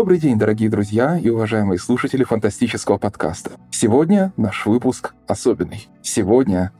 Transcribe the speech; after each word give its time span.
Добрый 0.00 0.18
день, 0.18 0.38
дорогие 0.38 0.70
друзья 0.70 1.18
и 1.18 1.28
уважаемые 1.28 1.78
слушатели 1.78 2.24
фантастического 2.24 2.96
подкаста. 2.96 3.50
Сегодня 3.70 4.32
наш 4.38 4.64
выпуск 4.64 5.12
особенный. 5.26 5.88
Сегодня 6.00 6.72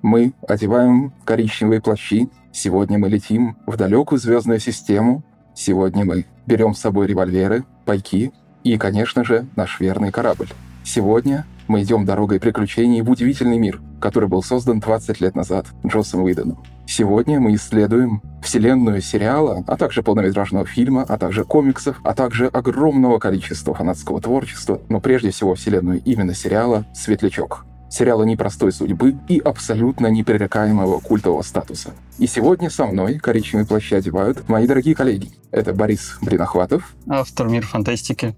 мы 0.00 0.32
одеваем 0.46 1.12
коричневые 1.24 1.80
плащи, 1.80 2.28
сегодня 2.52 2.96
мы 2.96 3.08
летим 3.08 3.56
в 3.66 3.76
далекую 3.76 4.20
звездную 4.20 4.60
систему, 4.60 5.24
сегодня 5.56 6.04
мы 6.04 6.24
берем 6.46 6.72
с 6.72 6.78
собой 6.78 7.08
револьверы, 7.08 7.64
пайки 7.84 8.32
и, 8.62 8.78
конечно 8.78 9.24
же, 9.24 9.48
наш 9.56 9.80
верный 9.80 10.12
корабль. 10.12 10.50
Сегодня 10.84 11.46
мы 11.68 11.82
идем 11.82 12.04
дорогой 12.04 12.40
приключений 12.40 13.02
в 13.02 13.10
удивительный 13.10 13.58
мир, 13.58 13.80
который 14.00 14.28
был 14.28 14.42
создан 14.42 14.80
20 14.80 15.20
лет 15.20 15.36
назад 15.36 15.66
Джоссом 15.86 16.22
Уидоном. 16.22 16.64
Сегодня 16.86 17.38
мы 17.38 17.54
исследуем 17.54 18.22
вселенную 18.42 19.02
сериала, 19.02 19.62
а 19.66 19.76
также 19.76 20.02
полнометражного 20.02 20.66
фильма, 20.66 21.04
а 21.06 21.18
также 21.18 21.44
комиксов, 21.44 22.00
а 22.02 22.14
также 22.14 22.46
огромного 22.46 23.18
количества 23.18 23.74
фанатского 23.74 24.20
творчества, 24.20 24.80
но 24.88 25.00
прежде 25.00 25.30
всего 25.30 25.54
вселенную 25.54 26.00
именно 26.04 26.34
сериала 26.34 26.86
«Светлячок» 26.94 27.66
сериала 27.90 28.22
непростой 28.22 28.72
судьбы 28.72 29.16
и 29.28 29.38
абсолютно 29.38 30.08
непререкаемого 30.08 31.00
культового 31.00 31.42
статуса. 31.42 31.92
И 32.18 32.26
сегодня 32.26 32.70
со 32.70 32.86
мной 32.86 33.18
коричневые 33.18 33.66
плащи 33.66 33.94
одевают 33.94 34.48
мои 34.48 34.66
дорогие 34.66 34.94
коллеги. 34.94 35.30
Это 35.50 35.72
Борис 35.72 36.18
Блинохватов. 36.20 36.94
Автор 37.08 37.48
мир 37.48 37.66
фантастики. 37.66 38.36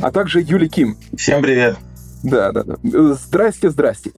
А 0.00 0.10
также 0.10 0.40
Юли 0.40 0.68
Ким. 0.68 0.96
Всем 1.16 1.42
привет. 1.42 1.76
Да, 2.22 2.52
да, 2.52 2.64
да. 2.64 2.76
Здрасте, 3.14 3.70
здрасте. 3.70 4.10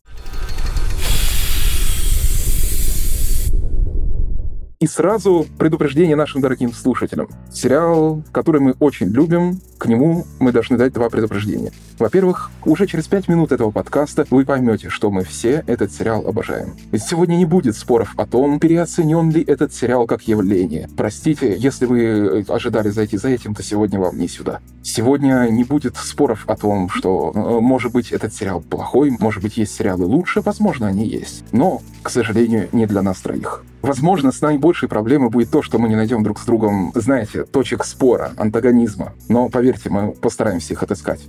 И 4.80 4.86
сразу 4.86 5.46
предупреждение 5.58 6.16
нашим 6.16 6.40
дорогим 6.40 6.72
слушателям. 6.72 7.28
Сериал, 7.52 8.22
который 8.32 8.62
мы 8.62 8.74
очень 8.80 9.08
любим, 9.08 9.60
к 9.76 9.84
нему 9.84 10.24
мы 10.38 10.52
должны 10.52 10.78
дать 10.78 10.94
два 10.94 11.10
предупреждения. 11.10 11.70
Во-первых, 11.98 12.50
уже 12.64 12.86
через 12.86 13.06
пять 13.06 13.28
минут 13.28 13.52
этого 13.52 13.72
подкаста 13.72 14.26
вы 14.30 14.46
поймете, 14.46 14.88
что 14.88 15.10
мы 15.10 15.22
все 15.22 15.62
этот 15.66 15.92
сериал 15.92 16.26
обожаем. 16.26 16.76
Ведь 16.92 17.02
сегодня 17.02 17.36
не 17.36 17.44
будет 17.44 17.76
споров 17.76 18.14
о 18.16 18.24
том, 18.24 18.58
переоценен 18.58 19.30
ли 19.30 19.42
этот 19.42 19.74
сериал 19.74 20.06
как 20.06 20.22
явление. 20.22 20.88
Простите, 20.96 21.54
если 21.58 21.84
вы 21.84 22.46
ожидали 22.48 22.88
зайти 22.88 23.18
за 23.18 23.28
этим, 23.28 23.54
то 23.54 23.62
сегодня 23.62 24.00
вам 24.00 24.18
не 24.18 24.28
сюда. 24.28 24.60
Сегодня 24.82 25.46
не 25.50 25.64
будет 25.64 25.98
споров 25.98 26.44
о 26.46 26.56
том, 26.56 26.88
что, 26.88 27.32
э, 27.34 27.60
может 27.60 27.92
быть, 27.92 28.12
этот 28.12 28.32
сериал 28.32 28.62
плохой, 28.62 29.14
может 29.20 29.42
быть, 29.42 29.58
есть 29.58 29.74
сериалы 29.74 30.06
лучше, 30.06 30.40
возможно, 30.40 30.86
они 30.86 31.06
есть. 31.06 31.44
Но, 31.52 31.82
к 32.02 32.08
сожалению, 32.08 32.70
не 32.72 32.86
для 32.86 33.02
нас 33.02 33.18
троих. 33.20 33.62
Возможно, 33.82 34.30
с 34.30 34.42
наибольшей 34.42 34.88
проблемой 34.88 35.30
будет 35.30 35.50
то, 35.50 35.62
что 35.62 35.78
мы 35.78 35.88
не 35.88 35.96
найдем 35.96 36.22
друг 36.22 36.38
с 36.38 36.44
другом, 36.44 36.92
знаете, 36.94 37.44
точек 37.44 37.84
спора, 37.84 38.32
антагонизма. 38.36 39.14
Но 39.28 39.48
поверьте, 39.48 39.88
мы 39.88 40.12
постараемся 40.12 40.74
их 40.74 40.82
отыскать. 40.82 41.22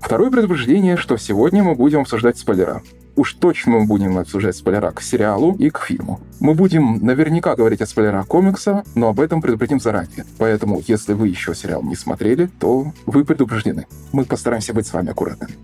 Второе 0.00 0.30
предупреждение, 0.30 0.96
что 0.96 1.16
сегодня 1.16 1.62
мы 1.62 1.74
будем 1.74 2.00
обсуждать 2.00 2.38
спойлера. 2.38 2.82
Уж 3.16 3.34
точно 3.34 3.72
мы 3.72 3.84
будем 3.84 4.16
обсуждать 4.16 4.56
спойлера 4.56 4.90
к 4.92 5.02
сериалу 5.02 5.54
и 5.56 5.70
к 5.70 5.80
фильму. 5.80 6.20
Мы 6.40 6.54
будем 6.54 7.04
наверняка 7.04 7.56
говорить 7.56 7.82
о 7.82 7.86
спойлерах 7.86 8.26
комикса, 8.26 8.84
но 8.94 9.08
об 9.08 9.20
этом 9.20 9.42
предупредим 9.42 9.80
заранее. 9.80 10.24
Поэтому, 10.38 10.80
если 10.86 11.12
вы 11.12 11.28
еще 11.28 11.54
сериал 11.54 11.82
не 11.82 11.96
смотрели, 11.96 12.48
то 12.58 12.92
вы 13.06 13.24
предупреждены. 13.24 13.86
Мы 14.12 14.24
постараемся 14.24 14.72
быть 14.72 14.86
с 14.86 14.92
вами 14.92 15.10
аккуратными. 15.10 15.54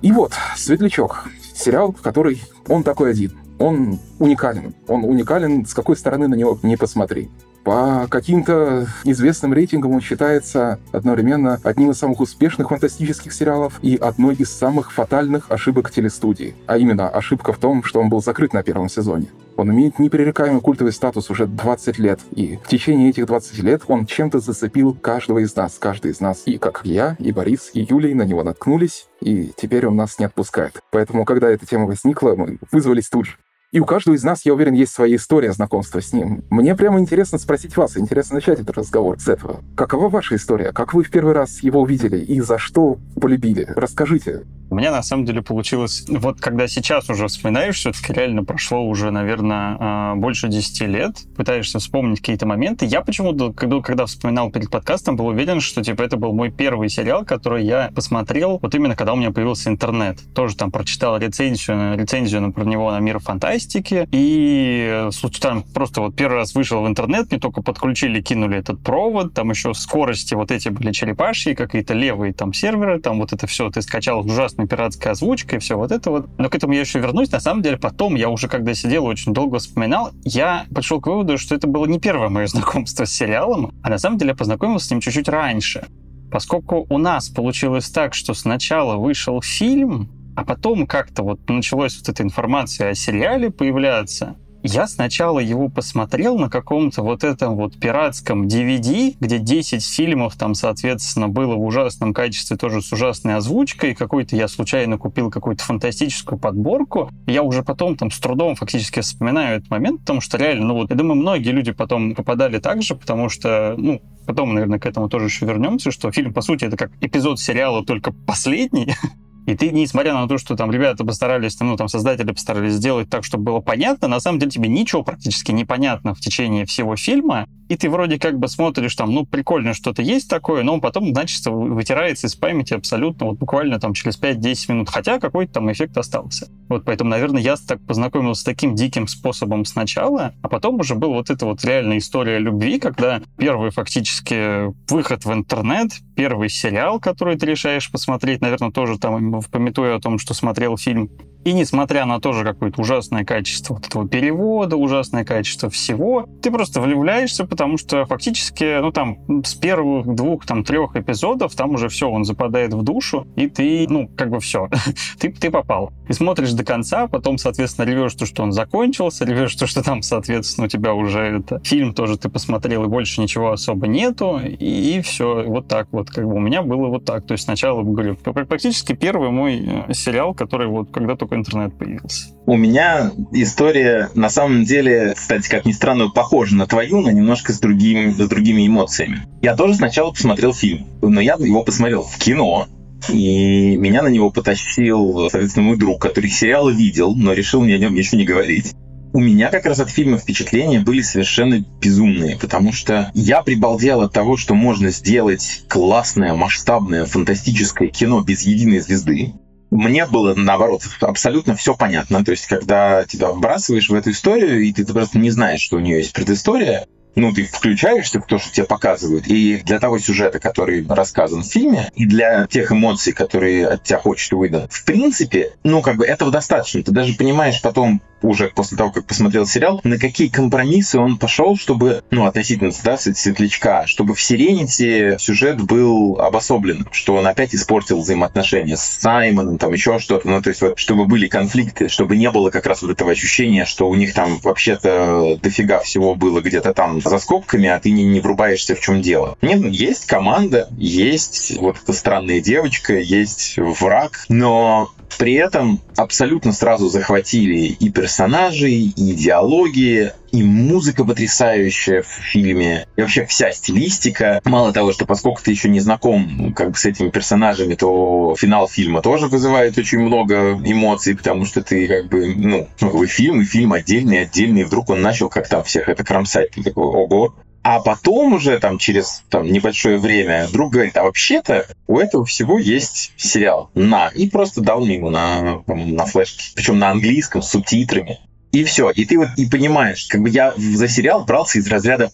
И 0.00 0.12
вот, 0.12 0.32
«Светлячок». 0.56 1.24
Сериал, 1.54 1.92
который 1.92 2.40
он 2.68 2.84
такой 2.84 3.10
один 3.10 3.32
он 3.58 3.98
уникален. 4.18 4.74
Он 4.86 5.04
уникален, 5.04 5.66
с 5.66 5.74
какой 5.74 5.96
стороны 5.96 6.28
на 6.28 6.34
него 6.34 6.58
не 6.62 6.76
посмотри. 6.76 7.30
По 7.64 8.06
каким-то 8.08 8.86
известным 9.04 9.52
рейтингам 9.52 9.92
он 9.92 10.00
считается 10.00 10.78
одновременно 10.90 11.60
одним 11.64 11.90
из 11.90 11.98
самых 11.98 12.20
успешных 12.20 12.70
фантастических 12.70 13.32
сериалов 13.32 13.78
и 13.82 13.96
одной 13.96 14.36
из 14.36 14.50
самых 14.50 14.90
фатальных 14.90 15.50
ошибок 15.50 15.90
телестудии. 15.90 16.54
А 16.66 16.78
именно, 16.78 17.10
ошибка 17.10 17.52
в 17.52 17.58
том, 17.58 17.84
что 17.84 18.00
он 18.00 18.08
был 18.08 18.22
закрыт 18.22 18.54
на 18.54 18.62
первом 18.62 18.88
сезоне. 18.88 19.26
Он 19.58 19.70
имеет 19.72 19.98
непререкаемый 19.98 20.62
культовый 20.62 20.92
статус 20.92 21.30
уже 21.30 21.46
20 21.46 21.98
лет, 21.98 22.20
и 22.30 22.58
в 22.64 22.68
течение 22.68 23.10
этих 23.10 23.26
20 23.26 23.58
лет 23.58 23.82
он 23.88 24.06
чем-то 24.06 24.38
зацепил 24.38 24.94
каждого 24.94 25.40
из 25.40 25.54
нас. 25.56 25.78
Каждый 25.80 26.12
из 26.12 26.20
нас, 26.20 26.44
и 26.46 26.58
как 26.58 26.82
я, 26.84 27.16
и 27.18 27.32
Борис, 27.32 27.72
и 27.74 27.80
Юлий 27.80 28.14
на 28.14 28.22
него 28.22 28.44
наткнулись, 28.44 29.08
и 29.20 29.52
теперь 29.56 29.86
он 29.86 29.96
нас 29.96 30.18
не 30.20 30.26
отпускает. 30.26 30.80
Поэтому, 30.90 31.24
когда 31.24 31.50
эта 31.50 31.66
тема 31.66 31.86
возникла, 31.86 32.34
мы 32.36 32.58
вызвались 32.70 33.08
тут 33.08 33.26
же. 33.26 33.32
И 33.70 33.80
у 33.80 33.84
каждого 33.84 34.14
из 34.14 34.24
нас, 34.24 34.46
я 34.46 34.54
уверен, 34.54 34.72
есть 34.72 34.94
своя 34.94 35.16
история 35.16 35.52
знакомства 35.52 36.00
с 36.00 36.14
ним. 36.14 36.42
Мне 36.48 36.74
прямо 36.74 37.00
интересно 37.00 37.36
спросить 37.36 37.76
вас, 37.76 37.98
интересно 37.98 38.36
начать 38.36 38.60
этот 38.60 38.78
разговор 38.78 39.20
с 39.20 39.28
этого. 39.28 39.60
Какова 39.76 40.08
ваша 40.08 40.36
история? 40.36 40.72
Как 40.72 40.94
вы 40.94 41.04
в 41.04 41.10
первый 41.10 41.34
раз 41.34 41.62
его 41.62 41.82
увидели 41.82 42.18
и 42.18 42.40
за 42.40 42.56
что 42.56 42.96
полюбили? 43.20 43.70
Расскажите. 43.76 44.44
У 44.70 44.74
меня 44.74 44.90
на 44.90 45.02
самом 45.02 45.24
деле 45.24 45.40
получилось, 45.40 46.04
вот 46.08 46.40
когда 46.40 46.68
сейчас 46.68 47.08
уже 47.08 47.26
вспоминаешь, 47.26 47.76
все-таки 47.76 48.12
реально 48.12 48.44
прошло 48.44 48.86
уже, 48.86 49.10
наверное, 49.10 49.76
а, 49.80 50.14
больше 50.14 50.48
10 50.48 50.82
лет, 50.82 51.16
пытаешься 51.36 51.78
вспомнить 51.78 52.18
какие-то 52.18 52.44
моменты. 52.44 52.84
Я 52.84 53.00
почему-то, 53.00 53.52
когда, 53.54 54.04
вспоминал 54.04 54.50
перед 54.50 54.70
подкастом, 54.70 55.16
был 55.16 55.28
уверен, 55.28 55.60
что 55.60 55.82
типа 55.82 56.02
это 56.02 56.18
был 56.18 56.34
мой 56.34 56.50
первый 56.50 56.90
сериал, 56.90 57.24
который 57.24 57.64
я 57.64 57.90
посмотрел 57.94 58.58
вот 58.60 58.74
именно 58.74 58.94
когда 58.94 59.14
у 59.14 59.16
меня 59.16 59.30
появился 59.30 59.70
интернет. 59.70 60.18
Тоже 60.34 60.54
там 60.54 60.70
прочитал 60.70 61.16
рецензию, 61.16 61.96
рецензию 61.98 62.52
про 62.52 62.64
него 62.64 62.90
на 62.90 63.00
мир 63.00 63.20
фантастики, 63.58 64.08
и 64.12 65.08
там 65.40 65.62
просто 65.62 66.00
вот 66.00 66.16
первый 66.16 66.36
раз 66.36 66.54
вышел 66.54 66.82
в 66.82 66.88
интернет, 66.88 67.30
мне 67.30 67.40
только 67.40 67.62
подключили, 67.62 68.20
кинули 68.20 68.58
этот 68.58 68.82
провод, 68.82 69.34
там 69.34 69.50
еще 69.50 69.74
скорости 69.74 70.34
вот 70.34 70.50
эти 70.50 70.68
были 70.68 70.92
черепашьи, 70.92 71.54
какие-то 71.54 71.94
левые 71.94 72.32
там 72.32 72.52
серверы, 72.52 73.00
там 73.00 73.18
вот 73.18 73.32
это 73.32 73.46
все 73.46 73.70
ты 73.70 73.82
скачал 73.82 74.20
ужасно 74.20 74.38
ужасная 74.38 74.66
пиратская 74.66 75.12
озвучка 75.12 75.56
и 75.56 75.58
все 75.58 75.76
вот 75.76 75.92
это 75.92 76.10
вот. 76.10 76.28
Но 76.38 76.48
к 76.48 76.54
этому 76.54 76.72
я 76.72 76.80
еще 76.80 77.00
вернусь. 77.00 77.30
На 77.30 77.40
самом 77.40 77.62
деле, 77.62 77.76
потом 77.76 78.14
я 78.14 78.28
уже, 78.28 78.48
когда 78.48 78.74
сидел 78.74 79.04
очень 79.04 79.34
долго 79.34 79.58
вспоминал, 79.58 80.12
я 80.24 80.66
пришел 80.74 81.00
к 81.00 81.06
выводу, 81.06 81.38
что 81.38 81.54
это 81.54 81.66
было 81.66 81.86
не 81.86 81.98
первое 81.98 82.28
мое 82.28 82.46
знакомство 82.48 83.04
с 83.04 83.12
сериалом, 83.12 83.72
а 83.82 83.90
на 83.90 83.98
самом 83.98 84.18
деле 84.18 84.30
я 84.30 84.36
познакомился 84.36 84.86
с 84.86 84.90
ним 84.90 85.00
чуть-чуть 85.00 85.28
раньше. 85.28 85.86
Поскольку 86.30 86.86
у 86.90 86.98
нас 86.98 87.28
получилось 87.30 87.88
так, 87.90 88.14
что 88.14 88.34
сначала 88.34 88.96
вышел 88.96 89.40
фильм, 89.40 90.10
а 90.38 90.44
потом 90.44 90.86
как-то 90.86 91.24
вот 91.24 91.40
началась 91.48 91.98
вот 91.98 92.08
эта 92.08 92.22
информация 92.22 92.90
о 92.90 92.94
сериале 92.94 93.50
появляться, 93.50 94.36
я 94.62 94.86
сначала 94.86 95.40
его 95.40 95.68
посмотрел 95.68 96.38
на 96.38 96.48
каком-то 96.48 97.02
вот 97.02 97.24
этом 97.24 97.56
вот 97.56 97.80
пиратском 97.80 98.46
DVD, 98.46 99.16
где 99.18 99.38
10 99.40 99.84
фильмов 99.84 100.36
там, 100.36 100.54
соответственно, 100.54 101.26
было 101.26 101.56
в 101.56 101.62
ужасном 101.62 102.14
качестве, 102.14 102.56
тоже 102.56 102.82
с 102.82 102.92
ужасной 102.92 103.34
озвучкой. 103.34 103.96
Какой-то 103.96 104.36
я 104.36 104.46
случайно 104.46 104.96
купил 104.96 105.28
какую-то 105.28 105.64
фантастическую 105.64 106.38
подборку. 106.38 107.10
Я 107.26 107.42
уже 107.42 107.64
потом 107.64 107.96
там 107.96 108.12
с 108.12 108.20
трудом 108.20 108.54
фактически 108.54 109.00
вспоминаю 109.00 109.58
этот 109.58 109.70
момент, 109.70 110.02
потому 110.02 110.20
что 110.20 110.38
реально, 110.38 110.66
ну 110.66 110.74
вот, 110.74 110.90
я 110.90 110.96
думаю, 110.96 111.16
многие 111.20 111.50
люди 111.50 111.72
потом 111.72 112.14
попадали 112.14 112.60
так 112.60 112.82
же, 112.82 112.94
потому 112.94 113.28
что, 113.28 113.74
ну, 113.76 114.00
потом, 114.24 114.54
наверное, 114.54 114.78
к 114.78 114.86
этому 114.86 115.08
тоже 115.08 115.24
еще 115.24 115.46
вернемся, 115.46 115.90
что 115.90 116.12
фильм, 116.12 116.32
по 116.32 116.42
сути, 116.42 116.64
это 116.64 116.76
как 116.76 116.92
эпизод 117.00 117.40
сериала, 117.40 117.84
только 117.84 118.12
последний, 118.12 118.94
И 119.48 119.56
ты, 119.56 119.70
несмотря 119.70 120.12
на 120.12 120.28
то, 120.28 120.36
что 120.36 120.56
там 120.56 120.70
ребята 120.70 121.06
постарались, 121.06 121.58
ну, 121.60 121.74
там, 121.78 121.88
создатели 121.88 122.32
постарались 122.32 122.74
сделать 122.74 123.08
так, 123.08 123.24
чтобы 123.24 123.44
было 123.44 123.60
понятно, 123.60 124.06
на 124.06 124.20
самом 124.20 124.38
деле 124.38 124.50
тебе 124.50 124.68
ничего 124.68 125.02
практически 125.02 125.52
не 125.52 125.64
понятно 125.64 126.14
в 126.14 126.20
течение 126.20 126.66
всего 126.66 126.96
фильма, 126.96 127.46
и 127.68 127.76
ты 127.76 127.90
вроде 127.90 128.18
как 128.18 128.38
бы 128.38 128.48
смотришь 128.48 128.94
там, 128.94 129.12
ну, 129.12 129.26
прикольно 129.26 129.74
что-то 129.74 130.02
есть 130.02 130.28
такое, 130.28 130.62
но 130.62 130.80
потом, 130.80 131.12
значит, 131.12 131.44
вытирается 131.46 132.26
из 132.26 132.34
памяти 132.34 132.74
абсолютно 132.74 133.26
вот 133.26 133.38
буквально 133.38 133.78
там 133.78 133.94
через 133.94 134.18
5-10 134.20 134.72
минут, 134.72 134.90
хотя 134.90 135.18
какой-то 135.18 135.54
там 135.54 135.70
эффект 135.70 135.96
остался. 135.96 136.48
Вот 136.68 136.84
поэтому, 136.84 137.10
наверное, 137.10 137.42
я 137.42 137.56
так 137.56 137.80
познакомился 137.86 138.42
с 138.42 138.44
таким 138.44 138.74
диким 138.74 139.06
способом 139.06 139.64
сначала, 139.64 140.32
а 140.42 140.48
потом 140.48 140.80
уже 140.80 140.94
был 140.94 141.12
вот 141.12 141.30
эта 141.30 141.46
вот 141.46 141.64
реальная 141.64 141.98
история 141.98 142.38
любви, 142.38 142.78
когда 142.78 143.20
первый 143.36 143.70
фактически 143.70 144.72
выход 144.90 145.24
в 145.24 145.32
интернет, 145.32 145.90
первый 146.16 146.48
сериал, 146.48 147.00
который 147.00 147.36
ты 147.36 147.46
решаешь 147.46 147.90
посмотреть, 147.90 148.40
наверное, 148.40 148.70
тоже 148.70 148.98
там 148.98 149.42
пометуя 149.50 149.96
о 149.96 150.00
том, 150.00 150.18
что 150.18 150.34
смотрел 150.34 150.76
фильм 150.76 151.10
и 151.44 151.52
несмотря 151.52 152.04
на 152.04 152.20
тоже 152.20 152.44
какое-то 152.44 152.80
ужасное 152.80 153.24
качество 153.24 153.74
вот 153.74 153.86
этого 153.86 154.08
перевода, 154.08 154.76
ужасное 154.76 155.24
качество 155.24 155.70
всего, 155.70 156.28
ты 156.42 156.50
просто 156.50 156.80
влюбляешься, 156.80 157.44
потому 157.44 157.78
что 157.78 158.04
фактически, 158.06 158.80
ну 158.80 158.92
там, 158.92 159.18
с 159.44 159.54
первых 159.54 160.06
двух, 160.14 160.46
там, 160.46 160.64
трех 160.64 160.96
эпизодов, 160.96 161.54
там 161.54 161.74
уже 161.74 161.88
все, 161.88 162.10
он 162.10 162.24
западает 162.24 162.74
в 162.74 162.82
душу, 162.82 163.26
и 163.36 163.48
ты, 163.48 163.86
ну, 163.88 164.08
как 164.16 164.30
бы 164.30 164.40
все, 164.40 164.68
ты, 165.18 165.30
ты 165.32 165.50
попал. 165.50 165.92
И 166.08 166.12
смотришь 166.12 166.52
до 166.52 166.64
конца, 166.64 167.06
потом, 167.06 167.38
соответственно, 167.38 167.86
ревешь 167.86 168.14
то, 168.14 168.26
что 168.26 168.42
он 168.42 168.52
закончился, 168.52 169.24
ревешь 169.24 169.54
то, 169.54 169.66
что 169.66 169.82
там, 169.82 170.02
соответственно, 170.02 170.66
у 170.66 170.68
тебя 170.68 170.94
уже 170.94 171.20
это 171.20 171.60
фильм 171.64 171.94
тоже 171.94 172.18
ты 172.18 172.28
посмотрел, 172.28 172.84
и 172.84 172.88
больше 172.88 173.20
ничего 173.20 173.52
особо 173.52 173.86
нету, 173.86 174.40
и, 174.40 174.96
и 174.96 175.00
все, 175.02 175.44
вот 175.44 175.68
так 175.68 175.88
вот, 175.92 176.10
как 176.10 176.26
бы 176.26 176.34
у 176.34 176.40
меня 176.40 176.62
было 176.62 176.88
вот 176.88 177.04
так. 177.04 177.26
То 177.26 177.32
есть 177.32 177.44
сначала, 177.44 177.82
говорю, 177.82 178.16
практически 178.16 178.94
первый 178.94 179.30
мой 179.30 179.86
э, 179.88 179.92
сериал, 179.92 180.34
который 180.34 180.66
вот 180.68 180.90
когда 180.90 181.16
только 181.28 181.36
интернет 181.36 181.78
появился. 181.78 182.34
У 182.46 182.56
меня 182.56 183.12
история, 183.32 184.10
на 184.14 184.30
самом 184.30 184.64
деле, 184.64 185.14
кстати, 185.16 185.48
как 185.48 185.64
ни 185.66 185.72
странно, 185.72 186.08
похожа 186.08 186.56
на 186.56 186.66
твою, 186.66 187.00
но 187.00 187.10
немножко 187.10 187.52
с, 187.52 187.60
другим, 187.60 188.12
с 188.12 188.16
другими 188.16 188.66
эмоциями. 188.66 189.22
Я 189.42 189.54
тоже 189.54 189.74
сначала 189.74 190.10
посмотрел 190.10 190.54
фильм, 190.54 190.86
но 191.02 191.20
я 191.20 191.34
его 191.34 191.62
посмотрел 191.62 192.02
в 192.02 192.16
кино, 192.18 192.66
и 193.08 193.76
меня 193.76 194.02
на 194.02 194.08
него 194.08 194.30
потащил, 194.30 195.28
соответственно, 195.30 195.66
мой 195.66 195.76
друг, 195.76 196.00
который 196.00 196.30
сериал 196.30 196.70
видел, 196.70 197.14
но 197.14 197.32
решил 197.32 197.62
мне 197.62 197.74
о 197.74 197.78
нем 197.78 197.94
ничего 197.94 198.18
не 198.18 198.24
говорить. 198.24 198.74
У 199.14 199.20
меня 199.20 199.50
как 199.50 199.64
раз 199.64 199.80
от 199.80 199.88
фильма 199.88 200.18
впечатления 200.18 200.80
были 200.80 201.00
совершенно 201.00 201.64
безумные, 201.80 202.36
потому 202.38 202.72
что 202.72 203.10
я 203.14 203.42
прибалдел 203.42 204.02
от 204.02 204.12
того, 204.12 204.36
что 204.36 204.54
можно 204.54 204.90
сделать 204.90 205.62
классное, 205.66 206.34
масштабное, 206.34 207.06
фантастическое 207.06 207.88
кино 207.88 208.20
без 208.20 208.42
единой 208.42 208.80
звезды. 208.80 209.32
Мне 209.70 210.06
было, 210.06 210.34
наоборот, 210.34 210.82
абсолютно 211.00 211.54
все 211.54 211.74
понятно. 211.74 212.24
То 212.24 212.30
есть, 212.30 212.46
когда 212.46 213.04
тебя 213.04 213.30
вбрасываешь 213.30 213.90
в 213.90 213.94
эту 213.94 214.10
историю, 214.10 214.62
и 214.62 214.72
ты 214.72 214.86
просто 214.86 215.18
не 215.18 215.30
знаешь, 215.30 215.60
что 215.60 215.76
у 215.76 215.80
нее 215.80 215.98
есть 215.98 216.12
предыстория, 216.12 216.86
ну, 217.14 217.32
ты 217.32 217.44
включаешься 217.44 218.20
в 218.20 218.26
то, 218.26 218.38
что 218.38 218.52
тебе 218.52 218.66
показывают, 218.66 219.26
и 219.26 219.58
для 219.64 219.78
того 219.80 219.98
сюжета, 219.98 220.38
который 220.38 220.86
рассказан 220.88 221.42
в 221.42 221.46
фильме, 221.46 221.90
и 221.94 222.06
для 222.06 222.46
тех 222.46 222.72
эмоций, 222.72 223.12
которые 223.12 223.66
от 223.66 223.84
тебя 223.84 223.98
хочет 223.98 224.32
выдать, 224.32 224.72
в 224.72 224.84
принципе, 224.84 225.52
ну, 225.64 225.82
как 225.82 225.96
бы 225.96 226.06
этого 226.06 226.30
достаточно. 226.30 226.82
Ты 226.82 226.92
даже 226.92 227.14
понимаешь 227.14 227.60
потом, 227.60 228.00
уже 228.22 228.48
после 228.48 228.76
того, 228.76 228.90
как 228.90 229.06
посмотрел 229.06 229.46
сериал, 229.46 229.80
на 229.84 229.98
какие 229.98 230.28
компромиссы 230.28 230.98
он 230.98 231.18
пошел, 231.18 231.56
чтобы, 231.56 232.02
ну, 232.10 232.26
относительно, 232.26 232.72
да, 232.84 232.96
светлячка, 232.96 233.86
чтобы 233.86 234.14
в 234.14 234.20
Сирените 234.20 235.16
сюжет 235.18 235.60
был 235.60 236.18
обособлен, 236.20 236.86
что 236.90 237.14
он 237.14 237.26
опять 237.26 237.54
испортил 237.54 238.00
взаимоотношения 238.00 238.76
с 238.76 238.82
Саймоном, 238.82 239.58
там 239.58 239.72
еще 239.72 239.98
что-то, 239.98 240.28
ну, 240.28 240.42
то 240.42 240.48
есть 240.50 240.62
вот, 240.62 240.78
чтобы 240.78 241.06
были 241.06 241.28
конфликты, 241.28 241.88
чтобы 241.88 242.16
не 242.16 242.30
было 242.30 242.50
как 242.50 242.66
раз 242.66 242.82
вот 242.82 242.90
этого 242.90 243.12
ощущения, 243.12 243.64
что 243.64 243.88
у 243.88 243.94
них 243.94 244.14
там 244.14 244.38
вообще-то 244.38 245.38
дофига 245.42 245.80
всего 245.80 246.14
было 246.14 246.40
где-то 246.40 246.74
там 246.74 246.97
за 247.04 247.18
скобками, 247.18 247.68
а 247.68 247.78
ты 247.78 247.90
не, 247.90 248.04
не 248.04 248.20
врубаешься, 248.20 248.74
в 248.74 248.80
чем 248.80 249.02
дело. 249.02 249.36
Нет, 249.42 249.60
ну, 249.60 249.68
есть 249.68 250.06
команда, 250.06 250.68
есть 250.76 251.56
вот 251.58 251.76
эта 251.82 251.92
странная 251.92 252.40
девочка, 252.40 252.98
есть 252.98 253.54
враг, 253.56 254.24
но 254.28 254.90
при 255.16 255.34
этом 255.34 255.80
абсолютно 255.96 256.52
сразу 256.52 256.88
захватили 256.88 257.66
и 257.66 257.90
персонажей, 257.90 258.92
и 258.94 259.12
диалоги, 259.14 260.12
и 260.30 260.42
музыка 260.42 261.04
потрясающая 261.04 262.02
в 262.02 262.06
фильме, 262.06 262.86
и 262.96 263.00
вообще 263.00 263.24
вся 263.24 263.52
стилистика. 263.52 264.40
Мало 264.44 264.72
того, 264.72 264.92
что 264.92 265.06
поскольку 265.06 265.42
ты 265.42 265.50
еще 265.50 265.68
не 265.68 265.80
знаком 265.80 266.52
как 266.54 266.72
бы 266.72 266.76
с 266.76 266.84
этими 266.84 267.08
персонажами, 267.08 267.74
то 267.74 268.34
финал 268.38 268.68
фильма 268.68 269.00
тоже 269.00 269.28
вызывает 269.28 269.78
очень 269.78 270.00
много 270.00 270.52
эмоций, 270.64 271.16
потому 271.16 271.44
что 271.46 271.62
ты 271.62 271.86
как 271.86 272.08
бы, 272.08 272.34
ну, 272.36 272.68
ну 272.80 272.90
как 272.90 272.98
бы 272.98 273.06
фильм, 273.06 273.40
и 273.40 273.44
фильм 273.44 273.72
отдельный, 273.72 274.22
отдельный, 274.22 274.62
и 274.62 274.64
вдруг 274.64 274.90
он 274.90 275.00
начал 275.00 275.28
как 275.28 275.48
там 275.48 275.64
всех 275.64 275.88
это 275.88 276.04
кромсать. 276.04 276.50
Ты 276.50 276.62
такой, 276.62 276.84
ого, 276.84 277.34
а 277.70 277.80
потом 277.80 278.32
уже 278.32 278.58
там 278.60 278.78
через 278.78 279.22
там, 279.28 279.44
небольшое 279.44 279.98
время 279.98 280.48
друг 280.50 280.72
говорит, 280.72 280.96
а 280.96 281.02
вообще-то 281.02 281.66
у 281.86 281.98
этого 281.98 282.24
всего 282.24 282.58
есть 282.58 283.12
сериал 283.18 283.70
на. 283.74 284.08
И 284.08 284.30
просто 284.30 284.62
дал 284.62 284.80
мне 284.80 284.94
ему 284.94 285.10
на, 285.10 285.62
на 285.66 286.06
флешке. 286.06 286.44
Причем 286.54 286.78
на 286.78 286.88
английском, 286.88 287.42
с 287.42 287.50
субтитрами. 287.50 288.20
И 288.52 288.64
все. 288.64 288.88
И 288.88 289.04
ты 289.04 289.18
вот 289.18 289.28
и 289.36 289.44
понимаешь, 289.44 290.06
как 290.08 290.22
бы 290.22 290.30
я 290.30 290.54
за 290.56 290.88
сериал 290.88 291.26
брался 291.26 291.58
из 291.58 291.68
разряда 291.68 292.10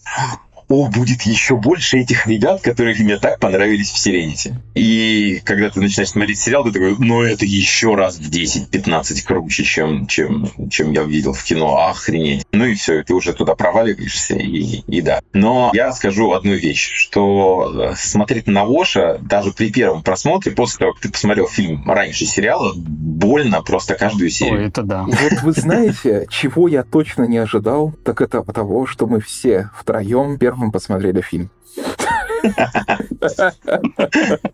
о, 0.67 0.87
будет 0.89 1.21
еще 1.23 1.55
больше 1.55 1.99
этих 1.99 2.27
ребят, 2.27 2.61
которые 2.61 2.95
мне 2.95 3.17
так 3.17 3.39
понравились 3.39 3.91
в 3.91 3.97
Сирените. 3.97 4.59
И 4.73 5.41
когда 5.43 5.69
ты 5.69 5.79
начинаешь 5.79 6.09
смотреть 6.09 6.39
сериал, 6.39 6.63
ты 6.63 6.71
такой, 6.71 6.95
ну 6.97 7.21
это 7.21 7.45
еще 7.45 7.95
раз 7.95 8.17
в 8.17 8.29
10-15 8.29 9.23
круче, 9.23 9.63
чем, 9.63 10.07
чем, 10.07 10.49
чем 10.69 10.91
я 10.91 11.03
видел 11.03 11.33
в 11.33 11.43
кино. 11.43 11.87
Охренеть. 11.87 12.45
Ну 12.51 12.65
и 12.65 12.75
все, 12.75 13.03
ты 13.03 13.13
уже 13.13 13.33
туда 13.33 13.55
проваливаешься, 13.55 14.35
и, 14.35 14.81
и 14.87 15.01
да. 15.01 15.21
Но 15.33 15.71
я 15.73 15.91
скажу 15.91 16.31
одну 16.31 16.53
вещь, 16.53 16.91
что 16.93 17.91
э, 17.91 17.95
смотреть 17.95 18.47
на 18.47 18.65
Воша 18.65 19.19
даже 19.21 19.51
при 19.51 19.71
первом 19.71 20.01
просмотре, 20.01 20.51
после 20.51 20.79
того, 20.79 20.93
как 20.93 21.01
ты 21.01 21.11
посмотрел 21.11 21.47
фильм 21.47 21.89
раньше 21.89 22.25
сериала, 22.25 22.73
больно 22.75 23.61
просто 23.61 23.95
каждую 23.95 24.29
серию. 24.29 24.61
Ой, 24.61 24.67
это 24.67 24.81
да. 24.83 25.03
Вот 25.03 25.43
вы 25.43 25.51
знаете, 25.51 26.25
чего 26.29 26.67
я 26.67 26.83
точно 26.83 27.23
не 27.23 27.37
ожидал, 27.37 27.93
так 28.03 28.21
это 28.21 28.41
того, 28.41 28.85
что 28.87 29.05
мы 29.05 29.19
все 29.19 29.69
втроем 29.77 30.37
первым 30.37 30.54
первым 30.55 30.71
посмотрели 30.71 31.19
фильм. 31.21 31.49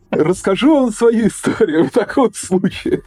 Расскажу 0.09 0.81
вам 0.81 0.92
свою 0.92 1.27
историю 1.27 1.86
в 1.86 1.92
таком 1.92 2.33
случае. 2.33 3.03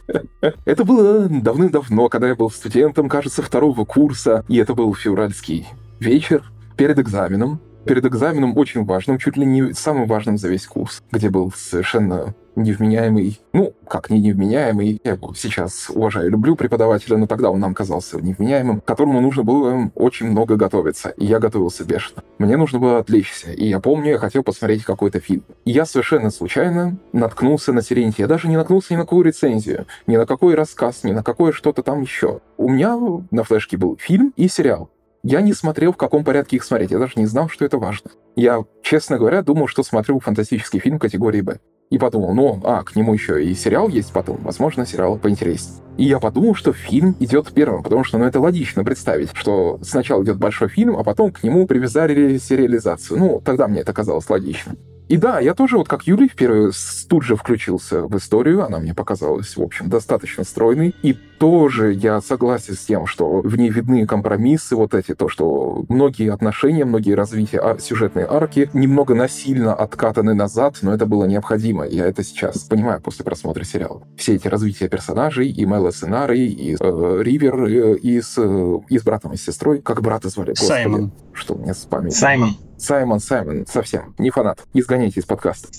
Это 0.63 0.85
было 0.85 1.27
давным-давно, 1.27 2.07
когда 2.07 2.29
я 2.29 2.35
был 2.35 2.49
студентом, 2.49 3.09
кажется, 3.09 3.41
второго 3.41 3.83
курса, 3.83 4.45
и 4.47 4.57
это 4.57 4.73
был 4.73 4.93
февральский 4.95 5.67
вечер 5.99 6.43
перед 6.77 6.99
экзаменом. 6.99 7.59
Перед 7.85 8.05
экзаменом 8.05 8.57
очень 8.57 8.83
важным, 8.83 9.19
чуть 9.19 9.37
ли 9.37 9.45
не 9.45 9.73
самым 9.73 10.07
важным 10.07 10.37
за 10.37 10.49
весь 10.49 10.65
курс, 10.65 11.03
где 11.11 11.29
был 11.29 11.51
совершенно 11.55 12.33
невменяемый, 12.55 13.39
ну, 13.53 13.73
как 13.87 14.09
не 14.09 14.19
невменяемый, 14.19 14.99
я 15.03 15.11
его 15.11 15.33
сейчас 15.35 15.89
уважаю, 15.89 16.31
люблю 16.31 16.55
преподавателя, 16.55 17.17
но 17.17 17.27
тогда 17.27 17.51
он 17.51 17.59
нам 17.59 17.73
казался 17.73 18.19
невменяемым, 18.19 18.81
к 18.81 18.85
которому 18.85 19.21
нужно 19.21 19.43
было 19.43 19.91
очень 19.95 20.27
много 20.27 20.55
готовиться, 20.55 21.09
и 21.09 21.25
я 21.25 21.39
готовился 21.39 21.83
бешено. 21.83 22.23
Мне 22.37 22.57
нужно 22.57 22.79
было 22.79 22.99
отвлечься, 22.99 23.51
и 23.51 23.67
я 23.67 23.79
помню, 23.79 24.11
я 24.11 24.17
хотел 24.17 24.43
посмотреть 24.43 24.83
какой-то 24.83 25.19
фильм. 25.19 25.43
И 25.65 25.71
я 25.71 25.85
совершенно 25.85 26.31
случайно 26.31 26.97
наткнулся 27.13 27.73
на 27.73 27.81
Сиренти. 27.81 28.21
Я 28.21 28.27
даже 28.27 28.47
не 28.47 28.57
наткнулся 28.57 28.93
ни 28.93 28.97
на 28.97 29.03
какую 29.03 29.25
рецензию, 29.25 29.85
ни 30.07 30.17
на 30.17 30.25
какой 30.25 30.55
рассказ, 30.55 31.03
ни 31.03 31.11
на 31.11 31.23
какое 31.23 31.51
что-то 31.51 31.83
там 31.83 32.01
еще. 32.01 32.39
У 32.57 32.69
меня 32.69 32.97
на 33.31 33.43
флешке 33.43 33.77
был 33.77 33.97
фильм 33.99 34.33
и 34.35 34.47
сериал. 34.47 34.89
Я 35.27 35.41
не 35.41 35.53
смотрел, 35.53 35.91
в 35.91 35.97
каком 35.97 36.23
порядке 36.23 36.57
их 36.57 36.63
смотреть. 36.63 36.91
Я 36.91 36.99
даже 36.99 37.13
не 37.15 37.25
знал, 37.25 37.49
что 37.49 37.65
это 37.65 37.79
важно. 37.79 38.11
Я, 38.35 38.63
честно 38.83 39.17
говоря, 39.17 39.41
думал, 39.41 39.67
что 39.67 39.81
смотрю 39.81 40.19
фантастический 40.19 40.79
фильм 40.79 40.99
категории 40.99 41.41
«Б». 41.41 41.59
И 41.89 41.97
подумал, 41.97 42.35
ну, 42.35 42.61
а, 42.63 42.83
к 42.83 42.95
нему 42.95 43.11
еще 43.11 43.43
и 43.43 43.55
сериал 43.55 43.89
есть 43.89 44.13
потом, 44.13 44.37
возможно, 44.43 44.85
сериал 44.85 45.17
поинтереснее. 45.17 45.81
И 45.97 46.03
я 46.03 46.19
подумал, 46.19 46.53
что 46.53 46.73
фильм 46.73 47.15
идет 47.19 47.51
первым, 47.53 47.81
потому 47.81 48.03
что, 48.03 48.19
ну, 48.19 48.25
это 48.25 48.39
логично 48.39 48.83
представить, 48.83 49.31
что 49.33 49.79
сначала 49.81 50.23
идет 50.23 50.37
большой 50.37 50.67
фильм, 50.69 50.95
а 50.95 51.03
потом 51.03 51.31
к 51.31 51.41
нему 51.41 51.65
привязали 51.65 52.37
сериализацию. 52.37 53.17
Ну, 53.17 53.41
тогда 53.43 53.67
мне 53.67 53.79
это 53.79 53.93
казалось 53.93 54.29
логичным. 54.29 54.77
И 55.07 55.17
да, 55.17 55.39
я 55.39 55.53
тоже, 55.53 55.77
вот 55.77 55.87
как 55.87 56.07
Юрий, 56.07 56.27
в 56.27 56.35
первую 56.35 56.73
тут 57.07 57.23
же 57.23 57.35
включился 57.35 58.03
в 58.03 58.17
историю, 58.17 58.65
она 58.65 58.79
мне 58.79 58.93
показалась, 58.93 59.55
в 59.55 59.61
общем, 59.61 59.89
достаточно 59.89 60.43
стройной. 60.43 60.95
И 61.03 61.13
тоже 61.13 61.93
я 61.93 62.21
согласен 62.21 62.75
с 62.75 62.85
тем, 62.85 63.05
что 63.05 63.41
в 63.41 63.55
ней 63.57 63.69
видны 63.69 64.07
компромиссы, 64.07 64.75
вот 64.75 64.93
эти, 64.93 65.13
то, 65.13 65.29
что 65.29 65.85
многие 65.89 66.31
отношения, 66.31 66.85
многие 66.85 67.13
развития 67.13 67.59
а, 67.59 67.77
сюжетной 67.77 68.23
арки 68.23 68.69
немного 68.73 69.13
насильно 69.13 69.73
откатаны 69.75 70.33
назад, 70.33 70.77
но 70.81 70.93
это 70.93 71.05
было 71.05 71.25
необходимо. 71.25 71.85
Я 71.85 72.05
это 72.05 72.23
сейчас 72.23 72.59
понимаю 72.63 73.01
после 73.01 73.23
просмотра 73.23 73.63
сериала. 73.63 74.01
Все 74.17 74.35
эти 74.35 74.47
развития 74.47 74.87
персонажей, 74.87 75.49
и 75.49 75.65
Мэла 75.65 75.91
сценарий, 75.91 76.47
и 76.47 76.75
э, 76.79 77.21
Ривер, 77.21 77.65
э, 77.65 77.97
и, 77.97 78.21
с, 78.21 78.35
э, 78.37 78.79
и 78.89 78.97
с 78.97 79.03
братом 79.03 79.33
и 79.33 79.37
сестрой. 79.37 79.81
Как 79.81 80.01
брата 80.01 80.29
звали? 80.29 80.49
Господи, 80.49 80.67
Саймон. 80.67 81.11
Что 81.33 81.53
у 81.53 81.57
меня 81.59 81.73
с 81.73 81.85
памятью? 81.85 82.19
Саймон. 82.19 82.55
Саймон, 82.77 83.19
Саймон, 83.19 83.65
совсем 83.67 84.15
не 84.17 84.29
фанат. 84.29 84.63
Изгоняйте 84.73 85.19
из 85.19 85.25
подкаста. 85.25 85.69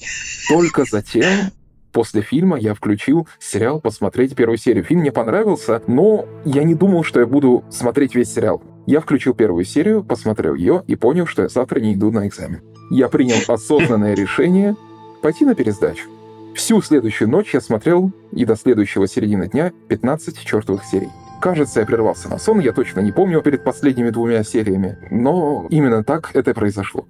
Только 0.49 0.85
затем 0.85 1.51
после 1.93 2.23
фильма 2.23 2.59
я 2.59 2.75
включил 2.75 3.29
сериал 3.39 3.81
посмотреть 3.81 4.35
первую 4.35 4.59
серию. 4.59 4.85
Фильм 4.85 5.01
мне 5.01 5.13
понравился, 5.13 5.83
но 5.87 6.27
я 6.45 6.63
не 6.63 6.75
думал, 6.75 7.05
что 7.05 7.21
я 7.21 7.27
буду 7.27 7.65
смотреть 7.71 8.15
весь 8.15 8.33
сериал. 8.33 8.63
Я 8.87 9.01
включил 9.01 9.35
первую 9.35 9.65
серию, 9.65 10.05
посмотрел 10.05 10.55
ее 10.55 10.85
и 10.87 10.95
понял, 10.95 11.27
что 11.27 11.43
я 11.43 11.49
завтра 11.49 11.81
не 11.81 11.95
иду 11.95 12.11
на 12.11 12.29
экзамен. 12.29 12.61
Я 12.91 13.09
принял 13.09 13.37
осознанное 13.49 14.15
решение 14.15 14.77
пойти 15.23 15.45
на 15.45 15.55
пересдачу. 15.55 16.09
Всю 16.55 16.81
следующую 16.81 17.29
ночь 17.29 17.53
я 17.53 17.61
смотрел 17.61 18.13
и 18.33 18.45
до 18.45 18.57
следующего 18.57 19.07
середины 19.07 19.49
дня 19.49 19.73
15 19.89 20.39
чертовых 20.39 20.85
серий. 20.85 21.11
Кажется, 21.41 21.81
я 21.81 21.87
прервался 21.87 22.29
на 22.29 22.39
сон, 22.39 22.61
я 22.61 22.73
точно 22.73 23.01
не 23.01 23.13
помню 23.13 23.43
перед 23.43 23.63
последними 23.63 24.11
двумя 24.11 24.43
сериями, 24.43 24.99
но 25.11 25.67
именно 25.71 26.03
так 26.03 26.31
это 26.35 26.55
произошло. 26.55 27.07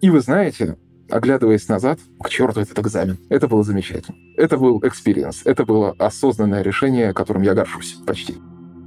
И 0.00 0.10
вы 0.10 0.20
знаете, 0.20 0.76
оглядываясь 1.10 1.68
назад, 1.68 1.98
к 2.22 2.28
черту 2.28 2.60
этот 2.60 2.78
экзамен. 2.78 3.18
Это 3.28 3.48
было 3.48 3.62
замечательно. 3.62 4.16
Это 4.36 4.56
был 4.56 4.80
experience. 4.82 5.42
Это 5.44 5.64
было 5.64 5.94
осознанное 5.98 6.62
решение, 6.62 7.12
которым 7.12 7.42
я 7.42 7.54
горжусь 7.54 7.98
почти. 8.06 8.36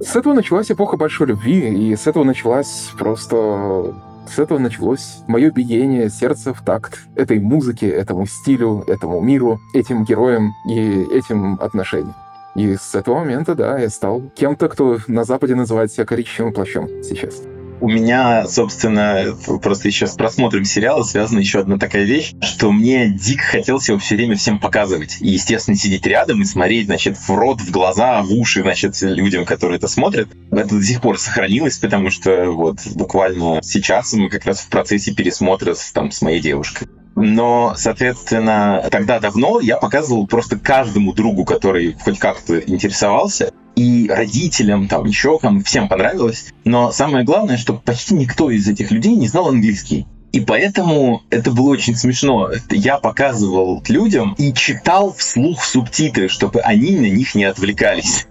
С 0.00 0.16
этого 0.16 0.34
началась 0.34 0.70
эпоха 0.70 0.96
большой 0.96 1.28
любви, 1.28 1.90
и 1.90 1.96
с 1.96 2.06
этого 2.06 2.24
началась 2.24 2.90
просто... 2.98 3.94
С 4.26 4.38
этого 4.38 4.58
началось 4.58 5.18
мое 5.28 5.50
биение 5.50 6.08
сердца 6.08 6.54
в 6.54 6.64
такт 6.64 6.98
этой 7.14 7.38
музыке, 7.40 7.90
этому 7.90 8.26
стилю, 8.26 8.82
этому 8.86 9.20
миру, 9.20 9.60
этим 9.74 10.04
героям 10.04 10.54
и 10.66 11.06
этим 11.12 11.58
отношениям. 11.60 12.14
И 12.54 12.76
с 12.76 12.94
этого 12.94 13.18
момента, 13.18 13.54
да, 13.54 13.78
я 13.78 13.88
стал 13.90 14.30
кем-то, 14.34 14.68
кто 14.68 14.98
на 15.08 15.24
Западе 15.24 15.54
называет 15.54 15.92
себя 15.92 16.06
коричневым 16.06 16.52
плащом 16.52 16.88
сейчас. 17.02 17.42
У 17.80 17.88
меня, 17.88 18.46
собственно, 18.46 19.36
просто 19.60 19.88
еще 19.88 20.06
с 20.06 20.14
просмотром 20.14 20.64
сериала 20.64 21.02
связана 21.02 21.40
еще 21.40 21.58
одна 21.58 21.76
такая 21.76 22.04
вещь, 22.04 22.32
что 22.40 22.70
мне 22.72 23.10
дико 23.10 23.42
хотелось 23.42 23.88
его 23.88 23.98
все 23.98 24.14
время 24.14 24.36
всем 24.36 24.58
показывать. 24.58 25.18
И, 25.20 25.28
естественно, 25.28 25.76
сидеть 25.76 26.06
рядом 26.06 26.40
и 26.40 26.44
смотреть, 26.44 26.86
значит, 26.86 27.18
в 27.18 27.28
рот, 27.34 27.60
в 27.60 27.70
глаза, 27.70 28.22
в 28.22 28.32
уши, 28.32 28.62
значит, 28.62 29.02
людям, 29.02 29.44
которые 29.44 29.78
это 29.78 29.88
смотрят. 29.88 30.28
Это 30.50 30.78
до 30.78 30.82
сих 30.82 31.00
пор 31.00 31.18
сохранилось, 31.18 31.78
потому 31.78 32.10
что 32.10 32.50
вот 32.52 32.78
буквально 32.94 33.60
сейчас 33.62 34.12
мы 34.14 34.30
как 34.30 34.46
раз 34.46 34.60
в 34.60 34.68
процессе 34.68 35.12
пересмотра 35.12 35.74
там, 35.92 36.10
с 36.10 36.22
моей 36.22 36.40
девушкой. 36.40 36.88
Но, 37.16 37.74
соответственно, 37.76 38.86
тогда 38.90 39.20
давно 39.20 39.60
я 39.60 39.76
показывал 39.76 40.26
просто 40.26 40.58
каждому 40.58 41.12
другу, 41.12 41.44
который 41.44 41.96
хоть 42.02 42.18
как-то 42.18 42.58
интересовался, 42.58 43.52
и 43.76 44.08
родителям, 44.08 44.88
там, 44.88 45.04
еще 45.04 45.38
кому, 45.38 45.62
всем 45.62 45.88
понравилось. 45.88 46.52
Но 46.64 46.92
самое 46.92 47.24
главное, 47.24 47.56
что 47.56 47.74
почти 47.74 48.14
никто 48.14 48.50
из 48.50 48.68
этих 48.68 48.90
людей 48.90 49.14
не 49.16 49.28
знал 49.28 49.48
английский. 49.48 50.06
И 50.32 50.40
поэтому 50.40 51.22
это 51.30 51.52
было 51.52 51.70
очень 51.70 51.94
смешно. 51.94 52.50
Я 52.70 52.98
показывал 52.98 53.82
людям 53.88 54.34
и 54.36 54.52
читал 54.52 55.12
вслух 55.12 55.64
субтитры, 55.64 56.28
чтобы 56.28 56.60
они 56.60 56.96
на 56.96 57.08
них 57.08 57.36
не 57.36 57.44
отвлекались. 57.44 58.26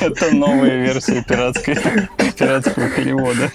Это 0.00 0.34
новая 0.34 0.84
версия 0.84 1.24
пиратского 1.26 2.88
перевода. 2.90 3.50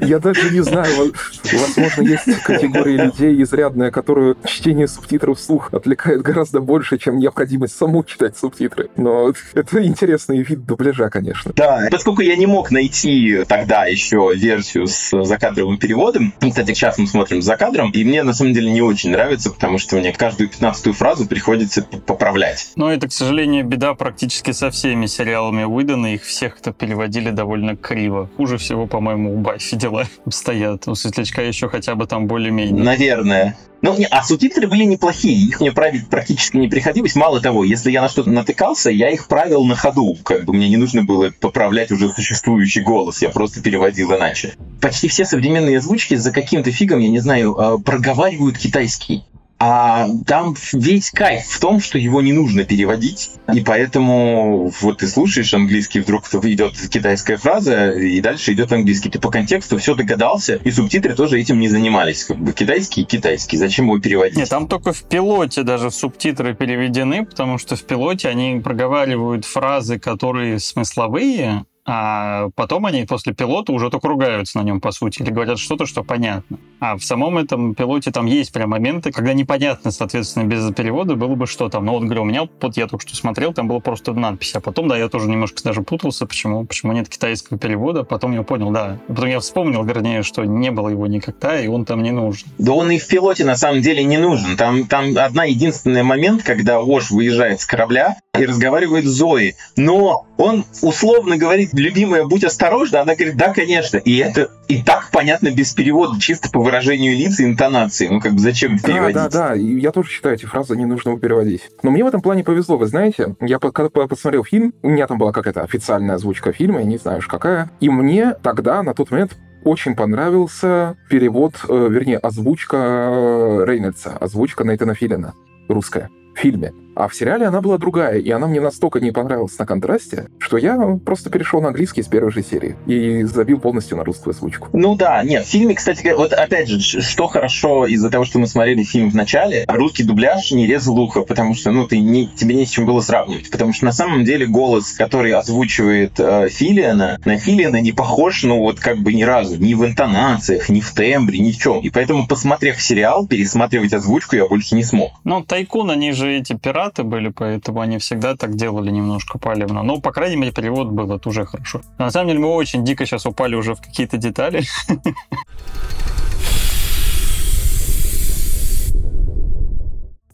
Я 0.00 0.18
даже 0.18 0.50
не 0.50 0.60
знаю, 0.60 1.12
возможно, 1.52 2.02
есть 2.02 2.42
категория 2.42 3.04
людей 3.04 3.42
изрядная, 3.42 3.90
которую 3.90 4.36
чтение 4.44 4.88
субтитров 4.88 5.38
вслух 5.38 5.72
отвлекает 5.72 6.22
гораздо 6.22 6.60
больше, 6.60 6.98
чем 6.98 7.18
необходимость 7.18 7.76
саму 7.76 8.04
читать 8.04 8.36
субтитры. 8.36 8.90
Но 8.96 9.32
это 9.54 9.84
интересный 9.84 10.42
вид 10.42 10.64
дубляжа, 10.64 11.10
конечно. 11.10 11.52
Да, 11.54 11.88
поскольку 11.90 12.22
я 12.22 12.36
не 12.36 12.46
мог 12.46 12.70
найти 12.70 13.44
тогда 13.46 13.86
еще 13.86 14.32
версию 14.34 14.86
с 14.86 15.24
закадровым 15.24 15.78
переводом, 15.78 16.34
кстати, 16.40 16.74
сейчас 16.74 16.98
мы 16.98 17.06
смотрим 17.06 17.42
за 17.42 17.56
кадром, 17.56 17.90
и 17.90 18.04
мне 18.04 18.22
на 18.22 18.32
самом 18.32 18.52
деле 18.52 18.70
не 18.70 18.82
очень 18.82 19.10
нравится, 19.10 19.50
потому 19.50 19.78
что 19.78 19.96
мне 19.96 20.12
каждую 20.12 20.48
пятнадцатую 20.48 20.94
фразу 20.94 21.26
приходится 21.26 21.82
поправлять. 21.82 22.72
Но 22.76 22.92
это, 22.92 23.08
к 23.08 23.12
сожалению, 23.12 23.64
беда 23.72 23.94
практически 23.94 24.50
со 24.50 24.70
всеми 24.70 25.06
сериалами 25.06 25.64
Уидона. 25.64 26.14
Их 26.14 26.24
всех 26.24 26.58
кто 26.58 26.72
переводили 26.72 27.30
довольно 27.30 27.74
криво. 27.74 28.28
Хуже 28.36 28.58
всего, 28.58 28.86
по-моему, 28.86 29.34
у 29.34 29.38
Баффи 29.38 29.76
дела 29.76 30.04
обстоят. 30.26 30.86
У 30.88 30.94
Светлячка 30.94 31.40
еще 31.40 31.70
хотя 31.70 31.94
бы 31.94 32.06
там 32.06 32.26
более-менее. 32.26 32.84
Наверное. 32.84 33.56
Ну, 33.80 33.96
не, 33.96 34.04
а 34.04 34.22
субтитры 34.22 34.68
были 34.68 34.84
неплохие, 34.84 35.34
их 35.34 35.60
мне 35.60 35.72
править 35.72 36.08
практически 36.08 36.56
не 36.56 36.68
приходилось. 36.68 37.16
Мало 37.16 37.40
того, 37.40 37.64
если 37.64 37.90
я 37.90 38.02
на 38.02 38.08
что-то 38.08 38.30
натыкался, 38.30 38.90
я 38.90 39.10
их 39.10 39.26
правил 39.26 39.64
на 39.64 39.74
ходу. 39.74 40.16
Как 40.22 40.44
бы 40.44 40.52
мне 40.52 40.68
не 40.68 40.76
нужно 40.76 41.02
было 41.02 41.32
поправлять 41.40 41.90
уже 41.90 42.10
существующий 42.10 42.82
голос, 42.82 43.22
я 43.22 43.30
просто 43.30 43.60
переводил 43.60 44.14
иначе. 44.14 44.54
Почти 44.80 45.08
все 45.08 45.24
современные 45.24 45.78
озвучки 45.78 46.14
за 46.14 46.30
каким-то 46.30 46.70
фигом, 46.70 47.00
я 47.00 47.08
не 47.08 47.18
знаю, 47.18 47.58
а, 47.58 47.78
проговаривают 47.78 48.56
китайский. 48.56 49.24
А 49.64 50.08
там 50.26 50.56
весь 50.72 51.12
кайф 51.12 51.44
в 51.44 51.60
том, 51.60 51.78
что 51.78 51.96
его 51.96 52.20
не 52.20 52.32
нужно 52.32 52.64
переводить. 52.64 53.30
И 53.54 53.60
поэтому 53.60 54.72
вот 54.80 54.98
ты 54.98 55.06
слушаешь 55.06 55.54
английский, 55.54 56.00
вдруг 56.00 56.24
идет 56.34 56.72
китайская 56.90 57.36
фраза, 57.36 57.92
и 57.92 58.20
дальше 58.20 58.54
идет 58.54 58.72
английский. 58.72 59.08
Ты 59.08 59.20
по 59.20 59.30
контексту 59.30 59.78
все 59.78 59.94
догадался, 59.94 60.56
и 60.56 60.70
субтитры 60.72 61.14
тоже 61.14 61.40
этим 61.40 61.60
не 61.60 61.68
занимались. 61.68 62.24
Как 62.24 62.38
бы 62.38 62.52
китайский 62.52 63.02
и 63.02 63.04
китайский. 63.04 63.56
Зачем 63.56 63.84
его 63.84 64.00
переводить? 64.00 64.36
Нет, 64.36 64.48
там 64.48 64.66
только 64.66 64.92
в 64.92 65.04
пилоте 65.04 65.62
даже 65.62 65.92
субтитры 65.92 66.56
переведены, 66.56 67.24
потому 67.24 67.56
что 67.58 67.76
в 67.76 67.84
пилоте 67.84 68.30
они 68.30 68.58
проговаривают 68.58 69.44
фразы, 69.44 70.00
которые 70.00 70.58
смысловые, 70.58 71.66
а 71.84 72.50
потом 72.54 72.86
они 72.86 73.04
после 73.04 73.34
пилота 73.34 73.72
уже 73.72 73.90
только 73.90 74.06
ругаются 74.08 74.58
на 74.58 74.62
нем, 74.62 74.80
по 74.80 74.92
сути, 74.92 75.22
или 75.22 75.30
говорят 75.30 75.58
что-то, 75.58 75.86
что 75.86 76.04
понятно. 76.04 76.58
А 76.78 76.96
в 76.96 77.02
самом 77.02 77.38
этом 77.38 77.74
пилоте 77.74 78.12
там 78.12 78.26
есть 78.26 78.52
прям 78.52 78.70
моменты, 78.70 79.10
когда 79.10 79.32
непонятно, 79.34 79.90
соответственно, 79.90 80.44
без 80.44 80.72
перевода 80.74 81.16
было 81.16 81.34
бы 81.34 81.46
что 81.46 81.68
там. 81.68 81.84
Ну 81.84 81.92
вот, 81.92 82.04
говорю, 82.04 82.22
у 82.22 82.24
меня, 82.24 82.48
вот 82.60 82.76
я 82.76 82.86
только 82.86 83.06
что 83.06 83.16
смотрел, 83.16 83.52
там 83.52 83.66
было 83.66 83.80
просто 83.80 84.12
надпись, 84.12 84.54
а 84.54 84.60
потом, 84.60 84.88
да, 84.88 84.96
я 84.96 85.08
тоже 85.08 85.28
немножко 85.28 85.62
даже 85.64 85.82
путался, 85.82 86.26
почему, 86.26 86.64
почему 86.64 86.92
нет 86.92 87.08
китайского 87.08 87.58
перевода, 87.58 88.04
потом 88.04 88.32
я 88.32 88.42
понял, 88.42 88.70
да. 88.70 88.98
Потом 89.08 89.26
я 89.26 89.40
вспомнил, 89.40 89.82
вернее, 89.84 90.22
что 90.22 90.44
не 90.44 90.70
было 90.70 90.88
его 90.88 91.06
никогда, 91.08 91.60
и 91.60 91.66
он 91.66 91.84
там 91.84 92.02
не 92.02 92.12
нужен. 92.12 92.48
Да 92.58 92.72
он 92.72 92.90
и 92.92 92.98
в 92.98 93.06
пилоте 93.08 93.44
на 93.44 93.56
самом 93.56 93.82
деле 93.82 94.04
не 94.04 94.18
нужен. 94.18 94.56
Там, 94.56 94.86
там 94.86 95.16
одна 95.16 95.44
единственный 95.44 96.04
момент, 96.04 96.44
когда 96.44 96.80
Ош 96.80 97.10
выезжает 97.10 97.60
с 97.60 97.66
корабля 97.66 98.16
и 98.38 98.46
разговаривает 98.46 99.04
с 99.04 99.08
Зоей, 99.08 99.56
но 99.76 100.26
он 100.42 100.64
условно 100.82 101.36
говорит 101.36 101.70
любимая, 101.72 102.24
будь 102.24 102.42
осторожна, 102.42 103.02
она 103.02 103.14
говорит, 103.14 103.36
да, 103.36 103.52
конечно. 103.52 103.98
И 103.98 104.16
это 104.16 104.50
и 104.66 104.82
так 104.82 105.10
понятно 105.12 105.52
без 105.52 105.72
перевода, 105.72 106.20
чисто 106.20 106.50
по 106.50 106.60
выражению 106.60 107.16
лиц 107.16 107.38
и 107.38 107.44
интонации. 107.44 108.08
Ну, 108.08 108.20
как 108.20 108.32
бы 108.32 108.38
зачем 108.40 108.78
переводить? 108.78 109.14
Да, 109.14 109.28
да, 109.28 109.48
да. 109.50 109.54
И 109.54 109.78
я 109.78 109.92
тоже 109.92 110.10
считаю, 110.10 110.34
эти 110.34 110.44
фразы 110.44 110.76
не 110.76 110.84
нужно 110.84 111.16
переводить. 111.18 111.62
Но 111.82 111.90
мне 111.90 112.02
в 112.02 112.08
этом 112.08 112.20
плане 112.20 112.42
повезло, 112.42 112.76
вы 112.76 112.86
знаете. 112.86 113.36
Я 113.40 113.58
когда 113.58 113.88
посмотрел 113.88 114.44
фильм, 114.44 114.74
у 114.82 114.88
меня 114.88 115.06
там 115.06 115.18
была 115.18 115.32
какая-то 115.32 115.62
официальная 115.62 116.16
озвучка 116.16 116.52
фильма, 116.52 116.80
я 116.80 116.86
не 116.86 116.98
знаю 116.98 117.18
уж 117.18 117.28
какая. 117.28 117.70
И 117.80 117.88
мне 117.88 118.34
тогда, 118.42 118.82
на 118.82 118.94
тот 118.94 119.12
момент, 119.12 119.36
очень 119.64 119.94
понравился 119.94 120.96
перевод, 121.08 121.54
э, 121.68 121.88
вернее, 121.88 122.18
озвучка 122.18 122.76
э, 122.76 123.64
Рейнольдса, 123.64 124.16
озвучка 124.16 124.64
Нейтана 124.64 124.94
Филина, 124.94 125.34
русская, 125.68 126.10
в 126.34 126.38
фильме. 126.40 126.72
А 126.94 127.08
в 127.08 127.14
сериале 127.14 127.46
она 127.46 127.60
была 127.60 127.78
другая, 127.78 128.18
и 128.18 128.30
она 128.30 128.46
мне 128.46 128.60
настолько 128.60 129.00
не 129.00 129.12
понравилась 129.12 129.58
на 129.58 129.66
контрасте, 129.66 130.28
что 130.38 130.56
я 130.58 130.98
просто 131.04 131.30
перешел 131.30 131.60
на 131.60 131.68
английский 131.68 132.02
с 132.02 132.08
первой 132.08 132.32
же 132.32 132.42
серии 132.42 132.76
и 132.86 133.22
забил 133.24 133.58
полностью 133.58 133.96
на 133.96 134.04
русскую 134.04 134.32
озвучку. 134.34 134.68
Ну 134.72 134.94
да, 134.94 135.22
нет, 135.22 135.46
в 135.46 135.48
фильме, 135.48 135.74
кстати, 135.74 136.12
вот 136.14 136.32
опять 136.32 136.68
же, 136.68 136.80
что 137.00 137.26
хорошо 137.26 137.86
из-за 137.86 138.10
того, 138.10 138.24
что 138.24 138.38
мы 138.38 138.46
смотрели 138.46 138.82
фильм 138.82 139.10
в 139.10 139.14
начале, 139.14 139.64
русский 139.68 140.02
дубляж 140.02 140.50
не 140.52 140.66
резал 140.66 140.98
ухо, 140.98 141.22
потому 141.22 141.54
что, 141.54 141.70
ну, 141.70 141.86
ты 141.86 141.98
не, 141.98 142.26
тебе 142.26 142.54
не 142.54 142.66
с 142.66 142.70
чем 142.70 142.84
было 142.84 143.00
сравнивать, 143.00 143.50
потому 143.50 143.72
что 143.72 143.86
на 143.86 143.92
самом 143.92 144.24
деле 144.24 144.46
голос, 144.46 144.92
который 144.92 145.32
озвучивает 145.32 146.18
э, 146.18 146.48
Филиана, 146.50 147.18
на 147.24 147.38
Филиана 147.38 147.80
не 147.80 147.92
похож, 147.92 148.42
ну, 148.42 148.58
вот 148.58 148.80
как 148.80 148.98
бы 148.98 149.12
ни 149.12 149.22
разу, 149.22 149.56
ни 149.56 149.74
в 149.74 149.84
интонациях, 149.86 150.68
ни 150.68 150.80
в 150.80 150.92
тембре, 150.92 151.38
ни 151.38 151.52
в 151.52 151.58
чем. 151.58 151.80
И 151.80 151.90
поэтому, 151.90 152.26
посмотрев 152.26 152.80
сериал, 152.82 153.26
пересматривать 153.26 153.94
озвучку 153.94 154.36
я 154.36 154.46
больше 154.46 154.74
не 154.74 154.84
смог. 154.84 155.12
Ну, 155.24 155.42
Тайкун, 155.42 155.90
они 155.90 156.12
же 156.12 156.30
эти 156.30 156.54
пираты, 156.54 156.81
пираты 156.82 157.04
были, 157.04 157.28
поэтому 157.28 157.80
они 157.80 157.98
всегда 157.98 158.36
так 158.36 158.56
делали 158.56 158.90
немножко 158.90 159.38
палевно. 159.38 159.82
Но, 159.82 160.00
по 160.00 160.12
крайней 160.12 160.36
мере, 160.36 160.52
перевод 160.52 160.88
был, 160.88 161.12
это 161.12 161.28
уже 161.28 161.44
хорошо. 161.44 161.80
на 161.98 162.10
самом 162.10 162.28
деле, 162.28 162.40
мы 162.40 162.48
очень 162.48 162.84
дико 162.84 163.06
сейчас 163.06 163.26
упали 163.26 163.54
уже 163.54 163.74
в 163.74 163.80
какие-то 163.80 164.16
детали. 164.16 164.62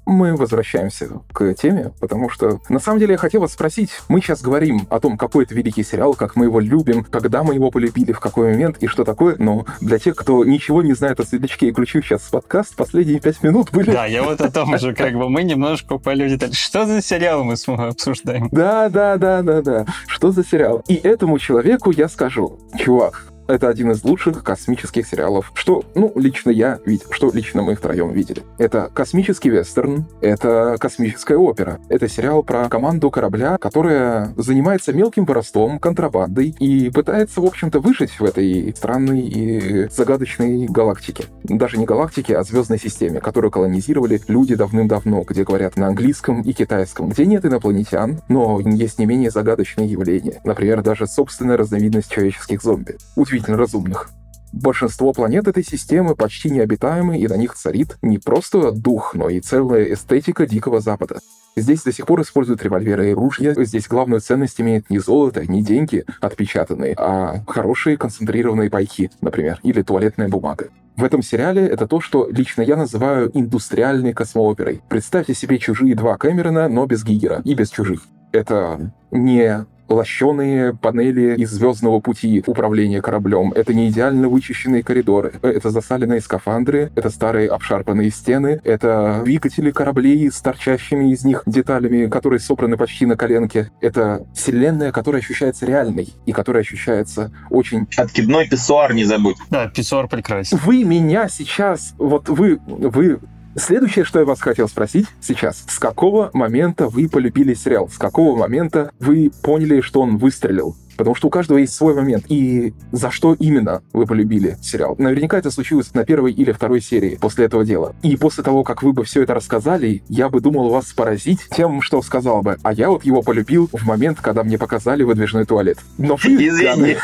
мы 0.08 0.34
возвращаемся 0.34 1.08
к 1.32 1.54
теме, 1.54 1.92
потому 2.00 2.30
что 2.30 2.60
на 2.68 2.80
самом 2.80 2.98
деле 2.98 3.12
я 3.12 3.18
хотел 3.18 3.42
вас 3.42 3.52
спросить, 3.52 3.90
мы 4.08 4.20
сейчас 4.20 4.40
говорим 4.40 4.86
о 4.90 5.00
том, 5.00 5.16
какой 5.16 5.44
это 5.44 5.54
великий 5.54 5.84
сериал, 5.84 6.14
как 6.14 6.34
мы 6.34 6.46
его 6.46 6.60
любим, 6.60 7.04
когда 7.04 7.42
мы 7.42 7.54
его 7.54 7.70
полюбили, 7.70 8.12
в 8.12 8.20
какой 8.20 8.52
момент 8.52 8.78
и 8.78 8.86
что 8.86 9.04
такое, 9.04 9.36
но 9.38 9.66
для 9.80 9.98
тех, 9.98 10.16
кто 10.16 10.44
ничего 10.44 10.82
не 10.82 10.94
знает 10.94 11.20
о 11.20 11.24
Светлячке 11.24 11.68
и 11.68 11.72
включил 11.72 12.02
сейчас 12.02 12.22
подкаст, 12.22 12.74
последние 12.74 13.20
пять 13.20 13.42
минут 13.42 13.70
были... 13.70 13.90
Да, 13.90 14.06
я 14.06 14.22
вот 14.22 14.40
о 14.40 14.50
том 14.50 14.78
же, 14.78 14.94
как 14.94 15.12
бы 15.14 15.28
мы 15.28 15.42
немножко 15.42 15.98
детали. 15.98 16.52
Что 16.52 16.86
за 16.86 17.02
сериал 17.02 17.44
мы 17.44 17.54
обсуждаем? 17.54 18.48
Да, 18.50 18.88
да, 18.88 19.16
да, 19.16 19.42
да, 19.42 19.62
да. 19.62 19.86
Что 20.06 20.30
за 20.30 20.44
сериал? 20.44 20.82
И 20.88 20.94
этому 20.94 21.38
человеку 21.38 21.90
я 21.90 22.08
скажу, 22.08 22.58
чувак, 22.78 23.24
это 23.48 23.68
один 23.68 23.90
из 23.90 24.04
лучших 24.04 24.44
космических 24.44 25.06
сериалов, 25.06 25.50
что, 25.54 25.84
ну, 25.94 26.12
лично 26.14 26.50
я 26.50 26.78
видел, 26.84 27.06
что 27.10 27.30
лично 27.32 27.62
мы 27.62 27.74
втроем 27.74 28.12
видели. 28.12 28.42
Это 28.58 28.90
космический 28.94 29.50
вестерн, 29.50 30.06
это 30.20 30.76
космическая 30.78 31.36
опера. 31.36 31.80
Это 31.88 32.08
сериал 32.08 32.42
про 32.42 32.68
команду 32.68 33.10
корабля, 33.10 33.58
которая 33.58 34.32
занимается 34.36 34.92
мелким 34.92 35.24
воровством, 35.24 35.78
контрабандой 35.78 36.54
и 36.58 36.90
пытается, 36.90 37.40
в 37.40 37.44
общем-то, 37.44 37.80
выжить 37.80 38.20
в 38.20 38.24
этой 38.24 38.74
странной 38.76 39.20
и 39.20 39.88
загадочной 39.90 40.66
галактике. 40.66 41.24
Даже 41.44 41.78
не 41.78 41.86
галактике, 41.86 42.36
а 42.36 42.42
звездной 42.42 42.78
системе, 42.78 43.20
которую 43.20 43.50
колонизировали 43.50 44.20
люди 44.28 44.54
давным-давно, 44.54 45.24
где 45.26 45.44
говорят 45.44 45.76
на 45.76 45.88
английском 45.88 46.42
и 46.42 46.52
китайском, 46.52 47.08
где 47.08 47.24
нет 47.24 47.44
инопланетян, 47.44 48.20
но 48.28 48.60
есть 48.60 48.98
не 48.98 49.06
менее 49.06 49.30
загадочные 49.30 49.88
явления. 49.88 50.40
Например, 50.44 50.82
даже 50.82 51.06
собственная 51.06 51.56
разновидность 51.56 52.10
человеческих 52.10 52.62
зомби. 52.62 52.96
Удивительно 53.16 53.37
действительно 53.38 53.58
разумных. 53.58 54.10
Большинство 54.52 55.12
планет 55.12 55.46
этой 55.46 55.62
системы 55.62 56.16
почти 56.16 56.50
необитаемы, 56.50 57.18
и 57.18 57.28
на 57.28 57.36
них 57.36 57.54
царит 57.54 57.98
не 58.02 58.18
просто 58.18 58.72
дух, 58.72 59.14
но 59.14 59.28
и 59.28 59.40
целая 59.40 59.92
эстетика 59.92 60.46
Дикого 60.46 60.80
Запада. 60.80 61.18
Здесь 61.54 61.82
до 61.82 61.92
сих 61.92 62.06
пор 62.06 62.22
используют 62.22 62.62
револьверы 62.62 63.10
и 63.10 63.14
ружья. 63.14 63.54
Здесь 63.54 63.86
главную 63.88 64.20
ценность 64.20 64.60
имеет 64.60 64.90
не 64.90 64.98
золото, 64.98 65.44
не 65.46 65.62
деньги 65.62 66.04
отпечатанные, 66.20 66.94
а 66.96 67.44
хорошие 67.46 67.96
концентрированные 67.96 68.70
пайки, 68.70 69.10
например, 69.20 69.60
или 69.62 69.82
туалетная 69.82 70.28
бумага. 70.28 70.68
В 70.96 71.04
этом 71.04 71.22
сериале 71.22 71.66
это 71.66 71.86
то, 71.86 72.00
что 72.00 72.28
лично 72.30 72.62
я 72.62 72.76
называю 72.76 73.30
индустриальной 73.34 74.14
космооперой. 74.14 74.80
Представьте 74.88 75.34
себе 75.34 75.58
чужие 75.58 75.94
два 75.94 76.16
Кэмерона, 76.16 76.68
но 76.68 76.86
без 76.86 77.04
Гигера 77.04 77.42
и 77.44 77.54
без 77.54 77.70
чужих. 77.70 78.02
Это 78.32 78.92
не 79.10 79.66
лощеные 79.88 80.74
панели 80.74 81.36
из 81.36 81.50
звездного 81.50 82.00
пути 82.00 82.42
управления 82.46 83.02
кораблем, 83.02 83.52
это 83.54 83.74
не 83.74 83.88
идеально 83.88 84.28
вычищенные 84.28 84.82
коридоры, 84.82 85.32
это 85.42 85.70
засаленные 85.70 86.20
скафандры, 86.20 86.90
это 86.94 87.10
старые 87.10 87.48
обшарпанные 87.48 88.10
стены, 88.10 88.60
это 88.64 89.22
двигатели 89.24 89.70
кораблей 89.70 90.30
с 90.30 90.40
торчащими 90.40 91.12
из 91.12 91.24
них 91.24 91.42
деталями, 91.46 92.06
которые 92.06 92.40
собраны 92.40 92.76
почти 92.76 93.06
на 93.06 93.16
коленке. 93.16 93.70
Это 93.80 94.26
вселенная, 94.34 94.92
которая 94.92 95.22
ощущается 95.22 95.66
реальной 95.66 96.08
и 96.26 96.32
которая 96.32 96.62
ощущается 96.62 97.32
очень... 97.50 97.86
Откидной 97.96 98.48
писсуар 98.48 98.94
не 98.94 99.04
забудь. 99.04 99.36
Да, 99.50 99.68
писсуар 99.68 100.08
прекрасен. 100.08 100.58
Вы 100.64 100.84
меня 100.84 101.28
сейчас... 101.28 101.94
Вот 101.98 102.28
вы... 102.28 102.58
Вы 102.66 103.18
Следующее, 103.58 104.04
что 104.04 104.20
я 104.20 104.24
вас 104.24 104.40
хотел 104.40 104.68
спросить 104.68 105.06
сейчас. 105.20 105.64
С 105.68 105.78
какого 105.78 106.30
момента 106.32 106.88
вы 106.88 107.08
полюбили 107.08 107.54
сериал? 107.54 107.88
С 107.88 107.98
какого 107.98 108.36
момента 108.36 108.92
вы 109.00 109.30
поняли, 109.42 109.80
что 109.80 110.00
он 110.00 110.16
выстрелил? 110.16 110.76
Потому 110.96 111.14
что 111.14 111.28
у 111.28 111.30
каждого 111.30 111.58
есть 111.58 111.74
свой 111.74 111.94
момент. 111.94 112.24
И 112.28 112.74
за 112.90 113.10
что 113.12 113.34
именно 113.34 113.82
вы 113.92 114.04
полюбили 114.04 114.58
сериал? 114.60 114.96
Наверняка 114.98 115.38
это 115.38 115.50
случилось 115.52 115.94
на 115.94 116.04
первой 116.04 116.32
или 116.32 116.50
второй 116.50 116.80
серии 116.80 117.16
после 117.20 117.46
этого 117.46 117.64
дела. 117.64 117.94
И 118.02 118.16
после 118.16 118.42
того, 118.42 118.64
как 118.64 118.82
вы 118.82 118.92
бы 118.92 119.04
все 119.04 119.22
это 119.22 119.34
рассказали, 119.34 120.02
я 120.08 120.28
бы 120.28 120.40
думал 120.40 120.70
вас 120.70 120.86
поразить 120.92 121.40
тем, 121.56 121.82
что 121.82 122.02
сказал 122.02 122.42
бы. 122.42 122.58
А 122.62 122.72
я 122.72 122.90
вот 122.90 123.04
его 123.04 123.22
полюбил 123.22 123.68
в 123.72 123.86
момент, 123.86 124.18
когда 124.20 124.42
мне 124.42 124.58
показали 124.58 125.04
выдвижной 125.04 125.44
туалет. 125.44 125.78
Но 125.98 126.16
вы, 126.16 126.30
Извини. 126.30 126.96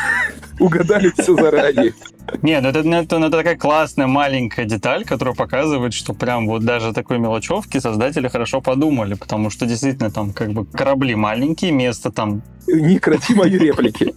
Угадали 0.65 1.11
все 1.17 1.35
заранее. 1.35 1.93
Не, 2.41 2.59
ну 2.61 2.69
это, 2.69 2.83
ну 2.83 2.95
это, 2.97 3.19
ну 3.19 3.27
это 3.27 3.37
такая 3.37 3.57
классная 3.57 4.07
маленькая 4.07 4.65
деталь, 4.65 5.05
которая 5.05 5.35
показывает, 5.35 5.93
что 5.93 6.13
прям 6.13 6.47
вот 6.47 6.63
даже 6.63 6.93
такой 6.93 7.19
мелочевки 7.19 7.79
создатели 7.79 8.27
хорошо 8.27 8.61
подумали, 8.61 9.13
потому 9.13 9.49
что 9.49 9.65
действительно 9.65 10.11
там 10.11 10.33
как 10.33 10.51
бы 10.51 10.65
корабли 10.65 11.15
маленькие, 11.15 11.71
место 11.71 12.11
там... 12.11 12.41
Не 12.67 12.99
крати 12.99 13.33
мои 13.35 13.57
реплики. 13.57 14.13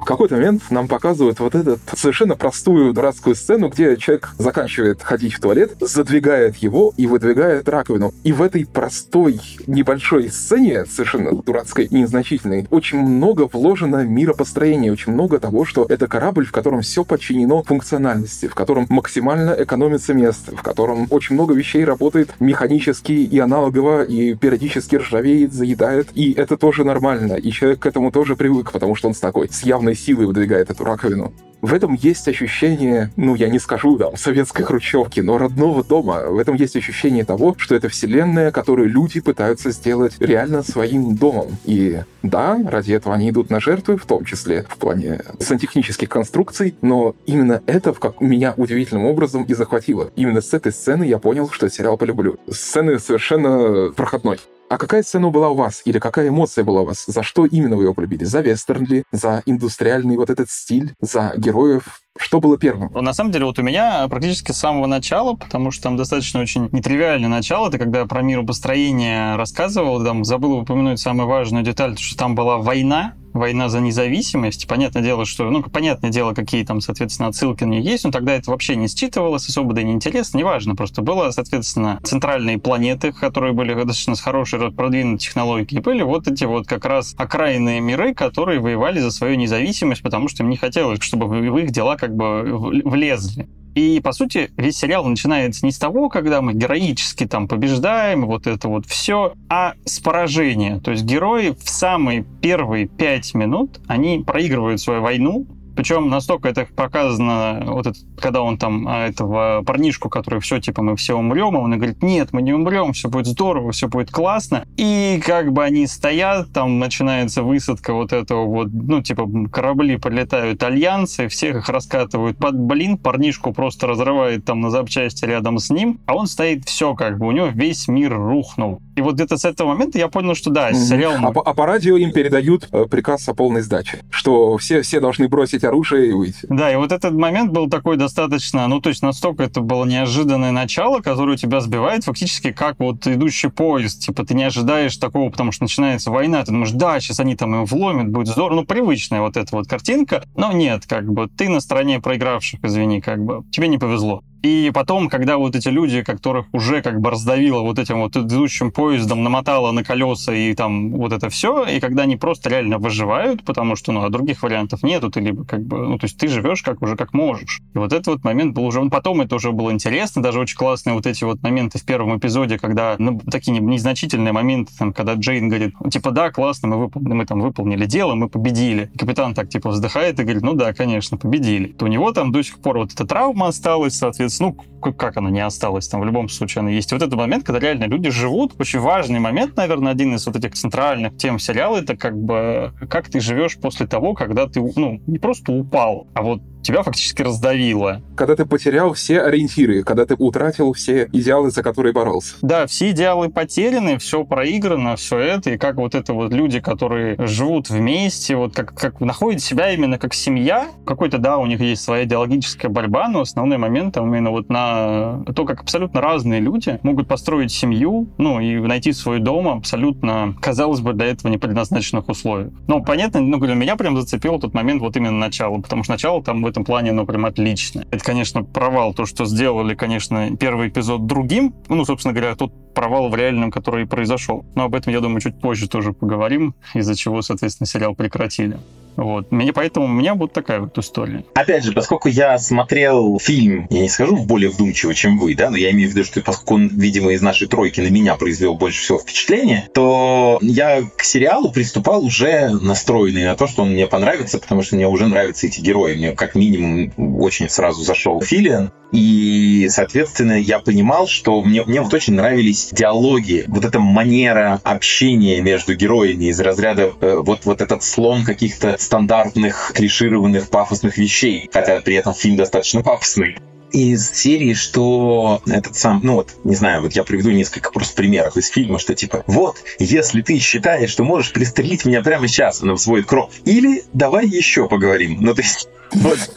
В 0.00 0.04
какой-то 0.04 0.36
момент 0.36 0.62
нам 0.70 0.88
показывают 0.88 1.40
вот 1.40 1.54
эту 1.54 1.78
совершенно 1.94 2.36
простую 2.36 2.92
дурацкую 2.92 3.34
сцену, 3.34 3.68
где 3.68 3.96
человек 3.96 4.30
заканчивает 4.38 5.02
ходить 5.02 5.34
в 5.34 5.40
туалет, 5.40 5.76
задвигает 5.80 6.56
его 6.56 6.94
и 6.96 7.06
выдвигает 7.06 7.68
раковину. 7.68 8.14
И 8.24 8.32
в 8.32 8.40
этой 8.40 8.64
простой 8.64 9.40
небольшой 9.66 10.30
сцене, 10.30 10.86
совершенно 10.86 11.32
дурацкой 11.32 11.86
и 11.86 11.94
незначительной, 11.94 12.66
очень 12.70 12.98
много 12.98 13.48
вложено 13.52 14.04
миропостроения, 14.04 14.92
очень 14.92 15.12
много 15.12 15.38
того, 15.40 15.64
что 15.64 15.84
это 15.88 16.06
корабль, 16.06 16.46
в 16.46 16.52
котором 16.52 16.80
все 16.80 17.04
подчинено 17.04 17.62
функциональности, 17.62 18.46
в 18.46 18.54
котором 18.54 18.86
максимально 18.88 19.54
экономится 19.58 20.14
место, 20.14 20.56
в 20.56 20.62
котором 20.62 21.06
очень 21.10 21.34
много 21.34 21.54
вещей 21.54 21.84
работает 21.84 22.30
механически 22.40 23.12
и 23.12 23.38
аналогово, 23.38 24.04
и 24.04 24.34
периодически 24.34 24.96
ржавеет, 24.96 25.52
заедает. 25.52 26.08
И 26.14 26.32
это 26.32 26.56
тоже 26.56 26.84
нормально. 26.84 27.34
И 27.34 27.50
человек 27.50 27.80
к 27.80 27.86
этому 27.86 28.10
тоже 28.10 28.36
привык, 28.36 28.72
потому 28.72 28.94
что 28.94 29.08
он 29.08 29.14
с 29.14 29.18
такой, 29.18 29.48
с 29.50 29.62
явной 29.64 29.97
силой 29.98 30.26
выдвигает 30.26 30.70
эту 30.70 30.84
раковину. 30.84 31.32
В 31.60 31.74
этом 31.74 31.94
есть 31.94 32.28
ощущение, 32.28 33.10
ну, 33.16 33.34
я 33.34 33.48
не 33.48 33.58
скажу, 33.58 33.98
там, 33.98 34.16
советской 34.16 34.62
хрущевки, 34.62 35.20
но 35.20 35.38
родного 35.38 35.82
дома. 35.82 36.22
В 36.28 36.38
этом 36.38 36.54
есть 36.54 36.76
ощущение 36.76 37.24
того, 37.24 37.56
что 37.58 37.74
это 37.74 37.88
вселенная, 37.88 38.52
которую 38.52 38.88
люди 38.88 39.20
пытаются 39.20 39.72
сделать 39.72 40.14
реально 40.20 40.62
своим 40.62 41.16
домом. 41.16 41.56
И 41.64 42.00
да, 42.22 42.56
ради 42.64 42.92
этого 42.92 43.16
они 43.16 43.30
идут 43.30 43.50
на 43.50 43.58
жертвы, 43.58 43.96
в 43.96 44.06
том 44.06 44.24
числе 44.24 44.66
в 44.68 44.76
плане 44.76 45.20
сантехнических 45.40 46.08
конструкций, 46.08 46.76
но 46.80 47.16
именно 47.26 47.60
это 47.66 47.92
как 47.92 48.20
меня 48.20 48.54
удивительным 48.56 49.06
образом 49.06 49.42
и 49.42 49.54
захватило. 49.54 50.12
Именно 50.14 50.42
с 50.42 50.54
этой 50.54 50.70
сцены 50.70 51.04
я 51.04 51.18
понял, 51.18 51.50
что 51.50 51.68
сериал 51.68 51.96
полюблю. 51.96 52.38
Сцены 52.48 53.00
совершенно 53.00 53.90
проходной. 53.92 54.38
А 54.68 54.76
какая 54.76 55.02
сцена 55.02 55.30
была 55.30 55.48
у 55.48 55.54
вас? 55.54 55.82
Или 55.86 55.98
какая 55.98 56.28
эмоция 56.28 56.62
была 56.62 56.82
у 56.82 56.84
вас? 56.84 57.04
За 57.06 57.22
что 57.22 57.46
именно 57.46 57.76
вы 57.76 57.84
его 57.84 57.94
полюбили? 57.94 58.24
За 58.24 58.40
вестерн 58.40 58.84
ли? 58.84 59.04
За 59.12 59.42
индустриальный 59.46 60.16
вот 60.16 60.28
этот 60.28 60.50
стиль? 60.50 60.92
За 61.00 61.32
героев? 61.36 62.02
Что 62.18 62.40
было 62.40 62.58
первым? 62.58 62.92
На 62.92 63.14
самом 63.14 63.30
деле, 63.30 63.46
вот 63.46 63.58
у 63.58 63.62
меня 63.62 64.06
практически 64.08 64.52
с 64.52 64.58
самого 64.58 64.86
начала, 64.86 65.34
потому 65.34 65.70
что 65.70 65.84
там 65.84 65.96
достаточно 65.96 66.40
очень 66.40 66.68
нетривиальное 66.72 67.28
начало, 67.28 67.68
это 67.68 67.78
когда 67.78 68.04
про 68.06 68.22
миропостроение 68.22 69.36
рассказывал, 69.36 70.04
там 70.04 70.24
забыл 70.24 70.58
упомянуть 70.58 70.98
самую 70.98 71.28
важную 71.28 71.64
деталь, 71.64 71.96
что 71.96 72.18
там 72.18 72.34
была 72.34 72.58
война, 72.58 73.14
война 73.38 73.68
за 73.68 73.80
независимость. 73.80 74.66
Понятное 74.66 75.02
дело, 75.02 75.24
что, 75.24 75.48
ну, 75.50 75.62
понятное 75.62 76.10
дело, 76.10 76.34
какие 76.34 76.64
там, 76.64 76.80
соответственно, 76.80 77.28
отсылки 77.28 77.64
на 77.64 77.70
нее 77.70 77.82
есть, 77.82 78.04
но 78.04 78.10
тогда 78.10 78.34
это 78.34 78.50
вообще 78.50 78.76
не 78.76 78.86
считывалось, 78.88 79.48
особо 79.48 79.74
да 79.74 79.82
не 79.82 79.92
интересно, 79.92 80.38
неважно. 80.38 80.74
Просто 80.74 81.02
было, 81.02 81.30
соответственно, 81.30 82.00
центральные 82.02 82.58
планеты, 82.58 83.12
которые 83.12 83.52
были 83.52 83.74
достаточно 83.74 84.14
с 84.14 84.20
хорошей 84.20 84.70
продвинутой 84.72 85.18
технологией, 85.18 85.80
и 85.80 85.82
были 85.82 86.02
вот 86.02 86.28
эти 86.28 86.44
вот 86.44 86.66
как 86.66 86.84
раз 86.84 87.14
окраинные 87.16 87.80
миры, 87.80 88.14
которые 88.14 88.60
воевали 88.60 89.00
за 89.00 89.10
свою 89.10 89.36
независимость, 89.36 90.02
потому 90.02 90.28
что 90.28 90.42
им 90.42 90.50
не 90.50 90.56
хотелось, 90.56 91.00
чтобы 91.02 91.26
в 91.26 91.58
их 91.58 91.70
дела 91.70 91.96
как 91.96 92.14
бы 92.14 92.42
влезли. 92.84 93.48
И, 93.74 94.00
по 94.00 94.12
сути, 94.12 94.50
весь 94.56 94.76
сериал 94.76 95.04
начинается 95.04 95.64
не 95.64 95.72
с 95.72 95.78
того, 95.78 96.08
когда 96.08 96.42
мы 96.42 96.52
героически 96.52 97.26
там 97.26 97.48
побеждаем, 97.48 98.26
вот 98.26 98.46
это 98.46 98.68
вот 98.68 98.86
все, 98.86 99.34
а 99.48 99.74
с 99.84 100.00
поражения. 100.00 100.80
То 100.80 100.90
есть 100.90 101.04
герои 101.04 101.50
в 101.50 101.68
самые 101.68 102.24
первые 102.40 102.86
пять 102.86 103.34
минут, 103.34 103.80
они 103.86 104.24
проигрывают 104.26 104.80
свою 104.80 105.02
войну, 105.02 105.46
причем 105.78 106.10
настолько 106.10 106.48
это 106.48 106.66
показано, 106.74 107.62
вот 107.66 107.86
это, 107.86 107.96
когда 108.20 108.42
он 108.42 108.58
там 108.58 108.88
а, 108.88 109.06
этого 109.06 109.62
парнишку, 109.62 110.08
который 110.08 110.40
все, 110.40 110.58
типа, 110.58 110.82
мы 110.82 110.96
все 110.96 111.16
умрем, 111.16 111.56
а 111.56 111.60
он 111.60 111.76
говорит, 111.76 112.02
нет, 112.02 112.30
мы 112.32 112.42
не 112.42 112.52
умрем, 112.52 112.94
все 112.94 113.08
будет 113.08 113.26
здорово, 113.26 113.70
все 113.70 113.86
будет 113.86 114.10
классно. 114.10 114.64
И 114.76 115.22
как 115.24 115.52
бы 115.52 115.62
они 115.62 115.86
стоят, 115.86 116.52
там 116.52 116.80
начинается 116.80 117.44
высадка 117.44 117.92
вот 117.92 118.12
этого 118.12 118.44
вот, 118.44 118.70
ну, 118.72 119.02
типа, 119.02 119.28
корабли 119.52 119.98
прилетают 119.98 120.60
альянсы, 120.64 121.28
всех 121.28 121.58
их 121.58 121.68
раскатывают 121.68 122.38
под 122.38 122.58
блин, 122.58 122.98
парнишку 122.98 123.52
просто 123.52 123.86
разрывает 123.86 124.44
там 124.44 124.60
на 124.60 124.70
запчасти 124.70 125.26
рядом 125.26 125.60
с 125.60 125.70
ним, 125.70 126.00
а 126.06 126.16
он 126.16 126.26
стоит 126.26 126.64
все 126.64 126.96
как 126.96 127.20
бы, 127.20 127.28
у 127.28 127.30
него 127.30 127.46
весь 127.54 127.86
мир 127.86 128.16
рухнул. 128.16 128.80
И 128.96 129.00
вот 129.00 129.14
где-то 129.14 129.36
с 129.36 129.44
этого 129.44 129.68
момента 129.68 129.96
я 129.96 130.08
понял, 130.08 130.34
что 130.34 130.50
да, 130.50 130.72
сериал... 130.72 131.14
А, 131.22 131.30
по- 131.30 131.42
а 131.42 131.54
по 131.54 131.66
радио 131.66 131.96
им 131.96 132.10
передают 132.10 132.66
э, 132.72 132.86
приказ 132.86 133.28
о 133.28 133.34
полной 133.34 133.60
сдаче, 133.60 134.00
что 134.10 134.56
все, 134.56 134.82
все 134.82 134.98
должны 134.98 135.28
бросить 135.28 135.67
оружие 135.68 136.10
и 136.10 136.12
выйти. 136.12 136.46
Да, 136.48 136.72
и 136.72 136.76
вот 136.76 136.92
этот 136.92 137.12
момент 137.12 137.52
был 137.52 137.68
такой 137.68 137.96
достаточно, 137.96 138.66
ну, 138.68 138.80
то 138.80 138.88
есть 138.88 139.02
настолько 139.02 139.42
это 139.44 139.60
было 139.60 139.84
неожиданное 139.84 140.50
начало, 140.50 141.00
которое 141.00 141.36
тебя 141.36 141.60
сбивает 141.60 142.04
фактически 142.04 142.52
как 142.52 142.78
вот 142.78 143.06
идущий 143.06 143.48
поезд. 143.48 144.04
Типа 144.04 144.24
ты 144.24 144.34
не 144.34 144.44
ожидаешь 144.44 144.96
такого, 144.96 145.30
потому 145.30 145.52
что 145.52 145.64
начинается 145.64 146.10
война, 146.10 146.44
ты 146.44 146.52
думаешь, 146.52 146.72
да, 146.72 146.98
сейчас 147.00 147.20
они 147.20 147.36
там 147.36 147.54
им 147.54 147.64
вломят, 147.64 148.08
будет 148.08 148.28
здорово. 148.28 148.56
Ну, 148.60 148.64
привычная 148.64 149.20
вот 149.20 149.36
эта 149.36 149.54
вот 149.54 149.68
картинка. 149.68 150.24
Но 150.36 150.52
нет, 150.52 150.84
как 150.86 151.10
бы 151.10 151.28
ты 151.28 151.48
на 151.48 151.60
стороне 151.60 152.00
проигравших, 152.00 152.60
извини, 152.62 153.00
как 153.00 153.24
бы 153.24 153.44
тебе 153.50 153.68
не 153.68 153.78
повезло. 153.78 154.22
И 154.42 154.70
потом, 154.72 155.08
когда 155.08 155.36
вот 155.36 155.56
эти 155.56 155.68
люди, 155.68 156.02
которых 156.02 156.46
уже 156.52 156.82
как 156.82 157.00
бы 157.00 157.10
раздавило 157.10 157.62
вот 157.62 157.78
этим 157.78 158.00
вот 158.00 158.16
идущим 158.16 158.70
поездом, 158.70 159.24
намотало 159.24 159.72
на 159.72 159.82
колеса 159.82 160.32
и 160.32 160.54
там 160.54 160.92
вот 160.92 161.12
это 161.12 161.28
все, 161.28 161.64
и 161.64 161.80
когда 161.80 162.04
они 162.04 162.16
просто 162.16 162.50
реально 162.50 162.78
выживают, 162.78 163.44
потому 163.44 163.76
что, 163.76 163.92
ну, 163.92 164.04
а 164.04 164.10
других 164.10 164.42
вариантов 164.42 164.82
нету, 164.82 165.10
ты 165.10 165.20
либо 165.20 165.44
как 165.44 165.64
бы, 165.64 165.88
ну, 165.88 165.98
то 165.98 166.04
есть 166.04 166.16
ты 166.18 166.28
живешь 166.28 166.62
как 166.62 166.82
уже 166.82 166.96
как 166.96 167.12
можешь. 167.12 167.60
И 167.74 167.78
вот 167.78 167.92
этот 167.92 168.06
вот 168.06 168.24
момент 168.24 168.54
был 168.54 168.64
уже, 168.64 168.82
потом 168.90 169.20
это 169.20 169.36
уже 169.36 169.52
было 169.52 169.72
интересно, 169.72 170.22
даже 170.22 170.40
очень 170.40 170.56
классные 170.56 170.94
вот 170.94 171.06
эти 171.06 171.24
вот 171.24 171.42
моменты 171.42 171.78
в 171.78 171.84
первом 171.84 172.16
эпизоде, 172.16 172.58
когда, 172.58 172.94
ну, 172.98 173.20
такие 173.30 173.58
незначительные 173.58 174.32
моменты, 174.32 174.72
там, 174.78 174.92
когда 174.92 175.14
Джейн 175.14 175.48
говорит, 175.48 175.74
ну, 175.80 175.90
типа, 175.90 176.10
да, 176.12 176.30
классно, 176.30 176.68
мы, 176.68 176.76
выполнили, 176.78 177.12
мы 177.14 177.26
там 177.26 177.40
выполнили 177.40 177.86
дело, 177.86 178.14
мы 178.14 178.28
победили. 178.28 178.90
И 178.94 178.98
капитан 178.98 179.34
так, 179.34 179.48
типа, 179.48 179.70
вздыхает 179.70 180.20
и 180.20 180.22
говорит, 180.22 180.42
ну 180.42 180.54
да, 180.54 180.72
конечно, 180.72 181.16
победили. 181.16 181.68
То 181.68 181.86
у 181.86 181.88
него 181.88 182.12
там 182.12 182.30
до 182.32 182.42
сих 182.42 182.58
пор 182.58 182.78
вот 182.78 182.92
эта 182.92 183.04
травма 183.04 183.48
осталась, 183.48 183.94
соответственно, 183.94 184.27
ну, 184.40 184.52
как 184.52 185.16
она 185.16 185.30
не 185.30 185.40
осталась, 185.40 185.88
там 185.88 186.00
в 186.00 186.04
любом 186.04 186.28
случае 186.28 186.60
она 186.60 186.70
есть. 186.70 186.92
И 186.92 186.94
вот 186.94 187.02
этот 187.02 187.18
момент, 187.18 187.44
когда 187.44 187.60
реально 187.60 187.84
люди 187.84 188.10
живут, 188.10 188.54
очень 188.58 188.80
важный 188.80 189.18
момент, 189.18 189.56
наверное, 189.56 189.92
один 189.92 190.14
из 190.14 190.26
вот 190.26 190.36
этих 190.36 190.54
центральных 190.54 191.16
тем 191.16 191.38
сериала, 191.38 191.78
это 191.78 191.96
как 191.96 192.16
бы 192.16 192.72
как 192.88 193.08
ты 193.08 193.20
живешь 193.20 193.56
после 193.58 193.86
того, 193.86 194.14
когда 194.14 194.46
ты, 194.46 194.60
ну, 194.76 195.00
не 195.06 195.18
просто 195.18 195.52
упал, 195.52 196.06
а 196.14 196.22
вот 196.22 196.42
тебя 196.62 196.82
фактически 196.82 197.22
раздавило. 197.22 198.02
Когда 198.16 198.36
ты 198.36 198.44
потерял 198.44 198.92
все 198.92 199.22
ориентиры, 199.22 199.82
когда 199.82 200.04
ты 200.04 200.14
утратил 200.14 200.72
все 200.72 201.08
идеалы, 201.12 201.50
за 201.50 201.62
которые 201.62 201.92
боролся. 201.92 202.34
Да, 202.42 202.66
все 202.66 202.90
идеалы 202.90 203.30
потеряны, 203.30 203.98
все 203.98 204.24
проиграно, 204.24 204.96
все 204.96 205.18
это, 205.18 205.50
и 205.50 205.58
как 205.58 205.76
вот 205.76 205.94
это 205.94 206.12
вот 206.12 206.32
люди, 206.32 206.60
которые 206.60 207.16
живут 207.26 207.70
вместе, 207.70 208.36
вот 208.36 208.54
как, 208.54 208.74
как 208.74 209.00
находят 209.00 209.40
себя 209.40 209.72
именно 209.72 209.98
как 209.98 210.14
семья, 210.14 210.68
какой-то, 210.84 211.18
да, 211.18 211.38
у 211.38 211.46
них 211.46 211.60
есть 211.60 211.82
своя 211.82 212.04
идеологическая 212.04 212.68
борьба, 212.68 213.08
но 213.08 213.20
основной 213.20 213.58
момент 213.58 213.94
там 213.94 214.10
именно 214.18 214.30
вот 214.30 214.48
на 214.48 215.24
то, 215.34 215.44
как 215.44 215.62
абсолютно 215.62 216.00
разные 216.00 216.40
люди 216.40 216.78
могут 216.82 217.08
построить 217.08 217.52
семью, 217.52 218.08
ну, 218.18 218.40
и 218.40 218.58
найти 218.58 218.92
свой 218.92 219.20
дом 219.20 219.48
абсолютно, 219.48 220.34
казалось 220.40 220.80
бы, 220.80 220.92
для 220.92 221.06
этого 221.06 221.30
не 221.30 221.38
предназначенных 221.38 222.08
условиях. 222.08 222.52
Ну, 222.66 222.82
понятно, 222.82 223.20
ну, 223.20 223.38
для 223.38 223.54
меня 223.54 223.76
прям 223.76 223.96
зацепил 223.96 224.38
тот 224.38 224.54
момент 224.54 224.82
вот 224.82 224.96
именно 224.96 225.18
начало, 225.18 225.60
потому 225.60 225.84
что 225.84 225.92
начало 225.92 226.22
там 226.22 226.42
в 226.42 226.46
этом 226.46 226.64
плане, 226.64 226.92
ну, 226.92 227.06
прям 227.06 227.24
отличное. 227.24 227.86
Это, 227.90 228.04
конечно, 228.04 228.42
провал, 228.42 228.92
то, 228.92 229.06
что 229.06 229.24
сделали, 229.24 229.74
конечно, 229.74 230.36
первый 230.36 230.68
эпизод 230.68 231.06
другим, 231.06 231.54
ну, 231.68 231.84
собственно 231.84 232.12
говоря, 232.12 232.34
тот 232.34 232.52
провал 232.74 233.08
в 233.08 233.14
реальном, 233.14 233.50
который 233.50 233.86
произошел. 233.86 234.44
Но 234.54 234.64
об 234.64 234.74
этом, 234.74 234.92
я 234.92 235.00
думаю, 235.00 235.20
чуть 235.20 235.40
позже 235.40 235.68
тоже 235.68 235.92
поговорим, 235.92 236.54
из-за 236.74 236.94
чего, 236.96 237.22
соответственно, 237.22 237.66
сериал 237.66 237.94
прекратили. 237.94 238.58
Вот. 238.98 239.30
Мне, 239.30 239.52
поэтому 239.52 239.86
у 239.86 239.88
меня 239.88 240.14
вот 240.14 240.32
такая 240.32 240.58
вот 240.58 240.76
история. 240.76 241.24
Опять 241.34 241.62
же, 241.62 241.72
поскольку 241.72 242.08
я 242.08 242.36
смотрел 242.38 243.20
фильм, 243.20 243.68
я 243.70 243.82
не 243.82 243.88
скажу 243.88 244.16
более 244.16 244.50
вдумчиво, 244.50 244.92
чем 244.92 245.18
вы, 245.18 245.36
да, 245.36 245.50
но 245.50 245.56
я 245.56 245.70
имею 245.70 245.88
в 245.88 245.92
виду, 245.92 246.04
что 246.04 246.20
поскольку 246.20 246.54
он, 246.54 246.68
видимо, 246.68 247.12
из 247.12 247.22
нашей 247.22 247.46
тройки 247.46 247.80
на 247.80 247.90
меня 247.90 248.16
произвел 248.16 248.56
больше 248.56 248.82
всего 248.82 248.98
впечатления, 248.98 249.68
то 249.72 250.40
я 250.42 250.82
к 250.96 251.04
сериалу 251.04 251.52
приступал 251.52 252.04
уже 252.04 252.50
настроенный 252.50 253.24
на 253.24 253.36
то, 253.36 253.46
что 253.46 253.62
он 253.62 253.70
мне 253.70 253.86
понравится, 253.86 254.40
потому 254.40 254.62
что 254.62 254.74
мне 254.74 254.88
уже 254.88 255.06
нравятся 255.06 255.46
эти 255.46 255.60
герои. 255.60 255.94
Мне 255.94 256.12
как 256.12 256.34
минимум 256.34 256.92
очень 257.20 257.48
сразу 257.48 257.82
зашел 257.82 258.20
Филиан, 258.20 258.72
и, 258.92 259.68
соответственно, 259.70 260.40
я 260.40 260.60
понимал, 260.60 261.06
что 261.06 261.42
мне, 261.42 261.62
мне 261.64 261.80
вот 261.80 261.92
очень 261.92 262.14
нравились 262.14 262.70
диалоги, 262.72 263.44
вот 263.48 263.64
эта 263.64 263.80
манера 263.80 264.60
общения 264.64 265.40
между 265.42 265.74
героями 265.74 266.26
из 266.26 266.40
разряда 266.40 266.92
э, 267.00 267.16
вот, 267.18 267.44
вот 267.44 267.60
этот 267.60 267.82
слом 267.82 268.24
каких-то 268.24 268.76
стандартных, 268.78 269.72
клишированных, 269.74 270.48
пафосных 270.48 270.96
вещей, 270.96 271.50
хотя 271.52 271.80
при 271.80 271.96
этом 271.96 272.14
фильм 272.14 272.36
достаточно 272.36 272.82
пафосный 272.82 273.36
из 273.70 274.10
серии, 274.10 274.54
что 274.54 275.42
этот 275.46 275.76
сам, 275.76 276.00
ну 276.02 276.14
вот, 276.14 276.34
не 276.44 276.54
знаю, 276.54 276.80
вот 276.80 276.92
я 276.92 277.04
приведу 277.04 277.30
несколько 277.30 277.70
просто 277.70 277.94
примеров 277.94 278.38
из 278.38 278.48
фильма, 278.48 278.78
что 278.78 278.94
типа, 278.94 279.24
вот, 279.26 279.56
если 279.78 280.22
ты 280.22 280.38
считаешь, 280.38 280.88
что 280.88 281.04
можешь 281.04 281.32
пристрелить 281.32 281.84
меня 281.84 282.02
прямо 282.02 282.28
сейчас, 282.28 282.62
она 282.62 282.72
взводит 282.72 283.04
кровь, 283.04 283.30
или 283.44 283.84
давай 283.92 284.26
еще 284.26 284.68
поговорим. 284.68 285.18
Ну, 285.20 285.34
то 285.34 285.42
есть, 285.42 285.68
вот. 285.92 286.30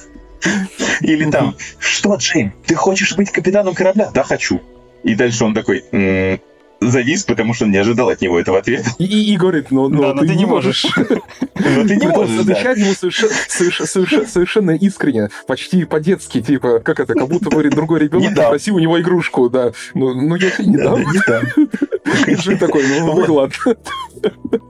Или 1.00 1.30
там, 1.30 1.56
что, 1.78 2.16
Джейн, 2.16 2.52
ты 2.66 2.74
хочешь 2.74 3.16
быть 3.16 3.30
капитаном 3.30 3.74
корабля? 3.74 4.10
Да, 4.14 4.22
хочу. 4.22 4.60
И 5.02 5.14
дальше 5.14 5.44
он 5.44 5.54
такой, 5.54 5.84
завис, 6.90 7.24
потому 7.24 7.54
что 7.54 7.64
он 7.64 7.70
не 7.70 7.78
ожидал 7.78 8.08
от 8.08 8.20
него 8.20 8.38
этого 8.38 8.58
ответа. 8.58 8.90
И, 8.98 9.04
и, 9.04 9.34
и 9.34 9.36
говорит, 9.36 9.70
ну, 9.70 9.88
ну 9.88 10.02
да, 10.02 10.14
но 10.14 10.22
ты, 10.22 10.28
ты 10.28 10.34
не 10.34 10.46
можешь. 10.46 10.86
Но 10.96 11.86
ты 11.86 11.96
не 11.96 12.06
можешь, 12.06 12.40
Отвечает 12.40 12.78
ему 12.78 12.92
совершенно 12.94 14.72
искренне, 14.72 15.30
почти 15.46 15.84
по-детски, 15.84 16.42
типа, 16.42 16.80
как 16.80 17.00
это, 17.00 17.14
как 17.14 17.28
будто, 17.28 17.48
говорит, 17.48 17.74
другой 17.74 18.00
ребенок 18.00 18.34
попросил 18.36 18.76
у 18.76 18.78
него 18.78 19.00
игрушку, 19.00 19.48
да. 19.48 19.72
Ну, 19.94 20.14
ну 20.14 20.34
я 20.36 20.50
тебе 20.50 20.66
не 20.66 20.76
дам. 20.76 21.04
Ты 22.24 22.56
такой, 22.58 22.84
ну, 22.86 23.14
ладно. 23.34 23.54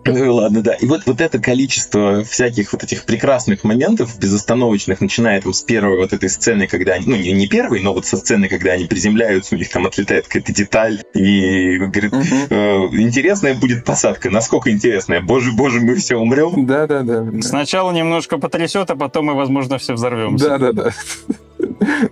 Ну 0.06 0.34
ладно, 0.34 0.62
да. 0.62 0.74
И 0.74 0.86
вот, 0.86 1.02
вот 1.06 1.20
это 1.20 1.38
количество 1.38 2.24
всяких 2.24 2.72
вот 2.72 2.82
этих 2.82 3.04
прекрасных 3.04 3.64
моментов 3.64 4.18
безостановочных, 4.18 5.00
начиная 5.00 5.40
там 5.40 5.52
с 5.52 5.62
первой 5.62 5.98
вот 5.98 6.12
этой 6.12 6.28
сцены, 6.28 6.66
когда 6.66 6.94
они, 6.94 7.06
ну 7.06 7.16
не, 7.16 7.32
не 7.32 7.46
первой, 7.46 7.80
но 7.80 7.92
вот 7.94 8.06
со 8.06 8.16
сцены, 8.16 8.48
когда 8.48 8.72
они 8.72 8.84
приземляются, 8.84 9.54
у 9.54 9.58
них 9.58 9.70
там 9.70 9.86
отлетает 9.86 10.26
какая-то 10.26 10.52
деталь, 10.52 11.02
и 11.14 11.78
говорит, 11.78 12.12
угу. 12.12 12.24
э, 12.50 12.56
интересная 13.00 13.54
будет 13.54 13.84
посадка. 13.84 14.30
Насколько 14.30 14.70
интересная? 14.70 15.20
Боже, 15.20 15.52
боже, 15.52 15.80
мы 15.80 15.94
все 15.96 16.16
умрем. 16.16 16.66
Да, 16.66 16.86
да, 16.86 17.02
да. 17.02 17.26
Сначала 17.42 17.92
немножко 17.92 18.38
потрясет, 18.38 18.90
а 18.90 18.96
потом 18.96 19.26
мы, 19.26 19.34
возможно, 19.34 19.78
все 19.78 19.94
взорвемся. 19.94 20.48
Да, 20.48 20.58
да, 20.58 20.72
да. 20.72 20.90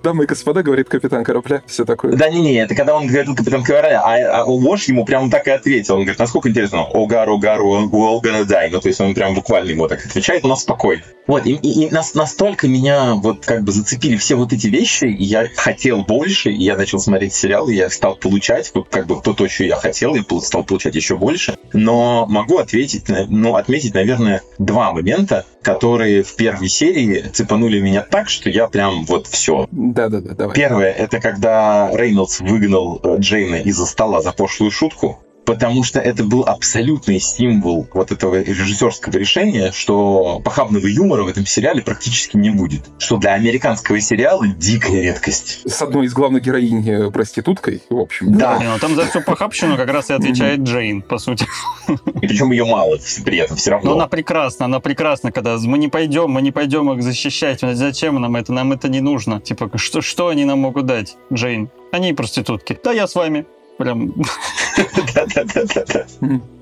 Дамы 0.02 0.24
и 0.24 0.26
господа, 0.26 0.62
говорит 0.62 0.88
капитан 0.88 1.24
корабля, 1.24 1.62
все 1.66 1.84
такое. 1.84 2.12
Да, 2.12 2.28
не-не, 2.28 2.54
это 2.54 2.74
когда 2.74 2.96
он 2.96 3.06
говорит 3.06 3.36
капитан 3.36 3.62
корабля, 3.62 4.02
а, 4.04 4.42
а 4.42 4.44
Вош 4.44 4.84
ему 4.84 5.04
прямо 5.04 5.30
так 5.30 5.46
и 5.46 5.50
ответил. 5.50 5.94
Он 5.94 6.00
говорит, 6.00 6.18
насколько 6.18 6.48
интересно, 6.48 6.86
огар, 6.92 7.28
огар, 7.28 7.60
all 7.60 7.88
gonna 7.88 8.44
die. 8.44 8.68
Ну, 8.70 8.80
то 8.80 8.88
есть 8.88 9.00
он 9.00 9.14
прям 9.14 9.34
буквально 9.34 9.70
ему 9.70 9.88
так 9.88 10.04
отвечает, 10.04 10.44
но 10.44 10.56
спокойно. 10.56 11.02
Вот, 11.26 11.46
и, 11.46 11.52
и, 11.52 11.86
и 11.86 11.90
нас, 11.90 12.14
настолько 12.14 12.66
меня 12.68 13.14
вот 13.14 13.46
как 13.46 13.62
бы 13.62 13.72
зацепили 13.72 14.16
все 14.16 14.34
вот 14.34 14.52
эти 14.52 14.66
вещи, 14.66 15.04
я 15.18 15.48
хотел 15.54 16.02
больше, 16.02 16.50
и 16.50 16.64
я 16.64 16.76
начал 16.76 16.98
смотреть 16.98 17.34
сериал, 17.34 17.68
и 17.68 17.76
я 17.76 17.90
стал 17.90 18.16
получать 18.16 18.72
как 18.90 19.06
бы 19.06 19.20
то, 19.22 19.32
то, 19.32 19.48
что 19.48 19.64
я 19.64 19.76
хотел, 19.76 20.14
и 20.14 20.40
стал 20.40 20.64
получать 20.64 20.94
еще 20.94 21.16
больше. 21.16 21.56
Но 21.72 22.26
могу 22.26 22.58
ответить, 22.58 23.04
ну, 23.28 23.56
отметить, 23.56 23.94
наверное, 23.94 24.42
два 24.58 24.92
момента, 24.92 25.46
которые 25.62 26.22
в 26.22 26.34
первой 26.34 26.68
серии 26.68 27.24
цепанули 27.32 27.80
меня 27.80 28.02
так, 28.02 28.28
что 28.28 28.50
я 28.50 28.66
прям 28.66 29.04
вот 29.04 29.26
все. 29.26 29.51
Да-да-да, 29.70 30.34
давай. 30.34 30.54
Первое, 30.54 30.92
это 30.92 31.20
когда 31.20 31.90
Рейнольдс 31.92 32.40
выгнал 32.40 33.00
э, 33.02 33.16
Джейна 33.18 33.56
из-за 33.56 33.86
стола 33.86 34.20
за 34.20 34.32
пошлую 34.32 34.70
шутку 34.70 35.18
потому 35.44 35.84
что 35.84 35.98
это 36.00 36.24
был 36.24 36.44
абсолютный 36.44 37.18
символ 37.20 37.88
вот 37.92 38.12
этого 38.12 38.42
режиссерского 38.42 39.16
решения, 39.16 39.72
что 39.72 40.40
похабного 40.44 40.86
юмора 40.86 41.24
в 41.24 41.28
этом 41.28 41.46
сериале 41.46 41.82
практически 41.82 42.36
не 42.36 42.50
будет. 42.50 42.82
Что 42.98 43.16
для 43.16 43.32
американского 43.32 44.00
сериала 44.00 44.46
дикая 44.46 45.02
редкость. 45.02 45.60
С 45.64 45.82
одной 45.82 46.06
из 46.06 46.12
главных 46.12 46.42
героинь 46.42 46.88
э, 46.88 47.10
проституткой, 47.10 47.82
в 47.88 47.98
общем. 47.98 48.36
Да. 48.36 48.58
Не, 48.58 48.68
ну, 48.68 48.78
там 48.78 48.94
за 48.94 49.06
всю 49.06 49.20
похабщину 49.20 49.76
как 49.76 49.88
раз 49.88 50.10
и 50.10 50.12
отвечает 50.12 50.60
Джейн, 50.60 51.02
по 51.02 51.18
сути. 51.18 51.46
И 51.88 52.26
причем 52.26 52.52
ее 52.52 52.64
мало 52.64 52.98
при 53.24 53.38
этом 53.38 53.56
все 53.56 53.70
равно. 53.70 53.90
Но 53.90 53.96
она 53.96 54.08
прекрасна, 54.08 54.66
она 54.66 54.80
прекрасна, 54.80 55.32
когда 55.32 55.56
мы 55.58 55.78
не 55.78 55.88
пойдем, 55.88 56.30
мы 56.30 56.42
не 56.42 56.52
пойдем 56.52 56.90
их 56.92 57.02
защищать. 57.02 57.60
Зачем 57.60 58.20
нам 58.20 58.36
это? 58.36 58.52
Нам 58.52 58.72
это 58.72 58.88
не 58.88 59.00
нужно. 59.00 59.40
Типа, 59.40 59.70
что, 59.76 60.00
что 60.00 60.28
они 60.28 60.44
нам 60.44 60.60
могут 60.60 60.86
дать, 60.86 61.16
Джейн? 61.32 61.70
Они 61.92 62.12
проститутки. 62.12 62.78
Да, 62.82 62.92
я 62.92 63.06
с 63.06 63.14
вами 63.14 63.46
прям... 63.78 64.14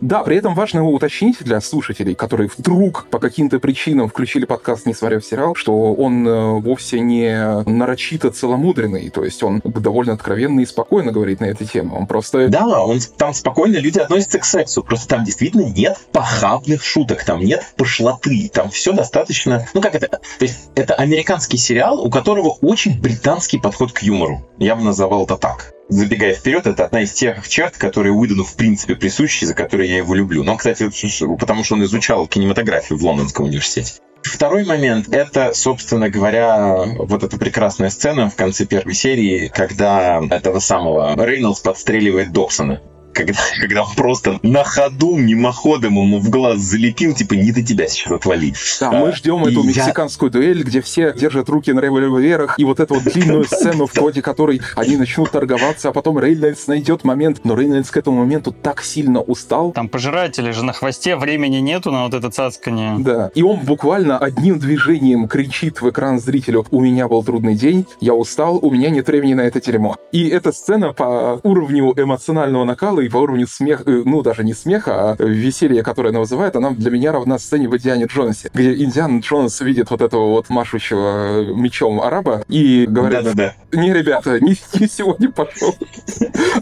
Да, 0.00 0.22
при 0.22 0.36
этом 0.36 0.54
важно 0.54 0.84
уточнить 0.84 1.38
для 1.40 1.60
слушателей, 1.60 2.14
которые 2.14 2.50
вдруг 2.56 3.06
по 3.10 3.18
каким-то 3.18 3.60
причинам 3.60 4.08
включили 4.08 4.44
подкаст, 4.44 4.86
не 4.86 4.94
смотря 4.94 5.20
в 5.20 5.24
сериал, 5.24 5.54
что 5.54 5.94
он 5.94 6.26
э, 6.26 6.60
вовсе 6.60 7.00
не 7.00 7.62
нарочито 7.66 8.30
целомудренный, 8.30 9.10
то 9.10 9.24
есть 9.24 9.42
он 9.42 9.60
довольно 9.64 10.14
откровенно 10.14 10.60
и 10.60 10.66
спокойно 10.66 11.12
говорит 11.12 11.40
на 11.40 11.46
эту 11.46 11.64
тему. 11.64 11.96
Он 11.96 12.06
просто... 12.06 12.48
Да, 12.48 12.82
он 12.82 12.98
там 13.16 13.34
спокойно 13.34 13.76
люди 13.76 13.98
относятся 13.98 14.38
к 14.38 14.44
сексу, 14.44 14.82
просто 14.82 15.08
там 15.08 15.24
действительно 15.24 15.68
нет 15.68 15.98
похабных 16.12 16.82
шуток, 16.82 17.24
там 17.24 17.40
нет 17.40 17.64
пошлоты, 17.76 18.50
там 18.52 18.70
все 18.70 18.92
достаточно... 18.92 19.66
Ну 19.74 19.80
как 19.80 19.94
это? 19.94 20.08
То 20.08 20.20
есть 20.40 20.70
это 20.74 20.94
американский 20.94 21.58
сериал, 21.58 22.00
у 22.04 22.10
которого 22.10 22.56
очень 22.60 23.00
британский 23.00 23.58
подход 23.58 23.92
к 23.92 24.02
юмору. 24.02 24.48
Я 24.58 24.74
бы 24.74 24.82
называл 24.82 25.24
это 25.24 25.36
так 25.36 25.74
забегая 25.90 26.34
вперед, 26.34 26.66
это 26.66 26.86
одна 26.86 27.02
из 27.02 27.12
тех 27.12 27.46
черт, 27.48 27.76
которые 27.76 28.12
Уидону 28.12 28.44
в 28.44 28.54
принципе 28.56 28.94
присущи, 28.94 29.44
за 29.44 29.54
которые 29.54 29.90
я 29.90 29.98
его 29.98 30.14
люблю. 30.14 30.42
Но, 30.42 30.56
кстати, 30.56 30.88
потому 31.36 31.64
что 31.64 31.74
он 31.74 31.84
изучал 31.84 32.26
кинематографию 32.26 32.98
в 32.98 33.04
Лондонском 33.04 33.46
университете. 33.46 34.00
Второй 34.22 34.64
момент— 34.64 35.08
это, 35.10 35.52
собственно 35.54 36.10
говоря, 36.10 36.84
вот 36.98 37.22
эта 37.22 37.38
прекрасная 37.38 37.90
сцена 37.90 38.28
в 38.28 38.36
конце 38.36 38.66
первой 38.66 38.94
серии, 38.94 39.48
когда 39.48 40.20
этого 40.30 40.58
самого 40.58 41.14
Рейнольдс 41.16 41.60
подстреливает 41.60 42.32
Добсона 42.32 42.80
когда, 43.12 43.34
когда 43.60 43.82
он 43.84 43.94
просто 43.94 44.38
на 44.42 44.64
ходу, 44.64 45.16
мимоходом 45.16 45.94
ему 45.94 46.18
в 46.18 46.30
глаз 46.30 46.58
залепил, 46.58 47.14
типа, 47.14 47.34
не 47.34 47.52
до 47.52 47.62
тебя 47.62 47.86
сейчас 47.86 48.12
отвали. 48.12 48.54
Да, 48.80 48.92
мы 48.92 49.12
ждем 49.12 49.44
эту 49.44 49.62
мексиканскую 49.62 50.30
дуэль, 50.30 50.62
где 50.62 50.80
все 50.80 51.12
держат 51.12 51.48
руки 51.48 51.72
на 51.72 51.80
револьверах, 51.80 52.58
и 52.58 52.64
вот 52.64 52.80
эту 52.80 52.94
вот 52.94 53.04
длинную 53.04 53.44
сцену, 53.50 53.86
в 53.86 53.96
ходе 53.96 54.22
которой 54.22 54.60
они 54.76 54.96
начнут 54.96 55.30
торговаться, 55.30 55.88
а 55.88 55.92
потом 55.92 56.18
Рейнольдс 56.18 56.66
найдет 56.66 57.04
момент, 57.04 57.40
но 57.44 57.54
Рейнольдс 57.54 57.90
к 57.90 57.96
этому 57.96 58.18
моменту 58.18 58.52
так 58.52 58.82
сильно 58.82 59.20
устал. 59.20 59.72
Там 59.72 59.88
пожиратели 59.88 60.50
же 60.50 60.64
на 60.64 60.72
хвосте, 60.72 61.16
времени 61.16 61.58
нету 61.58 61.90
на 61.90 62.04
вот 62.04 62.14
это 62.14 62.30
цацкание. 62.30 62.96
Да, 62.98 63.30
и 63.34 63.42
он 63.42 63.60
буквально 63.60 64.18
одним 64.18 64.58
движением 64.58 65.28
кричит 65.28 65.80
в 65.80 65.90
экран 65.90 66.20
зрителю, 66.20 66.66
у 66.70 66.80
меня 66.80 67.08
был 67.08 67.22
трудный 67.22 67.54
день, 67.54 67.86
я 68.00 68.14
устал, 68.14 68.58
у 68.60 68.70
меня 68.70 68.90
нет 68.90 69.06
времени 69.06 69.34
на 69.34 69.42
это 69.42 69.60
дерьмо. 69.60 69.96
И 70.12 70.28
эта 70.28 70.52
сцена 70.52 70.92
по 70.92 71.40
уровню 71.42 71.92
эмоционального 71.96 72.64
накала 72.64 72.99
и 73.00 73.08
по 73.08 73.18
уровню 73.18 73.46
смеха, 73.46 73.82
э, 73.86 74.02
ну, 74.04 74.22
даже 74.22 74.44
не 74.44 74.54
смеха, 74.54 75.12
а 75.12 75.16
веселья, 75.18 75.82
которое 75.82 76.10
она 76.10 76.20
вызывает, 76.20 76.56
она 76.56 76.70
для 76.70 76.90
меня 76.90 77.12
равна 77.12 77.38
сцене 77.38 77.68
в 77.68 77.76
«Индиане 77.76 78.06
Джонсе», 78.06 78.50
где 78.52 78.74
Индиан 78.74 79.20
Джонс 79.20 79.60
видит 79.60 79.90
вот 79.90 80.00
этого 80.00 80.30
вот 80.30 80.48
машущего 80.48 81.54
мечом 81.54 82.00
араба 82.00 82.44
и 82.48 82.86
говорит, 82.86 83.24
да 83.24 83.30
-да 83.30 83.52
-да. 83.72 83.78
не, 83.78 83.92
ребята, 83.92 84.40
не, 84.40 84.56
не 84.78 84.88
сегодня 84.88 85.30
пошел. 85.30 85.74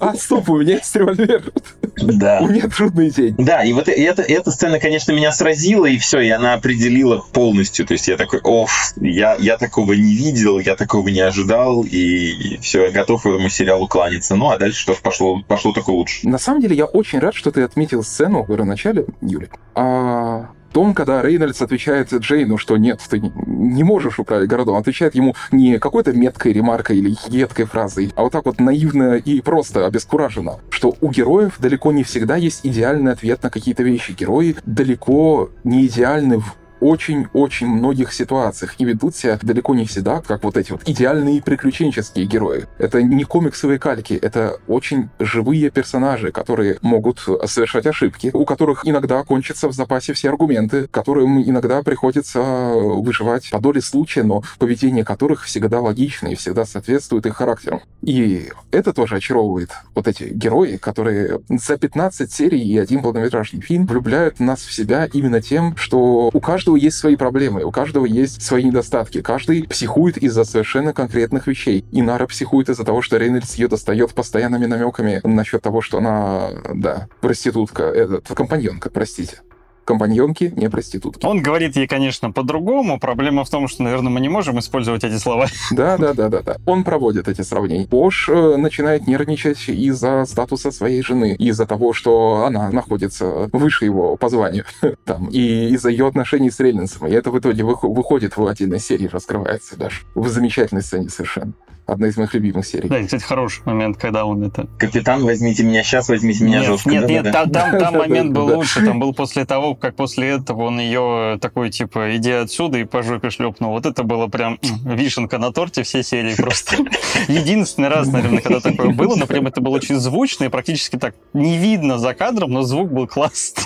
А, 0.01 0.14
стоп, 0.14 0.48
у 0.51 0.59
меня 0.59 0.74
есть 0.74 0.94
револьвер. 0.94 1.53
Да. 1.96 2.38
У 2.42 2.48
меня 2.48 2.68
трудный 2.68 3.11
день. 3.11 3.35
Да, 3.38 3.64
и 3.64 3.72
вот 3.72 3.88
эта, 3.88 4.22
эта 4.22 4.51
сцена, 4.51 4.79
конечно, 4.79 5.12
меня 5.12 5.33
сразила, 5.33 5.87
и 5.87 5.98
все, 5.98 6.20
и 6.20 6.31
она 6.31 6.55
определила 6.55 7.24
полностью. 7.33 7.87
То 7.87 7.92
есть 7.92 8.09
я 8.09 8.16
такой, 8.16 8.40
оф, 8.44 8.92
я, 9.01 9.37
я 9.38 9.57
такого 9.57 9.92
не 9.92 10.14
видел, 10.14 10.59
я 10.59 10.77
такого 10.77 11.09
не 11.09 11.20
ожидал, 11.20 11.85
и, 11.85 12.59
все, 12.61 12.87
я 12.87 12.90
готов 12.90 13.27
этому 13.27 13.48
сериалу 13.48 13.88
кланяться. 13.88 14.37
Ну, 14.37 14.51
а 14.51 14.59
дальше 14.59 14.81
что 14.81 14.94
ж, 14.94 14.98
пошло, 14.98 15.42
пошло 15.46 15.72
только 15.72 15.90
лучше. 15.90 16.28
На 16.29 16.37
самом 16.37 16.61
деле, 16.61 16.77
я 16.77 16.85
очень 16.85 17.21
рад, 17.21 17.35
что 17.35 17.51
ты 17.51 17.62
отметил 17.62 18.03
сцену 18.03 18.45
в 18.47 18.64
начале, 18.64 19.07
Юлик. 19.23 19.55
А 19.75 20.51
том, 20.73 20.93
когда 20.93 21.23
Рейнольдс 21.23 21.62
отвечает 21.62 22.12
Джейну, 22.12 22.59
что 22.59 22.77
нет, 22.77 23.01
ты 23.09 23.19
не 23.47 23.83
можешь 23.83 24.19
управлять 24.19 24.49
городом, 24.49 24.75
он 24.75 24.81
отвечает 24.83 25.14
ему 25.14 25.35
не 25.51 25.79
какой-то 25.79 26.12
меткой 26.12 26.53
ремаркой 26.53 26.99
или 26.99 27.17
едкой 27.29 27.64
фразой, 27.64 28.12
а 28.14 28.23
вот 28.23 28.33
так 28.33 28.45
вот 28.45 28.61
наивно 28.61 29.17
и 29.17 29.41
просто 29.41 29.87
обескураженно, 29.87 30.59
что 30.69 30.95
у 31.01 31.11
героев 31.11 31.55
далеко 31.59 31.93
не 31.93 32.05
всегда 32.05 32.37
есть 32.37 32.61
идеальный 32.62 33.12
ответ 33.12 33.43
на 33.43 33.51
какие-то 33.51 33.83
вещи. 33.83 34.12
Герои 34.12 34.57
далеко 34.67 35.49
не 35.64 35.87
идеальны 35.87 36.41
в 36.41 36.55
очень-очень 36.81 37.67
многих 37.67 38.12
ситуациях 38.12 38.75
и 38.79 38.85
ведут 38.85 39.17
себя 39.17 39.38
далеко 39.43 39.75
не 39.75 39.85
всегда, 39.87 40.21
как 40.21 40.45
вот 40.45 40.57
эти 40.57 40.73
вот 40.73 40.83
идеальные 40.87 41.43
приключенческие 41.43 42.27
герои. 42.27 42.67
Это 42.79 43.03
не 43.03 43.25
комиксовые 43.25 43.79
кальки, 43.79 44.14
это 44.14 44.61
очень 44.67 45.11
живые 45.19 45.71
персонажи, 45.71 46.33
которые 46.33 46.79
могут 46.83 47.21
совершать 47.47 47.87
ошибки, 47.87 48.31
у 48.33 48.45
которых 48.45 48.87
иногда 48.87 49.23
кончатся 49.25 49.69
в 49.69 49.73
запасе 49.73 50.12
все 50.12 50.31
аргументы, 50.31 50.88
которым 50.88 51.43
иногда 51.43 51.83
приходится 51.83 52.41
выживать 52.41 53.51
по 53.51 53.61
доле 53.61 53.81
случая, 53.81 54.23
но 54.23 54.43
поведение 54.59 55.05
которых 55.05 55.45
всегда 55.45 55.81
логично 55.81 56.29
и 56.29 56.35
всегда 56.35 56.64
соответствует 56.64 57.27
их 57.27 57.37
характеру. 57.37 57.83
И 58.03 58.51
это 58.71 58.93
тоже 58.93 59.17
очаровывает 59.17 59.71
вот 59.95 60.09
эти 60.09 60.25
герои, 60.25 60.77
которые 60.77 61.41
за 61.49 61.77
15 61.77 62.33
серий 62.33 62.62
и 62.62 62.79
один 62.79 63.03
полнометражный 63.03 63.61
фильм 63.61 63.87
влюбляют 63.87 64.41
нас 64.41 64.61
в 64.61 64.73
себя 64.73 65.09
именно 65.12 65.41
тем, 65.41 65.77
что 65.77 66.31
у 66.33 66.41
каждого 66.41 66.67
каждого 66.68 66.76
есть 66.76 66.98
свои 66.98 67.16
проблемы, 67.16 67.64
у 67.64 67.70
каждого 67.70 68.04
есть 68.04 68.42
свои 68.42 68.64
недостатки. 68.64 69.22
Каждый 69.22 69.66
психует 69.66 70.18
из-за 70.18 70.44
совершенно 70.44 70.92
конкретных 70.92 71.46
вещей. 71.46 71.85
И 71.92 72.02
Нара 72.02 72.26
психует 72.26 72.68
из-за 72.68 72.85
того, 72.85 73.00
что 73.00 73.16
Рейнольдс 73.16 73.54
ее 73.54 73.68
достает 73.68 74.12
постоянными 74.12 74.66
намеками 74.66 75.22
насчет 75.24 75.62
того, 75.62 75.81
что 75.81 75.96
она, 75.96 76.50
да, 76.74 77.09
проститутка, 77.22 77.85
этот, 77.85 78.28
компаньонка, 78.28 78.90
простите 78.90 79.40
компаньонки, 79.88 80.53
не 80.55 80.68
проститутки. 80.68 81.24
Он 81.24 81.42
говорит 81.42 81.74
ей, 81.74 81.87
конечно, 81.87 82.31
по-другому. 82.31 83.01
Проблема 83.01 83.42
в 83.44 83.48
том, 83.48 83.68
что, 83.68 83.83
наверное, 83.83 84.12
мы 84.12 84.20
не 84.20 84.29
можем 84.29 84.59
использовать 84.59 85.03
эти 85.03 85.16
слова. 85.16 85.46
Да, 85.70 85.96
да, 85.96 86.12
да, 86.12 86.29
да, 86.29 86.42
да. 86.42 86.57
Он 86.66 86.85
проводит 86.85 87.27
эти 87.27 87.40
сравнения. 87.40 87.87
Пош 87.87 88.29
э, 88.29 88.57
начинает 88.57 89.07
нервничать 89.07 89.66
из-за 89.68 90.27
статуса 90.27 90.72
своей 90.72 91.03
жены, 91.03 91.37
из-за 91.38 91.64
того, 91.64 91.94
что 91.94 92.44
она 92.44 92.70
находится 92.70 93.48
выше 93.53 93.87
его 93.87 94.16
по 94.16 94.29
званию, 94.29 94.64
там, 95.07 95.29
и 95.29 95.70
из-за 95.70 95.88
ее 95.88 96.07
отношений 96.07 96.51
с 96.51 96.61
Рейнольдсом. 96.61 97.07
И 97.07 97.12
это 97.12 97.31
в 97.31 97.38
итоге 97.38 97.64
выходит 97.64 98.37
в 98.37 98.46
отдельной 98.46 98.81
серии, 98.81 99.07
раскрывается 99.07 99.79
даже. 99.79 100.01
В 100.14 100.29
замечательной 100.29 100.83
сцене 100.83 101.09
совершенно 101.09 101.55
одна 101.88 102.09
из 102.09 102.16
моих 102.16 102.35
любимых 102.35 102.66
серий. 102.66 102.88
Да, 102.88 103.03
кстати, 103.03 103.22
хороший 103.22 103.62
момент, 103.64 103.96
когда 103.96 104.27
он 104.27 104.44
это... 104.44 104.68
Капитан, 104.79 105.24
возьмите 105.24 105.64
меня 105.64 105.83
сейчас, 105.83 106.09
возьмите 106.09 106.44
меня 106.44 106.59
нет, 106.59 106.66
жестко. 106.66 106.90
Нет, 106.90 107.03
да, 107.03 107.09
нет, 107.09 107.24
да, 107.24 107.33
там, 107.33 107.51
там, 107.51 107.79
там 107.79 107.94
момент 107.98 108.33
был 108.33 108.57
лучше. 108.57 108.85
Там 108.85 109.01
был 109.01 109.14
после 109.14 109.46
того, 109.46 109.74
как 109.74 109.96
после 109.96 110.29
этого 110.29 110.64
он 110.64 110.79
ее 110.79 111.38
такой, 111.40 111.70
типа, 111.70 112.14
иди 112.16 112.31
отсюда 112.31 112.79
и 112.79 112.85
по 112.85 113.03
жопе 113.03 113.31
шлепнул. 113.31 113.70
Вот 113.70 113.87
это 113.87 114.03
было 114.03 114.27
прям 114.27 114.59
вишенка 114.85 115.38
на 115.38 115.51
торте 115.51 115.83
все 115.83 116.03
серии 116.03 116.35
просто. 116.35 116.77
Единственный 117.29 117.88
раз, 117.88 118.09
наверное, 118.09 118.42
когда 118.42 118.61
такое 118.61 118.90
было, 118.90 119.16
но 119.16 119.27
прям 119.27 119.46
это 119.46 119.62
было 119.62 119.77
очень 119.77 119.96
звучно 119.96 120.44
и 120.44 120.48
практически 120.48 120.96
так 120.96 121.14
не 121.33 121.57
видно 121.57 121.98
за 121.98 122.12
кадром, 122.12 122.51
но 122.51 122.62
звук 122.62 122.92
был 122.92 123.07
классный. 123.07 123.64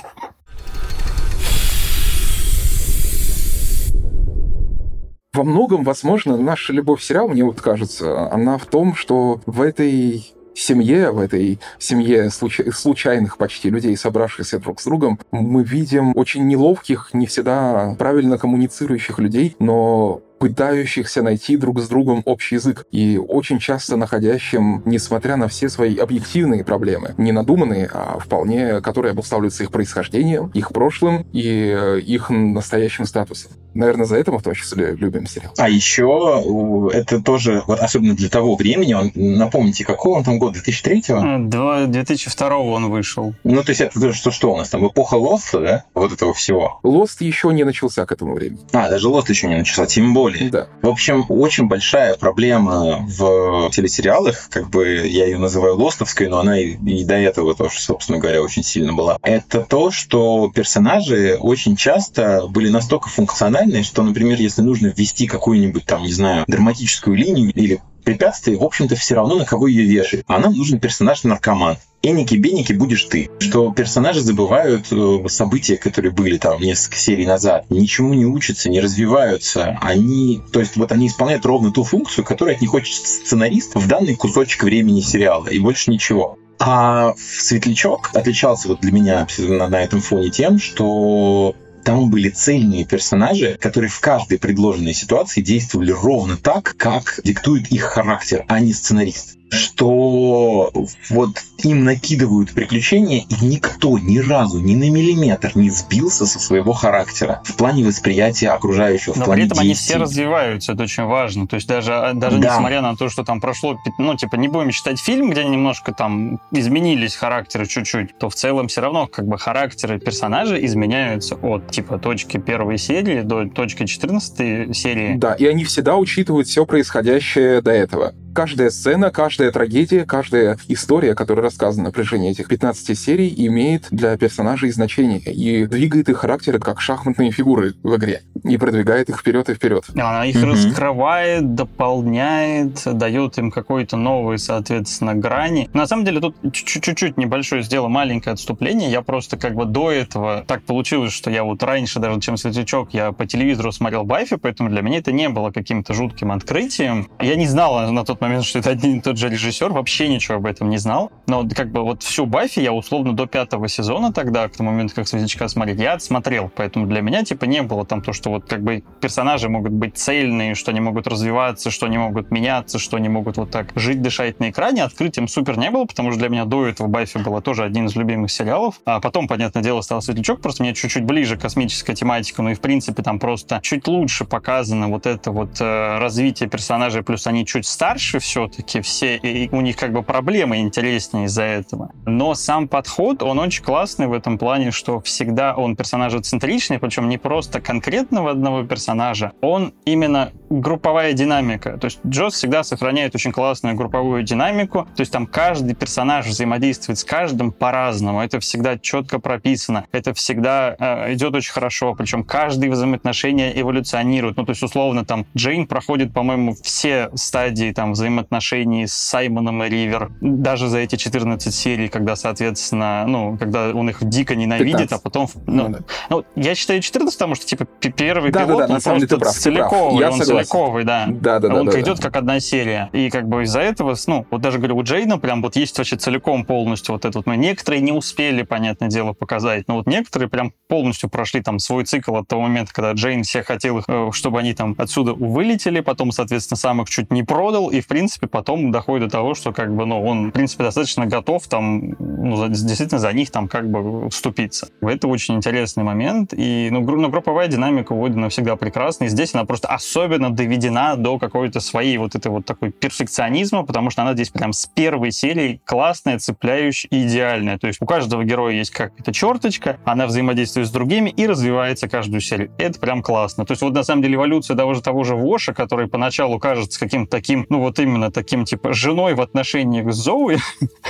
Во 5.34 5.44
многом, 5.44 5.82
возможно, 5.82 6.36
наша 6.36 6.74
любовь 6.74 7.00
к 7.00 7.26
мне 7.26 7.42
вот 7.42 7.58
кажется, 7.62 8.30
она 8.30 8.58
в 8.58 8.66
том, 8.66 8.94
что 8.94 9.40
в 9.46 9.62
этой 9.62 10.30
семье, 10.54 11.10
в 11.10 11.18
этой 11.18 11.58
семье 11.78 12.28
случай, 12.28 12.70
случайных 12.70 13.38
почти 13.38 13.70
людей, 13.70 13.96
собравшихся 13.96 14.58
друг 14.58 14.78
с 14.78 14.84
другом, 14.84 15.18
мы 15.30 15.64
видим 15.64 16.12
очень 16.16 16.46
неловких, 16.46 17.14
не 17.14 17.24
всегда 17.24 17.96
правильно 17.98 18.36
коммуницирующих 18.36 19.18
людей, 19.18 19.56
но 19.58 20.20
пытающихся 20.42 21.22
найти 21.22 21.56
друг 21.56 21.80
с 21.80 21.86
другом 21.86 22.22
общий 22.24 22.56
язык 22.56 22.84
и 22.90 23.16
очень 23.16 23.60
часто 23.60 23.96
находящим, 23.96 24.82
несмотря 24.84 25.36
на 25.36 25.46
все 25.46 25.68
свои 25.68 25.96
объективные 25.96 26.64
проблемы, 26.64 27.14
не 27.16 27.30
надуманные, 27.30 27.88
а 27.94 28.18
вполне, 28.18 28.80
которые 28.80 29.12
обуславливаются 29.12 29.62
их 29.62 29.70
происхождением, 29.70 30.50
их 30.52 30.72
прошлым 30.72 31.24
и 31.32 31.46
э, 31.46 32.00
их 32.00 32.28
настоящим 32.30 33.04
статусом. 33.04 33.52
Наверное, 33.74 34.04
за 34.04 34.16
это 34.16 34.32
мы 34.32 34.38
в 34.38 34.42
том 34.42 34.54
числе 34.54 34.96
любим 34.96 35.26
сериал. 35.26 35.52
А 35.56 35.68
еще 35.68 36.90
это 36.92 37.22
тоже, 37.22 37.62
вот 37.66 37.78
особенно 37.80 38.14
для 38.14 38.28
того 38.28 38.56
времени, 38.56 38.92
он, 38.94 39.12
напомните, 39.14 39.84
какого 39.84 40.18
он 40.18 40.24
там 40.24 40.38
год, 40.38 40.56
2003-го? 40.56 41.48
2002 41.86 42.58
он 42.58 42.90
вышел. 42.90 43.34
Ну, 43.44 43.62
то 43.62 43.70
есть 43.70 43.80
это 43.80 44.12
что, 44.12 44.30
что 44.30 44.52
у 44.52 44.56
нас 44.56 44.68
там, 44.68 44.86
эпоха 44.86 45.14
Лоста, 45.14 45.60
да? 45.60 45.84
Вот 45.94 46.12
этого 46.12 46.34
всего. 46.34 46.80
Лост 46.82 47.20
еще 47.22 47.52
не 47.52 47.64
начался 47.64 48.04
к 48.04 48.12
этому 48.12 48.34
времени. 48.34 48.60
А, 48.72 48.90
даже 48.90 49.08
Лост 49.08 49.30
еще 49.30 49.48
не 49.48 49.56
начался, 49.56 49.86
тем 49.86 50.12
более 50.12 50.31
более. 50.32 50.50
Да. 50.50 50.68
В 50.82 50.88
общем, 50.88 51.24
очень 51.28 51.68
большая 51.68 52.14
проблема 52.16 53.04
в 53.06 53.70
телесериалах, 53.70 54.48
как 54.50 54.70
бы 54.70 55.06
я 55.06 55.26
ее 55.26 55.38
называю 55.38 55.76
лостовской, 55.76 56.28
но 56.28 56.40
она 56.40 56.58
и, 56.58 56.74
и 56.74 57.04
до 57.04 57.14
этого 57.14 57.54
тоже, 57.54 57.80
собственно 57.80 58.18
говоря, 58.18 58.42
очень 58.42 58.62
сильно 58.62 58.92
была. 58.92 59.18
Это 59.22 59.60
то, 59.60 59.90
что 59.90 60.50
персонажи 60.54 61.36
очень 61.40 61.76
часто 61.76 62.46
были 62.48 62.68
настолько 62.68 63.08
функциональны, 63.08 63.82
что, 63.82 64.02
например, 64.02 64.38
если 64.40 64.62
нужно 64.62 64.88
ввести 64.88 65.26
какую-нибудь 65.26 65.84
там, 65.84 66.02
не 66.02 66.12
знаю, 66.12 66.44
драматическую 66.46 67.16
линию 67.16 67.52
или 67.52 67.80
препятствие, 68.04 68.58
в 68.58 68.64
общем-то, 68.64 68.96
все 68.96 69.14
равно 69.14 69.36
на 69.36 69.44
кого 69.44 69.66
ее 69.66 69.84
вешать. 69.84 70.24
А 70.26 70.38
нам 70.38 70.54
нужен 70.54 70.78
персонаж-наркоман. 70.78 71.76
Эники-беники 72.02 72.72
будешь 72.72 73.04
ты. 73.04 73.30
Что 73.38 73.72
персонажи 73.72 74.20
забывают 74.20 74.86
э, 74.90 75.28
события, 75.28 75.76
которые 75.76 76.10
были 76.10 76.36
там 76.36 76.60
несколько 76.60 76.96
серий 76.96 77.26
назад. 77.26 77.66
Ничему 77.70 78.14
не 78.14 78.26
учатся, 78.26 78.68
не 78.68 78.80
развиваются. 78.80 79.78
Они, 79.80 80.42
то 80.52 80.58
есть 80.58 80.76
вот 80.76 80.90
они 80.90 81.06
исполняют 81.06 81.46
ровно 81.46 81.70
ту 81.70 81.84
функцию, 81.84 82.24
которую 82.24 82.56
от 82.56 82.60
них 82.60 82.70
хочет 82.70 82.94
сценарист 82.94 83.76
в 83.76 83.86
данный 83.86 84.16
кусочек 84.16 84.64
времени 84.64 85.00
сериала. 85.00 85.46
И 85.46 85.60
больше 85.60 85.92
ничего. 85.92 86.38
А 86.58 87.14
Светлячок 87.16 88.10
отличался 88.14 88.68
вот 88.68 88.80
для 88.80 88.92
меня 88.92 89.26
на, 89.38 89.68
на 89.68 89.82
этом 89.82 90.00
фоне 90.00 90.30
тем, 90.30 90.58
что 90.58 91.54
там 91.84 92.10
были 92.10 92.28
цельные 92.28 92.84
персонажи, 92.84 93.58
которые 93.60 93.90
в 93.90 94.00
каждой 94.00 94.38
предложенной 94.38 94.94
ситуации 94.94 95.40
действовали 95.40 95.92
ровно 95.92 96.36
так, 96.36 96.74
как 96.76 97.20
диктует 97.24 97.70
их 97.70 97.82
характер, 97.82 98.44
а 98.48 98.60
не 98.60 98.72
сценарист 98.72 99.36
что 99.52 100.72
вот 101.10 101.30
им 101.62 101.84
накидывают 101.84 102.52
приключения, 102.52 103.24
и 103.28 103.44
никто 103.44 103.98
ни 103.98 104.18
разу, 104.18 104.60
ни 104.60 104.74
на 104.74 104.90
миллиметр 104.90 105.52
не 105.54 105.70
сбился 105.70 106.26
со 106.26 106.40
своего 106.40 106.72
характера 106.72 107.42
в 107.44 107.56
плане 107.56 107.84
восприятия 107.84 108.48
окружающего, 108.48 109.14
Но 109.14 109.22
в 109.22 109.24
плане 109.26 109.42
при 109.42 109.46
этом 109.46 109.62
действий. 109.62 109.94
они 109.94 110.04
все 110.06 110.10
развиваются, 110.10 110.72
это 110.72 110.84
очень 110.84 111.04
важно. 111.04 111.46
То 111.46 111.56
есть 111.56 111.68
даже, 111.68 112.12
даже 112.14 112.38
да. 112.38 112.54
несмотря 112.54 112.80
на 112.80 112.96
то, 112.96 113.08
что 113.08 113.24
там 113.24 113.40
прошло, 113.40 113.78
ну, 113.98 114.16
типа, 114.16 114.36
не 114.36 114.48
будем 114.48 114.70
считать 114.72 114.98
фильм, 114.98 115.30
где 115.30 115.44
немножко 115.44 115.92
там 115.92 116.40
изменились 116.50 117.14
характеры 117.14 117.66
чуть-чуть, 117.66 118.18
то 118.18 118.30
в 118.30 118.34
целом 118.34 118.68
все 118.68 118.80
равно 118.80 119.06
как 119.06 119.26
бы 119.26 119.38
характеры 119.38 119.98
персонажей 119.98 120.64
изменяются 120.64 121.34
от, 121.34 121.70
типа, 121.70 121.98
точки 121.98 122.38
первой 122.38 122.78
серии 122.78 123.20
до 123.20 123.46
точки 123.48 123.84
14 123.84 124.74
серии. 124.74 125.16
Да, 125.16 125.34
и 125.34 125.46
они 125.46 125.64
всегда 125.64 125.96
учитывают 125.96 126.48
все 126.48 126.64
происходящее 126.64 127.60
до 127.60 127.70
этого 127.70 128.14
каждая 128.32 128.70
сцена, 128.70 129.10
каждая 129.10 129.41
трагедия, 129.50 130.04
каждая 130.04 130.58
история, 130.68 131.14
которая 131.14 131.46
рассказана 131.46 131.84
на 131.84 131.92
протяжении 131.92 132.30
этих 132.30 132.48
15 132.48 132.98
серий, 132.98 133.34
имеет 133.46 133.88
для 133.90 134.16
персонажей 134.16 134.70
значение 134.70 135.20
и 135.20 135.66
двигает 135.66 136.08
их 136.08 136.18
характеры 136.18 136.58
как 136.58 136.80
шахматные 136.80 137.30
фигуры 137.30 137.74
в 137.82 137.96
игре 137.96 138.22
и 138.44 138.56
продвигает 138.56 139.08
их 139.08 139.20
вперед 139.20 139.48
и 139.48 139.54
вперед. 139.54 139.84
Она 139.94 140.24
их 140.26 140.36
mm-hmm. 140.36 140.50
раскрывает, 140.50 141.54
дополняет, 141.54 142.82
дает 142.84 143.38
им 143.38 143.50
какой-то 143.50 143.96
новый, 143.96 144.38
соответственно, 144.38 145.14
грани. 145.14 145.68
На 145.72 145.86
самом 145.86 146.04
деле 146.04 146.20
тут 146.20 146.36
чуть-чуть 146.52 147.16
небольшое 147.16 147.62
сделал 147.62 147.88
маленькое 147.88 148.34
отступление. 148.34 148.90
Я 148.90 149.02
просто 149.02 149.36
как 149.36 149.54
бы 149.54 149.64
до 149.64 149.90
этого 149.90 150.44
так 150.46 150.62
получилось, 150.62 151.12
что 151.12 151.30
я 151.30 151.44
вот 151.44 151.62
раньше 151.62 151.98
даже, 151.98 152.20
чем 152.20 152.36
Светлячок, 152.36 152.92
я 152.92 153.12
по 153.12 153.26
телевизору 153.26 153.72
смотрел 153.72 154.04
Баффи, 154.04 154.36
поэтому 154.36 154.68
для 154.68 154.82
меня 154.82 154.98
это 154.98 155.12
не 155.12 155.28
было 155.28 155.50
каким-то 155.50 155.94
жутким 155.94 156.32
открытием. 156.32 157.08
Я 157.20 157.36
не 157.36 157.46
знала 157.46 157.90
на 157.90 158.04
тот 158.04 158.20
момент, 158.20 158.44
что 158.44 158.58
это 158.58 158.70
один 158.70 158.98
и 158.98 159.00
тот 159.00 159.18
же 159.18 159.28
режиссер, 159.32 159.72
вообще 159.72 160.08
ничего 160.08 160.36
об 160.36 160.46
этом 160.46 160.70
не 160.70 160.78
знал. 160.78 161.10
Но 161.26 161.46
как 161.48 161.72
бы 161.72 161.82
вот 161.82 162.02
всю 162.02 162.26
Баффи 162.26 162.60
я 162.60 162.72
условно 162.72 163.12
до 163.14 163.26
пятого 163.26 163.68
сезона 163.68 164.12
тогда, 164.12 164.48
к 164.48 164.56
тому 164.56 164.70
моменту, 164.70 164.94
как 164.94 165.08
Светлячка 165.08 165.48
смотреть, 165.48 165.80
я 165.80 165.94
отсмотрел. 165.94 166.50
Поэтому 166.54 166.86
для 166.86 167.00
меня 167.00 167.24
типа 167.24 167.44
не 167.44 167.62
было 167.62 167.84
там 167.84 168.02
то, 168.02 168.12
что 168.12 168.30
вот 168.30 168.46
как 168.46 168.62
бы 168.62 168.82
персонажи 169.00 169.48
могут 169.48 169.72
быть 169.72 169.96
цельные, 169.96 170.54
что 170.54 170.70
они 170.70 170.80
могут 170.80 171.06
развиваться, 171.06 171.70
что 171.70 171.86
они 171.86 171.98
могут 171.98 172.30
меняться, 172.30 172.78
что 172.78 172.96
они 172.96 173.08
могут 173.08 173.36
вот 173.36 173.50
так 173.50 173.72
жить, 173.74 174.02
дышать 174.02 174.40
на 174.40 174.50
экране. 174.50 174.84
Открытием 174.84 175.28
супер 175.28 175.58
не 175.58 175.70
было, 175.70 175.84
потому 175.84 176.10
что 176.10 176.20
для 176.20 176.28
меня 176.28 176.44
до 176.44 176.66
этого 176.66 176.86
Баффи 176.88 177.18
было 177.18 177.40
тоже 177.40 177.64
один 177.64 177.86
из 177.86 177.96
любимых 177.96 178.30
сериалов. 178.30 178.80
А 178.84 179.00
потом, 179.00 179.28
понятное 179.28 179.62
дело, 179.62 179.80
стал 179.80 180.02
Светлячок, 180.02 180.40
просто 180.40 180.62
мне 180.62 180.74
чуть-чуть 180.74 181.04
ближе 181.04 181.36
космическая 181.36 181.94
тематика, 181.94 182.42
ну 182.42 182.50
и 182.50 182.54
в 182.54 182.60
принципе 182.60 183.02
там 183.02 183.18
просто 183.18 183.60
чуть 183.62 183.86
лучше 183.86 184.24
показано 184.24 184.88
вот 184.88 185.06
это 185.06 185.30
вот 185.30 185.60
э, 185.60 185.98
развитие 185.98 186.48
персонажей, 186.48 187.02
плюс 187.02 187.26
они 187.26 187.46
чуть 187.46 187.66
старше, 187.66 188.18
все-таки 188.18 188.80
все, 188.80 189.16
и 189.22 189.48
у 189.52 189.60
них 189.60 189.76
как 189.76 189.92
бы 189.92 190.02
проблемы 190.02 190.58
интереснее 190.58 191.26
из-за 191.26 191.42
этого. 191.42 191.90
Но 192.06 192.34
сам 192.34 192.68
подход, 192.68 193.22
он 193.22 193.38
очень 193.38 193.62
классный 193.62 194.06
в 194.06 194.12
этом 194.12 194.38
плане, 194.38 194.70
что 194.70 195.00
всегда 195.00 195.54
он 195.54 195.76
персонажа-центричный, 195.76 196.78
причем 196.78 197.08
не 197.08 197.18
просто 197.18 197.60
конкретного 197.60 198.30
одного 198.30 198.64
персонажа, 198.64 199.32
он 199.40 199.72
именно 199.84 200.32
групповая 200.50 201.12
динамика. 201.12 201.78
То 201.78 201.86
есть 201.86 202.00
Джос 202.06 202.34
всегда 202.34 202.62
сохраняет 202.62 203.14
очень 203.14 203.32
классную 203.32 203.74
групповую 203.74 204.22
динамику, 204.22 204.86
то 204.94 205.00
есть 205.00 205.12
там 205.12 205.26
каждый 205.26 205.74
персонаж 205.74 206.26
взаимодействует 206.26 206.98
с 206.98 207.04
каждым 207.04 207.52
по-разному, 207.52 208.20
это 208.20 208.40
всегда 208.40 208.78
четко 208.78 209.18
прописано, 209.18 209.86
это 209.92 210.14
всегда 210.14 210.76
э, 210.78 211.14
идет 211.14 211.34
очень 211.34 211.52
хорошо, 211.52 211.94
причем 211.94 212.24
каждый 212.24 212.68
взаимоотношения 212.68 213.52
эволюционирует. 213.58 214.36
Ну, 214.36 214.44
то 214.44 214.50
есть, 214.50 214.62
условно, 214.62 215.04
там, 215.04 215.26
Джейн 215.36 215.66
проходит, 215.66 216.12
по-моему, 216.12 216.54
все 216.62 217.10
стадии 217.14 217.72
там 217.72 217.92
взаимоотношений 217.92 218.86
с 218.86 218.92
Саймоном 219.02 219.62
и 219.64 219.68
Ривер, 219.68 220.10
даже 220.20 220.68
за 220.68 220.78
эти 220.78 220.96
14 220.96 221.54
серий, 221.54 221.88
когда, 221.88 222.16
соответственно, 222.16 223.04
ну, 223.06 223.36
когда 223.38 223.70
он 223.70 223.88
их 223.90 223.98
дико 224.02 224.34
ненавидит, 224.34 224.90
15. 224.90 224.92
а 224.92 224.98
потом... 224.98 225.28
Ну, 225.46 225.68
ну, 225.68 225.68
да. 225.68 225.78
ну, 226.10 226.24
я 226.36 226.54
считаю 226.54 226.80
14, 226.80 227.16
потому 227.16 227.34
что, 227.34 227.46
типа, 227.46 227.64
первый 227.64 228.32
да, 228.32 228.44
пилот, 228.44 228.58
да, 228.58 228.66
да, 228.66 228.74
он 228.74 228.80
просто 228.80 229.18
прав, 229.18 229.34
целиковый, 229.34 230.06
он 230.06 230.12
согласен. 230.12 230.50
целиковый, 230.50 230.84
да. 230.84 231.06
Да, 231.08 231.38
да, 231.38 231.48
да. 231.48 231.60
Он 231.60 231.66
да, 231.66 231.80
идет 231.80 231.96
да. 231.98 232.02
как 232.02 232.16
одна 232.16 232.40
серия. 232.40 232.90
И 232.92 233.10
как 233.10 233.28
бы 233.28 233.42
из-за 233.44 233.60
этого, 233.60 233.96
ну, 234.06 234.26
вот 234.30 234.40
даже, 234.40 234.58
говорю, 234.58 234.76
у 234.76 234.82
Джейна 234.82 235.18
прям 235.18 235.42
вот 235.42 235.56
есть 235.56 235.76
вообще 235.78 235.96
целиком 235.96 236.44
полностью 236.44 236.94
вот 236.94 237.04
это 237.04 237.18
вот. 237.18 237.26
Но 237.26 237.34
некоторые 237.34 237.82
не 237.82 237.92
успели, 237.92 238.42
понятное 238.42 238.88
дело, 238.88 239.12
показать, 239.12 239.68
но 239.68 239.76
вот 239.76 239.86
некоторые 239.86 240.28
прям 240.28 240.52
полностью 240.68 241.10
прошли 241.10 241.42
там 241.42 241.58
свой 241.58 241.84
цикл 241.84 242.16
от 242.16 242.28
того 242.28 242.42
момента, 242.42 242.72
когда 242.72 242.92
Джейн 242.92 243.22
всех 243.24 243.46
хотел, 243.46 243.78
их, 243.78 243.84
э, 243.88 244.10
чтобы 244.12 244.38
они 244.38 244.54
там 244.54 244.74
отсюда 244.78 245.14
вылетели, 245.14 245.80
потом, 245.80 246.12
соответственно, 246.12 246.56
сам 246.56 246.82
их 246.82 246.88
чуть 246.88 247.10
не 247.10 247.22
продал, 247.22 247.70
и, 247.70 247.80
в 247.80 247.86
принципе, 247.86 248.26
потом 248.26 248.70
доходит 248.70 248.91
до 249.00 249.08
того, 249.08 249.34
что, 249.34 249.52
как 249.52 249.74
бы, 249.74 249.86
ну, 249.86 250.02
он, 250.02 250.28
в 250.28 250.32
принципе, 250.32 250.64
достаточно 250.64 251.06
готов 251.06 251.46
там, 251.48 251.94
ну, 251.98 252.48
действительно 252.48 252.98
за 252.98 253.12
них 253.12 253.30
там 253.30 253.48
как 253.48 253.70
бы 253.70 254.08
вступиться. 254.10 254.68
Это 254.80 255.08
очень 255.08 255.36
интересный 255.36 255.84
момент, 255.84 256.32
и, 256.32 256.68
ну, 256.70 256.82
гру, 256.82 257.00
ну 257.00 257.08
групповая 257.08 257.48
динамика 257.48 257.92
у 257.92 258.04
Одина 258.04 258.28
всегда 258.28 258.56
прекрасна, 258.56 259.04
и 259.04 259.08
здесь 259.08 259.34
она 259.34 259.44
просто 259.44 259.68
особенно 259.68 260.30
доведена 260.30 260.96
до 260.96 261.18
какой-то 261.18 261.60
своей 261.60 261.98
вот 261.98 262.14
этой 262.14 262.28
вот 262.28 262.46
такой 262.46 262.70
перфекционизма, 262.70 263.64
потому 263.64 263.90
что 263.90 264.02
она 264.02 264.14
здесь 264.14 264.30
прям 264.30 264.52
с 264.52 264.66
первой 264.66 265.12
серии 265.12 265.60
классная, 265.64 266.18
цепляющая 266.18 266.88
и 266.90 267.06
идеальная. 267.06 267.58
То 267.58 267.66
есть 267.66 267.80
у 267.80 267.86
каждого 267.86 268.24
героя 268.24 268.54
есть 268.54 268.70
какая-то 268.70 269.12
черточка, 269.12 269.78
она 269.84 270.06
взаимодействует 270.06 270.68
с 270.68 270.70
другими 270.70 271.10
и 271.10 271.26
развивается 271.26 271.88
каждую 271.88 272.20
серию. 272.20 272.50
Это 272.58 272.78
прям 272.80 273.02
классно. 273.02 273.44
То 273.44 273.52
есть 273.52 273.62
вот 273.62 273.74
на 273.74 273.82
самом 273.82 274.02
деле 274.02 274.14
эволюция 274.14 274.56
того 274.56 274.74
же 274.74 274.82
того 274.82 275.04
же 275.04 275.14
Воша, 275.14 275.54
который 275.54 275.88
поначалу 275.88 276.38
кажется 276.38 276.78
каким-то 276.78 277.10
таким, 277.10 277.46
ну 277.48 277.60
вот 277.60 277.78
именно 277.78 278.10
таким 278.10 278.44
типа 278.44 278.72
женой 278.82 279.14
в 279.14 279.20
отношениях 279.20 279.92
с 279.92 279.96
Зоуи, 279.96 280.38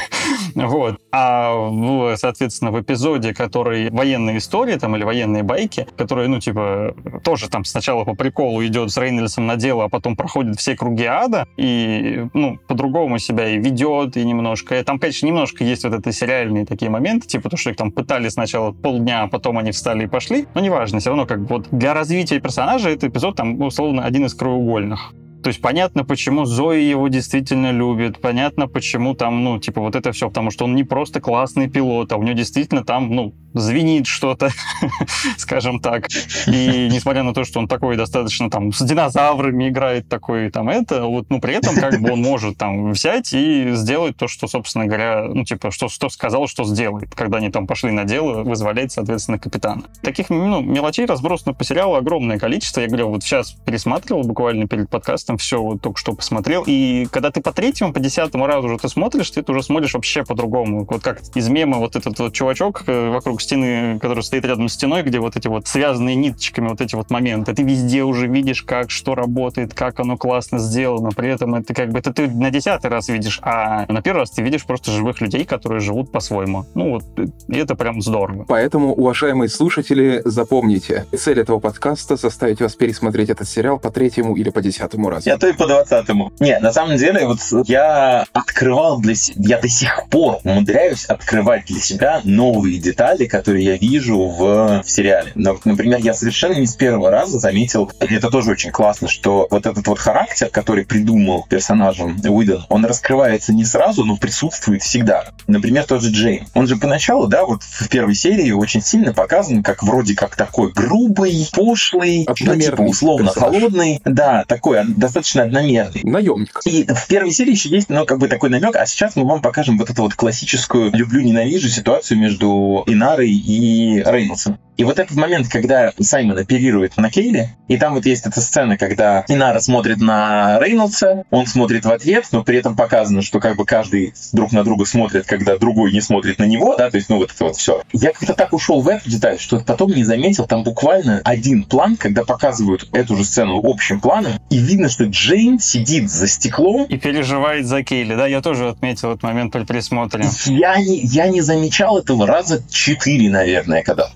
вот. 0.55 0.99
А, 1.13 2.17
соответственно, 2.17 2.71
в 2.71 2.81
эпизоде, 2.81 3.35
который 3.35 3.91
военные 3.91 4.39
истории 4.39 4.77
там 4.77 4.97
или 4.97 5.05
военные 5.05 5.43
байки, 5.43 5.87
которые, 5.97 6.29
ну, 6.29 6.41
типа, 6.41 6.95
тоже 7.23 7.49
там 7.49 7.65
сначала 7.65 8.05
по 8.05 8.15
приколу 8.15 8.65
идет 8.65 8.91
с 8.91 8.97
Рейнольдсом 8.97 9.47
на 9.47 9.57
дело, 9.57 9.85
а 9.85 9.89
потом 9.89 10.17
проходит 10.17 10.59
все 10.59 10.75
круги 10.75 11.05
ада 11.05 11.47
и, 11.57 12.27
ну, 12.33 12.59
по-другому 12.67 13.19
себя 13.19 13.49
и 13.49 13.59
ведет, 13.59 14.17
и 14.17 14.25
немножко... 14.25 14.79
И 14.79 14.83
там, 14.83 14.99
конечно, 14.99 15.27
немножко 15.27 15.65
есть 15.65 15.85
вот 15.85 15.93
это 15.93 16.11
сериальные 16.13 16.65
такие 16.65 16.91
моменты, 16.91 17.29
типа 17.29 17.51
то, 17.51 17.57
что 17.57 17.71
их 17.71 17.77
там 17.77 17.93
пытали 17.93 18.29
сначала 18.29 18.73
полдня, 18.73 19.23
а 19.23 19.29
потом 19.29 19.59
они 19.59 19.71
встали 19.71 20.05
и 20.05 20.09
пошли. 20.09 20.47
Но 20.55 20.61
неважно, 20.61 20.99
все 21.01 21.11
равно 21.11 21.27
как 21.27 21.43
бы 21.43 21.47
вот 21.57 21.69
для 21.71 21.93
развития 21.93 22.41
персонажа 22.41 22.89
этот 22.89 23.11
эпизод 23.11 23.37
там, 23.37 23.61
условно, 23.61 24.05
один 24.05 24.25
из 24.25 24.35
краеугольных. 24.35 25.13
То 25.43 25.49
есть 25.49 25.61
понятно, 25.61 26.05
почему 26.05 26.45
Зои 26.45 26.83
его 26.83 27.09
действительно 27.09 27.73
любит, 27.73 28.21
понятно, 28.21 28.69
почему 28.69 29.15
там, 29.15 29.43
ну, 29.45 29.59
типа, 29.59 29.81
вот 29.81 29.97
это 29.97 30.13
все, 30.13 30.29
потому 30.29 30.51
что 30.51 30.65
он 30.65 30.75
не 30.75 30.85
просто 30.85 31.21
классный 31.21 31.69
пилот, 31.69 32.13
а 32.13 32.17
у 32.17 32.23
него 32.23 32.35
действительно 32.35 32.85
там, 32.85 33.15
ну, 33.15 33.35
звенит 33.55 34.07
что-то, 34.07 34.51
скажем 35.37 35.81
так. 35.81 36.09
И 36.47 36.89
несмотря 36.91 37.23
на 37.23 37.35
то, 37.35 37.45
что 37.45 37.61
он 37.61 37.69
такой 37.69 37.97
достаточно 37.97 38.51
там 38.51 38.73
с 38.73 38.83
динозаврами 38.83 39.69
играет 39.69 40.09
такой 40.09 40.51
там 40.51 40.69
это, 40.69 41.05
вот, 41.05 41.27
ну, 41.29 41.41
при 41.41 41.55
этом 41.55 41.75
как 41.75 42.01
бы 42.01 42.13
он 42.13 42.23
может 42.23 42.57
там 42.59 42.93
взять 42.93 43.33
и 43.33 43.73
сделать 43.73 44.17
то, 44.17 44.29
что, 44.29 44.47
собственно 44.47 44.87
говоря, 44.87 45.25
ну, 45.29 45.45
типа, 45.45 45.71
что, 45.71 45.89
что 45.89 46.09
сказал, 46.09 46.47
что 46.47 46.65
сделает, 46.65 47.15
когда 47.15 47.39
они 47.39 47.51
там 47.51 47.67
пошли 47.67 47.91
на 47.91 48.05
дело, 48.05 48.43
вызволять, 48.43 48.93
соответственно, 48.93 49.39
капитана. 49.39 49.83
Таких, 50.03 50.31
ну, 50.31 50.61
мелочей 50.63 51.07
разбросано 51.07 51.55
по 51.55 51.65
сериалу 51.65 51.95
огромное 51.95 52.39
количество. 52.39 52.81
Я 52.81 52.89
говорю, 52.89 53.09
вот 53.09 53.23
сейчас 53.23 53.53
пересматривал 53.53 54.23
буквально 54.23 54.67
перед 54.67 54.89
подкастом 54.89 55.32
все, 55.37 55.62
вот 55.62 55.81
только 55.81 55.99
что 55.99 56.14
посмотрел. 56.14 56.64
И 56.66 57.07
когда 57.11 57.31
ты 57.31 57.40
по 57.40 57.53
третьему, 57.53 57.92
по 57.92 58.01
десятому 58.01 58.47
разу 58.47 58.68
уже 58.68 58.79
ты 58.79 58.88
смотришь, 58.88 59.31
ты 59.31 59.40
это 59.40 59.53
уже 59.53 59.62
смотришь 59.62 59.95
вообще 59.95 60.25
по-другому. 60.25 60.87
Вот 60.88 61.03
как 61.03 61.21
из 61.35 61.49
мема 61.49 61.79
вот 61.79 61.97
этот 61.97 62.18
вот 62.18 62.33
чувачок 62.33 62.85
э, 62.87 63.11
вокруг 63.11 63.40
стены, 63.42 63.99
который 63.99 64.23
стоит 64.23 64.45
рядом 64.45 64.68
с 64.68 64.75
стеной, 64.75 65.03
где 65.03 65.18
вот 65.18 65.37
эти 65.37 65.49
вот 65.49 65.66
связанные 65.66 66.16
ниточками 66.16 66.68
вот 66.68 66.81
эти 66.81 66.95
вот 66.95 67.11
моменты. 67.11 67.55
Ты 67.55 67.62
везде 67.62 68.03
уже 68.03 68.27
видишь, 68.27 68.62
как 68.62 68.90
что 68.90 69.14
работает, 69.14 69.75
как 69.75 70.01
оно 70.01 70.16
классно 70.16 70.59
сделано. 70.59 71.11
При 71.14 71.29
этом 71.29 71.55
это 71.55 71.75
как 71.75 71.90
бы 71.90 71.99
это 71.99 72.12
ты 72.12 72.29
на 72.29 72.51
десятый 72.51 72.90
раз 72.90 73.09
видишь, 73.09 73.38
а 73.42 73.87
на 73.88 74.03
первый 74.03 74.21
раз 74.21 74.31
ты 74.31 74.42
видишь 74.42 74.64
просто 74.64 74.90
живых 74.90 75.21
людей, 75.21 75.45
которые 75.45 75.81
живут 75.81 76.12
по-своему. 76.12 76.64
Ну 76.75 76.90
вот, 76.90 77.05
и 77.49 77.57
это 77.57 77.75
прям 77.75 78.01
здорово. 78.01 78.45
Поэтому, 78.49 78.95
уважаемые 78.95 79.49
слушатели, 79.49 80.23
запомните, 80.25 81.07
цель 81.16 81.40
этого 81.40 81.59
подкаста 81.59 82.16
заставить 82.16 82.61
вас 82.61 82.75
пересмотреть 82.75 83.31
этот 83.31 83.49
сериал 83.49 83.79
по 83.79 83.90
третьему 83.90 84.37
или 84.37 84.51
по 84.51 84.61
десятому 84.61 85.09
разу. 85.11 85.22
Я 85.25 85.39
то 85.39 85.47
и 85.49 85.53
по 85.53 85.67
двадцатому. 85.67 86.33
Не, 86.41 86.59
на 86.59 86.73
самом 86.73 86.97
деле, 86.97 87.27
вот 87.27 87.39
я 87.67 88.27
открывал 88.33 89.01
для 89.01 89.15
себя, 89.15 89.57
я 89.57 89.59
до 89.61 89.69
сих 89.69 90.07
пор 90.11 90.41
умудряюсь 90.45 91.05
открывать 91.07 91.67
для 91.67 91.81
себя 91.81 92.21
новые 92.25 92.79
детали, 92.79 93.27
которые 93.27 93.65
я 93.65 93.77
вижу 93.77 94.19
в, 94.27 94.83
в 94.83 94.91
сериале. 94.91 95.33
Например, 95.35 95.99
я 96.01 96.15
совершенно 96.15 96.55
не 96.55 96.67
с 96.67 96.75
первого 96.75 97.11
раза 97.11 97.39
заметил, 97.39 97.91
и 98.01 98.15
это 98.15 98.31
тоже 98.31 98.51
очень 98.51 98.71
классно, 98.71 99.09
что 99.09 99.47
вот 99.51 99.67
этот 99.67 99.87
вот 99.87 99.99
характер, 99.99 100.49
который 100.49 100.85
придумал 100.85 101.47
персонажем 101.49 102.21
Уидон, 102.25 102.67
он 102.69 102.85
раскрывается 102.85 103.53
не 103.53 103.65
сразу, 103.65 104.05
но 104.05 104.17
присутствует 104.17 104.83
всегда. 104.83 105.27
Например, 105.47 105.85
тот 105.85 106.03
же 106.03 106.11
Джейн. 106.11 106.47
Он 106.55 106.67
же 106.67 106.77
поначалу, 106.77 107.27
да, 107.29 107.45
вот 107.45 107.63
в 107.63 107.89
первой 107.89 108.15
серии 108.15 108.51
очень 108.51 108.83
сильно 108.83 109.13
показан 109.13 109.63
как 109.63 109.83
вроде 109.83 110.15
как 110.15 110.37
такой 110.37 110.73
грубый, 110.73 111.49
пошлый, 111.53 112.27
ну, 112.29 112.57
типа 112.57 112.83
условно 112.83 113.27
персонаж. 113.27 113.53
холодный. 113.55 114.01
Да, 114.05 114.45
такой 114.47 114.81
достаточно 115.12 115.42
одномерный. 115.42 116.01
Наемник. 116.05 116.61
И 116.64 116.87
в 116.88 117.07
первой 117.07 117.33
серии 117.33 117.53
еще 117.53 117.68
есть, 117.68 117.90
ну, 117.90 118.07
как 118.07 118.18
бы 118.18 118.29
такой 118.29 118.48
намек, 118.48 118.75
а 118.77 118.87
сейчас 118.87 119.14
мы 119.14 119.27
вам 119.27 119.42
покажем 119.42 119.77
вот 119.77 119.90
эту 119.90 120.03
вот 120.03 120.14
классическую 120.14 120.90
люблю-ненавижу 120.90 121.68
ситуацию 121.68 122.18
между 122.18 122.83
Инарой 122.87 123.31
и 123.31 124.03
Рейнольдсом. 124.03 124.59
И 124.79 124.85
вот 124.85 124.98
этот 124.98 125.16
момент, 125.16 125.48
когда 125.48 125.92
Саймон 126.01 126.38
оперирует 126.38 126.96
на 126.96 127.11
Кейле, 127.11 127.55
и 127.68 127.77
там 127.77 127.94
вот 127.94 128.07
есть 128.07 128.27
эта 128.27 128.40
сцена, 128.40 128.79
когда 128.79 129.25
Инара 129.29 129.61
смотрит 129.61 129.98
на 129.98 130.59
Рейнольдса, 130.59 131.25
он 131.31 131.46
смотрит 131.46 131.85
в 131.85 131.90
ответ, 131.90 132.27
но 132.33 132.42
при 132.42 132.59
этом 132.59 132.75
показано, 132.75 133.20
что 133.20 133.38
как 133.38 133.57
бы 133.57 133.66
каждый 133.66 134.14
друг 134.33 134.53
на 134.53 134.64
друга 134.64 134.87
смотрит, 134.87 135.27
когда 135.27 135.59
другой 135.59 135.92
не 135.92 136.01
смотрит 136.01 136.38
на 136.38 136.44
него, 136.44 136.75
да, 136.77 136.90
то 136.90 136.96
есть, 136.96 137.11
ну, 137.11 137.18
вот 137.18 137.31
это 137.35 137.44
вот 137.44 137.57
все. 137.57 137.83
Я 137.92 138.12
как-то 138.12 138.33
так 138.33 138.53
ушел 138.55 138.81
в 138.81 138.88
эту 138.88 139.11
деталь, 139.11 139.38
что 139.38 139.61
потом 139.61 139.92
не 139.92 140.05
заметил, 140.05 140.46
там 140.46 140.64
буквально 140.64 141.20
один 141.22 141.64
план, 141.64 141.96
когда 141.96 142.25
показывают 142.25 142.88
эту 142.92 143.16
же 143.16 143.25
сцену 143.25 143.61
общим 143.62 144.01
планом, 144.01 144.33
и 144.48 144.59
видно, 144.59 144.88
что 144.88 145.02
Джейн 145.07 145.59
сидит 145.59 146.11
за 146.11 146.27
стеклом. 146.27 146.87
И 146.87 146.97
переживает 146.97 147.67
за 147.67 147.83
Кейли, 147.83 148.15
да, 148.15 148.27
я 148.27 148.41
тоже 148.41 148.69
отметил 148.69 149.11
этот 149.11 149.23
момент 149.23 149.53
при 149.53 149.65
присмотре. 149.65 150.25
Я 150.47 150.77
не, 150.77 151.01
я 151.01 151.29
не 151.29 151.41
замечал 151.41 151.99
этого 151.99 152.27
раза 152.27 152.62
четыре, 152.71 153.31
наверное, 153.31 153.83
когда 153.83 154.09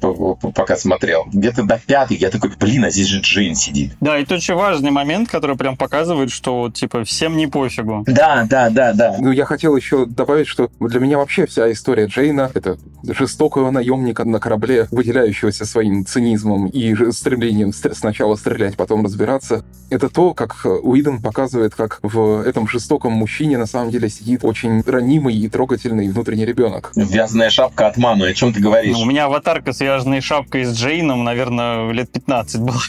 пока 0.55 0.77
смотрел. 0.77 1.27
Где-то 1.33 1.64
до 1.64 1.81
пятой 1.85 2.16
я 2.16 2.31
такой, 2.31 2.51
блин, 2.59 2.85
а 2.85 2.90
здесь 2.90 3.07
же 3.07 3.20
Джейн 3.20 3.55
сидит. 3.55 3.92
Да, 4.01 4.18
и 4.18 4.22
это 4.22 4.35
очень 4.35 4.55
важный 4.55 4.90
момент, 4.90 5.29
который 5.29 5.57
прям 5.57 5.77
показывает, 5.77 6.31
что, 6.31 6.70
типа, 6.70 7.05
всем 7.05 7.37
не 7.37 7.46
пофигу. 7.46 8.05
Да, 8.07 8.46
да, 8.49 8.70
да, 8.70 8.92
да. 8.92 9.16
Ну, 9.18 9.31
я 9.31 9.44
хотел 9.44 9.77
еще 9.77 10.07
добавить, 10.07 10.46
что 10.46 10.70
для 10.81 11.01
меня 11.01 11.18
вообще 11.18 11.46
вся 11.46 11.70
история 11.72 12.07
Джейна— 12.07 12.51
это 12.55 12.79
жестокого 13.03 13.70
наемника 13.70 14.25
на 14.25 14.40
корабле, 14.40 14.88
выделяющегося 14.90 15.64
своим 15.64 16.05
цинизмом 16.05 16.66
и 16.66 16.94
стремлением 17.12 17.72
сначала 17.72 18.37
стрелять, 18.37 18.77
потом 18.77 19.05
разбираться. 19.05 19.64
Это 19.90 20.09
то, 20.09 20.35
как 20.35 20.65
Уидон 20.70 21.20
показывает, 21.20 21.74
как 21.74 21.98
в 22.02 22.42
этом 22.46 22.68
жестоком 22.68 23.12
мужчине 23.12 23.59
на 23.59 23.66
самом 23.66 23.90
деле 23.90 24.09
сидит 24.09 24.44
очень 24.44 24.83
ранимый 24.83 25.35
и 25.35 25.48
трогательный 25.48 26.09
внутренний 26.09 26.44
ребенок. 26.44 26.92
Вязаная 26.94 27.50
шапка 27.50 27.87
от 27.87 27.96
мамы, 27.96 28.29
о 28.29 28.35
чем 28.35 28.52
ты 28.52 28.61
говоришь? 28.61 28.96
Ну, 28.96 29.02
у 29.02 29.05
меня 29.05 29.26
аватарка 29.26 29.72
с 29.72 29.81
вязаной 29.81 30.20
шапкой 30.20 30.64
с 30.64 30.76
Джейном, 30.76 31.24
наверное, 31.24 31.90
лет 31.92 32.11
15 32.11 32.61
было. 32.61 32.81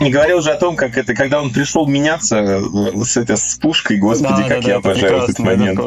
Не 0.00 0.10
говорил 0.10 0.40
же 0.40 0.50
о 0.50 0.56
том, 0.56 0.76
как 0.76 0.96
это, 0.96 1.14
когда 1.14 1.40
он 1.40 1.50
пришел 1.50 1.86
меняться 1.86 2.38
э, 2.38 3.04
с, 3.04 3.16
это, 3.16 3.36
с 3.36 3.56
пушкой, 3.56 3.98
господи, 3.98 4.42
да, 4.42 4.48
как 4.48 4.62
да, 4.62 4.68
я 4.68 4.80
да, 4.80 4.90
обожаю 4.90 5.22
этот 5.22 5.38
момент. 5.38 5.80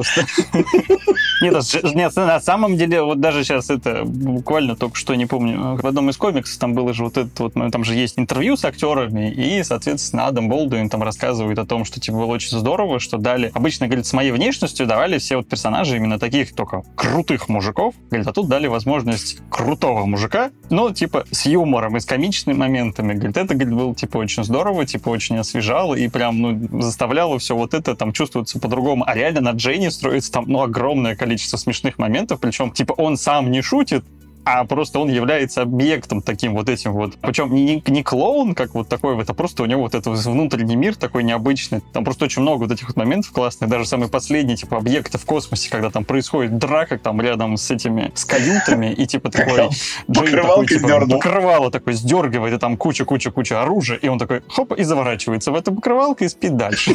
Нет, 1.41 1.55
нет, 1.95 2.15
на 2.15 2.39
самом 2.39 2.77
деле, 2.77 3.01
вот 3.01 3.19
даже 3.19 3.43
сейчас 3.43 3.69
это 3.69 4.03
буквально 4.05 4.75
только 4.75 4.95
что, 4.95 5.15
не 5.15 5.25
помню, 5.25 5.75
в 5.75 5.85
одном 5.85 6.09
из 6.09 6.17
комиксов 6.17 6.57
там 6.57 6.73
было 6.73 6.93
же 6.93 7.03
вот 7.03 7.17
это 7.17 7.43
вот, 7.43 7.55
ну, 7.55 7.69
там 7.69 7.83
же 7.83 7.93
есть 7.93 8.17
интервью 8.17 8.55
с 8.57 8.65
актерами, 8.65 9.31
и, 9.31 9.63
соответственно, 9.63 10.27
Адам 10.27 10.49
Болдуин 10.49 10.89
там 10.89 11.03
рассказывает 11.03 11.34
рассказывает 11.35 11.59
о 11.59 11.65
том, 11.65 11.85
что 11.85 11.99
типа 11.99 12.17
было 12.17 12.25
очень 12.25 12.57
здорово, 12.57 12.99
что 12.99 13.17
дали... 13.17 13.51
Обычно, 13.53 13.87
говорит, 13.87 14.05
с 14.05 14.13
моей 14.13 14.31
внешностью 14.31 14.87
давали 14.87 15.17
все 15.17 15.37
вот 15.37 15.47
персонажи 15.49 15.97
именно 15.97 16.17
таких 16.17 16.55
только 16.55 16.83
крутых 16.95 17.49
мужиков. 17.49 17.93
Говорит, 18.09 18.27
а 18.27 18.31
тут 18.31 18.47
дали 18.47 18.67
возможность 18.67 19.39
крутого 19.49 20.05
мужика, 20.05 20.51
но 20.69 20.91
типа 20.91 21.25
с 21.31 21.45
юмором 21.45 21.97
и 21.97 21.99
с 21.99 22.05
комичными 22.05 22.57
моментами. 22.57 23.13
Говорит, 23.13 23.37
это, 23.37 23.53
говорит, 23.53 23.73
было 23.73 23.93
типа 23.93 24.17
очень 24.17 24.43
здорово, 24.43 24.85
типа 24.85 25.09
очень 25.09 25.37
освежало 25.37 25.95
и 25.95 26.07
прям, 26.07 26.41
ну, 26.41 26.81
заставляло 26.81 27.37
все 27.37 27.55
вот 27.55 27.73
это 27.73 27.95
там 27.95 28.13
чувствоваться 28.13 28.59
по-другому. 28.59 29.03
А 29.05 29.13
реально 29.13 29.41
на 29.41 29.51
Джейни 29.51 29.89
строится 29.89 30.31
там, 30.31 30.45
ну, 30.47 30.61
огромное 30.61 31.15
количество 31.15 31.57
смешных 31.57 31.97
моментов, 31.97 32.39
причем, 32.39 32.71
типа, 32.71 32.93
он 32.93 33.17
сам 33.17 33.51
не 33.51 33.61
шутит, 33.61 34.05
а 34.45 34.63
просто 34.65 34.99
он 34.99 35.09
является 35.09 35.63
объектом 35.63 36.21
таким 36.21 36.53
вот 36.53 36.69
этим 36.69 36.93
вот. 36.93 37.17
Причем 37.17 37.53
не, 37.53 37.83
не 37.85 38.03
клоун, 38.03 38.53
как 38.53 38.75
вот 38.75 38.87
такой 38.87 39.15
вот, 39.15 39.27
а 39.27 39.33
просто 39.33 39.63
у 39.63 39.65
него 39.65 39.81
вот 39.81 39.95
этот 39.95 40.17
внутренний 40.23 40.75
мир 40.75 40.95
такой 40.95 41.23
необычный. 41.23 41.81
Там 41.93 42.03
просто 42.03 42.25
очень 42.25 42.43
много 42.43 42.63
вот 42.63 42.71
этих 42.71 42.87
вот 42.87 42.95
моментов 42.95 43.31
классных. 43.31 43.69
Даже 43.69 43.85
самый 43.85 44.07
последний, 44.07 44.55
типа, 44.55 44.77
объекты 44.77 45.17
в 45.17 45.25
космосе, 45.25 45.69
когда 45.71 45.89
там 45.89 46.05
происходит 46.05 46.59
драка 46.59 46.99
там 46.99 47.19
рядом 47.21 47.57
с 47.57 47.71
этими, 47.71 48.11
с 48.13 48.23
каютами, 48.23 48.93
и 48.93 49.07
типа 49.07 49.31
такой... 49.31 49.69
Покрывалка 50.07 50.75
типа, 50.75 51.07
покрывало 51.07 51.71
такой 51.71 51.93
сдергивает, 51.93 52.53
и 52.53 52.57
там 52.59 52.77
куча-куча-куча 52.77 53.63
оружия, 53.63 53.97
и 53.97 54.07
он 54.07 54.19
такой, 54.19 54.43
хоп, 54.47 54.73
и 54.73 54.83
заворачивается 54.83 55.51
в 55.51 55.55
эту 55.55 55.73
покрывалку 55.73 56.23
и 56.23 56.27
спит 56.27 56.55
дальше. 56.55 56.93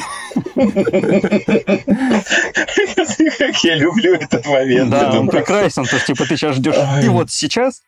Как 3.39 3.65
я 3.65 3.75
люблю 3.75 4.15
этот 4.15 4.47
момент. 4.47 4.91
Да, 4.91 5.19
он 5.19 5.29
прекрасен, 5.29 5.85
то 5.85 5.97
есть, 5.97 6.07
типа, 6.07 6.25
ты 6.27 6.37
сейчас 6.37 6.57
ждешь, 6.57 6.77
и 7.03 7.09
вот 7.09 7.31
сейчас 7.41 7.83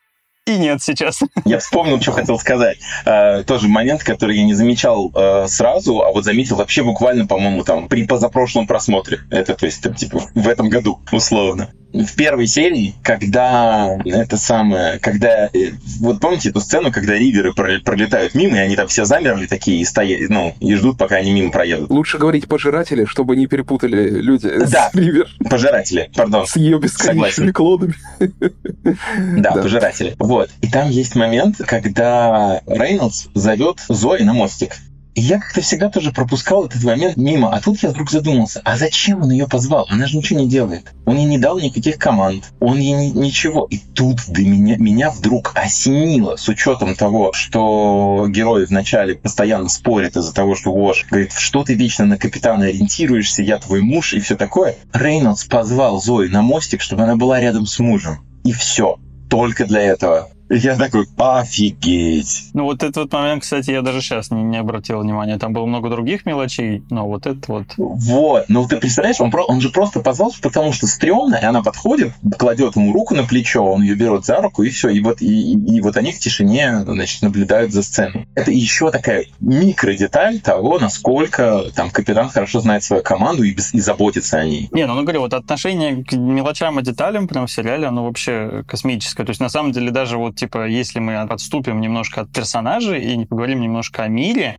и 0.46 0.58
нет 0.58 0.82
сейчас. 0.82 1.20
Я 1.44 1.58
вспомнил, 1.58 2.00
что 2.00 2.12
хотел 2.12 2.38
сказать. 2.38 2.78
Э, 3.04 3.44
тоже 3.44 3.68
момент, 3.68 4.02
который 4.02 4.36
я 4.36 4.44
не 4.44 4.54
замечал 4.54 5.12
э, 5.14 5.46
сразу, 5.48 6.02
а 6.02 6.10
вот 6.10 6.24
заметил 6.24 6.56
вообще 6.56 6.82
буквально, 6.82 7.26
по-моему, 7.26 7.62
там 7.62 7.88
при 7.88 8.06
позапрошлом 8.06 8.66
просмотре. 8.66 9.20
Это, 9.30 9.54
то 9.54 9.66
есть, 9.66 9.82
там, 9.82 9.94
типа, 9.94 10.20
в 10.34 10.48
этом 10.48 10.68
году, 10.68 11.00
условно 11.12 11.70
в 11.92 12.16
первой 12.16 12.46
серии, 12.46 12.94
когда 13.02 13.98
это 14.04 14.36
самое, 14.36 14.98
когда 14.98 15.46
э, 15.52 15.72
вот 16.00 16.20
помните 16.20 16.48
эту 16.50 16.60
сцену, 16.60 16.90
когда 16.90 17.14
риверы 17.14 17.52
пролетают 17.52 18.34
мимо, 18.34 18.56
и 18.56 18.60
они 18.60 18.76
там 18.76 18.88
все 18.88 19.04
замерли 19.04 19.46
такие 19.46 19.80
и 19.80 19.84
стоят, 19.84 20.28
ну, 20.30 20.54
и 20.60 20.74
ждут, 20.74 20.98
пока 20.98 21.16
они 21.16 21.32
мимо 21.32 21.50
проедут. 21.50 21.90
Лучше 21.90 22.18
говорить 22.18 22.48
пожиратели, 22.48 23.04
чтобы 23.04 23.36
не 23.36 23.46
перепутали 23.46 24.08
люди 24.08 24.50
да, 24.70 24.90
с 24.90 24.94
ривер. 24.94 25.28
пожиратели, 25.48 26.10
пардон. 26.14 26.46
С 26.46 26.56
ее 26.56 26.78
бесконечными 26.78 27.52
клонами. 27.52 27.94
Да, 28.18 29.52
да, 29.54 29.62
пожиратели. 29.62 30.14
Вот. 30.18 30.50
И 30.60 30.68
там 30.68 30.88
есть 30.90 31.14
момент, 31.14 31.58
когда 31.58 32.60
Рейнольдс 32.66 33.26
зовет 33.34 33.78
Зои 33.88 34.22
на 34.22 34.32
мостик. 34.32 34.76
Я 35.14 35.38
как-то 35.38 35.60
всегда 35.60 35.90
тоже 35.90 36.10
пропускал 36.10 36.66
этот 36.66 36.82
момент 36.84 37.16
мимо. 37.16 37.54
А 37.54 37.60
тут 37.60 37.82
я 37.82 37.90
вдруг 37.90 38.10
задумался, 38.10 38.62
а 38.64 38.78
зачем 38.78 39.22
он 39.22 39.30
ее 39.30 39.46
позвал? 39.46 39.86
Она 39.90 40.06
же 40.06 40.16
ничего 40.16 40.40
не 40.40 40.48
делает. 40.48 40.92
Он 41.04 41.16
ей 41.16 41.26
не 41.26 41.38
дал 41.38 41.58
никаких 41.58 41.98
команд. 41.98 42.52
Он 42.60 42.78
ей 42.78 42.94
ни, 42.94 43.18
ничего. 43.18 43.66
И 43.70 43.78
тут 43.78 44.20
до 44.28 44.40
меня, 44.40 44.76
меня 44.78 45.10
вдруг 45.10 45.52
осенило, 45.54 46.36
с 46.36 46.48
учетом 46.48 46.94
того, 46.94 47.32
что 47.34 48.26
герои 48.28 48.64
вначале 48.64 49.14
постоянно 49.14 49.68
спорят 49.68 50.16
из-за 50.16 50.32
того, 50.32 50.54
что 50.54 50.72
Вош 50.72 51.04
говорит, 51.10 51.32
что 51.32 51.62
ты 51.62 51.74
вечно 51.74 52.06
на 52.06 52.16
капитана 52.16 52.66
ориентируешься, 52.66 53.42
я 53.42 53.58
твой 53.58 53.82
муж 53.82 54.14
и 54.14 54.20
все 54.20 54.36
такое. 54.36 54.76
Рейнольдс 54.94 55.44
позвал 55.44 56.00
Зои 56.00 56.28
на 56.28 56.40
мостик, 56.40 56.80
чтобы 56.80 57.02
она 57.02 57.16
была 57.16 57.38
рядом 57.38 57.66
с 57.66 57.78
мужем. 57.78 58.24
И 58.44 58.52
все. 58.52 58.98
Только 59.28 59.66
для 59.66 59.82
этого. 59.82 60.30
Я 60.52 60.76
такой, 60.76 61.06
офигеть. 61.16 62.50
Ну, 62.52 62.64
вот 62.64 62.82
этот 62.82 62.96
вот 62.96 63.12
момент, 63.12 63.42
кстати, 63.42 63.70
я 63.70 63.80
даже 63.80 64.02
сейчас 64.02 64.30
не, 64.30 64.42
не 64.42 64.58
обратил 64.58 65.00
внимания. 65.00 65.38
Там 65.38 65.54
было 65.54 65.64
много 65.64 65.88
других 65.88 66.26
мелочей, 66.26 66.82
но 66.90 67.06
вот 67.06 67.26
это 67.26 67.40
вот... 67.50 67.64
Вот, 67.76 68.44
ну 68.48 68.68
ты 68.68 68.76
представляешь, 68.76 69.20
он, 69.20 69.30
про, 69.30 69.44
он 69.44 69.62
же 69.62 69.70
просто 69.70 70.00
позвал, 70.00 70.34
потому 70.42 70.74
что 70.74 70.86
стрёмно, 70.86 71.36
и 71.36 71.44
она 71.44 71.62
подходит, 71.62 72.12
кладет 72.38 72.76
ему 72.76 72.92
руку 72.92 73.14
на 73.14 73.24
плечо, 73.24 73.64
он 73.64 73.80
ее 73.82 73.94
берет 73.94 74.26
за 74.26 74.42
руку, 74.42 74.62
и 74.62 74.68
все, 74.68 74.90
и 74.90 75.00
вот, 75.00 75.22
и, 75.22 75.52
и, 75.52 75.76
и 75.76 75.80
вот 75.80 75.96
они 75.96 76.12
в 76.12 76.18
тишине, 76.18 76.80
значит, 76.84 77.22
наблюдают 77.22 77.72
за 77.72 77.82
сценой. 77.82 78.28
Это 78.34 78.50
еще 78.50 78.90
такая 78.90 79.24
микродеталь 79.40 80.40
того, 80.40 80.78
насколько 80.78 81.64
там 81.74 81.90
капитан 81.90 82.28
хорошо 82.28 82.60
знает 82.60 82.84
свою 82.84 83.02
команду 83.02 83.42
и, 83.42 83.52
и 83.54 83.80
заботится 83.80 84.38
о 84.38 84.44
ней. 84.44 84.68
Не, 84.72 84.86
ну, 84.86 84.94
ну 84.94 85.02
говорю, 85.02 85.20
вот 85.20 85.32
отношение 85.32 86.04
к 86.04 86.12
мелочам 86.12 86.78
и 86.78 86.82
деталям 86.82 87.26
прям 87.26 87.46
в 87.46 87.50
сериале, 87.50 87.86
оно 87.86 88.04
вообще 88.04 88.64
космическое. 88.68 89.24
То 89.24 89.30
есть, 89.30 89.40
на 89.40 89.48
самом 89.48 89.72
деле, 89.72 89.90
даже 89.90 90.18
вот 90.18 90.41
типа, 90.42 90.66
если 90.66 90.98
мы 90.98 91.18
отступим 91.18 91.80
немножко 91.80 92.22
от 92.22 92.32
персонажей 92.32 93.00
и 93.00 93.16
не 93.16 93.26
поговорим 93.26 93.60
немножко 93.60 94.02
о 94.02 94.08
мире, 94.08 94.58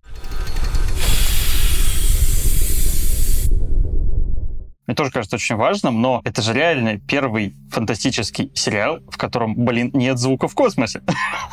мне 4.86 4.96
тоже 4.96 5.12
кажется 5.12 5.38
очень 5.38 5.56
важным, 5.56 6.02
но 6.02 6.22
это 6.26 6.42
же 6.42 6.54
реально 6.54 7.00
первый 7.00 7.56
фантастический 7.72 8.52
сериал, 8.54 9.00
в 9.10 9.18
котором, 9.18 9.56
блин, 9.56 9.92
нет 9.94 10.18
звука 10.18 10.48
в 10.48 10.54
космосе. 10.54 11.02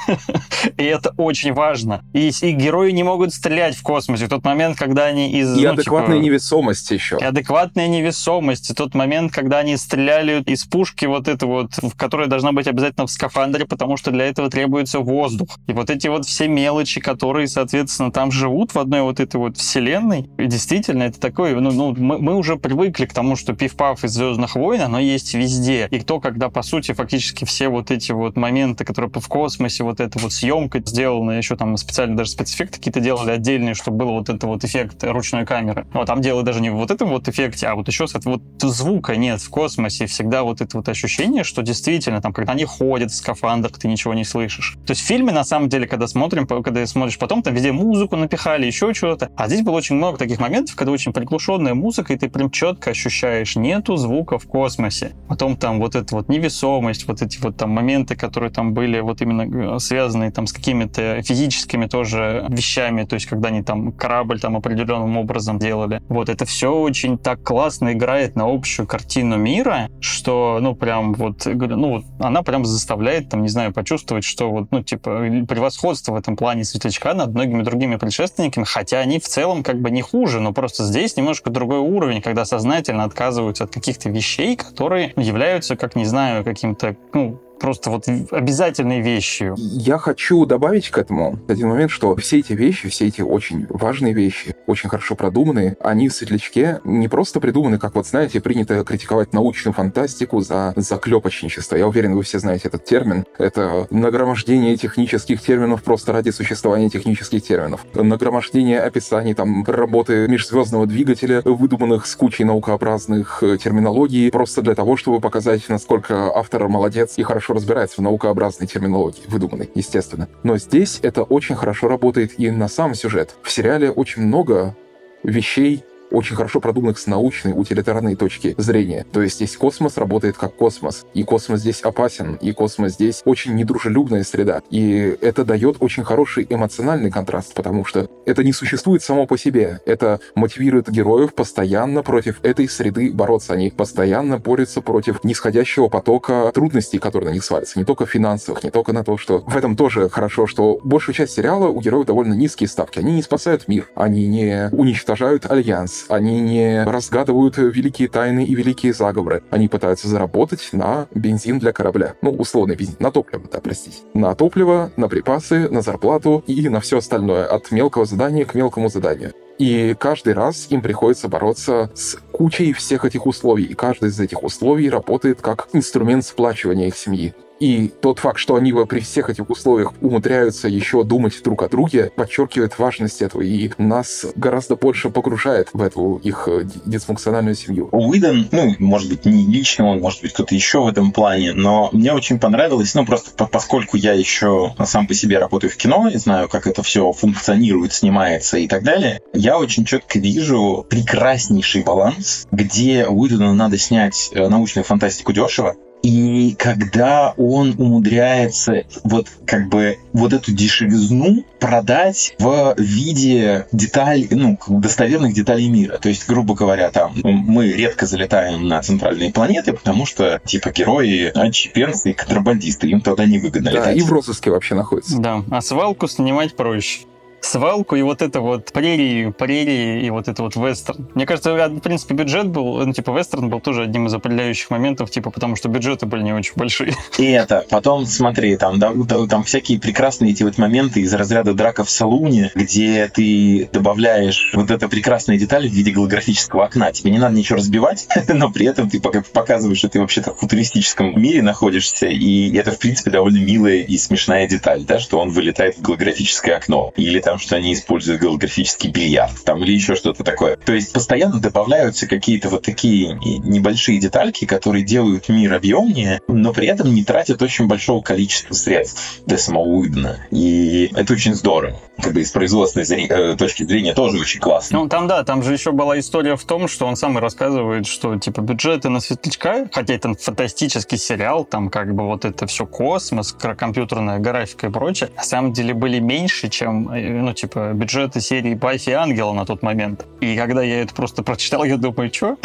И 0.76 0.82
это 0.82 1.14
очень 1.16 1.52
важно. 1.52 2.04
И, 2.12 2.30
герои 2.30 2.90
не 2.90 3.04
могут 3.04 3.32
стрелять 3.32 3.76
в 3.76 3.82
космосе. 3.82 4.26
В 4.26 4.28
тот 4.28 4.44
момент, 4.44 4.76
когда 4.76 5.04
они 5.06 5.30
из... 5.30 5.56
И 5.56 5.64
ну, 5.64 5.72
адекватная 5.72 6.16
типа, 6.16 6.24
невесомость 6.24 6.90
еще. 6.90 7.18
И 7.20 7.24
адекватная 7.24 7.86
невесомость. 7.86 8.70
И 8.70 8.74
тот 8.74 8.94
момент, 8.94 9.32
когда 9.32 9.58
они 9.58 9.76
стреляли 9.76 10.42
из 10.42 10.64
пушки 10.64 11.06
вот 11.06 11.28
это 11.28 11.46
вот, 11.46 11.76
в 11.76 11.96
которой 11.96 12.26
должна 12.26 12.52
быть 12.52 12.66
обязательно 12.66 13.06
в 13.06 13.10
скафандре, 13.10 13.64
потому 13.64 13.96
что 13.96 14.10
для 14.10 14.26
этого 14.26 14.50
требуется 14.50 14.98
воздух. 14.98 15.58
И 15.68 15.72
вот 15.72 15.88
эти 15.88 16.08
вот 16.08 16.26
все 16.26 16.48
мелочи, 16.48 17.00
которые, 17.00 17.46
соответственно, 17.46 18.10
там 18.10 18.32
живут 18.32 18.74
в 18.74 18.78
одной 18.78 19.02
вот 19.02 19.20
этой 19.20 19.36
вот 19.36 19.56
вселенной. 19.56 20.28
И 20.36 20.46
действительно, 20.46 21.04
это 21.04 21.20
такое... 21.20 21.54
Ну, 21.54 21.70
ну 21.70 21.94
мы, 21.96 22.18
мы 22.18 22.34
уже 22.34 22.56
привыкли 22.56 23.06
к 23.06 23.14
тому, 23.14 23.19
что 23.36 23.54
пиф-паф 23.54 24.04
из 24.04 24.12
«Звездных 24.12 24.56
войн», 24.56 24.82
оно 24.82 24.98
есть 24.98 25.34
везде. 25.34 25.88
И 25.90 26.00
то, 26.00 26.20
когда, 26.20 26.48
по 26.50 26.62
сути, 26.62 26.92
фактически 26.92 27.44
все 27.44 27.68
вот 27.68 27.90
эти 27.90 28.12
вот 28.12 28.36
моменты, 28.36 28.84
которые 28.84 29.10
в 29.14 29.28
космосе, 29.28 29.84
вот 29.84 30.00
эта 30.00 30.18
вот 30.18 30.32
съемка 30.32 30.80
сделана, 30.80 31.32
еще 31.32 31.56
там 31.56 31.76
специально 31.76 32.16
даже 32.16 32.30
спецэффекты 32.30 32.78
какие-то 32.78 33.00
делали 33.00 33.30
отдельные, 33.30 33.74
чтобы 33.74 33.98
был 33.98 34.10
вот 34.12 34.28
это 34.28 34.46
вот 34.46 34.64
эффект 34.64 35.04
ручной 35.04 35.44
камеры. 35.44 35.86
Вот 35.92 36.06
там 36.06 36.20
делают 36.20 36.46
даже 36.46 36.60
не 36.60 36.70
в 36.70 36.74
вот 36.74 36.90
этом 36.90 37.10
вот 37.10 37.28
эффекте, 37.28 37.66
а 37.66 37.74
вот 37.74 37.88
еще 37.88 38.06
вот 38.24 38.42
звука 38.60 39.16
нет 39.16 39.40
в 39.40 39.50
космосе, 39.50 40.06
всегда 40.06 40.42
вот 40.42 40.60
это 40.60 40.76
вот 40.76 40.88
ощущение, 40.88 41.44
что 41.44 41.62
действительно 41.62 42.20
там, 42.20 42.32
когда 42.32 42.52
они 42.52 42.64
ходят 42.64 43.10
в 43.10 43.14
скафандрах, 43.14 43.78
ты 43.78 43.88
ничего 43.88 44.14
не 44.14 44.24
слышишь. 44.24 44.76
То 44.86 44.92
есть 44.92 45.02
в 45.02 45.06
фильме, 45.06 45.32
на 45.32 45.44
самом 45.44 45.68
деле, 45.68 45.86
когда 45.86 46.06
смотрим, 46.06 46.46
когда 46.46 46.86
смотришь 46.86 47.18
потом, 47.18 47.42
там 47.42 47.54
везде 47.54 47.72
музыку 47.72 48.16
напихали, 48.16 48.66
еще 48.66 48.94
что-то. 48.94 49.30
А 49.36 49.46
здесь 49.48 49.62
было 49.62 49.74
очень 49.74 49.96
много 49.96 50.18
таких 50.18 50.38
моментов, 50.40 50.74
когда 50.74 50.92
очень 50.92 51.12
приглушенная 51.12 51.74
музыка, 51.74 52.12
и 52.12 52.16
ты 52.16 52.28
прям 52.28 52.50
четко 52.50 52.90
ощущаешь, 52.90 53.09
нету 53.56 53.96
звука 53.96 54.38
в 54.38 54.46
космосе. 54.46 55.12
Потом 55.28 55.56
там 55.56 55.78
вот 55.78 55.94
эта 55.94 56.14
вот 56.14 56.28
невесомость, 56.28 57.06
вот 57.06 57.22
эти 57.22 57.38
вот 57.40 57.56
там 57.56 57.70
моменты, 57.70 58.16
которые 58.16 58.50
там 58.50 58.72
были 58.72 59.00
вот 59.00 59.20
именно 59.20 59.74
э, 59.74 59.78
связанные 59.78 60.30
там 60.30 60.46
с 60.46 60.52
какими-то 60.52 61.22
физическими 61.22 61.86
тоже 61.86 62.46
вещами, 62.48 63.04
то 63.04 63.14
есть 63.14 63.26
когда 63.26 63.48
они 63.48 63.62
там 63.62 63.92
корабль 63.92 64.40
там 64.40 64.56
определенным 64.56 65.16
образом 65.16 65.58
делали. 65.58 66.02
Вот 66.08 66.28
это 66.28 66.44
все 66.44 66.74
очень 66.74 67.18
так 67.18 67.42
классно 67.42 67.92
играет 67.92 68.36
на 68.36 68.44
общую 68.44 68.86
картину 68.86 69.36
мира, 69.36 69.88
что, 70.00 70.58
ну, 70.60 70.74
прям 70.74 71.14
вот, 71.14 71.46
ну, 71.46 72.02
она 72.18 72.42
прям 72.42 72.64
заставляет, 72.64 73.28
там, 73.28 73.42
не 73.42 73.48
знаю, 73.48 73.72
почувствовать, 73.72 74.24
что 74.24 74.50
вот, 74.50 74.68
ну, 74.70 74.82
типа, 74.82 75.44
превосходство 75.48 76.12
в 76.12 76.16
этом 76.16 76.36
плане 76.36 76.64
Светлячка 76.64 77.14
над 77.14 77.34
многими 77.34 77.62
другими 77.62 77.96
предшественниками, 77.96 78.64
хотя 78.64 78.98
они 79.00 79.18
в 79.18 79.24
целом 79.24 79.62
как 79.62 79.80
бы 79.80 79.90
не 79.90 80.02
хуже, 80.02 80.40
но 80.40 80.52
просто 80.52 80.84
здесь 80.84 81.16
немножко 81.16 81.50
другой 81.50 81.78
уровень, 81.78 82.22
когда 82.22 82.44
сознательно 82.44 82.99
отказываются 83.04 83.64
от 83.64 83.72
каких-то 83.72 84.10
вещей, 84.10 84.56
которые 84.56 85.12
являются, 85.16 85.76
как 85.76 85.96
не 85.96 86.04
знаю, 86.04 86.44
каким-то, 86.44 86.96
ну, 87.12 87.40
просто 87.60 87.90
вот 87.90 88.06
обязательной 88.30 89.00
вещью. 89.00 89.54
Я 89.56 89.98
хочу 89.98 90.44
добавить 90.46 90.88
к 90.90 90.98
этому 90.98 91.38
один 91.48 91.68
момент, 91.68 91.90
что 91.90 92.16
все 92.16 92.38
эти 92.38 92.54
вещи, 92.54 92.88
все 92.88 93.06
эти 93.06 93.20
очень 93.20 93.66
важные 93.68 94.14
вещи, 94.14 94.56
очень 94.66 94.88
хорошо 94.88 95.14
продуманные, 95.14 95.76
они 95.80 96.08
в 96.08 96.14
«Светлячке» 96.14 96.80
не 96.84 97.08
просто 97.08 97.40
придуманы, 97.40 97.78
как 97.78 97.94
вот, 97.94 98.06
знаете, 98.06 98.40
принято 98.40 98.82
критиковать 98.84 99.32
научную 99.32 99.74
фантастику 99.74 100.40
за 100.40 100.72
заклепочничество. 100.76 101.76
Я 101.76 101.86
уверен, 101.86 102.14
вы 102.14 102.22
все 102.22 102.38
знаете 102.38 102.68
этот 102.68 102.84
термин. 102.84 103.24
Это 103.38 103.86
нагромождение 103.90 104.76
технических 104.76 105.40
терминов 105.42 105.82
просто 105.82 106.12
ради 106.12 106.30
существования 106.30 106.88
технических 106.88 107.42
терминов. 107.42 107.84
Нагромождение 107.94 108.80
описаний 108.80 109.34
там 109.34 109.64
работы 109.64 110.26
межзвездного 110.28 110.86
двигателя, 110.86 111.42
выдуманных 111.44 112.06
с 112.06 112.16
кучей 112.16 112.44
наукообразных 112.44 113.42
э, 113.42 113.58
терминологий, 113.58 114.30
просто 114.30 114.62
для 114.62 114.74
того, 114.74 114.96
чтобы 114.96 115.20
показать, 115.20 115.68
насколько 115.68 116.32
автор 116.34 116.68
молодец 116.68 117.14
и 117.16 117.22
хорошо 117.22 117.49
хорошо 117.50 117.54
разбирается 117.54 117.96
в 117.96 118.04
наукообразной 118.04 118.66
терминологии, 118.66 119.22
выдуманной, 119.26 119.70
естественно. 119.74 120.28
Но 120.42 120.56
здесь 120.58 121.00
это 121.02 121.22
очень 121.22 121.56
хорошо 121.56 121.88
работает 121.88 122.38
и 122.38 122.50
на 122.50 122.68
сам 122.68 122.94
сюжет. 122.94 123.34
В 123.42 123.50
сериале 123.50 123.90
очень 123.90 124.22
много 124.22 124.76
вещей 125.22 125.84
очень 126.10 126.36
хорошо 126.36 126.60
продуманных 126.60 126.98
с 126.98 127.06
научной, 127.06 127.52
утилитарной 127.52 128.16
точки 128.16 128.54
зрения. 128.58 129.06
То 129.12 129.22
есть 129.22 129.36
здесь 129.36 129.56
космос 129.56 129.96
работает 129.96 130.36
как 130.36 130.54
космос, 130.54 131.06
и 131.14 131.22
космос 131.22 131.60
здесь 131.60 131.80
опасен, 131.82 132.34
и 132.40 132.52
космос 132.52 132.94
здесь 132.94 133.22
очень 133.24 133.54
недружелюбная 133.54 134.24
среда. 134.24 134.62
И 134.70 135.16
это 135.20 135.44
дает 135.44 135.76
очень 135.80 136.04
хороший 136.04 136.46
эмоциональный 136.48 137.10
контраст, 137.10 137.54
потому 137.54 137.84
что 137.84 138.08
это 138.26 138.44
не 138.44 138.52
существует 138.52 139.02
само 139.02 139.26
по 139.26 139.38
себе. 139.38 139.80
Это 139.86 140.20
мотивирует 140.34 140.90
героев 140.90 141.34
постоянно 141.34 142.02
против 142.02 142.40
этой 142.42 142.68
среды 142.68 143.12
бороться. 143.12 143.54
Они 143.54 143.70
постоянно 143.70 144.38
борются 144.38 144.80
против 144.80 145.22
нисходящего 145.24 145.88
потока 145.88 146.50
трудностей, 146.54 146.98
которые 146.98 147.30
на 147.30 147.34
них 147.34 147.44
свалятся. 147.44 147.78
Не 147.78 147.84
только 147.84 148.06
финансовых, 148.06 148.64
не 148.64 148.70
только 148.70 148.92
на 148.92 149.04
то, 149.04 149.16
что 149.16 149.40
в 149.46 149.56
этом 149.56 149.76
тоже 149.76 150.08
хорошо, 150.08 150.46
что 150.46 150.80
большую 150.82 151.14
часть 151.14 151.34
сериала 151.34 151.68
у 151.68 151.80
героев 151.80 152.06
довольно 152.06 152.34
низкие 152.34 152.68
ставки. 152.68 152.98
Они 152.98 153.12
не 153.12 153.22
спасают 153.22 153.68
мир, 153.68 153.88
они 153.94 154.26
не 154.26 154.68
уничтожают 154.72 155.50
альянс, 155.50 155.99
они 156.08 156.40
не 156.40 156.84
разгадывают 156.84 157.56
великие 157.58 158.08
тайны 158.08 158.44
и 158.44 158.54
великие 158.54 158.92
заговоры. 158.92 159.42
Они 159.50 159.68
пытаются 159.68 160.08
заработать 160.08 160.68
на 160.72 161.06
бензин 161.14 161.58
для 161.58 161.72
корабля. 161.72 162.14
Ну, 162.22 162.30
условный 162.30 162.76
бензин, 162.76 162.96
на 162.98 163.10
топливо, 163.10 163.44
да, 163.50 163.60
простите. 163.60 163.98
На 164.14 164.34
топливо, 164.34 164.90
на 164.96 165.08
припасы, 165.08 165.68
на 165.68 165.82
зарплату 165.82 166.42
и 166.46 166.68
на 166.68 166.80
все 166.80 166.98
остальное, 166.98 167.46
от 167.46 167.70
мелкого 167.70 168.04
задания 168.04 168.44
к 168.44 168.54
мелкому 168.54 168.88
заданию. 168.88 169.32
И 169.58 169.94
каждый 169.98 170.32
раз 170.32 170.68
им 170.70 170.80
приходится 170.80 171.28
бороться 171.28 171.90
с 171.94 172.16
кучей 172.40 172.72
всех 172.72 173.04
этих 173.04 173.26
условий. 173.26 173.64
И 173.64 173.74
каждый 173.74 174.08
из 174.08 174.18
этих 174.18 174.42
условий 174.42 174.88
работает 174.88 175.42
как 175.42 175.68
инструмент 175.74 176.24
сплачивания 176.24 176.88
их 176.88 176.96
семьи. 176.96 177.34
И 177.60 177.88
тот 177.88 178.18
факт, 178.18 178.38
что 178.38 178.56
они 178.56 178.72
при 178.72 179.00
всех 179.00 179.28
этих 179.28 179.50
условиях 179.50 179.92
умудряются 180.00 180.66
еще 180.66 181.04
думать 181.04 181.38
друг 181.44 181.62
о 181.62 181.68
друге, 181.68 182.10
подчеркивает 182.16 182.78
важность 182.78 183.20
этого 183.20 183.42
и 183.42 183.70
нас 183.76 184.24
гораздо 184.34 184.76
больше 184.76 185.10
погружает 185.10 185.68
в 185.74 185.82
эту 185.82 186.18
их 186.24 186.48
э, 186.50 186.64
дисфункциональную 186.86 187.54
семью. 187.54 187.90
Уидон, 187.92 188.48
ну, 188.50 188.74
может 188.78 189.10
быть, 189.10 189.26
не 189.26 189.46
лично 189.46 189.88
он, 189.88 190.00
может 190.00 190.22
быть, 190.22 190.32
кто-то 190.32 190.54
еще 190.54 190.82
в 190.82 190.88
этом 190.88 191.12
плане, 191.12 191.52
но 191.52 191.90
мне 191.92 192.14
очень 192.14 192.40
понравилось, 192.40 192.94
ну, 192.94 193.04
просто 193.04 193.30
по 193.32 193.46
поскольку 193.46 193.98
я 193.98 194.14
еще 194.14 194.74
сам 194.86 195.06
по 195.06 195.12
себе 195.12 195.38
работаю 195.38 195.70
в 195.70 195.76
кино 195.76 196.08
и 196.08 196.16
знаю, 196.16 196.48
как 196.48 196.66
это 196.66 196.82
все 196.82 197.12
функционирует, 197.12 197.92
снимается 197.92 198.56
и 198.56 198.68
так 198.68 198.84
далее, 198.84 199.20
я 199.34 199.58
очень 199.58 199.84
четко 199.84 200.18
вижу 200.18 200.86
прекраснейший 200.88 201.82
баланс, 201.82 202.29
где 202.50 203.06
Уидону 203.06 203.54
надо 203.54 203.78
снять 203.78 204.30
э, 204.32 204.48
научную 204.48 204.84
фантастику 204.84 205.32
дешево, 205.32 205.76
и 206.02 206.54
когда 206.58 207.34
он 207.36 207.74
умудряется 207.76 208.84
вот 209.04 209.28
как 209.46 209.68
бы 209.68 209.98
вот 210.12 210.32
эту 210.32 210.52
дешевизну 210.52 211.44
продать 211.58 212.34
в 212.38 212.74
виде 212.78 213.66
деталей, 213.72 214.28
ну, 214.30 214.58
достоверных 214.68 215.34
деталей 215.34 215.68
мира. 215.68 215.98
То 215.98 216.08
есть, 216.08 216.26
грубо 216.26 216.54
говоря, 216.54 216.90
там 216.90 217.12
мы 217.22 217.70
редко 217.70 218.06
залетаем 218.06 218.66
на 218.66 218.80
центральные 218.82 219.32
планеты, 219.32 219.72
потому 219.72 220.06
что 220.06 220.40
типа 220.44 220.70
герои 220.70 221.30
отщепенцы 221.34 222.10
и 222.10 222.14
контрабандисты, 222.14 222.88
им 222.88 223.00
тогда 223.00 223.26
невыгодно 223.26 223.70
да, 223.70 223.78
летать. 223.78 223.96
и 223.98 224.00
в 224.00 224.10
розыске 224.10 224.50
вообще 224.50 224.74
находятся. 224.74 225.18
Да, 225.18 225.44
а 225.50 225.60
свалку 225.60 226.08
снимать 226.08 226.56
проще 226.56 227.00
свалку 227.40 227.96
и 227.96 228.02
вот 228.02 228.22
это 228.22 228.40
вот 228.40 228.72
прерии, 228.72 229.30
прерии 229.30 230.04
и 230.04 230.10
вот 230.10 230.28
это 230.28 230.42
вот 230.42 230.56
вестерн. 230.56 231.08
Мне 231.14 231.26
кажется, 231.26 231.52
в 231.52 231.80
принципе, 231.80 232.14
бюджет 232.14 232.48
был, 232.48 232.84
ну, 232.84 232.92
типа, 232.92 233.10
вестерн 233.16 233.48
был 233.48 233.60
тоже 233.60 233.84
одним 233.84 234.06
из 234.06 234.14
определяющих 234.14 234.70
моментов, 234.70 235.10
типа, 235.10 235.30
потому 235.30 235.56
что 235.56 235.68
бюджеты 235.68 236.06
были 236.06 236.22
не 236.22 236.32
очень 236.32 236.52
большие. 236.56 236.94
И 237.18 237.30
это, 237.30 237.64
потом, 237.70 238.06
смотри, 238.06 238.56
там, 238.56 238.78
да, 238.78 238.92
там 239.28 239.44
всякие 239.44 239.80
прекрасные 239.80 240.32
эти 240.32 240.42
вот 240.42 240.58
моменты 240.58 241.00
из 241.00 241.12
разряда 241.14 241.54
драка 241.54 241.84
в 241.84 241.90
салуне, 241.90 242.50
где 242.54 243.08
ты 243.08 243.68
добавляешь 243.72 244.52
вот 244.54 244.70
это 244.70 244.88
прекрасные 244.88 245.38
детали 245.38 245.68
в 245.68 245.72
виде 245.72 245.90
голографического 245.90 246.64
окна. 246.64 246.92
Тебе 246.92 247.10
не 247.10 247.18
надо 247.18 247.34
ничего 247.36 247.58
разбивать, 247.58 248.08
но 248.28 248.50
при 248.50 248.66
этом 248.66 248.88
ты 248.88 249.00
показываешь, 249.00 249.78
что 249.78 249.88
ты 249.88 250.00
вообще-то 250.00 250.34
в 250.34 250.38
футуристическом 250.38 251.20
мире 251.20 251.42
находишься, 251.42 252.06
и 252.06 252.54
это, 252.56 252.72
в 252.72 252.78
принципе, 252.78 253.10
довольно 253.10 253.38
милая 253.38 253.76
и 253.76 253.98
смешная 253.98 254.48
деталь, 254.48 254.84
да, 254.84 254.98
что 254.98 255.18
он 255.20 255.30
вылетает 255.30 255.76
в 255.76 255.82
голографическое 255.82 256.56
окно. 256.56 256.92
Или 256.96 257.20
там, 257.20 257.29
что 257.38 257.56
они 257.56 257.74
используют 257.74 258.20
голографический 258.20 258.90
бильярд, 258.90 259.44
там, 259.44 259.62
или 259.62 259.72
еще 259.72 259.94
что-то 259.94 260.24
такое. 260.24 260.56
То 260.56 260.72
есть 260.72 260.92
постоянно 260.92 261.40
добавляются 261.40 262.06
какие-то 262.06 262.48
вот 262.48 262.62
такие 262.62 263.14
небольшие 263.14 263.98
детальки, 263.98 264.44
которые 264.44 264.84
делают 264.84 265.28
мир 265.28 265.54
объемнее, 265.54 266.20
но 266.28 266.52
при 266.52 266.66
этом 266.66 266.94
не 266.94 267.04
тратят 267.04 267.42
очень 267.42 267.66
большого 267.66 268.02
количества 268.02 268.54
средств 268.54 269.20
для 269.26 269.38
самого 269.38 269.64
Уидона. 269.64 270.18
И 270.30 270.90
это 270.94 271.12
очень 271.12 271.34
здорово. 271.34 271.80
Как 272.02 272.14
бы 272.14 272.22
из 272.22 272.30
производственной 272.30 273.06
э, 273.06 273.36
точки 273.36 273.64
зрения 273.64 273.94
тоже 273.94 274.18
очень 274.18 274.40
классно. 274.40 274.80
Ну, 274.80 274.88
там, 274.88 275.06
да, 275.06 275.22
там 275.24 275.42
же 275.42 275.52
еще 275.52 275.72
была 275.72 275.98
история 275.98 276.36
в 276.36 276.44
том, 276.44 276.68
что 276.68 276.86
он 276.86 276.96
сам 276.96 277.18
и 277.18 277.20
рассказывает, 277.20 277.86
что, 277.86 278.16
типа, 278.18 278.40
бюджеты 278.40 278.88
на 278.88 279.00
Светлячка, 279.00 279.68
хотя 279.72 279.94
это 279.94 280.14
фантастический 280.14 280.98
сериал, 280.98 281.44
там, 281.44 281.68
как 281.68 281.94
бы, 281.94 282.04
вот 282.04 282.24
это 282.24 282.46
все 282.46 282.66
космос, 282.66 283.32
компьютерная 283.32 284.18
графика 284.18 284.68
и 284.68 284.70
прочее, 284.70 285.10
на 285.16 285.22
самом 285.22 285.52
деле 285.52 285.74
были 285.74 285.98
меньше, 285.98 286.48
чем 286.48 286.90
э, 286.90 287.19
ну, 287.20 287.32
типа, 287.32 287.72
бюджеты 287.74 288.20
серии 288.20 288.54
Баффи 288.54 288.90
Ангела 288.90 289.32
на 289.32 289.44
тот 289.44 289.62
момент. 289.62 290.06
И 290.20 290.36
когда 290.36 290.62
я 290.62 290.82
это 290.82 290.94
просто 290.94 291.22
прочитал, 291.22 291.64
я 291.64 291.76
думаю, 291.76 292.12
что? 292.12 292.36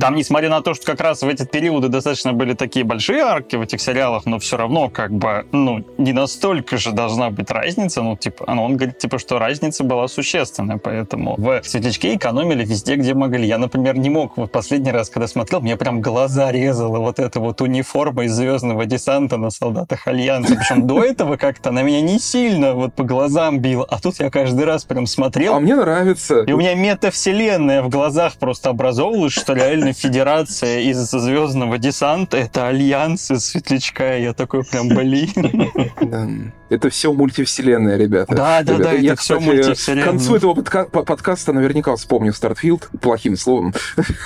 Там, 0.00 0.14
несмотря 0.14 0.48
на 0.48 0.62
то, 0.62 0.72
что 0.74 0.86
как 0.86 1.00
раз 1.00 1.22
в 1.22 1.28
эти 1.28 1.44
периоды 1.44 1.88
достаточно 1.88 2.32
были 2.32 2.54
такие 2.54 2.84
большие 2.84 3.20
арки 3.20 3.56
в 3.56 3.60
этих 3.60 3.80
сериалах, 3.80 4.24
но 4.24 4.38
все 4.38 4.56
равно, 4.56 4.88
как 4.88 5.12
бы, 5.12 5.46
ну, 5.52 5.84
не 5.98 6.12
настолько 6.12 6.78
же 6.78 6.92
должна 6.92 7.30
быть 7.30 7.50
разница. 7.50 8.02
Ну, 8.02 8.16
типа, 8.16 8.44
ну, 8.48 8.64
он 8.64 8.76
говорит, 8.76 8.98
типа, 8.98 9.18
что 9.18 9.38
разница 9.38 9.84
была 9.84 10.08
существенная, 10.08 10.78
поэтому 10.78 11.34
в 11.36 11.62
«Светлячке» 11.64 12.14
экономили 12.14 12.64
везде, 12.64 12.96
где 12.96 13.12
могли. 13.14 13.46
Я, 13.46 13.58
например, 13.58 13.98
не 13.98 14.08
мог, 14.08 14.38
вот 14.38 14.50
последний 14.50 14.90
раз, 14.90 15.10
когда 15.10 15.26
смотрел, 15.26 15.60
мне 15.60 15.76
прям 15.76 16.00
глаза 16.00 16.50
резала 16.50 16.98
вот 16.98 17.18
эта 17.18 17.38
вот 17.40 17.60
униформа 17.60 18.24
из 18.24 18.32
«Звездного 18.32 18.86
десанта» 18.86 19.36
на 19.36 19.50
солдатах 19.50 20.06
Альянса. 20.06 20.56
Причем 20.56 20.86
до 20.86 21.04
этого 21.04 21.36
как-то 21.36 21.72
на 21.72 21.82
меня 21.82 22.00
не 22.00 22.18
сильно 22.18 22.72
вот 22.72 22.94
по 22.94 23.04
глазам 23.04 23.58
било, 23.58 23.84
а 23.84 24.00
тут 24.00 24.18
я 24.20 24.30
каждый 24.30 24.64
раз 24.64 24.84
прям 24.84 25.06
смотрел. 25.06 25.56
А 25.56 25.60
мне 25.60 25.76
нравится. 25.76 26.40
И 26.42 26.52
у 26.52 26.56
меня 26.56 26.74
метавселенная 26.74 27.82
в 27.82 27.90
глазах 27.90 28.34
просто 28.34 28.70
образовывалась, 28.70 29.34
что 29.34 29.52
реально 29.52 29.89
реально 29.90 29.92
федерация 29.92 30.80
из 30.80 30.98
звездного 30.98 31.78
десанта, 31.78 32.36
это 32.36 32.68
альянс 32.68 33.30
из 33.30 33.44
светлячка. 33.46 34.16
Я 34.16 34.32
такой 34.32 34.64
прям, 34.64 34.88
блин. 34.88 36.52
Это 36.68 36.88
все 36.90 37.12
мультивселенная, 37.12 37.96
ребята. 37.96 38.34
Да, 38.34 38.62
да, 38.62 38.78
да, 38.78 38.92
это 38.92 39.16
все 39.16 39.40
мультивселенная. 39.40 40.04
К 40.04 40.06
концу 40.06 40.36
этого 40.36 40.54
подкаста 40.54 41.52
наверняка 41.52 41.94
вспомню 41.96 42.32
Стартфилд, 42.32 42.88
плохим 43.00 43.36
словом, 43.36 43.74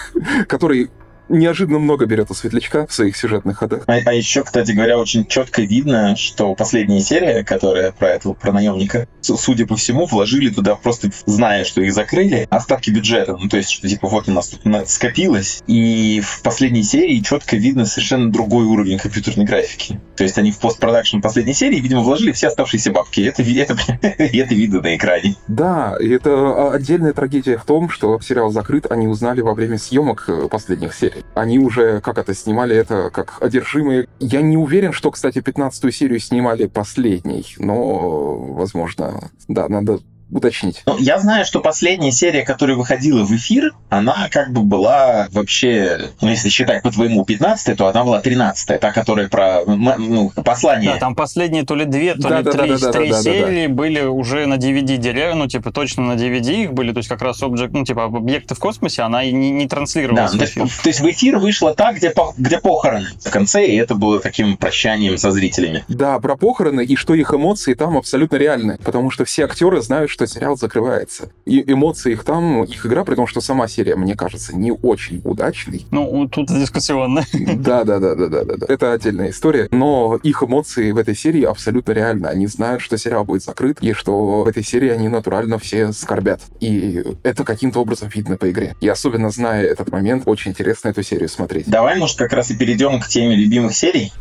который 0.48 0.90
неожиданно 1.28 1.78
много 1.78 2.06
берет 2.06 2.30
у 2.30 2.34
Светлячка 2.34 2.86
в 2.86 2.92
своих 2.92 3.16
сюжетных 3.16 3.58
ходах. 3.58 3.84
А, 3.86 3.94
а 4.04 4.12
еще, 4.12 4.42
кстати 4.42 4.72
говоря, 4.72 4.98
очень 4.98 5.26
четко 5.26 5.62
видно, 5.62 6.16
что 6.16 6.54
последняя 6.54 7.00
серия, 7.00 7.44
которая 7.44 7.92
про 7.92 8.10
этого, 8.10 8.34
про 8.34 8.52
наемника, 8.52 9.08
судя 9.20 9.66
по 9.66 9.76
всему, 9.76 10.06
вложили 10.06 10.50
туда 10.50 10.74
просто 10.76 11.10
зная, 11.26 11.64
что 11.64 11.80
их 11.80 11.92
закрыли, 11.92 12.46
остатки 12.50 12.90
бюджета. 12.90 13.36
Ну, 13.36 13.48
то 13.48 13.56
есть, 13.56 13.70
что 13.70 13.88
типа 13.88 14.08
вот 14.08 14.28
у 14.28 14.32
нас 14.32 14.48
тут 14.48 14.88
скопилось. 14.88 15.62
И 15.66 16.20
в 16.24 16.42
последней 16.42 16.82
серии 16.82 17.20
четко 17.20 17.56
видно 17.56 17.86
совершенно 17.86 18.30
другой 18.30 18.64
уровень 18.66 18.98
компьютерной 18.98 19.44
графики. 19.44 20.00
То 20.16 20.24
есть 20.24 20.38
они 20.38 20.52
в 20.52 20.58
постпродакшн 20.58 21.20
последней 21.20 21.54
серии, 21.54 21.80
видимо, 21.80 22.02
вложили 22.02 22.32
все 22.32 22.48
оставшиеся 22.48 22.90
бабки. 22.90 23.20
Это, 23.22 23.42
это, 23.42 23.76
это 24.02 24.54
видно 24.54 24.80
на 24.80 24.96
экране. 24.96 25.36
Да, 25.48 25.96
и 26.00 26.08
это 26.08 26.72
отдельная 26.72 27.12
трагедия 27.12 27.56
в 27.56 27.64
том, 27.64 27.88
что 27.90 28.20
сериал 28.20 28.50
закрыт, 28.50 28.90
они 28.90 29.06
узнали 29.06 29.40
во 29.40 29.54
время 29.54 29.78
съемок 29.78 30.24
э, 30.28 30.48
последних 30.48 30.94
серий. 30.94 31.13
Они 31.34 31.58
уже, 31.58 32.00
как 32.00 32.18
это, 32.18 32.34
снимали 32.34 32.76
это 32.76 33.10
как 33.10 33.38
одержимые. 33.40 34.08
Я 34.20 34.42
не 34.42 34.56
уверен, 34.56 34.92
что, 34.92 35.10
кстати, 35.10 35.38
15-ю 35.38 35.90
серию 35.90 36.20
снимали 36.20 36.66
последней, 36.66 37.44
но, 37.58 38.36
возможно, 38.36 39.30
да, 39.48 39.68
надо 39.68 40.00
уточнить. 40.34 40.82
Ну, 40.86 40.98
я 40.98 41.18
знаю, 41.18 41.44
что 41.44 41.60
последняя 41.60 42.12
серия, 42.12 42.42
которая 42.42 42.76
выходила 42.76 43.24
в 43.24 43.30
эфир, 43.34 43.72
она 43.88 44.28
как 44.30 44.52
бы 44.52 44.62
была 44.62 45.28
вообще, 45.30 46.10
ну, 46.20 46.28
если 46.28 46.48
считать 46.48 46.82
по 46.82 46.90
твоему 46.90 47.24
15 47.24 47.76
то 47.76 47.86
она 47.86 48.04
была 48.04 48.20
13 48.20 48.80
та, 48.80 48.92
которая 48.92 49.28
про 49.28 49.62
ну, 49.64 50.30
послание. 50.44 50.92
Да, 50.92 50.98
там 50.98 51.14
последние 51.14 51.64
то 51.64 51.74
ли 51.74 51.84
две, 51.84 52.14
то 52.14 52.28
да, 52.28 52.38
ли 52.38 52.44
да, 52.44 52.50
три, 52.50 52.76
да, 52.76 52.92
три 52.92 53.10
да, 53.10 53.22
серии 53.22 53.62
да, 53.62 53.68
да. 53.68 53.74
были 53.74 54.00
уже 54.02 54.46
на 54.46 54.54
DVD 54.54 54.96
деле, 54.96 55.34
ну, 55.34 55.46
типа, 55.46 55.70
точно 55.70 56.04
на 56.04 56.12
DVD 56.12 56.64
их 56.64 56.72
были, 56.72 56.92
то 56.92 56.98
есть 56.98 57.08
как 57.08 57.22
раз 57.22 57.42
объект, 57.42 57.72
ну, 57.72 57.84
типа, 57.84 58.04
объекты 58.04 58.54
в 58.54 58.58
космосе, 58.58 59.02
она 59.02 59.24
не, 59.24 59.50
не 59.50 59.68
транслировалась 59.68 60.32
да, 60.32 60.38
в 60.38 60.48
эфир. 60.48 60.62
То, 60.64 60.82
то 60.82 60.88
есть 60.88 61.00
в 61.00 61.10
эфир 61.10 61.38
вышла 61.38 61.74
та, 61.74 61.92
где, 61.92 62.12
где 62.36 62.58
похороны 62.58 63.08
в 63.24 63.30
конце, 63.30 63.66
и 63.66 63.76
это 63.76 63.94
было 63.94 64.20
таким 64.20 64.56
прощанием 64.56 65.16
со 65.18 65.30
зрителями. 65.30 65.84
Да, 65.88 66.18
про 66.18 66.36
похороны 66.36 66.84
и 66.84 66.96
что 66.96 67.14
их 67.14 67.32
эмоции 67.32 67.74
там 67.74 67.96
абсолютно 67.96 68.36
реальны, 68.36 68.78
потому 68.82 69.10
что 69.10 69.24
все 69.24 69.44
актеры 69.44 69.80
знают, 69.80 70.10
что 70.10 70.23
что 70.26 70.34
сериал 70.34 70.56
закрывается. 70.56 71.28
И 71.44 71.62
эмоции 71.70 72.12
их 72.12 72.24
там, 72.24 72.64
их 72.64 72.86
игра, 72.86 73.04
при 73.04 73.14
том, 73.14 73.26
что 73.26 73.40
сама 73.40 73.68
серия, 73.68 73.96
мне 73.96 74.14
кажется, 74.14 74.56
не 74.56 74.72
очень 74.72 75.20
удачной. 75.24 75.86
Ну, 75.90 76.28
тут 76.28 76.48
дискуссионно. 76.48 77.24
Да, 77.64 77.84
да, 77.84 77.98
да, 77.98 78.14
да, 78.14 78.28
да, 78.28 78.44
да. 78.44 78.66
Это 78.68 78.92
отдельная 78.92 79.30
история. 79.30 79.68
Но 79.70 80.18
их 80.22 80.42
эмоции 80.42 80.92
в 80.92 80.98
этой 80.98 81.16
серии 81.16 81.44
абсолютно 81.44 81.92
реальны. 81.92 82.26
Они 82.26 82.46
знают, 82.46 82.82
что 82.82 82.98
сериал 82.98 83.24
будет 83.24 83.42
закрыт, 83.42 83.78
и 83.80 83.92
что 83.92 84.42
в 84.42 84.48
этой 84.48 84.62
серии 84.64 84.88
они 84.88 85.08
натурально 85.08 85.58
все 85.58 85.92
скорбят. 85.92 86.40
И 86.60 87.04
это 87.22 87.44
каким-то 87.44 87.80
образом 87.80 88.08
видно 88.12 88.36
по 88.36 88.50
игре. 88.50 88.74
И 88.80 88.88
особенно 88.88 89.30
зная 89.30 89.64
этот 89.64 89.90
момент, 89.92 90.24
очень 90.26 90.50
интересно 90.50 90.88
эту 90.88 91.02
серию 91.02 91.28
смотреть. 91.28 91.68
Давай, 91.68 91.98
может, 91.98 92.18
как 92.18 92.32
раз 92.32 92.50
и 92.50 92.56
перейдем 92.56 93.00
к 93.00 93.08
теме 93.08 93.36
любимых 93.36 93.74
серий. 93.74 94.12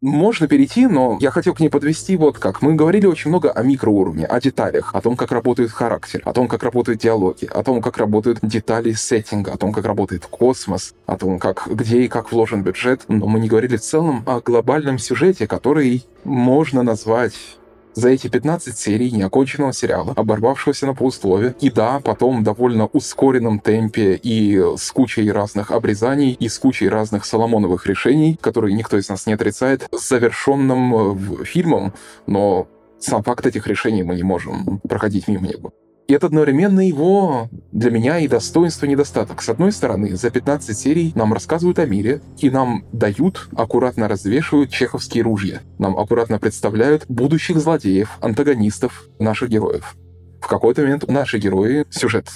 Можно 0.00 0.46
перейти, 0.46 0.86
но 0.86 1.18
я 1.20 1.32
хотел 1.32 1.54
к 1.54 1.60
ней 1.60 1.70
подвести 1.70 2.16
вот 2.16 2.38
как. 2.38 2.62
Мы 2.62 2.76
говорили 2.76 3.06
очень 3.06 3.30
много 3.30 3.50
о 3.50 3.64
микроуровне, 3.64 4.26
о 4.26 4.40
деталях, 4.40 4.94
о 4.94 5.00
том, 5.00 5.16
как 5.16 5.32
работает 5.32 5.72
характер, 5.72 6.22
о 6.24 6.32
том, 6.32 6.46
как 6.46 6.62
работают 6.62 7.00
диалоги, 7.00 7.46
о 7.46 7.64
том, 7.64 7.82
как 7.82 7.98
работают 7.98 8.38
детали 8.42 8.92
сеттинга, 8.92 9.54
о 9.54 9.56
том, 9.56 9.72
как 9.72 9.84
работает 9.84 10.24
космос, 10.24 10.94
о 11.06 11.16
том, 11.16 11.40
как, 11.40 11.66
где 11.68 12.02
и 12.02 12.08
как 12.08 12.30
вложен 12.30 12.62
бюджет. 12.62 13.06
Но 13.08 13.26
мы 13.26 13.40
не 13.40 13.48
говорили 13.48 13.76
в 13.76 13.80
целом 13.80 14.22
о 14.24 14.40
глобальном 14.40 14.98
сюжете, 14.98 15.48
который 15.48 16.06
можно 16.22 16.84
назвать 16.84 17.57
за 17.98 18.10
эти 18.10 18.28
15 18.28 18.78
серий 18.78 19.10
неоконченного 19.10 19.72
сериала, 19.72 20.12
оборвавшегося 20.14 20.86
на 20.86 20.94
полуслове, 20.94 21.56
и 21.60 21.68
да, 21.68 22.00
потом 22.00 22.44
довольно 22.44 22.86
ускоренном 22.86 23.58
темпе 23.58 24.14
и 24.14 24.56
с 24.76 24.92
кучей 24.92 25.30
разных 25.32 25.72
обрезаний, 25.72 26.32
и 26.32 26.48
с 26.48 26.58
кучей 26.58 26.88
разных 26.88 27.24
Соломоновых 27.24 27.86
решений, 27.86 28.38
которые 28.40 28.74
никто 28.74 28.96
из 28.96 29.08
нас 29.08 29.26
не 29.26 29.32
отрицает, 29.32 29.88
завершенным 29.90 31.44
фильмом, 31.44 31.92
но 32.26 32.68
сам 33.00 33.24
факт 33.24 33.46
этих 33.46 33.66
решений 33.66 34.04
мы 34.04 34.14
не 34.14 34.22
можем 34.22 34.78
проходить 34.88 35.26
мимо 35.26 35.48
него. 35.48 35.72
И 36.08 36.14
это 36.14 36.26
одновременно 36.28 36.80
его, 36.80 37.50
для 37.70 37.90
меня, 37.90 38.18
и 38.18 38.28
достоинство, 38.28 38.86
и 38.86 38.88
недостаток. 38.88 39.42
С 39.42 39.50
одной 39.50 39.72
стороны, 39.72 40.16
за 40.16 40.30
15 40.30 40.76
серий 40.76 41.12
нам 41.14 41.34
рассказывают 41.34 41.78
о 41.78 41.84
мире, 41.84 42.22
и 42.38 42.48
нам 42.48 42.86
дают, 42.94 43.50
аккуратно 43.54 44.08
развешивают 44.08 44.70
чеховские 44.70 45.22
ружья. 45.22 45.60
Нам 45.78 45.98
аккуратно 45.98 46.38
представляют 46.38 47.04
будущих 47.10 47.58
злодеев, 47.58 48.16
антагонистов, 48.22 49.04
наших 49.18 49.50
героев. 49.50 49.96
В 50.40 50.46
какой-то 50.46 50.80
момент 50.80 51.06
наши 51.08 51.36
герои, 51.36 51.84
сюжет 51.90 52.30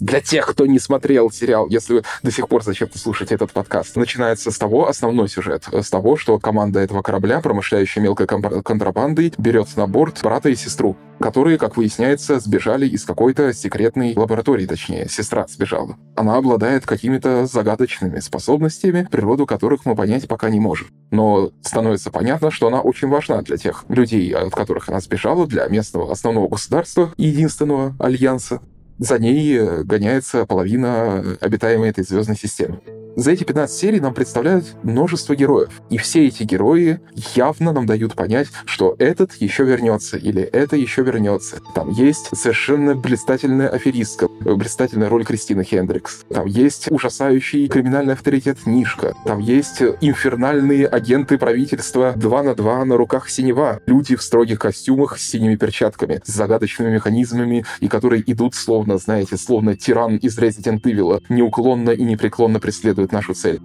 для 0.00 0.20
тех, 0.20 0.46
кто 0.46 0.66
не 0.66 0.78
смотрел 0.78 1.30
сериал, 1.30 1.68
если 1.68 1.94
вы 1.94 2.02
до 2.22 2.30
сих 2.30 2.48
пор 2.48 2.62
зачем-то 2.62 2.98
слушаете 2.98 3.34
этот 3.34 3.52
подкаст, 3.52 3.96
начинается 3.96 4.50
с 4.50 4.58
того, 4.58 4.88
основной 4.88 5.28
сюжет, 5.28 5.64
с 5.72 5.90
того, 5.90 6.16
что 6.16 6.38
команда 6.38 6.80
этого 6.80 7.02
корабля, 7.02 7.40
промышляющая 7.40 8.02
мелкой 8.02 8.26
контрабандой, 8.26 9.32
берет 9.38 9.76
на 9.76 9.86
борт 9.86 10.20
брата 10.22 10.48
и 10.48 10.56
сестру, 10.56 10.96
которые, 11.20 11.58
как 11.58 11.76
выясняется, 11.76 12.38
сбежали 12.38 12.86
из 12.86 13.04
какой-то 13.04 13.52
секретной 13.52 14.14
лаборатории, 14.16 14.66
точнее, 14.66 15.08
сестра 15.08 15.46
сбежала. 15.48 15.96
Она 16.16 16.36
обладает 16.36 16.86
какими-то 16.86 17.46
загадочными 17.46 18.20
способностями, 18.20 19.08
природу 19.10 19.46
которых 19.46 19.84
мы 19.84 19.96
понять 19.96 20.28
пока 20.28 20.50
не 20.50 20.60
можем. 20.60 20.88
Но 21.10 21.50
становится 21.62 22.10
понятно, 22.10 22.50
что 22.50 22.68
она 22.68 22.80
очень 22.80 23.08
важна 23.08 23.42
для 23.42 23.56
тех 23.56 23.84
людей, 23.88 24.32
от 24.32 24.54
которых 24.54 24.88
она 24.88 25.00
сбежала, 25.00 25.46
для 25.46 25.66
местного 25.66 26.12
основного 26.12 26.48
государства 26.48 27.12
и 27.16 27.28
единственного 27.28 27.96
альянса 27.98 28.60
за 28.98 29.18
ней 29.18 29.56
э, 29.56 29.82
гоняется 29.84 30.46
половина 30.46 31.36
обитаемой 31.40 31.90
этой 31.90 32.04
звездной 32.04 32.36
системы. 32.36 32.80
За 33.18 33.32
эти 33.32 33.42
15 33.42 33.76
серий 33.76 33.98
нам 33.98 34.14
представляют 34.14 34.76
множество 34.84 35.34
героев. 35.34 35.82
И 35.90 35.98
все 35.98 36.28
эти 36.28 36.44
герои 36.44 37.00
явно 37.34 37.72
нам 37.72 37.84
дают 37.84 38.14
понять, 38.14 38.46
что 38.64 38.94
этот 38.96 39.34
еще 39.40 39.64
вернется 39.64 40.16
или 40.16 40.40
это 40.40 40.76
еще 40.76 41.02
вернется. 41.02 41.58
Там 41.74 41.90
есть 41.90 42.28
совершенно 42.32 42.94
блистательная 42.94 43.70
аферистка, 43.70 44.28
блистательная 44.28 45.08
роль 45.08 45.24
Кристины 45.24 45.64
Хендрикс. 45.64 46.26
Там 46.32 46.46
есть 46.46 46.92
ужасающий 46.92 47.66
криминальный 47.66 48.12
авторитет 48.12 48.58
Нишка. 48.66 49.16
Там 49.26 49.40
есть 49.40 49.82
инфернальные 50.00 50.86
агенты 50.86 51.38
правительства 51.38 52.12
2 52.14 52.42
на 52.44 52.54
2 52.54 52.84
на 52.84 52.96
руках 52.96 53.28
синева. 53.30 53.80
Люди 53.86 54.14
в 54.14 54.22
строгих 54.22 54.60
костюмах 54.60 55.18
с 55.18 55.28
синими 55.28 55.56
перчатками, 55.56 56.22
с 56.24 56.32
загадочными 56.32 56.92
механизмами, 56.92 57.66
и 57.80 57.88
которые 57.88 58.22
идут 58.30 58.54
словно, 58.54 58.87
знаете, 58.96 59.36
словно 59.36 59.76
тиран 59.76 60.16
из 60.16 60.38
Resident 60.38 60.80
Evil, 60.82 61.22
неуклонно 61.28 61.90
и 61.90 62.02
непреклонно 62.02 62.60
преследует 62.60 63.12
нашу 63.12 63.34
цель. 63.34 63.60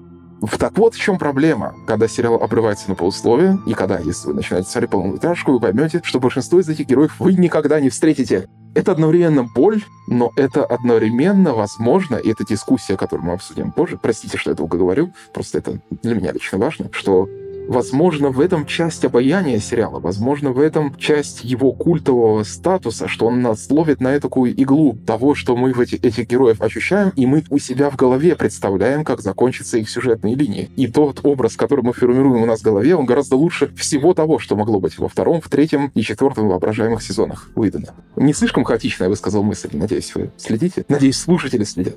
Так 0.59 0.77
вот 0.77 0.93
в 0.93 0.99
чем 0.99 1.17
проблема, 1.17 1.73
когда 1.87 2.07
сериал 2.09 2.35
обрывается 2.35 2.89
на 2.89 2.95
полусловие, 2.95 3.59
и 3.65 3.73
когда, 3.73 3.99
если 3.99 4.27
вы 4.27 4.33
начинаете 4.33 4.69
смотреть 4.69 4.91
полнометражку, 4.91 5.53
вы 5.53 5.59
поймете, 5.61 6.01
что 6.03 6.19
большинство 6.19 6.59
из 6.59 6.67
этих 6.67 6.85
героев 6.85 7.15
вы 7.19 7.33
никогда 7.33 7.79
не 7.79 7.89
встретите. 7.89 8.49
Это 8.75 8.91
одновременно 8.91 9.43
боль, 9.43 9.83
но 10.07 10.33
это 10.35 10.65
одновременно 10.65 11.53
возможно, 11.53 12.15
и 12.15 12.29
это 12.29 12.45
дискуссия, 12.45 12.97
которую 12.97 13.27
мы 13.27 13.33
обсудим 13.33 13.71
позже, 13.71 13.97
простите, 14.01 14.37
что 14.37 14.49
я 14.49 14.55
долго 14.55 14.77
говорю, 14.77 15.13
просто 15.33 15.59
это 15.59 15.79
для 16.01 16.15
меня 16.15 16.33
лично 16.33 16.57
важно, 16.57 16.89
что 16.91 17.29
Возможно, 17.67 18.29
в 18.29 18.39
этом 18.39 18.65
часть 18.65 19.05
обаяния 19.05 19.59
сериала, 19.59 19.99
возможно, 19.99 20.51
в 20.51 20.59
этом 20.59 20.95
часть 20.97 21.43
его 21.43 21.71
культового 21.71 22.43
статуса, 22.43 23.07
что 23.07 23.27
он 23.27 23.41
нас 23.41 23.69
ловит 23.69 24.01
на 24.01 24.19
такую 24.19 24.53
иглу 24.55 24.97
того, 25.05 25.33
что 25.33 25.55
мы 25.55 25.73
в 25.73 25.79
эти, 25.79 25.95
этих 25.95 26.27
героев 26.27 26.61
ощущаем, 26.61 27.11
и 27.15 27.25
мы 27.25 27.43
у 27.49 27.57
себя 27.59 27.89
в 27.89 27.95
голове 27.95 28.35
представляем, 28.35 29.03
как 29.03 29.21
закончатся 29.21 29.77
их 29.77 29.89
сюжетные 29.89 30.35
линии. 30.35 30.69
И 30.75 30.87
тот 30.87 31.21
образ, 31.23 31.55
который 31.55 31.83
мы 31.83 31.93
формируем 31.93 32.43
у 32.43 32.45
нас 32.45 32.59
в 32.59 32.63
голове, 32.63 32.95
он 32.95 33.05
гораздо 33.05 33.35
лучше 33.35 33.73
всего 33.75 34.13
того, 34.13 34.39
что 34.39 34.55
могло 34.55 34.79
быть 34.79 34.97
во 34.97 35.07
втором, 35.07 35.41
в 35.41 35.49
третьем 35.49 35.91
и 35.95 36.01
четвертом 36.01 36.49
воображаемых 36.49 37.01
сезонах 37.01 37.49
выдано. 37.55 37.93
Не 38.15 38.33
слишком 38.33 38.63
хаотично 38.63 39.05
я 39.05 39.09
высказал 39.09 39.43
мысль, 39.43 39.69
надеюсь, 39.73 40.13
вы 40.15 40.31
следите? 40.37 40.85
Надеюсь, 40.89 41.17
слушатели 41.17 41.63
следят. 41.63 41.95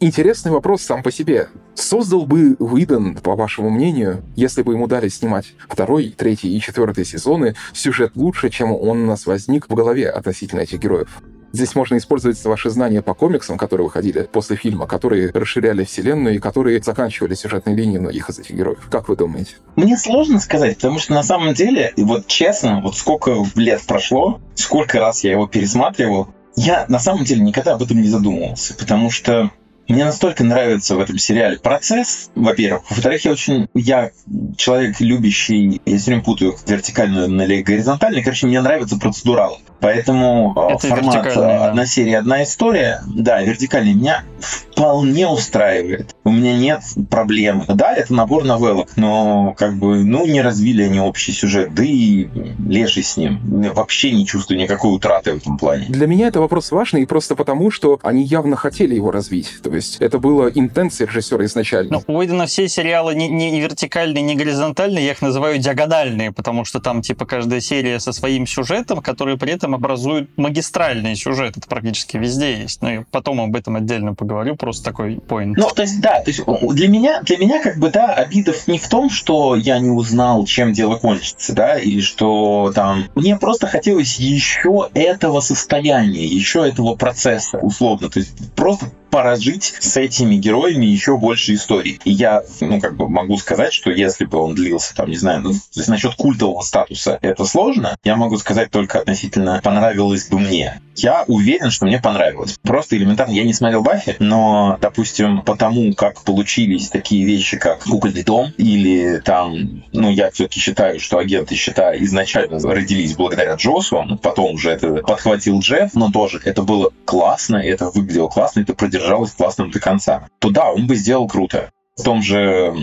Интересный 0.00 0.50
вопрос 0.50 0.82
сам 0.82 1.02
по 1.02 1.12
себе. 1.12 1.48
Создал 1.74 2.26
бы 2.26 2.56
Уидон, 2.58 3.14
по 3.16 3.36
вашему 3.36 3.70
мнению, 3.70 4.22
если 4.34 4.62
бы 4.62 4.74
ему 4.74 4.86
дали 4.86 5.08
снимать 5.08 5.54
второй, 5.68 6.14
третий 6.16 6.54
и 6.54 6.60
четвертый 6.60 7.04
сезоны, 7.04 7.54
сюжет 7.72 8.12
лучше, 8.16 8.50
чем 8.50 8.72
он 8.72 9.02
у 9.02 9.06
нас 9.06 9.24
возник 9.24 9.68
в 9.68 9.74
голове 9.74 10.10
относительно 10.10 10.60
этих 10.60 10.80
героев? 10.80 11.22
Здесь 11.52 11.76
можно 11.76 11.96
использовать 11.96 12.44
ваши 12.44 12.68
знания 12.68 13.00
по 13.00 13.14
комиксам, 13.14 13.56
которые 13.56 13.84
выходили 13.84 14.28
после 14.30 14.56
фильма, 14.56 14.88
которые 14.88 15.30
расширяли 15.30 15.84
вселенную 15.84 16.34
и 16.34 16.38
которые 16.40 16.82
заканчивали 16.82 17.34
сюжетные 17.34 17.76
линии 17.76 17.98
многих 17.98 18.28
из 18.28 18.40
этих 18.40 18.56
героев. 18.56 18.88
Как 18.90 19.08
вы 19.08 19.14
думаете? 19.14 19.52
Мне 19.76 19.96
сложно 19.96 20.40
сказать, 20.40 20.74
потому 20.74 20.98
что 20.98 21.14
на 21.14 21.22
самом 21.22 21.54
деле, 21.54 21.92
вот 21.96 22.26
честно, 22.26 22.80
вот 22.82 22.96
сколько 22.96 23.36
лет 23.54 23.82
прошло, 23.86 24.40
сколько 24.56 24.98
раз 24.98 25.22
я 25.22 25.30
его 25.30 25.46
пересматривал, 25.46 26.26
я 26.56 26.86
на 26.88 26.98
самом 26.98 27.22
деле 27.24 27.42
никогда 27.42 27.74
об 27.74 27.82
этом 27.84 28.02
не 28.02 28.08
задумывался, 28.08 28.74
потому 28.74 29.12
что 29.12 29.52
мне 29.88 30.04
настолько 30.04 30.44
нравится 30.44 30.96
в 30.96 31.00
этом 31.00 31.18
сериале 31.18 31.58
процесс, 31.58 32.30
во-первых. 32.34 32.82
Во-вторых, 32.90 33.24
я 33.24 33.32
очень... 33.32 33.68
Я 33.74 34.10
человек, 34.56 35.00
любящий... 35.00 35.80
Я 35.84 35.98
все 35.98 36.06
время 36.06 36.22
путаю 36.22 36.56
вертикальную 36.66 37.28
или 37.44 37.62
горизонтальную. 37.62 38.24
Короче, 38.24 38.46
мне 38.46 38.60
нравится 38.60 38.98
процедурал. 38.98 39.60
Поэтому 39.84 40.54
э, 40.56 40.74
Это 40.74 40.88
формат 40.88 41.26
одна 41.26 41.74
да. 41.74 41.86
серия, 41.86 42.18
одна 42.18 42.42
история, 42.42 43.02
да, 43.06 43.42
вертикальный, 43.42 43.92
меня 43.92 44.24
вполне 44.40 45.28
устраивает. 45.28 46.16
У 46.24 46.30
меня 46.30 46.56
нет 46.56 46.80
проблем. 47.10 47.64
Да, 47.68 47.92
это 47.92 48.14
набор 48.14 48.44
новеллок, 48.44 48.96
но 48.96 49.54
как 49.58 49.76
бы, 49.76 50.02
ну, 50.02 50.26
не 50.26 50.40
развили 50.40 50.84
они 50.84 51.00
общий 51.00 51.32
сюжет, 51.32 51.74
да 51.74 51.84
и 51.84 52.28
лежи 52.66 53.02
с 53.02 53.18
ним. 53.18 53.40
Вообще 53.74 54.12
не 54.12 54.26
чувствую 54.26 54.58
никакой 54.58 54.94
утраты 54.94 55.34
в 55.34 55.36
этом 55.36 55.58
плане. 55.58 55.84
Для 55.90 56.06
меня 56.06 56.28
это 56.28 56.40
вопрос 56.40 56.70
важный 56.70 57.02
и 57.02 57.06
просто 57.06 57.36
потому, 57.36 57.70
что 57.70 58.00
они 58.02 58.24
явно 58.24 58.56
хотели 58.56 58.94
его 58.94 59.10
развить. 59.10 59.50
То 59.62 59.70
есть 59.70 59.98
это 60.00 60.18
было 60.18 60.48
интенция 60.48 61.06
режиссера 61.06 61.44
изначально. 61.44 62.02
Ну, 62.06 62.14
у 62.14 62.18
Уэйдена 62.18 62.46
все 62.46 62.68
сериалы 62.68 63.14
не, 63.14 63.28
не 63.28 63.60
вертикальные, 63.60 64.22
не 64.22 64.34
горизонтальные, 64.34 65.04
я 65.04 65.12
их 65.12 65.20
называю 65.20 65.58
диагональные, 65.58 66.32
потому 66.32 66.64
что 66.64 66.80
там, 66.80 67.02
типа, 67.02 67.26
каждая 67.26 67.60
серия 67.60 68.00
со 68.00 68.12
своим 68.12 68.46
сюжетом, 68.46 69.02
который 69.02 69.36
при 69.36 69.52
этом 69.52 69.73
образует 69.74 70.30
магистральный 70.36 71.16
сюжет. 71.16 71.56
Это 71.56 71.68
практически 71.68 72.16
везде 72.16 72.60
есть. 72.62 72.82
Ну, 72.82 72.88
и 72.88 73.04
потом 73.10 73.40
об 73.40 73.54
этом 73.56 73.76
отдельно 73.76 74.14
поговорю, 74.14 74.56
просто 74.56 74.84
такой 74.84 75.16
поинт. 75.16 75.56
Ну, 75.56 75.68
то 75.68 75.82
есть, 75.82 76.00
да, 76.00 76.20
то 76.20 76.30
есть 76.30 76.42
для 76.46 76.88
меня, 76.88 77.22
для 77.22 77.36
меня, 77.36 77.62
как 77.62 77.78
бы, 77.78 77.90
да, 77.90 78.12
обидов 78.14 78.66
не 78.66 78.78
в 78.78 78.88
том, 78.88 79.10
что 79.10 79.56
я 79.56 79.78
не 79.78 79.90
узнал, 79.90 80.44
чем 80.46 80.72
дело 80.72 80.96
кончится, 80.96 81.52
да, 81.54 81.78
или 81.78 82.00
что 82.00 82.72
там... 82.74 83.04
Мне 83.14 83.36
просто 83.36 83.66
хотелось 83.66 84.16
еще 84.16 84.88
этого 84.94 85.40
состояния, 85.40 86.24
еще 86.24 86.66
этого 86.66 86.94
процесса, 86.94 87.58
условно. 87.58 88.08
То 88.08 88.20
есть 88.20 88.54
просто 88.54 88.86
прожить 89.14 89.74
с 89.78 89.96
этими 89.96 90.34
героями 90.34 90.86
еще 90.86 91.16
больше 91.16 91.54
историй. 91.54 92.00
И 92.04 92.10
я, 92.10 92.42
ну, 92.60 92.80
как 92.80 92.96
бы 92.96 93.08
могу 93.08 93.36
сказать, 93.36 93.72
что 93.72 93.92
если 93.92 94.24
бы 94.24 94.38
он 94.38 94.56
длился, 94.56 94.92
там, 94.96 95.08
не 95.08 95.16
знаю, 95.16 95.40
ну, 95.42 95.52
то 95.52 95.58
есть 95.76 95.88
насчет 95.88 96.16
культового 96.16 96.62
статуса 96.62 97.20
это 97.22 97.44
сложно, 97.44 97.96
я 98.02 98.16
могу 98.16 98.36
сказать 98.38 98.72
только 98.72 98.98
относительно 98.98 99.60
понравилось 99.62 100.26
бы 100.26 100.40
мне. 100.40 100.80
Я 100.96 101.24
уверен, 101.28 101.70
что 101.70 101.86
мне 101.86 102.00
понравилось. 102.00 102.56
Просто 102.62 102.96
элементарно, 102.96 103.32
я 103.32 103.44
не 103.44 103.52
смотрел 103.52 103.82
Баффи, 103.82 104.16
но, 104.18 104.78
допустим, 104.80 105.42
потому 105.42 105.94
как 105.94 106.22
получились 106.22 106.88
такие 106.88 107.24
вещи, 107.24 107.56
как 107.56 107.84
«Кукольный 107.84 108.24
дом» 108.24 108.52
или 108.56 109.20
там, 109.24 109.84
ну, 109.92 110.10
я 110.10 110.30
все-таки 110.32 110.58
считаю, 110.58 110.98
что 110.98 111.18
агенты 111.18 111.54
счета 111.54 111.96
изначально 111.98 112.58
родились 112.58 113.14
благодаря 113.14 113.54
Джосу, 113.54 114.18
потом 114.22 114.54
уже 114.54 114.70
это 114.70 114.96
подхватил 114.96 115.60
Джефф, 115.60 115.94
но 115.94 116.10
тоже 116.10 116.40
это 116.44 116.62
было 116.62 116.90
классно, 117.04 117.56
это 117.56 117.90
выглядело 117.90 118.28
классно, 118.28 118.60
это 118.60 118.74
продержалось 118.74 119.03
классным 119.36 119.70
до 119.70 119.80
конца. 119.80 120.28
То 120.38 120.50
да, 120.50 120.72
он 120.72 120.86
бы 120.86 120.96
сделал 120.96 121.28
круто 121.28 121.70
в 121.96 122.02
том 122.02 122.22
же, 122.22 122.74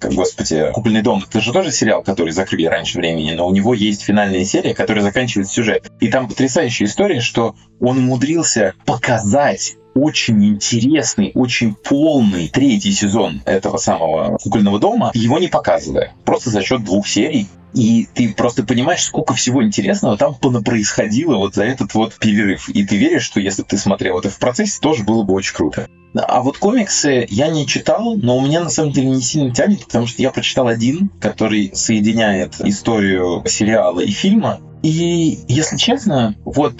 как, 0.00 0.12
господи, 0.12 0.70
«Кукольный 0.72 1.02
дом», 1.02 1.22
это 1.28 1.40
же 1.40 1.52
тоже 1.52 1.70
сериал, 1.70 2.02
который 2.02 2.30
закрыли 2.32 2.66
раньше 2.66 2.98
времени, 2.98 3.32
но 3.32 3.46
у 3.46 3.52
него 3.52 3.74
есть 3.74 4.02
финальная 4.02 4.44
серия, 4.44 4.74
которая 4.74 5.04
заканчивает 5.04 5.50
сюжет. 5.50 5.90
И 6.00 6.08
там 6.08 6.28
потрясающая 6.28 6.86
история, 6.86 7.20
что 7.20 7.54
он 7.80 7.98
умудрился 7.98 8.74
показать 8.86 9.76
очень 9.94 10.44
интересный, 10.44 11.32
очень 11.34 11.74
полный 11.74 12.48
третий 12.48 12.92
сезон 12.92 13.42
этого 13.44 13.76
самого 13.76 14.36
«Кукольного 14.38 14.78
дома», 14.78 15.10
его 15.14 15.38
не 15.38 15.48
показывая. 15.48 16.12
Просто 16.24 16.50
за 16.50 16.62
счет 16.62 16.84
двух 16.84 17.06
серий. 17.06 17.48
И 17.74 18.06
ты 18.14 18.32
просто 18.32 18.62
понимаешь, 18.62 19.02
сколько 19.02 19.34
всего 19.34 19.64
интересного 19.64 20.16
там 20.16 20.34
происходило 20.34 21.36
вот 21.36 21.56
за 21.56 21.64
этот 21.64 21.92
вот 21.94 22.14
перерыв. 22.14 22.68
И 22.68 22.84
ты 22.84 22.96
веришь, 22.96 23.24
что 23.24 23.40
если 23.40 23.62
бы 23.62 23.68
ты 23.68 23.78
смотрел 23.78 24.20
это 24.20 24.30
в 24.30 24.38
процессе, 24.38 24.78
тоже 24.80 25.02
было 25.02 25.24
бы 25.24 25.34
очень 25.34 25.54
круто. 25.54 25.88
А 26.14 26.42
вот 26.42 26.58
комиксы 26.58 27.26
я 27.28 27.48
не 27.48 27.66
читал, 27.66 28.14
но 28.16 28.36
у 28.36 28.40
меня 28.40 28.62
на 28.62 28.70
самом 28.70 28.92
деле 28.92 29.08
не 29.08 29.20
сильно 29.20 29.52
тянет, 29.52 29.84
потому 29.86 30.06
что 30.06 30.22
я 30.22 30.30
прочитал 30.30 30.68
один, 30.68 31.10
который 31.20 31.72
соединяет 31.74 32.60
историю 32.60 33.42
сериала 33.46 33.98
и 33.98 34.10
фильма. 34.10 34.60
И, 34.84 35.40
если 35.48 35.76
честно, 35.76 36.36
вот 36.44 36.74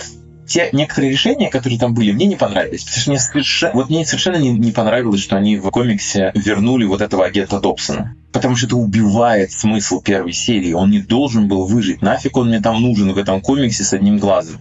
те 0.47 0.69
некоторые 0.73 1.11
решения, 1.13 1.51
которые 1.51 1.79
там 1.79 1.95
были, 1.95 2.13
мне 2.13 2.27
не 2.27 2.37
понравились. 2.37 2.85
Потому 2.85 3.01
что 3.01 3.11
мне 3.11 3.19
совершенно, 3.21 3.75
вот 3.75 3.91
мне 3.91 4.05
совершенно 4.05 4.37
не, 4.37 4.51
не 4.51 4.73
понравилось, 4.73 5.21
что 5.21 5.37
они 5.37 5.57
в 5.57 5.69
комиксе 5.71 6.33
вернули 6.35 6.85
вот 6.85 7.01
этого 7.01 7.25
агента 7.25 7.61
Добсона. 7.61 8.17
Потому 8.33 8.57
что 8.57 8.67
это 8.67 8.77
убивает 8.77 9.53
смысл 9.53 10.01
первой 10.01 10.33
серии. 10.33 10.73
Он 10.73 10.91
не 10.91 11.01
должен 11.01 11.49
был 11.49 11.67
выжить. 11.67 12.03
Нафиг 12.03 12.37
он 12.37 12.49
мне 12.49 12.61
там 12.61 12.81
нужен 12.81 13.13
в 13.13 13.19
этом 13.19 13.41
комиксе 13.41 13.85
с 13.85 13.93
одним 13.93 14.19
глазом. 14.19 14.61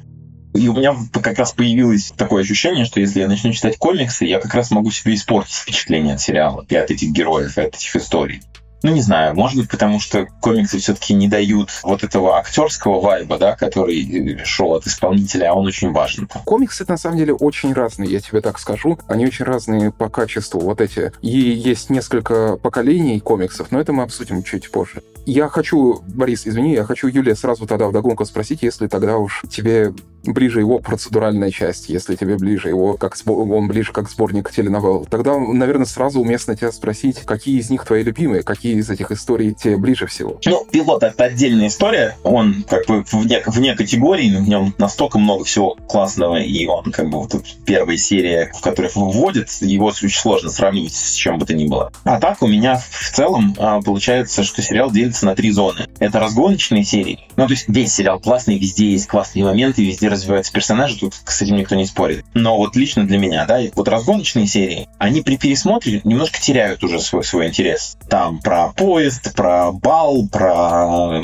И 0.54 0.68
у 0.68 0.74
меня 0.74 0.96
как 1.12 1.40
раз 1.40 1.52
появилось 1.52 2.14
такое 2.16 2.44
ощущение, 2.44 2.86
что 2.86 3.00
если 3.00 3.22
я 3.22 3.28
начну 3.28 3.52
читать 3.52 3.78
комиксы, 3.78 4.26
я 4.26 4.40
как 4.40 4.54
раз 4.54 4.70
могу 4.70 4.92
себе 4.92 5.16
испортить 5.16 5.56
впечатление 5.56 6.14
от 6.14 6.22
сериала 6.22 6.64
и 6.70 6.76
от 6.76 6.92
этих 6.92 7.10
героев, 7.10 7.58
и 7.58 7.62
от 7.62 7.76
этих 7.76 7.96
историй. 7.96 8.42
Ну, 8.84 8.92
не 8.92 9.02
знаю, 9.02 9.34
может 9.34 9.58
быть, 9.58 9.70
потому 9.70 10.02
что 10.02 10.28
комиксы 10.42 10.78
все-таки 10.78 11.14
не 11.14 11.30
дают 11.30 11.70
вот 11.84 12.04
этого 12.04 12.38
актерского 12.38 13.00
вайба, 13.00 13.38
да, 13.38 13.56
который 13.56 14.44
шел 14.44 14.74
от 14.74 14.86
исполнителя, 14.86 15.52
а 15.52 15.54
он 15.54 15.66
очень 15.66 15.94
важен. 15.94 16.28
Комиксы, 16.44 16.84
на 16.86 16.98
самом 16.98 17.18
деле, 17.18 17.34
очень 17.34 17.72
разные, 17.72 18.12
я 18.12 18.20
тебе 18.20 18.42
так 18.42 18.60
скажу. 18.60 19.00
Они 19.08 19.26
очень 19.26 19.46
разные 19.46 19.92
по 19.92 20.10
качеству, 20.10 20.60
вот 20.60 20.82
эти. 20.82 21.14
И 21.22 21.30
есть 21.30 21.90
несколько 21.90 22.58
поколений 22.58 23.22
комиксов, 23.22 23.72
но 23.72 23.80
это 23.80 23.94
мы 23.94 24.04
обсудим 24.04 24.44
чуть 24.44 24.70
позже. 24.70 25.02
Я 25.26 25.48
хочу, 25.48 26.04
Борис, 26.08 26.46
извини, 26.46 26.74
я 26.74 26.84
хочу 26.84 27.08
Юлия 27.08 27.36
сразу 27.36 27.66
тогда 27.66 27.88
вдогонку 27.88 28.26
спросить, 28.26 28.64
если 28.64 28.88
тогда 28.88 29.18
уж 29.18 29.44
тебе 29.50 29.94
ближе 30.24 30.60
его 30.60 30.80
процедуральная 30.80 31.52
часть, 31.52 31.90
если 31.90 32.16
тебе 32.16 32.38
ближе 32.38 32.70
его, 32.70 32.94
как 32.96 33.16
он 33.26 33.68
ближе 33.68 33.92
как 33.92 34.10
сборник 34.10 34.52
теленовелл, 34.52 35.06
тогда, 35.10 35.38
наверное, 35.38 35.86
сразу 35.86 36.22
уместно 36.22 36.56
тебя 36.56 36.72
спросить, 36.72 37.22
какие 37.22 37.60
из 37.60 37.70
них 37.70 37.86
твои 37.86 38.04
любимые, 38.04 38.44
какие 38.44 38.76
из 38.76 38.90
этих 38.90 39.12
историй 39.12 39.54
тебе 39.54 39.78
ближе 39.78 40.08
всего? 40.08 40.40
Ну, 40.46 40.66
пилот— 40.72 41.04
это 41.04 41.26
отдельная 41.26 41.68
история, 41.68 42.18
он 42.24 42.64
как 42.68 42.86
бы 42.88 43.04
вне, 43.12 43.44
вне 43.46 43.76
категории, 43.76 44.36
в 44.36 44.48
нем 44.48 44.74
настолько 44.78 45.20
много 45.20 45.44
всего 45.44 45.76
классного, 45.88 46.38
и 46.38 46.66
он 46.66 46.92
как 46.92 47.10
бы 47.10 47.20
вот 47.20 47.36
первая 47.66 47.98
серия, 47.98 48.52
в 48.54 48.62
которой 48.62 48.92
выводит, 48.96 49.50
его 49.62 49.88
очень 49.88 50.10
сложно 50.10 50.50
сравнивать 50.50 50.94
с 50.94 51.14
чем 51.14 51.38
бы 51.38 51.46
то 51.46 51.54
ни 51.54 51.68
было. 51.68 51.92
А 52.04 52.20
так 52.20 52.42
у 52.42 52.48
меня 52.48 52.78
в 52.78 53.12
целом 53.12 53.56
а, 53.58 53.82
получается, 53.82 54.44
что 54.44 54.62
сериал 54.62 54.92
делится 54.92 55.26
на 55.26 55.36
три 55.36 55.52
зоны. 55.52 55.88
Это 56.00 56.20
разгоночные 56.20 56.84
серии, 56.84 57.20
ну, 57.36 57.48
то 57.48 57.54
есть 57.54 57.66
весь 57.68 57.94
сериал 57.94 58.20
классный, 58.20 58.58
везде 58.58 58.92
есть 58.92 59.08
классные 59.08 59.46
моменты, 59.46 59.86
везде 59.86 60.10
развиваются 60.14 60.54
персонажи, 60.54 60.98
тут 61.00 61.14
этим 61.42 61.58
никто 61.58 61.76
не 61.76 61.86
спорит. 61.86 62.26
Но 62.34 62.58
вот 62.58 62.76
лично 62.76 63.06
для 63.06 63.18
меня, 63.18 63.46
да, 63.46 63.60
вот 63.76 63.88
разгоночные 63.88 64.48
серии, 64.48 64.88
они 64.98 65.22
при 65.22 65.38
пересмотре 65.38 66.02
немножко 66.04 66.40
теряют 66.40 66.84
уже 66.84 67.00
свой, 67.00 67.24
свой 67.24 67.48
интерес. 67.48 67.98
Там 68.10 68.40
про 68.40 68.70
поезд, 68.70 69.36
про 69.36 69.72
бал, 69.72 70.28
про, 70.32 71.22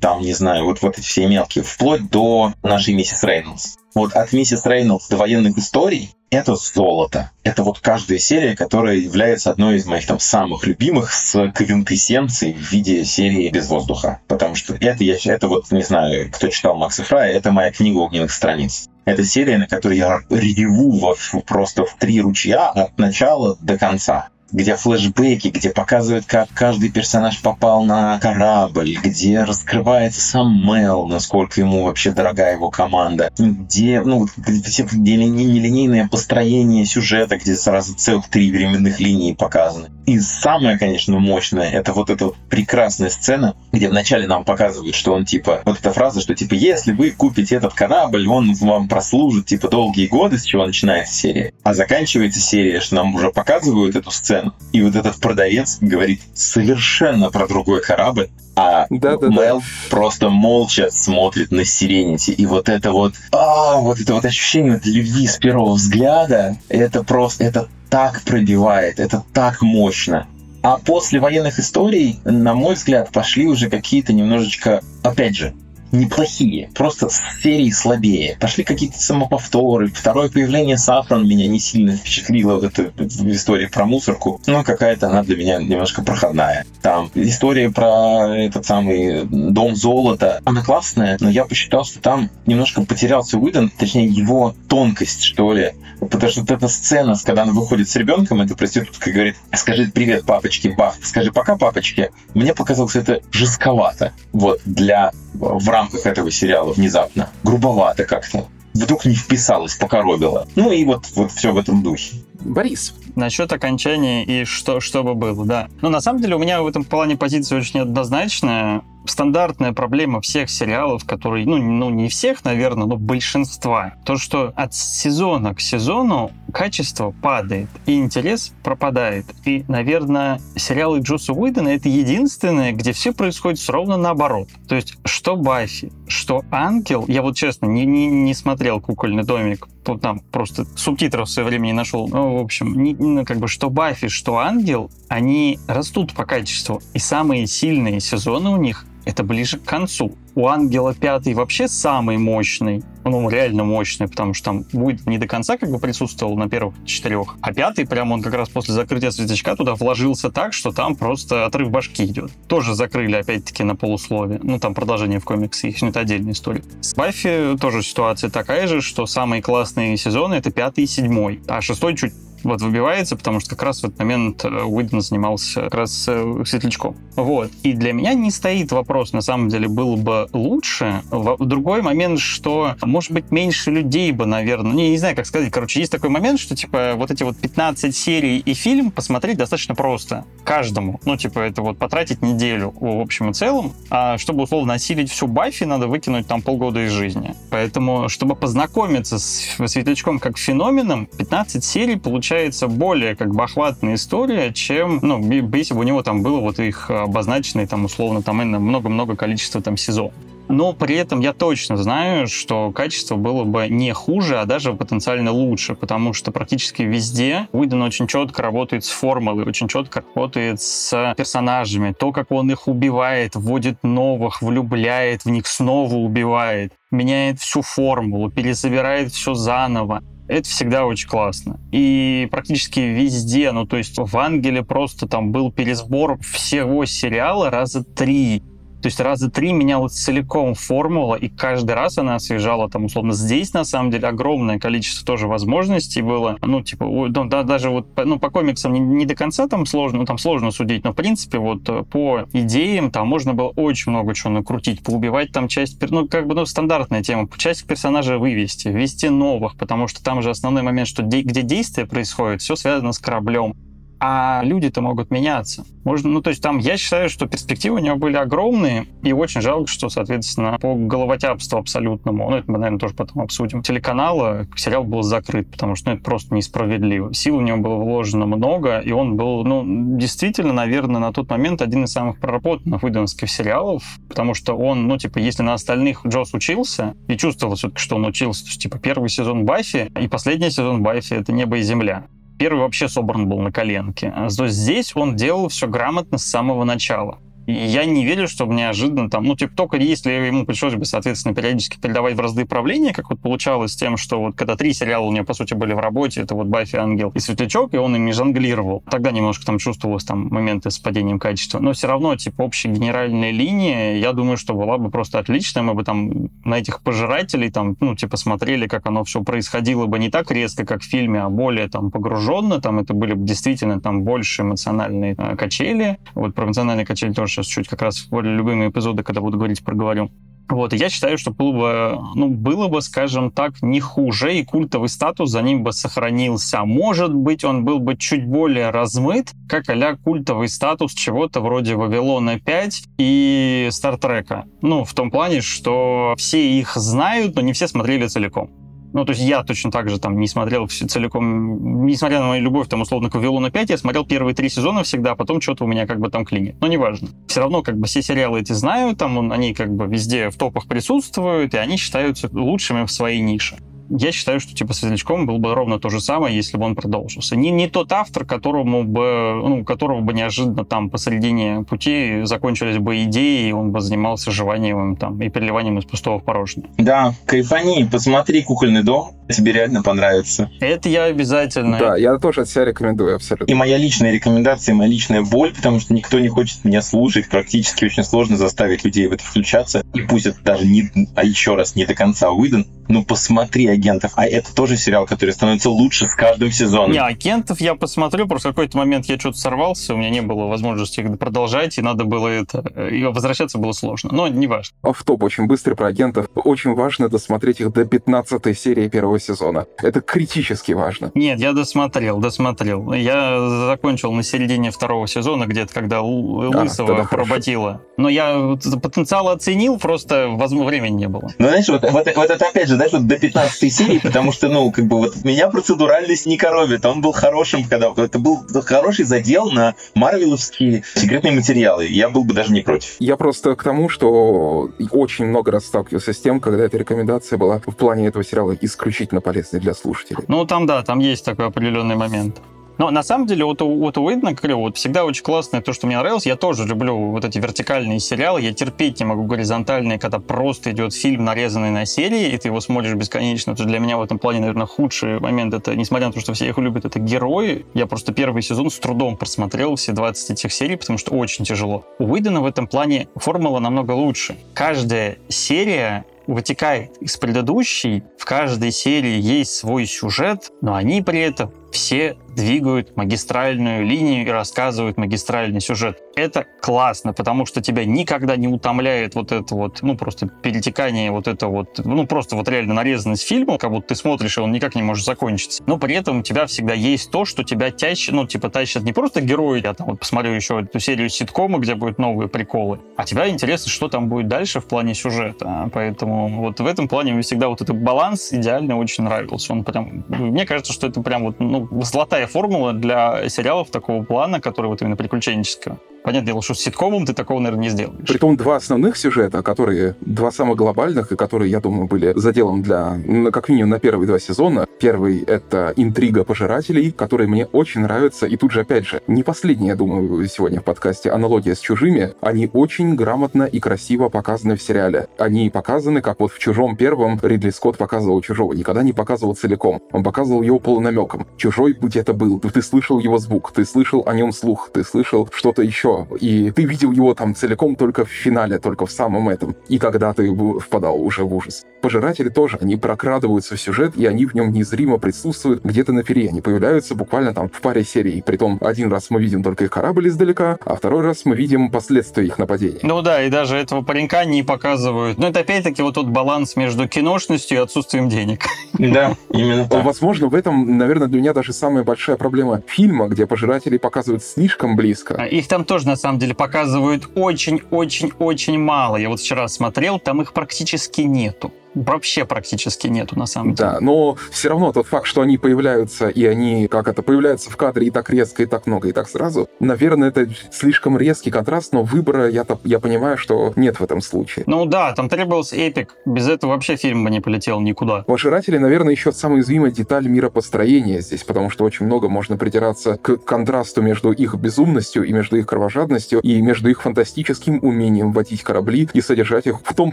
там, 0.00 0.20
не 0.22 0.34
знаю, 0.34 0.64
вот, 0.64 0.82
вот 0.82 0.98
эти 0.98 1.06
все 1.06 1.26
мелкие, 1.26 1.64
вплоть 1.64 2.10
до 2.10 2.52
нашей 2.62 2.94
миссис 2.94 3.22
Рейнольдс. 3.22 3.76
Вот 3.94 4.12
от 4.14 4.32
миссис 4.32 4.64
Рейнольдс 4.66 5.08
до 5.08 5.16
военных 5.16 5.58
историй 5.58 6.14
это 6.30 6.54
золото. 6.54 7.32
Это 7.42 7.64
вот 7.64 7.80
каждая 7.80 8.18
серия, 8.18 8.54
которая 8.54 8.96
является 8.96 9.50
одной 9.50 9.76
из 9.76 9.86
моих 9.86 10.06
там 10.06 10.20
самых 10.20 10.64
любимых 10.64 11.12
с 11.12 11.50
квинтэссенцией 11.50 12.54
в 12.54 12.70
виде 12.70 13.04
серии 13.04 13.50
«Без 13.50 13.68
воздуха». 13.68 14.20
Потому 14.28 14.54
что 14.54 14.74
это, 14.74 15.02
я, 15.02 15.16
это 15.24 15.48
вот, 15.48 15.72
не 15.72 15.82
знаю, 15.82 16.30
кто 16.30 16.48
читал 16.48 16.76
Макса 16.76 17.02
Фрая, 17.02 17.32
это 17.32 17.50
моя 17.50 17.72
книга 17.72 17.98
огненных 17.98 18.30
страниц. 18.30 18.88
Это 19.04 19.24
серия, 19.24 19.58
на 19.58 19.66
которой 19.66 19.98
я 19.98 20.20
реву 20.30 20.92
во, 20.98 21.16
просто 21.44 21.84
в 21.84 21.96
три 21.96 22.20
ручья 22.20 22.68
от 22.68 22.96
начала 22.96 23.56
до 23.60 23.76
конца 23.76 24.28
где 24.52 24.76
флешбеки, 24.76 25.48
где 25.48 25.70
показывают, 25.70 26.26
как 26.26 26.48
каждый 26.54 26.90
персонаж 26.90 27.40
попал 27.40 27.84
на 27.84 28.18
корабль, 28.18 28.96
где 29.02 29.42
раскрывается 29.42 30.20
сам 30.20 30.60
Мел, 30.64 31.06
насколько 31.06 31.60
ему 31.60 31.84
вообще 31.84 32.12
дорога 32.12 32.50
его 32.50 32.70
команда, 32.70 33.30
где, 33.38 34.00
ну, 34.00 34.26
где, 34.36 34.82
где 34.82 35.16
нелинейное 35.16 36.08
построение 36.08 36.84
сюжета, 36.86 37.36
где 37.36 37.54
сразу 37.54 37.94
целых 37.94 38.28
три 38.28 38.50
временных 38.50 39.00
линии 39.00 39.32
показаны. 39.32 39.88
И 40.06 40.18
самое, 40.18 40.78
конечно, 40.78 41.18
мощное, 41.18 41.70
это 41.70 41.92
вот 41.92 42.10
эта 42.10 42.26
вот 42.26 42.36
прекрасная 42.48 43.10
сцена, 43.10 43.54
где 43.72 43.88
вначале 43.88 44.26
нам 44.26 44.44
показывают, 44.44 44.96
что 44.96 45.12
он 45.12 45.24
типа, 45.24 45.62
вот 45.64 45.78
эта 45.78 45.92
фраза, 45.92 46.20
что 46.20 46.34
типа, 46.34 46.54
если 46.54 46.92
вы 46.92 47.10
купите 47.10 47.56
этот 47.56 47.74
корабль, 47.74 48.26
он 48.26 48.54
вам 48.54 48.88
прослужит 48.88 49.46
типа 49.46 49.68
долгие 49.68 50.06
годы, 50.06 50.38
с 50.38 50.44
чего 50.44 50.66
начинается 50.66 51.14
серия. 51.14 51.52
А 51.62 51.74
заканчивается 51.74 52.40
серия, 52.40 52.80
что 52.80 52.96
нам 52.96 53.14
уже 53.14 53.30
показывают 53.30 53.94
эту 53.94 54.10
сцену, 54.10 54.39
сцену. 54.40 54.54
И 54.72 54.82
вот 54.82 54.94
этот 54.94 55.16
продавец 55.16 55.78
говорит 55.80 56.20
совершенно 56.34 57.30
про 57.30 57.46
другой 57.46 57.80
корабль, 57.80 58.28
а 58.56 58.86
да, 58.90 59.16
да, 59.16 59.28
Мел 59.28 59.60
да. 59.60 59.64
просто 59.90 60.28
молча 60.28 60.90
смотрит 60.90 61.50
на 61.50 61.64
Сиренити. 61.64 62.30
И 62.32 62.46
вот 62.46 62.68
это 62.68 62.92
вот, 62.92 63.14
а, 63.32 63.76
вот 63.76 64.00
это 64.00 64.14
вот 64.14 64.24
ощущение 64.24 64.74
вот 64.74 64.86
любви 64.86 65.26
с 65.26 65.36
первого 65.38 65.74
взгляда, 65.74 66.56
это 66.68 67.02
просто, 67.02 67.44
это 67.44 67.68
так 67.88 68.22
пробивает, 68.22 69.00
это 69.00 69.24
так 69.32 69.62
мощно. 69.62 70.26
А 70.62 70.76
после 70.76 71.20
военных 71.20 71.58
историй, 71.58 72.20
на 72.24 72.54
мой 72.54 72.74
взгляд, 72.74 73.10
пошли 73.10 73.46
уже 73.46 73.70
какие-то 73.70 74.12
немножечко, 74.12 74.82
опять 75.02 75.34
же, 75.34 75.54
неплохие, 75.92 76.70
просто 76.74 77.08
с 77.08 77.20
серии 77.42 77.70
слабее. 77.70 78.36
Пошли 78.40 78.64
какие-то 78.64 78.98
самоповторы. 78.98 79.88
Второе 79.88 80.28
появление 80.28 80.78
Сафран 80.78 81.26
меня 81.26 81.46
не 81.48 81.58
сильно 81.58 81.96
впечатлило 81.96 82.54
вот 82.54 82.64
эта 82.64 82.92
история 83.30 83.68
про 83.68 83.84
мусорку. 83.84 84.40
Но 84.46 84.64
какая-то 84.64 85.08
она 85.08 85.22
для 85.22 85.36
меня 85.36 85.58
немножко 85.58 86.02
проходная. 86.02 86.64
Там 86.82 87.10
история 87.14 87.70
про 87.70 88.36
этот 88.36 88.66
самый 88.66 89.24
дом 89.24 89.76
золота. 89.76 90.40
Она 90.44 90.62
классная, 90.62 91.16
но 91.20 91.28
я 91.30 91.44
посчитал, 91.44 91.84
что 91.84 92.00
там 92.00 92.30
немножко 92.46 92.82
потерялся 92.82 93.38
Уидон, 93.38 93.70
точнее 93.70 94.06
его 94.06 94.54
тонкость, 94.68 95.22
что 95.22 95.52
ли. 95.52 95.72
Потому 96.00 96.30
что 96.30 96.40
вот 96.40 96.50
эта 96.50 96.68
сцена, 96.68 97.14
когда 97.24 97.42
она 97.42 97.52
выходит 97.52 97.88
с 97.88 97.96
ребенком, 97.96 98.40
эта 98.40 98.56
проститутка 98.56 99.10
говорит, 99.10 99.36
скажи 99.54 99.90
привет 99.92 100.24
папочке, 100.24 100.70
бах, 100.70 100.94
скажи 101.02 101.32
пока 101.32 101.56
папочке. 101.56 102.10
Мне 102.34 102.54
показалось 102.54 102.96
это 102.96 103.20
жестковато. 103.30 104.12
Вот, 104.32 104.60
для 104.64 105.12
в 105.34 105.68
рамках 105.80 106.06
этого 106.06 106.30
сериала 106.30 106.72
внезапно. 106.72 107.30
Грубовато 107.42 108.04
как-то. 108.04 108.46
Вдруг 108.74 109.04
не 109.04 109.14
вписалось, 109.14 109.74
покоробило. 109.74 110.46
Ну 110.54 110.70
и 110.70 110.84
вот, 110.84 111.06
вот 111.14 111.32
все 111.32 111.52
в 111.52 111.58
этом 111.58 111.82
духе. 111.82 112.16
Борис. 112.40 112.94
Насчет 113.16 113.52
окончания 113.52 114.24
и 114.24 114.44
что, 114.44 114.80
что 114.80 115.02
бы 115.02 115.14
было, 115.14 115.44
да. 115.44 115.68
Ну, 115.82 115.88
на 115.88 116.00
самом 116.00 116.22
деле, 116.22 116.36
у 116.36 116.38
меня 116.38 116.62
в 116.62 116.66
этом 116.66 116.84
плане 116.84 117.16
позиция 117.16 117.58
очень 117.58 117.80
однозначная. 117.80 118.82
стандартная 119.06 119.72
проблема 119.72 120.20
всех 120.20 120.50
сериалов, 120.50 121.04
которые, 121.04 121.46
ну, 121.46 121.56
ну 121.56 121.90
не 121.90 122.08
всех, 122.08 122.44
наверное, 122.44 122.86
но 122.86 122.96
большинства. 122.96 123.94
То, 124.04 124.16
что 124.16 124.52
от 124.56 124.74
сезона 124.74 125.54
к 125.54 125.60
сезону 125.60 126.30
качество 126.52 127.12
падает, 127.22 127.68
и 127.86 127.96
интерес 127.96 128.52
пропадает. 128.62 129.26
И, 129.44 129.64
наверное, 129.68 130.40
сериалы 130.56 131.00
Джоса 131.00 131.32
Уидона— 131.32 131.68
это 131.70 131.88
единственное, 131.88 132.72
где 132.72 132.92
все 132.92 133.12
происходит 133.12 133.60
ровно 133.68 133.96
наоборот. 133.96 134.48
То 134.68 134.74
есть, 134.76 134.96
что 135.04 135.36
Баффи, 135.36 135.92
что 136.08 136.44
Ангел, 136.50 137.04
я 137.08 137.22
вот 137.22 137.36
честно 137.36 137.66
не, 137.66 137.84
не, 137.84 138.06
не 138.06 138.34
смотрел 138.34 138.80
«Кукольный 138.80 139.24
домик», 139.24 139.68
там 139.84 140.20
просто 140.30 140.66
субтитров 140.76 141.28
в 141.28 141.32
свое 141.32 141.48
время 141.48 141.66
не 141.66 141.72
нашел. 141.72 142.08
Ну, 142.08 142.38
в 142.38 142.40
общем, 142.40 142.82
не, 142.82 142.94
ну, 142.94 143.24
как 143.24 143.38
бы 143.38 143.48
что 143.48 143.70
Баффи, 143.70 144.08
что 144.08 144.38
Ангел, 144.38 144.90
они 145.08 145.58
растут 145.66 146.14
по 146.14 146.24
качеству. 146.24 146.82
И 146.94 146.98
самые 146.98 147.46
сильные 147.46 148.00
сезоны 148.00 148.50
у 148.50 148.56
них 148.56 148.86
это 149.04 149.24
ближе 149.24 149.58
к 149.58 149.64
концу. 149.64 150.16
У 150.34 150.46
Ангела 150.46 150.94
пятый 150.94 151.34
вообще 151.34 151.68
самый 151.68 152.16
мощный, 152.18 152.82
ну, 153.04 153.28
реально 153.28 153.64
мощный, 153.64 154.08
потому 154.08 154.34
что 154.34 154.46
там 154.46 154.64
будет 154.72 155.06
не 155.06 155.18
до 155.18 155.26
конца 155.26 155.56
как 155.56 155.70
бы 155.70 155.78
присутствовал 155.78 156.36
на 156.36 156.48
первых 156.48 156.74
четырех, 156.84 157.36
а 157.40 157.52
пятый 157.52 157.86
прям 157.86 158.12
он 158.12 158.22
как 158.22 158.34
раз 158.34 158.48
после 158.48 158.74
закрытия 158.74 159.10
светлячка 159.10 159.56
туда 159.56 159.74
вложился 159.74 160.30
так, 160.30 160.52
что 160.52 160.72
там 160.72 160.94
просто 160.96 161.46
отрыв 161.46 161.70
башки 161.70 162.04
идет. 162.04 162.30
Тоже 162.46 162.74
закрыли 162.74 163.16
опять-таки 163.16 163.64
на 163.64 163.74
полусловие. 163.74 164.40
Ну, 164.42 164.58
там 164.58 164.74
продолжение 164.74 165.18
в 165.18 165.24
комиксе, 165.24 165.68
их, 165.68 165.82
это 165.82 166.00
отдельная 166.00 166.32
история. 166.32 166.62
С 166.80 166.94
Баффи 166.94 167.56
тоже 167.60 167.82
ситуация 167.82 168.30
такая 168.30 168.66
же, 168.66 168.80
что 168.80 169.06
самые 169.06 169.42
классные 169.42 169.96
сезоны 169.96 170.34
это 170.34 170.50
пятый 170.50 170.84
и 170.84 170.86
седьмой, 170.86 171.40
а 171.48 171.60
шестой 171.60 171.96
чуть 171.96 172.12
вот 172.42 172.60
выбивается, 172.60 173.16
потому 173.16 173.40
что 173.40 173.50
как 173.50 173.62
раз 173.62 173.80
в 173.80 173.84
этот 173.84 173.98
момент 173.98 174.44
э, 174.44 174.48
Уидон 174.48 175.00
занимался 175.00 175.62
как 175.62 175.74
раз 175.74 176.06
э, 176.08 176.42
светлячком. 176.46 176.96
Вот. 177.16 177.50
И 177.62 177.72
для 177.72 177.92
меня 177.92 178.14
не 178.14 178.30
стоит 178.30 178.72
вопрос, 178.72 179.12
на 179.12 179.20
самом 179.20 179.48
деле, 179.48 179.68
было 179.68 179.96
бы 179.96 180.28
лучше. 180.32 181.02
Другой 181.38 181.82
момент, 181.82 182.18
что, 182.20 182.76
может 182.82 183.12
быть, 183.12 183.30
меньше 183.30 183.70
людей 183.70 184.12
бы, 184.12 184.26
наверное, 184.26 184.72
не, 184.72 184.90
не 184.90 184.98
знаю, 184.98 185.16
как 185.16 185.26
сказать, 185.26 185.50
короче, 185.50 185.80
есть 185.80 185.92
такой 185.92 186.10
момент, 186.10 186.40
что, 186.40 186.56
типа, 186.56 186.94
вот 186.96 187.10
эти 187.10 187.22
вот 187.22 187.36
15 187.36 187.94
серий 187.94 188.38
и 188.38 188.54
фильм 188.54 188.90
посмотреть 188.90 189.36
достаточно 189.36 189.74
просто. 189.74 190.24
Каждому. 190.44 191.00
Ну, 191.04 191.16
типа, 191.16 191.40
это 191.40 191.62
вот 191.62 191.78
потратить 191.78 192.22
неделю 192.22 192.72
в 192.78 193.00
общем 193.00 193.30
и 193.30 193.34
целом. 193.34 193.72
А 193.90 194.18
чтобы, 194.18 194.44
условно, 194.44 194.74
осилить 194.74 195.10
всю 195.10 195.26
Баффи, 195.26 195.64
надо 195.64 195.88
выкинуть 195.88 196.26
там 196.26 196.42
полгода 196.42 196.84
из 196.84 196.92
жизни. 196.92 197.34
Поэтому, 197.50 198.08
чтобы 198.08 198.34
познакомиться 198.34 199.18
с 199.18 199.56
Светлячком 199.66 200.18
как 200.18 200.38
феноменом, 200.38 201.06
15 201.06 201.62
серий 201.62 201.96
получается 201.96 202.29
получается 202.30 202.68
более 202.68 203.16
как 203.16 203.34
бы 203.34 203.42
охватная 203.42 203.94
история, 203.94 204.52
чем, 204.52 205.00
ну, 205.02 205.20
если 205.52 205.74
бы 205.74 205.80
у 205.80 205.82
него 205.82 206.04
там 206.04 206.22
было 206.22 206.38
вот 206.38 206.60
их 206.60 206.88
обозначенные 206.88 207.66
там 207.66 207.84
условно 207.84 208.22
там 208.22 208.36
много-много 208.36 209.16
количества 209.16 209.60
там 209.60 209.76
сезонов 209.76 210.12
но 210.48 210.72
при 210.72 210.96
этом 210.96 211.20
я 211.20 211.32
точно 211.32 211.76
знаю, 211.76 212.26
что 212.26 212.72
качество 212.72 213.14
было 213.14 213.44
бы 213.44 213.68
не 213.68 213.92
хуже, 213.92 214.40
а 214.40 214.46
даже 214.46 214.72
потенциально 214.72 215.30
лучше, 215.30 215.76
потому 215.76 216.12
что 216.12 216.32
практически 216.32 216.82
везде 216.82 217.46
Уидон 217.52 217.82
очень 217.82 218.08
четко 218.08 218.42
работает 218.42 218.84
с 218.84 218.88
формулой, 218.88 219.44
очень 219.44 219.68
четко 219.68 220.02
работает 220.12 220.60
с 220.60 221.14
персонажами. 221.16 221.92
То, 221.92 222.10
как 222.10 222.32
он 222.32 222.50
их 222.50 222.66
убивает, 222.66 223.36
вводит 223.36 223.84
новых, 223.84 224.42
влюбляет 224.42 225.24
в 225.24 225.30
них, 225.30 225.46
снова 225.46 225.94
убивает, 225.94 226.72
меняет 226.90 227.38
всю 227.38 227.62
формулу, 227.62 228.28
пересобирает 228.28 229.12
все 229.12 229.34
заново 229.34 230.02
это 230.30 230.48
всегда 230.48 230.86
очень 230.86 231.08
классно. 231.08 231.58
И 231.72 232.28
практически 232.30 232.80
везде, 232.80 233.50
ну 233.50 233.66
то 233.66 233.76
есть 233.76 233.98
в 233.98 234.16
Ангеле 234.16 234.62
просто 234.62 235.08
там 235.08 235.32
был 235.32 235.50
пересбор 235.50 236.18
всего 236.20 236.84
сериала 236.84 237.50
раза 237.50 237.82
три. 237.82 238.42
То 238.80 238.86
есть 238.86 239.00
раза 239.00 239.30
три 239.30 239.52
менялась 239.52 239.92
целиком 239.92 240.54
формула, 240.54 241.14
и 241.14 241.28
каждый 241.28 241.72
раз 241.72 241.98
она 241.98 242.16
освежала 242.16 242.70
там, 242.70 242.86
условно, 242.86 243.12
здесь, 243.12 243.52
на 243.52 243.64
самом 243.64 243.90
деле, 243.90 244.08
огромное 244.08 244.58
количество 244.58 245.06
тоже 245.06 245.26
возможностей 245.26 246.02
было. 246.02 246.36
Ну, 246.42 246.62
типа, 246.62 246.86
ну, 246.86 247.24
да, 247.26 247.42
даже 247.42 247.70
вот 247.70 247.88
ну, 247.96 248.18
по 248.18 248.30
комиксам 248.30 248.72
не, 248.72 248.80
не 248.80 249.06
до 249.06 249.14
конца 249.14 249.46
там 249.48 249.66
сложно, 249.66 249.98
ну, 249.98 250.04
там 250.04 250.18
сложно 250.18 250.50
судить, 250.50 250.84
но, 250.84 250.92
в 250.92 250.96
принципе, 250.96 251.38
вот 251.38 251.68
э, 251.68 251.82
по 251.82 252.26
идеям 252.32 252.90
там 252.90 253.08
можно 253.08 253.34
было 253.34 253.48
очень 253.48 253.92
много 253.92 254.14
чего 254.14 254.32
накрутить, 254.32 254.82
поубивать 254.82 255.32
там 255.32 255.48
часть, 255.48 255.80
ну, 255.90 256.08
как 256.08 256.26
бы, 256.26 256.34
ну, 256.34 256.46
стандартная 256.46 257.02
тема, 257.02 257.28
часть 257.36 257.66
персонажа 257.66 258.18
вывести, 258.18 258.68
ввести 258.68 259.08
новых, 259.08 259.56
потому 259.56 259.88
что 259.88 260.02
там 260.02 260.22
же 260.22 260.30
основной 260.30 260.62
момент, 260.62 260.88
что 260.88 261.02
де- 261.02 261.22
где 261.22 261.42
действие 261.42 261.86
происходит, 261.86 262.40
все 262.40 262.56
связано 262.56 262.92
с 262.92 262.98
кораблем 262.98 263.54
а 264.00 264.40
люди-то 264.42 264.80
могут 264.80 265.10
меняться. 265.10 265.64
Можно, 265.84 266.10
ну, 266.10 266.22
то 266.22 266.30
есть 266.30 266.42
там 266.42 266.58
я 266.58 266.76
считаю, 266.76 267.08
что 267.08 267.26
перспективы 267.26 267.76
у 267.76 267.78
него 267.78 267.96
были 267.96 268.16
огромные, 268.16 268.86
и 269.02 269.12
очень 269.12 269.40
жалко, 269.42 269.66
что, 269.66 269.88
соответственно, 269.88 270.58
по 270.60 270.74
головотяпству 270.74 271.58
абсолютному, 271.58 272.30
ну, 272.30 272.36
это 272.36 272.50
мы, 272.50 272.58
наверное, 272.58 272.80
тоже 272.80 272.94
потом 272.94 273.22
обсудим, 273.22 273.62
телеканала 273.62 274.46
сериал 274.56 274.84
был 274.84 275.02
закрыт, 275.02 275.50
потому 275.50 275.76
что 275.76 275.90
ну, 275.90 275.96
это 275.96 276.04
просто 276.04 276.34
несправедливо. 276.34 277.12
Сил 277.14 277.36
у 277.36 277.40
него 277.40 277.58
было 277.58 277.76
вложено 277.76 278.26
много, 278.26 278.78
и 278.78 278.92
он 278.92 279.16
был, 279.16 279.44
ну, 279.44 279.64
действительно, 279.98 280.52
наверное, 280.52 281.00
на 281.00 281.12
тот 281.12 281.28
момент 281.30 281.62
один 281.62 281.84
из 281.84 281.92
самых 281.92 282.20
проработанных 282.20 282.82
выдумских 282.82 283.30
сериалов, 283.30 283.82
потому 284.08 284.34
что 284.34 284.54
он, 284.54 284.86
ну, 284.86 284.96
типа, 284.96 285.18
если 285.18 285.42
на 285.42 285.54
остальных 285.54 286.06
Джос 286.06 286.34
учился, 286.34 286.94
и 287.08 287.16
чувствовал 287.16 287.54
все-таки, 287.54 287.80
что 287.80 287.96
он 287.96 288.06
учился, 288.06 288.44
то 288.44 288.48
есть, 288.48 288.62
типа, 288.62 288.78
первый 288.78 289.08
сезон 289.08 289.44
Баффи 289.44 289.90
и 290.00 290.08
последний 290.08 290.50
сезон 290.50 290.82
Баффи— 290.82 291.14
это 291.14 291.32
«Небо 291.32 291.58
и 291.58 291.62
земля» 291.62 292.06
первый 292.40 292.60
вообще 292.60 292.88
собран 292.88 293.28
был 293.28 293.40
на 293.40 293.52
коленке. 293.52 294.10
А 294.16 294.28
то 294.30 294.48
здесь 294.48 294.96
он 294.96 295.14
делал 295.14 295.48
все 295.48 295.68
грамотно 295.68 296.16
с 296.16 296.24
самого 296.24 296.64
начала. 296.64 297.18
Я 297.46 297.84
не 297.84 298.04
верю, 298.04 298.28
что 298.28 298.46
неожиданно 298.46 299.10
там, 299.10 299.24
ну, 299.24 299.36
типа, 299.36 299.54
только 299.54 299.76
если 299.76 300.10
ему 300.10 300.44
пришлось 300.44 300.74
бы, 300.74 300.84
соответственно, 300.84 301.34
периодически 301.34 301.78
передавать 301.78 302.14
в 302.14 302.20
разды 302.20 302.44
правления, 302.44 302.92
как 302.92 303.10
вот 303.10 303.20
получалось 303.20 303.72
с 303.72 303.76
тем, 303.76 303.96
что 303.96 304.20
вот 304.20 304.36
когда 304.36 304.56
три 304.56 304.72
сериала 304.72 305.04
у 305.04 305.12
него, 305.12 305.24
по 305.24 305.34
сути, 305.34 305.54
были 305.54 305.72
в 305.72 305.78
работе, 305.78 306.20
это 306.20 306.34
вот 306.34 306.46
Баффи, 306.46 306.76
Ангел 306.76 307.10
и 307.14 307.18
Светлячок, 307.18 307.74
и 307.74 307.78
он 307.78 307.96
ими 307.96 308.12
жонглировал. 308.12 308.82
Тогда 308.90 309.10
немножко 309.10 309.44
там 309.44 309.58
чувствовалось 309.58 310.04
там 310.04 310.28
моменты 310.28 310.70
с 310.70 310.78
падением 310.78 311.18
качества. 311.18 311.58
Но 311.58 311.72
все 311.72 311.88
равно, 311.88 312.14
типа, 312.16 312.42
общая 312.42 312.68
генеральная 312.68 313.30
линия, 313.30 313.96
я 313.96 314.12
думаю, 314.12 314.36
что 314.36 314.54
была 314.54 314.78
бы 314.78 314.90
просто 314.90 315.18
отличная. 315.18 315.62
Мы 315.62 315.74
бы 315.74 315.84
там 315.84 316.30
на 316.44 316.58
этих 316.58 316.82
пожирателей 316.82 317.50
там, 317.50 317.76
ну, 317.80 317.94
типа, 317.94 318.16
смотрели, 318.16 318.66
как 318.66 318.86
оно 318.86 319.04
все 319.04 319.22
происходило 319.22 319.86
бы 319.86 319.98
не 319.98 320.10
так 320.10 320.30
резко, 320.30 320.64
как 320.64 320.82
в 320.82 320.84
фильме, 320.84 321.22
а 321.22 321.28
более 321.28 321.68
там 321.68 321.90
погруженно. 321.90 322.60
Там 322.60 322.78
это 322.78 322.94
были 322.94 323.14
бы 323.14 323.26
действительно 323.26 323.80
там 323.80 324.02
больше 324.02 324.42
эмоциональные 324.42 325.14
э, 325.16 325.36
качели. 325.36 325.98
Вот 326.14 326.34
про 326.34 326.44
эмоциональные 326.44 326.86
качели 326.86 327.12
тоже 327.12 327.39
сейчас 327.42 327.52
чуть 327.52 327.68
как 327.68 327.82
раз 327.82 328.06
в 328.10 328.20
любые 328.20 328.68
эпизоды, 328.68 329.02
когда 329.02 329.20
буду 329.20 329.38
говорить, 329.38 329.64
проговорю. 329.64 330.10
Вот, 330.50 330.72
и 330.72 330.76
я 330.76 330.88
считаю, 330.88 331.16
что 331.16 331.30
было 331.30 331.52
бы, 331.52 331.98
ну, 332.16 332.28
было 332.28 332.66
бы, 332.66 332.82
скажем 332.82 333.30
так, 333.30 333.62
не 333.62 333.78
хуже, 333.78 334.36
и 334.36 334.44
культовый 334.44 334.88
статус 334.88 335.30
за 335.30 335.42
ним 335.42 335.62
бы 335.62 335.72
сохранился. 335.72 336.64
Может 336.64 337.14
быть, 337.14 337.44
он 337.44 337.64
был 337.64 337.78
бы 337.78 337.96
чуть 337.96 338.26
более 338.26 338.70
размыт, 338.70 339.30
как 339.48 339.68
а 339.68 339.96
культовый 339.96 340.48
статус 340.48 340.92
чего-то 340.92 341.40
вроде 341.40 341.76
Вавилона 341.76 342.40
5 342.40 342.82
и 342.98 343.68
Стартрека. 343.70 344.46
Ну, 344.60 344.84
в 344.84 344.92
том 344.92 345.12
плане, 345.12 345.40
что 345.40 346.14
все 346.18 346.58
их 346.58 346.74
знают, 346.74 347.36
но 347.36 347.42
не 347.42 347.52
все 347.52 347.68
смотрели 347.68 348.08
целиком. 348.08 348.50
Ну, 348.92 349.04
то 349.04 349.10
есть 349.10 349.22
я 349.22 349.42
точно 349.42 349.70
так 349.70 349.88
же 349.88 349.98
там 349.98 350.18
не 350.18 350.26
смотрел 350.26 350.66
все 350.66 350.86
целиком, 350.86 351.86
несмотря 351.86 352.20
на 352.20 352.26
мою 352.26 352.42
любовь, 352.42 352.68
там, 352.68 352.80
условно, 352.80 353.10
к 353.10 353.14
Вавилону 353.14 353.50
5, 353.50 353.70
я 353.70 353.78
смотрел 353.78 354.04
первые 354.04 354.34
три 354.34 354.48
сезона 354.48 354.82
всегда, 354.82 355.12
а 355.12 355.16
потом 355.16 355.40
что-то 355.40 355.64
у 355.64 355.66
меня 355.66 355.86
как 355.86 356.00
бы 356.00 356.10
там 356.10 356.24
клинит. 356.24 356.56
Но 356.60 356.66
неважно. 356.66 357.08
Все 357.26 357.40
равно 357.40 357.62
как 357.62 357.78
бы 357.78 357.86
все 357.86 358.02
сериалы 358.02 358.40
эти 358.40 358.52
знаю, 358.52 358.96
там 358.96 359.16
он, 359.18 359.32
они 359.32 359.54
как 359.54 359.74
бы 359.74 359.86
везде 359.86 360.30
в 360.30 360.36
топах 360.36 360.66
присутствуют, 360.66 361.54
и 361.54 361.58
они 361.58 361.76
считаются 361.76 362.28
лучшими 362.32 362.84
в 362.84 362.90
своей 362.90 363.20
нише 363.20 363.56
я 363.90 364.12
считаю, 364.12 364.40
что 364.40 364.54
типа 364.54 364.72
Светлячком 364.72 365.26
был 365.26 365.38
бы 365.38 365.54
ровно 365.54 365.78
то 365.78 365.90
же 365.90 366.00
самое, 366.00 366.34
если 366.34 366.56
бы 366.56 366.64
он 366.64 366.74
продолжился. 366.74 367.36
Не, 367.36 367.50
не 367.50 367.68
тот 367.68 367.92
автор, 367.92 368.24
которому 368.24 368.84
бы, 368.84 369.40
ну, 369.42 369.64
которого 369.64 370.00
бы 370.00 370.12
неожиданно 370.12 370.64
там 370.64 370.90
посередине 370.90 371.64
пути 371.68 372.22
закончились 372.24 372.78
бы 372.78 373.02
идеи, 373.04 373.48
и 373.48 373.52
он 373.52 373.72
бы 373.72 373.80
занимался 373.80 374.30
жеванием 374.30 374.96
там 374.96 375.20
и 375.20 375.28
переливанием 375.28 375.78
из 375.78 375.84
пустого 375.84 376.20
в 376.20 376.24
порожнее. 376.24 376.70
Да, 376.78 377.14
кайфани, 377.26 377.88
посмотри 377.90 378.42
«Кукольный 378.42 378.82
дом», 378.82 379.12
тебе 379.28 379.52
реально 379.52 379.82
понравится. 379.82 380.50
Это 380.60 380.88
я 380.88 381.04
обязательно. 381.04 381.78
Да, 381.78 381.96
я 381.96 382.18
тоже 382.18 382.42
от 382.42 382.48
себя 382.48 382.64
рекомендую 382.64 383.16
абсолютно. 383.16 383.50
И 383.50 383.54
моя 383.54 383.76
личная 383.76 384.12
рекомендация, 384.12 384.74
моя 384.74 384.90
личная 384.90 385.22
боль, 385.22 385.54
потому 385.54 385.80
что 385.80 385.94
никто 385.94 386.18
не 386.18 386.28
хочет 386.28 386.64
меня 386.64 386.82
слушать, 386.82 387.28
практически 387.28 387.84
очень 387.84 388.04
сложно 388.04 388.36
заставить 388.36 388.84
людей 388.84 389.06
в 389.06 389.12
это 389.12 389.24
включаться. 389.24 389.84
И 389.94 390.02
пусть 390.02 390.26
это 390.26 390.40
даже 390.42 390.66
не, 390.66 390.90
а 391.14 391.24
еще 391.24 391.54
раз, 391.54 391.76
не 391.76 391.86
до 391.86 391.94
конца 391.94 392.30
Уидон, 392.30 392.66
ну 392.90 393.04
посмотри 393.04 393.66
агентов. 393.68 394.12
А 394.16 394.26
это 394.26 394.54
тоже 394.54 394.76
сериал, 394.76 395.06
который 395.06 395.30
становится 395.30 395.70
лучше 395.70 396.08
с 396.08 396.14
каждым 396.14 396.50
сезоном. 396.50 396.92
Не, 396.92 396.98
агентов 396.98 397.60
я 397.60 397.74
посмотрю, 397.74 398.26
просто 398.26 398.48
в 398.48 398.52
какой-то 398.52 398.76
момент 398.76 399.06
я 399.06 399.18
что-то 399.18 399.38
сорвался, 399.38 399.94
у 399.94 399.96
меня 399.96 400.10
не 400.10 400.22
было 400.22 400.46
возможности 400.46 401.00
их 401.00 401.18
продолжать, 401.18 401.78
и 401.78 401.82
надо 401.82 402.04
было 402.04 402.28
это... 402.28 402.60
И 402.90 403.04
возвращаться 403.04 403.58
было 403.58 403.72
сложно. 403.72 404.10
Но 404.12 404.28
не 404.28 404.46
важно. 404.46 404.76
В 404.82 405.04
топ 405.04 405.22
очень 405.22 405.46
быстрый 405.46 405.74
про 405.74 405.86
агентов. 405.86 406.26
Очень 406.34 406.74
важно 406.74 407.08
досмотреть 407.08 407.60
их 407.60 407.72
до 407.72 407.84
15 407.84 408.58
серии 408.58 408.88
первого 408.88 409.20
сезона. 409.20 409.66
Это 409.78 410.00
критически 410.00 410.72
важно. 410.72 411.12
Нет, 411.14 411.38
я 411.38 411.52
досмотрел, 411.52 412.18
досмотрел. 412.18 412.92
Я 412.92 413.38
закончил 413.68 414.12
на 414.12 414.22
середине 414.22 414.70
второго 414.70 415.06
сезона, 415.06 415.46
где-то 415.46 415.72
когда 415.72 416.02
Лысого 416.02 417.02
а, 417.02 417.04
поработило. 417.04 417.82
Но 417.96 418.08
я 418.08 418.56
потенциал 418.82 419.28
оценил, 419.28 419.78
просто 419.78 420.28
времени 420.28 420.96
не 420.96 421.08
было. 421.08 421.30
Ну, 421.38 421.48
знаешь, 421.48 421.68
вот, 421.68 421.82
вот, 421.82 422.06
вот 422.16 422.30
это 422.30 422.46
опять 422.46 422.68
же, 422.68 422.76
знаешь, 422.80 422.92
вот 422.92 423.06
до 423.06 423.18
15 423.18 423.72
серии, 423.72 423.98
потому 423.98 424.32
что, 424.32 424.48
ну, 424.48 424.70
как 424.72 424.86
бы 424.86 424.96
вот 424.96 425.24
меня 425.24 425.48
процедуральность 425.48 426.24
не 426.24 426.38
коробит. 426.38 426.86
Он 426.86 427.02
был 427.02 427.12
хорошим, 427.12 427.64
когда 427.64 427.92
это 427.94 428.18
был 428.18 428.38
хороший 428.64 429.04
задел 429.04 429.50
на 429.50 429.74
марвеловские 429.94 430.82
секретные 430.94 431.34
материалы. 431.34 431.86
Я 431.86 432.08
был 432.08 432.24
бы 432.24 432.32
даже 432.32 432.52
не 432.52 432.62
против. 432.62 432.96
Я 432.98 433.16
просто 433.16 433.54
к 433.54 433.62
тому, 433.62 433.90
что 433.90 434.70
очень 434.90 435.26
много 435.26 435.50
раз 435.52 435.66
сталкивался 435.66 436.14
с 436.14 436.18
тем, 436.18 436.40
когда 436.40 436.64
эта 436.64 436.78
рекомендация 436.78 437.38
была 437.38 437.60
в 437.66 437.76
плане 437.76 438.06
этого 438.06 438.24
сериала 438.24 438.56
исключительно 438.58 439.20
полезной 439.20 439.60
для 439.60 439.74
слушателей. 439.74 440.24
Ну, 440.28 440.46
там, 440.46 440.66
да, 440.66 440.82
там 440.82 441.00
есть 441.00 441.24
такой 441.24 441.46
определенный 441.46 441.96
момент. 441.96 442.40
Но 442.80 442.90
на 442.90 443.02
самом 443.02 443.26
деле 443.26 443.44
вот 443.44 443.60
вот 443.60 443.98
у 443.98 444.04
Уэйдена, 444.04 444.32
говорю, 444.32 444.60
вот 444.60 444.78
всегда 444.78 445.04
очень 445.04 445.22
классное 445.22 445.60
то, 445.60 445.74
что 445.74 445.86
мне 445.86 445.98
нравилось. 445.98 446.24
Я 446.24 446.36
тоже 446.36 446.64
люблю 446.64 447.10
вот 447.10 447.26
эти 447.26 447.36
вертикальные 447.36 448.00
сериалы. 448.00 448.40
Я 448.40 448.54
терпеть 448.54 449.00
не 449.00 449.04
могу 449.04 449.24
горизонтальные, 449.24 449.98
когда 449.98 450.18
просто 450.18 450.70
идет 450.70 450.94
фильм, 450.94 451.26
нарезанный 451.26 451.68
на 451.68 451.84
серии, 451.84 452.30
и 452.30 452.38
ты 452.38 452.48
его 452.48 452.58
смотришь 452.60 452.94
бесконечно. 452.94 453.54
То 453.54 453.64
для 453.64 453.80
меня 453.80 453.98
в 453.98 454.02
этом 454.02 454.18
плане, 454.18 454.40
наверное, 454.40 454.64
худший 454.64 455.20
момент, 455.20 455.52
это, 455.52 455.76
несмотря 455.76 456.06
на 456.06 456.14
то, 456.14 456.20
что 456.20 456.32
все 456.32 456.48
их 456.48 456.56
любят, 456.56 456.86
это 456.86 456.98
герои. 456.98 457.66
Я 457.74 457.84
просто 457.84 458.14
первый 458.14 458.40
сезон 458.40 458.70
с 458.70 458.78
трудом 458.78 459.18
просмотрел 459.18 459.76
все 459.76 459.92
20 459.92 460.30
этих 460.30 460.50
серий, 460.50 460.76
потому 460.76 460.98
что 460.98 461.12
очень 461.12 461.44
тяжело. 461.44 461.84
У 461.98 462.06
Уэйдена 462.06 462.40
в 462.40 462.46
этом 462.46 462.66
плане 462.66 463.08
формула 463.14 463.58
намного 463.58 463.92
лучше. 463.92 464.38
Каждая 464.54 465.18
серия 465.28 466.06
вытекает 466.26 466.96
из 466.98 467.16
предыдущей. 467.16 468.04
В 468.16 468.24
каждой 468.24 468.70
серии 468.70 469.20
есть 469.20 469.52
свой 469.52 469.84
сюжет, 469.86 470.50
но 470.62 470.74
они 470.74 471.02
при 471.02 471.20
этом 471.20 471.52
все 471.72 472.16
двигают 472.34 472.96
магистральную 472.96 473.84
линию 473.84 474.26
и 474.26 474.30
рассказывают 474.30 474.96
магистральный 474.96 475.60
сюжет. 475.60 475.98
Это 476.16 476.46
классно, 476.60 477.12
потому 477.12 477.46
что 477.46 477.60
тебя 477.60 477.84
никогда 477.84 478.36
не 478.36 478.48
утомляет 478.48 479.14
вот 479.14 479.32
это 479.32 479.54
вот, 479.54 479.78
ну, 479.82 479.96
просто 479.96 480.26
перетекание 480.26 481.10
вот 481.10 481.28
это 481.28 481.48
вот, 481.48 481.80
ну, 481.84 482.06
просто 482.06 482.36
вот 482.36 482.48
реально 482.48 482.74
нарезанность 482.74 483.26
фильма, 483.26 483.58
как 483.58 483.70
будто 483.70 483.88
ты 483.88 483.94
смотришь, 483.94 484.38
и 484.38 484.40
он 484.40 484.52
никак 484.52 484.74
не 484.74 484.82
может 484.82 485.04
закончиться. 485.04 485.62
Но 485.66 485.78
при 485.78 485.94
этом 485.94 486.20
у 486.20 486.22
тебя 486.22 486.46
всегда 486.46 486.74
есть 486.74 487.10
то, 487.10 487.24
что 487.24 487.42
тебя 487.44 487.70
тащит, 487.70 488.14
ну, 488.14 488.26
типа, 488.26 488.50
тащит 488.50 488.82
не 488.82 488.92
просто 488.92 489.20
герои, 489.20 489.62
я 489.62 489.74
там 489.74 489.88
вот 489.88 490.00
посмотрю 490.00 490.32
еще 490.32 490.60
эту 490.60 490.78
серию 490.80 491.08
ситкома, 491.08 491.58
где 491.58 491.74
будут 491.74 491.98
новые 491.98 492.28
приколы, 492.28 492.80
а 492.96 493.04
тебя 493.04 493.28
интересно, 493.28 493.70
что 493.70 493.88
там 493.88 494.08
будет 494.08 494.28
дальше 494.28 494.60
в 494.60 494.66
плане 494.66 494.94
сюжета. 494.94 495.70
Поэтому 495.72 496.40
вот 496.40 496.60
в 496.60 496.66
этом 496.66 496.88
плане 496.88 497.12
мне 497.12 497.22
всегда 497.22 497.48
вот 497.48 497.60
этот 497.60 497.80
баланс 497.80 498.32
идеально 498.32 498.78
очень 498.78 499.04
нравился. 499.04 499.52
Он 499.52 499.64
прям, 499.64 500.04
мне 500.08 500.46
кажется, 500.46 500.72
что 500.72 500.86
это 500.86 501.00
прям 501.02 501.24
вот, 501.24 501.40
ну, 501.40 501.68
золотая 501.82 502.19
формула 502.26 502.72
для 502.72 503.28
сериалов 503.28 503.70
такого 503.70 504.02
плана, 504.02 504.40
который 504.40 504.66
вот 504.66 504.82
именно 504.82 504.96
приключенческого. 504.96 505.78
Понятное 506.02 506.28
дело, 506.28 506.42
что 506.42 506.54
с 506.54 506.60
ситкомом 506.60 507.04
ты 507.04 507.12
такого, 507.12 507.40
наверное, 507.40 507.64
не 507.64 507.68
сделаешь. 507.68 508.08
Притом 508.08 508.34
два 508.36 508.56
основных 508.56 508.96
сюжета, 508.96 509.42
которые 509.42 509.96
два 510.00 510.32
самых 510.32 510.56
глобальных, 510.56 511.12
и 511.12 511.16
которые, 511.16 511.50
я 511.50 511.60
думаю, 511.60 511.88
были 511.88 512.14
заделом 512.16 512.62
для, 512.62 512.96
как 513.30 513.50
минимум, 513.50 513.70
на 513.70 513.78
первые 513.78 514.06
два 514.06 514.18
сезона. 514.18 514.66
Первый— 514.78 515.22
это 515.26 515.74
интрига 515.76 516.24
пожирателей, 516.24 516.90
которые 516.90 517.28
мне 517.28 517.44
очень 517.44 517.82
нравятся. 517.82 518.24
И 518.26 518.38
тут 518.38 518.50
же, 518.50 518.62
опять 518.62 518.86
же, 518.86 519.02
не 519.08 519.22
последний, 519.22 519.68
я 519.68 519.76
думаю, 519.76 520.26
сегодня 520.26 520.60
в 520.60 520.64
подкасте, 520.64 521.10
аналогия 521.10 521.54
с 521.54 521.60
«Чужими». 521.60 522.14
Они 522.22 522.48
очень 522.50 522.94
грамотно 522.94 523.42
и 523.42 523.60
красиво 523.60 524.08
показаны 524.08 524.56
в 524.56 524.62
сериале. 524.62 525.08
Они 525.18 525.50
показаны, 525.50 526.00
как 526.00 526.18
вот 526.20 526.32
в 526.32 526.38
«Чужом» 526.38 526.76
первом 526.76 527.20
Ридли 527.22 527.50
Скотт 527.50 527.76
показывал 527.76 528.22
«Чужого». 528.22 528.54
Никогда 528.54 528.82
не 528.82 528.94
показывал 528.94 529.34
целиком. 529.36 529.82
Он 529.92 530.02
показывал 530.02 530.40
его 530.40 530.58
полунамеком. 530.58 531.26
«Чужой» 531.36 531.76
где-то 532.10 532.12
был. 532.12 532.40
Ты 532.40 532.62
слышал 532.62 532.98
его 532.98 533.18
звук, 533.18 533.52
ты 533.52 533.64
слышал 533.64 534.02
о 534.06 534.14
нем 534.14 534.32
слух, 534.32 534.70
ты 534.72 534.84
слышал 534.84 535.28
что-то 535.32 535.62
еще. 535.62 536.06
И 536.20 536.50
ты 536.50 536.64
видел 536.64 536.92
его 536.92 537.14
там 537.14 537.34
целиком 537.34 537.76
только 537.76 538.04
в 538.04 538.08
финале, 538.08 538.58
только 538.58 538.86
в 538.86 538.90
самом 538.90 539.28
этом. 539.28 539.54
И 539.68 539.78
тогда 539.78 540.12
ты 540.12 540.30
впадал 540.60 541.00
уже 541.00 541.24
в 541.24 541.34
ужас. 541.34 541.64
Пожиратели 541.82 542.28
тоже, 542.28 542.58
они 542.60 542.76
прокрадываются 542.76 543.56
в 543.56 543.60
сюжет, 543.60 543.96
и 543.96 544.06
они 544.06 544.26
в 544.26 544.34
нем 544.34 544.52
незримо 544.52 544.98
присутствуют 544.98 545.64
где-то 545.64 545.92
на 545.92 546.02
пере. 546.02 546.28
Они 546.28 546.40
появляются 546.40 546.94
буквально 546.94 547.32
там 547.32 547.48
в 547.48 547.60
паре 547.60 547.84
серий. 547.84 548.22
Притом 548.22 548.58
один 548.60 548.90
раз 548.90 549.10
мы 549.10 549.20
видим 549.20 549.42
только 549.42 549.64
их 549.64 549.70
корабль 549.70 550.08
издалека, 550.08 550.58
а 550.64 550.74
второй 550.74 551.02
раз 551.02 551.24
мы 551.24 551.36
видим 551.36 551.70
последствия 551.70 552.26
их 552.26 552.38
нападения. 552.38 552.80
Ну 552.82 553.02
да, 553.02 553.22
и 553.22 553.30
даже 553.30 553.56
этого 553.56 553.82
паренька 553.82 554.24
не 554.24 554.42
показывают. 554.42 555.18
Но 555.18 555.28
это 555.28 555.40
опять-таки 555.40 555.82
вот 555.82 555.94
тот 555.94 556.08
баланс 556.08 556.56
между 556.56 556.86
киношностью 556.86 557.58
и 557.58 557.60
отсутствием 557.60 558.08
денег. 558.08 558.44
Да, 558.74 559.16
именно 559.32 559.66
так. 559.66 559.84
Возможно, 559.84 560.28
в 560.28 560.34
этом, 560.34 560.78
наверное, 560.78 561.08
для 561.08 561.20
меня 561.20 561.32
даже 561.32 561.52
самая 561.52 561.82
большая 561.82 561.99
проблема 562.16 562.62
фильма, 562.66 563.08
где 563.08 563.26
пожиратели 563.26 563.78
показывают 563.78 564.22
слишком 564.22 564.76
близко. 564.76 565.16
А 565.18 565.26
их 565.26 565.48
там 565.48 565.64
тоже, 565.64 565.86
на 565.86 565.96
самом 565.96 566.18
деле, 566.18 566.34
показывают 566.34 567.08
очень-очень-очень 567.14 568.58
мало. 568.58 568.96
Я 568.96 569.08
вот 569.08 569.20
вчера 569.20 569.48
смотрел, 569.48 569.98
там 569.98 570.22
их 570.22 570.32
практически 570.32 571.02
нету 571.02 571.52
вообще 571.74 572.24
практически 572.24 572.86
нету 572.88 573.18
на 573.18 573.26
самом 573.26 573.54
деле. 573.54 573.70
Да, 573.70 573.80
но 573.80 574.16
все 574.30 574.48
равно 574.48 574.72
тот 574.72 574.86
факт, 574.86 575.06
что 575.06 575.22
они 575.22 575.38
появляются, 575.38 576.08
и 576.08 576.24
они, 576.24 576.68
как 576.68 576.88
это, 576.88 577.02
появляются 577.02 577.50
в 577.50 577.56
кадре 577.56 577.86
и 577.88 577.90
так 577.90 578.10
резко, 578.10 578.42
и 578.42 578.46
так 578.46 578.66
много, 578.66 578.88
и 578.88 578.92
так 578.92 579.08
сразу, 579.08 579.48
наверное, 579.60 580.08
это 580.08 580.28
слишком 580.50 580.98
резкий 580.98 581.30
контраст, 581.30 581.72
но 581.72 581.82
выбора, 581.82 582.28
я, 582.28 582.46
я 582.64 582.80
понимаю, 582.80 583.16
что 583.16 583.52
нет 583.56 583.80
в 583.80 583.84
этом 583.84 584.00
случае. 584.00 584.44
Ну 584.46 584.66
да, 584.66 584.92
там 584.92 585.08
требовался 585.08 585.56
эпик, 585.56 585.94
без 586.04 586.28
этого 586.28 586.50
вообще 586.50 586.76
фильм 586.76 587.04
бы 587.04 587.10
не 587.10 587.20
полетел 587.20 587.60
никуда. 587.60 588.02
Пожиратели, 588.02 588.58
наверное, 588.58 588.92
еще 588.92 589.12
самая 589.12 589.36
уязвимая 589.36 589.70
деталь 589.70 590.06
миропостроения 590.08 591.00
здесь, 591.00 591.24
потому 591.24 591.50
что 591.50 591.64
очень 591.64 591.86
много 591.86 592.08
можно 592.08 592.36
придираться 592.36 592.96
к 592.96 593.16
контрасту 593.18 593.82
между 593.82 594.12
их 594.12 594.34
безумностью 594.34 595.04
и 595.04 595.12
между 595.12 595.36
их 595.36 595.46
кровожадностью, 595.46 596.20
и 596.20 596.40
между 596.40 596.68
их 596.68 596.82
фантастическим 596.82 597.58
умением 597.62 598.12
водить 598.12 598.42
корабли 598.42 598.88
и 598.92 599.00
содержать 599.00 599.46
их 599.46 599.60
в 599.62 599.74
том 599.74 599.92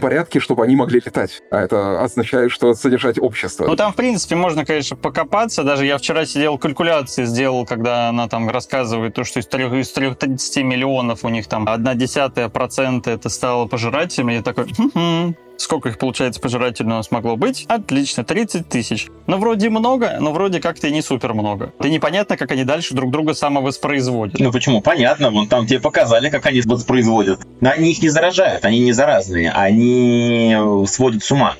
порядке, 0.00 0.40
чтобы 0.40 0.64
они 0.64 0.76
могли 0.76 1.00
летать. 1.04 1.42
А 1.50 1.60
это 1.68 2.02
означает, 2.02 2.50
что 2.50 2.74
содержать 2.74 3.18
общество. 3.18 3.66
Ну, 3.66 3.76
там, 3.76 3.92
в 3.92 3.96
принципе, 3.96 4.34
можно, 4.34 4.64
конечно, 4.64 4.96
покопаться. 4.96 5.62
Даже 5.62 5.84
я 5.86 5.98
вчера 5.98 6.24
сидел, 6.24 6.58
калькуляции 6.58 7.24
сделал, 7.24 7.66
когда 7.66 8.08
она 8.08 8.28
там 8.28 8.48
рассказывает 8.48 9.14
то, 9.14 9.24
что 9.24 9.40
из, 9.40 9.46
3, 9.46 9.80
из 9.80 9.92
330 9.92 10.64
миллионов 10.64 11.24
у 11.24 11.28
них 11.28 11.46
там 11.46 11.68
одна 11.68 11.94
десятая 11.94 12.48
процента 12.48 13.10
это 13.10 13.28
стало 13.28 13.66
пожирателями. 13.66 14.34
Я 14.34 14.42
такой, 14.42 14.64
хм-хм, 14.64 15.34
Сколько 15.58 15.88
их, 15.88 15.98
получается, 15.98 16.40
пожирателей 16.40 16.86
у 16.86 16.94
нас 16.94 17.10
могло 17.10 17.36
быть? 17.36 17.66
Отлично, 17.68 18.24
30 18.24 18.68
тысяч. 18.68 19.08
Ну, 19.26 19.38
вроде 19.38 19.68
много, 19.70 20.16
но 20.20 20.32
вроде 20.32 20.60
как-то 20.60 20.86
и 20.86 20.92
не 20.92 21.02
супер 21.02 21.34
много. 21.34 21.72
Да 21.80 21.88
непонятно, 21.88 22.36
как 22.36 22.52
они 22.52 22.62
дальше 22.64 22.94
друг 22.94 23.10
друга 23.10 23.34
самовоспроизводят. 23.34 24.38
Ну, 24.38 24.52
почему? 24.52 24.80
Понятно, 24.80 25.30
вон 25.30 25.48
там 25.48 25.66
тебе 25.66 25.80
показали, 25.80 26.30
как 26.30 26.46
они 26.46 26.62
воспроизводят. 26.62 27.40
Но 27.60 27.70
они 27.70 27.90
их 27.90 28.00
не 28.00 28.08
заражают, 28.08 28.64
они 28.64 28.78
не 28.78 28.92
заразные, 28.92 29.50
они 29.50 30.56
сводят 30.86 31.24
с 31.24 31.32
ума. 31.32 31.56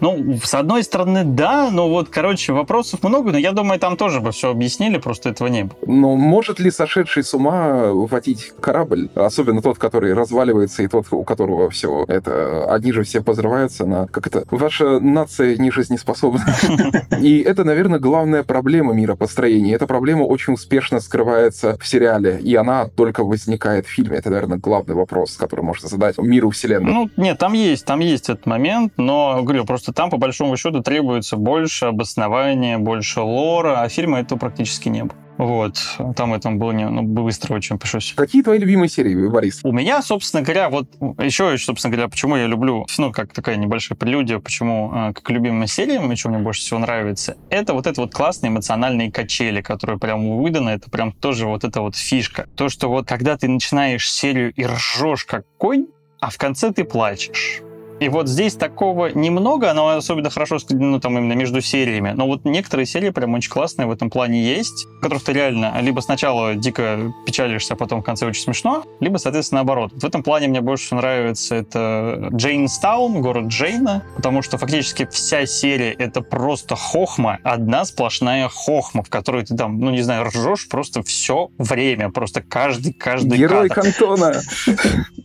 Ну, 0.00 0.38
с 0.42 0.54
одной 0.54 0.82
стороны, 0.82 1.24
да, 1.24 1.70
но 1.70 1.88
вот, 1.88 2.08
короче, 2.08 2.52
вопросов 2.52 3.02
много, 3.02 3.32
но 3.32 3.38
я 3.38 3.52
думаю, 3.52 3.78
там 3.78 3.96
тоже 3.96 4.20
бы 4.20 4.32
все 4.32 4.50
объяснили, 4.50 4.98
просто 4.98 5.30
этого 5.30 5.48
не 5.48 5.64
было. 5.64 5.76
Но 5.86 6.16
может 6.16 6.58
ли 6.58 6.70
сошедший 6.70 7.22
с 7.22 7.34
ума 7.34 7.92
водить 7.92 8.52
корабль, 8.60 9.08
особенно 9.14 9.62
тот, 9.62 9.78
который 9.78 10.14
разваливается, 10.14 10.82
и 10.82 10.88
тот, 10.88 11.06
у 11.10 11.24
которого 11.24 11.70
все 11.70 12.04
это, 12.08 12.72
они 12.72 12.92
же 12.92 13.02
все 13.02 13.22
позрываются 13.22 13.86
на, 13.86 14.06
как 14.06 14.26
это, 14.26 14.44
ваша 14.50 15.00
нация 15.00 15.56
не 15.56 15.70
жизнеспособна. 15.70 16.44
И 17.20 17.40
это, 17.40 17.64
наверное, 17.64 17.98
главная 17.98 18.42
проблема 18.42 18.92
миропостроения. 18.94 19.74
Эта 19.74 19.86
проблема 19.86 20.22
очень 20.22 20.54
успешно 20.54 21.00
скрывается 21.00 21.76
в 21.80 21.86
сериале, 21.86 22.40
и 22.42 22.54
она 22.54 22.86
только 22.88 23.24
возникает 23.24 23.86
в 23.86 23.90
фильме. 23.90 24.16
Это, 24.16 24.30
наверное, 24.30 24.58
главный 24.58 24.94
вопрос, 24.94 25.36
который 25.36 25.62
можно 25.62 25.88
задать 25.88 26.18
миру 26.18 26.50
вселенной. 26.50 26.92
Ну, 26.92 27.10
нет, 27.16 27.38
там 27.38 27.52
есть, 27.52 27.84
там 27.84 28.00
есть 28.00 28.28
этот 28.28 28.46
момент, 28.46 28.92
но, 28.96 29.42
говорю, 29.42 29.64
Просто 29.66 29.92
там, 29.92 30.10
по 30.10 30.16
большому 30.16 30.56
счету, 30.56 30.82
требуется 30.82 31.36
больше 31.36 31.86
обоснования, 31.86 32.78
больше 32.78 33.20
лора, 33.20 33.82
а 33.82 33.88
фильма 33.88 34.20
этого 34.20 34.38
практически 34.38 34.88
не 34.88 35.04
было. 35.04 35.18
Вот, 35.38 35.78
там 36.16 36.32
этом 36.32 36.58
было 36.58 36.72
не, 36.72 36.88
ну, 36.88 37.02
быстро 37.02 37.54
очень 37.54 37.78
пришлось. 37.78 38.14
Какие 38.16 38.42
твои 38.42 38.58
любимые 38.58 38.88
серии, 38.88 39.28
Борис? 39.28 39.60
У 39.64 39.72
меня, 39.72 40.00
собственно 40.00 40.42
говоря, 40.42 40.70
вот 40.70 40.88
еще, 41.18 41.58
собственно 41.58 41.92
говоря, 41.92 42.08
почему 42.08 42.36
я 42.36 42.46
люблю, 42.46 42.86
ну, 42.96 43.12
как 43.12 43.34
такая 43.34 43.56
небольшая 43.56 43.98
прелюдия, 43.98 44.38
почему 44.38 45.12
как 45.14 45.28
любимая 45.28 45.66
серия, 45.66 46.00
что 46.16 46.30
мне 46.30 46.38
больше 46.38 46.62
всего 46.62 46.78
нравится, 46.78 47.36
это 47.50 47.74
вот 47.74 47.86
это 47.86 48.00
вот 48.00 48.14
классные 48.14 48.48
эмоциональные 48.48 49.12
качели, 49.12 49.60
которые 49.60 49.98
прям 49.98 50.38
выданы, 50.38 50.70
это 50.70 50.88
прям 50.88 51.12
тоже 51.12 51.46
вот 51.46 51.64
эта 51.64 51.82
вот 51.82 51.96
фишка. 51.96 52.48
То, 52.56 52.70
что 52.70 52.88
вот 52.88 53.06
когда 53.06 53.36
ты 53.36 53.46
начинаешь 53.46 54.10
серию 54.10 54.54
и 54.54 54.64
ржешь 54.64 55.26
как 55.26 55.44
конь, 55.58 55.86
а 56.18 56.30
в 56.30 56.38
конце 56.38 56.72
ты 56.72 56.84
плачешь 56.84 57.60
И 57.98 58.08
вот 58.08 58.28
здесь 58.28 58.54
такого 58.54 59.06
немного, 59.06 59.72
но 59.72 59.88
особенно 59.88 60.30
хорошо, 60.30 60.58
ну, 60.70 61.00
там, 61.00 61.16
именно 61.18 61.32
между 61.32 61.60
сериями. 61.60 62.12
Но 62.14 62.26
вот 62.26 62.44
некоторые 62.44 62.86
серии 62.86 63.10
прям 63.10 63.34
очень 63.34 63.50
классные 63.50 63.86
в 63.86 63.90
этом 63.90 64.10
плане 64.10 64.42
есть, 64.42 64.86
в 64.98 65.00
которых 65.00 65.24
ты 65.24 65.32
реально 65.32 65.74
либо 65.80 66.00
сначала 66.00 66.54
дико 66.54 67.12
печалишься, 67.24 67.74
а 67.74 67.76
потом 67.76 68.02
в 68.02 68.04
конце 68.04 68.26
очень 68.26 68.42
смешно, 68.42 68.84
либо, 69.00 69.16
соответственно, 69.16 69.60
наоборот. 69.60 69.92
В 69.94 70.04
этом 70.04 70.22
плане 70.22 70.48
мне 70.48 70.60
больше 70.60 70.94
нравится 70.94 71.54
это 71.54 72.28
Джейнстаун, 72.32 73.22
город 73.22 73.46
Джейна, 73.46 74.02
потому 74.16 74.42
что 74.42 74.58
фактически 74.58 75.06
вся 75.10 75.46
серия— 75.46 75.92
это 75.98 76.20
просто 76.20 76.76
хохма, 76.76 77.38
одна 77.42 77.84
сплошная 77.84 78.48
хохма, 78.48 79.02
в 79.02 79.08
которой 79.08 79.44
ты 79.44 79.56
там, 79.56 79.78
ну, 79.78 79.90
не 79.90 80.02
знаю, 80.02 80.24
ржешь 80.26 80.68
просто 80.68 81.02
все 81.02 81.50
время, 81.58 82.10
просто 82.10 82.42
каждый, 82.42 82.92
каждый 82.92 83.38
Герой 83.38 83.68
кадр. 83.68 83.92
Кантона. 83.92 84.42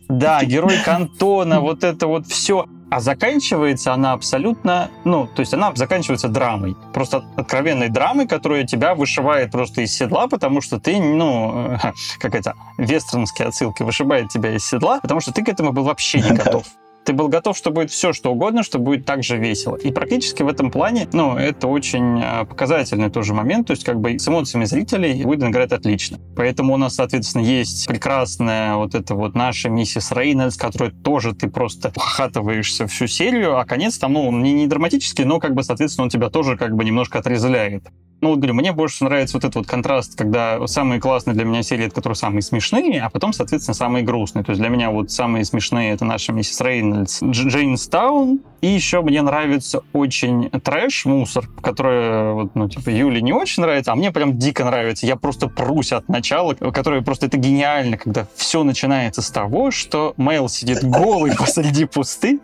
Да, 0.10 0.44
герой 0.44 0.76
Кантона, 0.84 1.62
вот 1.62 1.84
это 1.84 2.08
вот 2.08 2.28
все. 2.28 2.61
А 2.92 3.00
заканчивается 3.00 3.94
она 3.94 4.12
абсолютно, 4.12 4.92
ну, 5.06 5.26
то 5.26 5.40
есть 5.40 5.54
она 5.54 5.72
заканчивается 5.74 6.28
драмой. 6.28 6.76
Просто 6.94 7.24
откровенной 7.38 7.88
драмой, 7.88 8.28
которая 8.28 8.66
тебя 8.66 8.96
вышивает 8.96 9.50
просто 9.50 9.84
из 9.84 9.96
седла, 9.96 10.28
потому 10.28 10.60
что 10.60 10.78
ты, 10.78 11.00
ну, 11.00 11.80
как 12.20 12.36
это, 12.36 12.54
вестернские 12.78 13.48
отсылки, 13.48 13.84
вышибает 13.84 14.28
тебя 14.28 14.54
из 14.54 14.66
седла, 14.66 15.00
потому 15.00 15.22
что 15.22 15.32
ты 15.32 15.42
к 15.42 15.48
этому 15.48 15.72
был 15.72 15.86
вообще 15.86 16.20
не 16.20 16.32
готов 16.36 16.66
ты 17.06 17.14
был 17.14 17.28
готов, 17.28 17.58
что 17.58 17.72
будет 17.72 17.92
все, 17.92 18.14
что 18.14 18.32
угодно, 18.32 18.64
что 18.64 18.80
будет 18.80 19.06
так 19.06 19.24
же 19.24 19.38
весело. 19.38 19.76
И 19.76 19.92
практически 19.92 20.44
в 20.44 20.48
этом 20.48 20.72
плане, 20.72 21.08
ну, 21.14 21.36
это 21.36 21.68
очень 21.68 22.22
а, 22.22 22.46
показательный 22.46 23.10
тоже 23.10 23.34
момент, 23.34 23.68
то 23.68 23.72
есть 23.72 23.84
как 23.84 24.00
бы 24.00 24.20
с 24.20 24.28
эмоциями 24.28 24.66
зрителей 24.66 25.26
Уидон 25.26 25.50
играет 25.50 25.74
отлично. 25.74 26.20
Поэтому 26.36 26.74
у 26.74 26.78
нас, 26.78 26.96
соответственно, 26.96 27.44
есть 27.44 27.88
прекрасная 27.88 28.76
вот 28.76 28.96
эта 28.96 29.16
вот 29.16 29.36
наша 29.36 29.70
миссис 29.70 30.12
Рейнольдс, 30.12 30.58
которой 30.58 30.92
тоже 30.92 31.34
ты 31.34 31.50
просто 31.50 31.90
похатываешься 31.90 32.88
всю 32.88 33.08
серию, 33.08 33.58
а 33.58 33.66
конец 33.66 33.98
там, 33.98 34.14
ну, 34.14 34.32
не, 34.32 34.54
не 34.54 34.68
драматический, 34.68 35.24
но 35.24 35.40
как 35.40 35.54
бы, 35.54 35.64
соответственно, 35.64 36.04
он 36.04 36.10
тебя 36.10 36.30
тоже 36.30 36.58
как 36.58 36.76
бы 36.76 36.84
немножко 36.84 37.20
отрезвляет. 37.20 37.84
Ну, 38.22 38.30
вот 38.30 38.38
говорю, 38.38 38.54
мне 38.54 38.72
больше 38.72 39.04
нравится 39.04 39.36
вот 39.36 39.44
этот 39.46 39.56
вот 39.56 39.68
контраст, 39.68 40.16
когда 40.16 40.68
самые 40.68 41.02
классные 41.02 41.34
для 41.34 41.44
меня 41.44 41.64
серии, 41.64 41.86
это 41.86 41.96
которые 41.96 42.16
самые 42.16 42.44
смешные, 42.44 43.02
а 43.02 43.10
потом, 43.10 43.34
соответственно, 43.34 43.74
самые 43.74 44.06
грустные. 44.06 44.46
То 44.46 44.52
есть 44.52 44.62
для 44.62 44.70
меня 44.70 44.92
вот 44.92 45.10
самые 45.10 45.44
смешные 45.44 45.94
это 45.94 46.06
наша 46.06 46.32
миссис 46.32 46.62
Рейнольдс, 46.92 47.24
Джейнстаун, 47.24 48.42
и 48.62 48.68
еще 48.68 49.02
мне 49.02 49.22
нравится 49.22 49.82
очень 49.94 50.50
трэш, 50.50 51.06
мусор, 51.06 51.48
который, 51.62 52.34
вот, 52.34 52.56
ну, 52.56 52.70
типа, 52.70 52.90
Юле 52.90 53.22
не 53.22 53.34
очень 53.34 53.64
нравится, 53.64 53.92
а 53.92 53.96
мне 53.96 54.12
прям 54.12 54.38
дико 54.38 54.64
нравится. 54.64 55.08
Я 55.08 55.16
просто 55.16 55.48
прусь 55.48 55.92
от 55.92 56.08
начала, 56.10 56.54
которое 56.54 57.02
просто 57.02 57.26
это 57.26 57.38
гениально, 57.38 57.98
когда 57.98 58.28
все 58.36 58.64
начинается 58.64 59.22
с 59.22 59.30
того, 59.30 59.72
что 59.72 60.14
Мейл 60.18 60.48
сидит 60.48 60.84
голый 60.84 61.36
посреди 61.36 61.86
пусты 61.86 62.40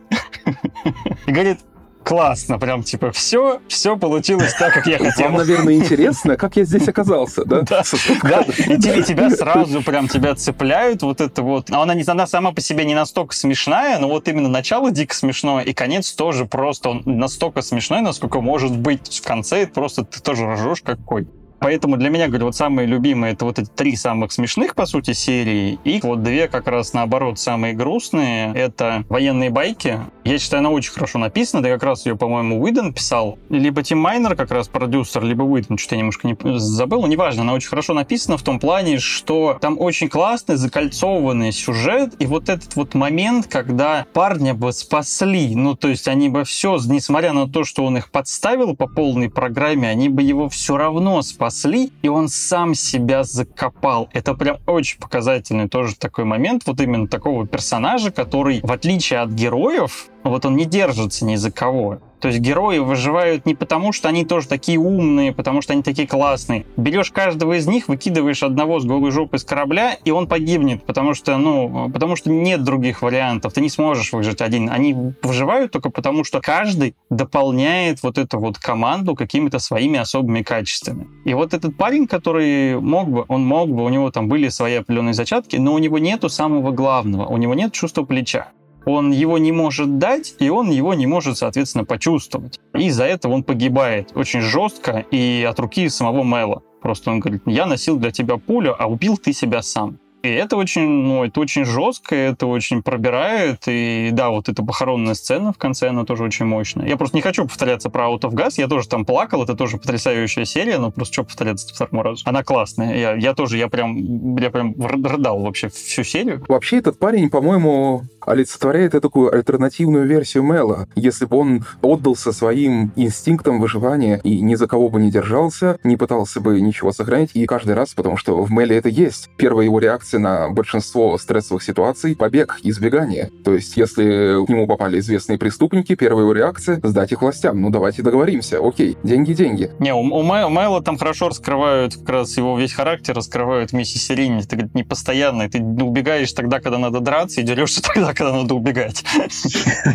и 1.28 1.32
говорит, 1.32 1.60
классно, 2.08 2.58
прям 2.58 2.84
типа 2.84 3.12
все, 3.12 3.60
все 3.68 3.98
получилось 3.98 4.54
так, 4.54 4.74
как 4.74 4.88
я 4.88 4.98
хотел. 4.98 5.26
Вам, 5.26 5.38
наверное, 5.38 5.74
интересно, 5.74 6.38
как 6.38 6.56
я 6.56 6.64
здесь 6.64 6.88
оказался, 6.88 7.44
да? 7.44 7.62
Да, 7.62 7.84
да. 8.24 8.42
и 8.42 9.04
тебя 9.04 9.30
сразу 9.30 9.82
прям 9.82 10.08
тебя 10.08 10.34
цепляют, 10.36 11.04
вот 11.04 11.20
это 11.20 11.42
вот. 11.42 11.70
Она, 11.70 11.94
не, 11.94 12.04
она 12.08 12.26
сама 12.26 12.54
по 12.54 12.62
себе 12.62 12.86
не 12.86 12.96
настолько 12.96 13.36
смешная, 13.36 14.00
но 14.00 14.08
вот 14.08 14.28
именно 14.30 14.48
начало 14.48 14.92
дико 14.92 15.14
смешное, 15.14 15.64
и 15.64 15.74
конец 15.74 16.14
тоже 16.14 16.46
просто 16.46 16.90
он 16.90 17.04
настолько 17.06 17.62
смешной, 17.62 18.02
насколько 18.02 18.40
может 18.40 18.76
быть. 18.78 19.18
В 19.18 19.28
конце 19.28 19.64
это 19.64 19.74
просто 19.74 20.06
ты 20.06 20.22
тоже 20.22 20.54
ржешь 20.54 20.82
какой. 20.82 21.28
Поэтому 21.60 21.98
для 21.98 22.10
меня, 22.10 22.28
говорю, 22.28 22.46
вот 22.46 22.56
самые 22.56 22.86
любимые 22.86 23.34
это 23.34 23.46
вот 23.46 23.60
эти 23.60 23.70
три 23.70 23.96
самых 23.96 24.32
смешных, 24.32 24.76
по 24.76 24.86
сути, 24.86 25.14
серии. 25.14 25.80
И 25.84 26.00
вот 26.04 26.22
две 26.24 26.48
как 26.48 26.68
раз 26.68 26.94
наоборот 26.94 27.40
самые 27.40 27.74
грустные. 27.74 28.54
Это 28.54 29.04
военные 29.10 29.50
байки. 29.50 30.00
Я 30.24 30.38
считаю, 30.38 30.60
она 30.60 30.70
очень 30.70 30.92
хорошо 30.92 31.20
написана. 31.20 31.64
Да 31.64 31.70
как 31.70 31.84
раз 31.84 32.06
ее, 32.06 32.16
по-моему, 32.16 32.62
Уидон 32.62 32.94
писал. 32.94 33.40
Либо 33.50 33.82
Тим 33.84 34.00
Майнер, 34.00 34.36
как 34.36 34.52
раз 34.52 34.68
продюсер, 34.68 35.24
либо 35.24 35.44
Уидон. 35.44 35.78
Что-то 35.78 35.96
я 35.96 36.00
немножко 36.00 36.28
не 36.28 36.60
забыл. 36.60 37.02
Но 37.02 37.08
неважно, 37.08 37.42
она 37.42 37.54
очень 37.54 37.70
хорошо 37.70 37.94
написана 37.94 38.38
в 38.38 38.44
том 38.44 38.60
плане, 38.60 39.00
что 39.00 39.58
там 39.60 39.80
очень 39.80 40.10
классный, 40.10 40.58
закольцованный 40.58 41.52
сюжет. 41.52 42.14
И 42.20 42.28
вот 42.28 42.50
этот 42.50 42.76
вот 42.76 42.94
момент, 42.94 43.48
когда 43.48 44.06
парня 44.14 44.54
бы 44.54 44.72
спасли. 44.74 45.56
Ну, 45.56 45.76
то 45.76 45.88
есть 45.88 46.08
они 46.08 46.30
бы 46.30 46.44
все, 46.44 46.78
несмотря 46.86 47.34
на 47.34 47.48
то, 47.48 47.64
что 47.64 47.84
он 47.84 47.98
их 47.98 48.12
подставил 48.12 48.76
по 48.76 48.88
полной 48.88 49.30
программе, 49.30 49.90
они 49.90 50.10
бы 50.10 50.22
его 50.22 50.50
все 50.50 50.78
равно 50.78 51.22
спасли 51.22 51.47
спасли, 51.48 51.94
и 52.02 52.10
он 52.10 52.28
сам 52.28 52.76
себя 52.76 53.24
закопал. 53.24 54.10
Это 54.12 54.34
прям 54.34 54.58
очень 54.68 55.00
показательный 55.00 55.70
тоже 55.70 55.96
такой 55.96 56.26
момент, 56.26 56.64
вот 56.66 56.82
именно 56.82 57.08
такого 57.08 57.48
персонажа, 57.48 58.12
который, 58.12 58.60
в 58.62 58.72
отличие 58.72 59.20
от 59.20 59.30
героев, 59.30 60.08
вот 60.24 60.46
он 60.46 60.56
не 60.56 60.66
держится 60.66 61.26
ни 61.26 61.36
за 61.36 61.52
кого. 61.52 62.00
То 62.20 62.30
есть 62.30 62.40
герои 62.40 62.80
выживают 62.80 63.46
не 63.46 63.54
потому, 63.54 63.92
что 63.92 64.10
они 64.10 64.26
тоже 64.26 64.48
такие 64.48 64.80
умные, 64.80 65.34
потому 65.34 65.62
что 65.62 65.74
они 65.74 65.84
такие 65.84 66.08
классные. 66.08 66.66
Берешь 66.76 67.12
каждого 67.12 67.54
из 67.54 67.68
них, 67.68 67.88
выкидываешь 67.88 68.42
одного 68.42 68.80
с 68.80 68.86
голой 68.86 69.12
жопой 69.12 69.40
с 69.40 69.44
корабля, 69.44 69.96
и 70.04 70.10
он 70.10 70.28
погибнет, 70.28 70.84
потому 70.84 71.14
что, 71.14 71.38
ну, 71.38 71.92
потому 71.92 72.16
что 72.16 72.32
нет 72.32 72.64
других 72.64 73.04
вариантов. 73.04 73.54
Ты 73.54 73.62
не 73.62 73.70
сможешь 73.70 74.14
выжить 74.14 74.42
один. 74.42 74.70
Они 74.70 74.96
выживают 75.22 75.72
только 75.72 75.92
потому, 75.92 76.24
что 76.24 76.42
каждый 76.42 76.96
дополняет 77.12 78.02
вот 78.02 78.18
эту 78.18 78.40
вот 78.40 78.58
команду 78.58 79.14
какими-то 79.14 79.60
своими 79.60 80.00
особыми 80.00 80.42
качествами. 80.42 81.08
И 81.24 81.34
вот 81.36 81.54
этот 81.54 81.78
парень, 81.78 82.08
который 82.08 82.80
мог 82.80 83.10
бы, 83.10 83.26
он 83.28 83.46
мог 83.46 83.70
бы, 83.70 83.84
у 83.84 83.90
него 83.90 84.10
там 84.10 84.28
были 84.28 84.50
свои 84.50 84.76
определенные 84.76 85.14
зачатки, 85.14 85.58
но 85.58 85.74
у 85.74 85.78
него 85.78 86.00
нету 86.00 86.30
самого 86.30 86.72
главного, 86.72 87.28
у 87.28 87.38
него 87.38 87.54
нет 87.54 87.74
чувства 87.74 88.04
плеча 88.04 88.48
он 88.88 89.12
его 89.12 89.38
не 89.38 89.52
может 89.52 89.98
дать, 89.98 90.36
и 90.40 90.50
он 90.50 90.70
его 90.72 90.94
не 90.94 91.06
может, 91.06 91.38
соответственно, 91.38 91.84
почувствовать. 91.84 92.60
И 92.74 92.88
из-за 92.88 93.04
этого 93.04 93.34
он 93.34 93.44
погибает 93.44 94.12
очень 94.16 94.42
жестко 94.42 95.06
и 95.12 95.46
от 95.48 95.60
руки 95.60 95.90
самого 95.90 96.24
Мэла. 96.24 96.64
Просто 96.82 97.12
он 97.12 97.20
говорит, 97.20 97.42
я 97.46 97.66
носил 97.66 97.98
для 97.98 98.12
тебя 98.12 98.38
пулю, 98.38 98.76
а 98.80 98.88
убил 98.88 99.18
ты 99.18 99.34
себя 99.34 99.62
сам. 99.62 100.00
И 100.24 100.30
это 100.30 100.58
очень, 100.58 100.88
ну, 100.88 101.24
это 101.24 101.40
очень 101.40 101.64
жестко, 101.64 102.16
это 102.16 102.48
очень 102.48 102.82
пробирает. 102.82 103.64
И 103.68 104.10
да, 104.12 104.30
вот 104.30 104.50
эта 104.50 104.64
похоронная 104.64 105.14
сцена 105.14 105.54
в 105.54 105.58
конце, 105.58 105.90
она 105.90 106.06
тоже 106.06 106.24
очень 106.24 106.46
мощная. 106.46 106.88
Я 106.88 106.98
просто 106.98 107.16
не 107.16 107.22
хочу 107.22 107.46
повторяться 107.46 107.90
про 107.90 108.06
Out 108.06 108.22
of 108.22 108.32
Gas, 108.32 108.54
я 108.58 108.68
тоже 108.68 108.88
там 108.88 109.06
плакал, 109.06 109.44
это 109.44 109.56
тоже 109.56 109.78
потрясающая 109.78 110.46
серия, 110.46 110.80
но 110.80 110.92
просто 110.92 111.14
что 111.14 111.24
повторяться 111.24 111.74
второму 111.74 112.04
разу. 112.04 112.24
Она 112.26 112.44
классная. 112.44 112.98
Я, 112.98 113.16
я 113.16 113.34
тоже, 113.34 113.58
я 113.58 113.68
прям, 113.68 114.36
я 114.38 114.50
прям 114.50 114.76
рыдал 114.80 115.42
вообще 115.42 115.70
всю 115.70 116.04
серию. 116.04 116.44
Вообще 116.48 116.78
этот 116.78 117.00
парень, 117.00 117.30
по-моему, 117.30 118.04
олицетворяет 118.26 118.92
такую 118.92 119.34
альтернативную 119.34 120.06
версию 120.06 120.44
Мела. 120.44 120.88
Если 120.96 121.26
бы 121.26 121.38
он 121.38 121.66
отдался 121.82 122.32
своим 122.32 122.92
инстинктам 122.96 123.60
выживания 123.60 124.20
и 124.24 124.42
ни 124.42 124.56
за 124.56 124.68
кого 124.68 124.90
бы 124.90 125.00
не 125.00 125.12
держался, 125.12 125.78
не 125.84 125.98
пытался 125.98 126.42
бы 126.42 126.60
ничего 126.60 126.92
сохранить, 126.92 127.32
и 127.34 127.46
каждый 127.46 127.76
раз, 127.76 127.94
потому 127.94 128.18
что 128.18 128.44
в 128.44 128.52
Меле 128.52 128.78
это 128.78 128.90
есть. 128.90 129.30
Первая 129.38 129.66
его 129.66 129.80
реакция 129.80 130.07
на 130.14 130.50
большинство 130.50 131.18
стрессовых 131.18 131.64
ситуаций— 131.64 132.16
побег, 132.18 132.60
избегание. 132.64 133.30
То 133.44 133.54
есть, 133.54 133.76
если 133.76 134.46
к 134.46 134.50
нему 134.50 134.68
попали 134.68 135.00
известные 135.00 135.38
преступники, 135.38 135.96
первая 135.96 136.24
его 136.24 136.34
реакция— 136.34 136.80
сдать 136.84 137.12
их 137.12 137.22
властям. 137.22 137.62
Ну, 137.62 137.70
давайте 137.70 138.02
договоримся. 138.02 138.60
Окей, 138.66 138.98
деньги, 139.04 139.34
деньги. 139.34 139.72
Не, 139.80 139.94
у, 139.94 140.00
у 140.00 140.24
Мэла 140.24 140.82
там 140.82 140.98
хорошо 140.98 141.30
раскрывают 141.30 141.96
как 141.96 142.10
раз 142.10 142.38
его 142.38 142.58
весь 142.58 142.74
характер, 142.74 143.16
раскрывают 143.16 143.72
вместе 143.72 144.00
с 144.00 144.10
Ирине. 144.12 144.44
Ты, 144.44 144.56
говорит, 144.56 144.76
не 144.76 144.84
постоянный. 144.84 145.50
Ты 145.50 145.62
убегаешь 145.62 146.32
тогда, 146.32 146.60
когда 146.60 146.78
надо 146.78 147.00
драться, 147.00 147.42
и 147.42 147.44
дерешься 147.44 147.82
тогда, 147.94 148.14
когда 148.14 148.34
надо 148.34 148.56
убегать. 148.56 149.04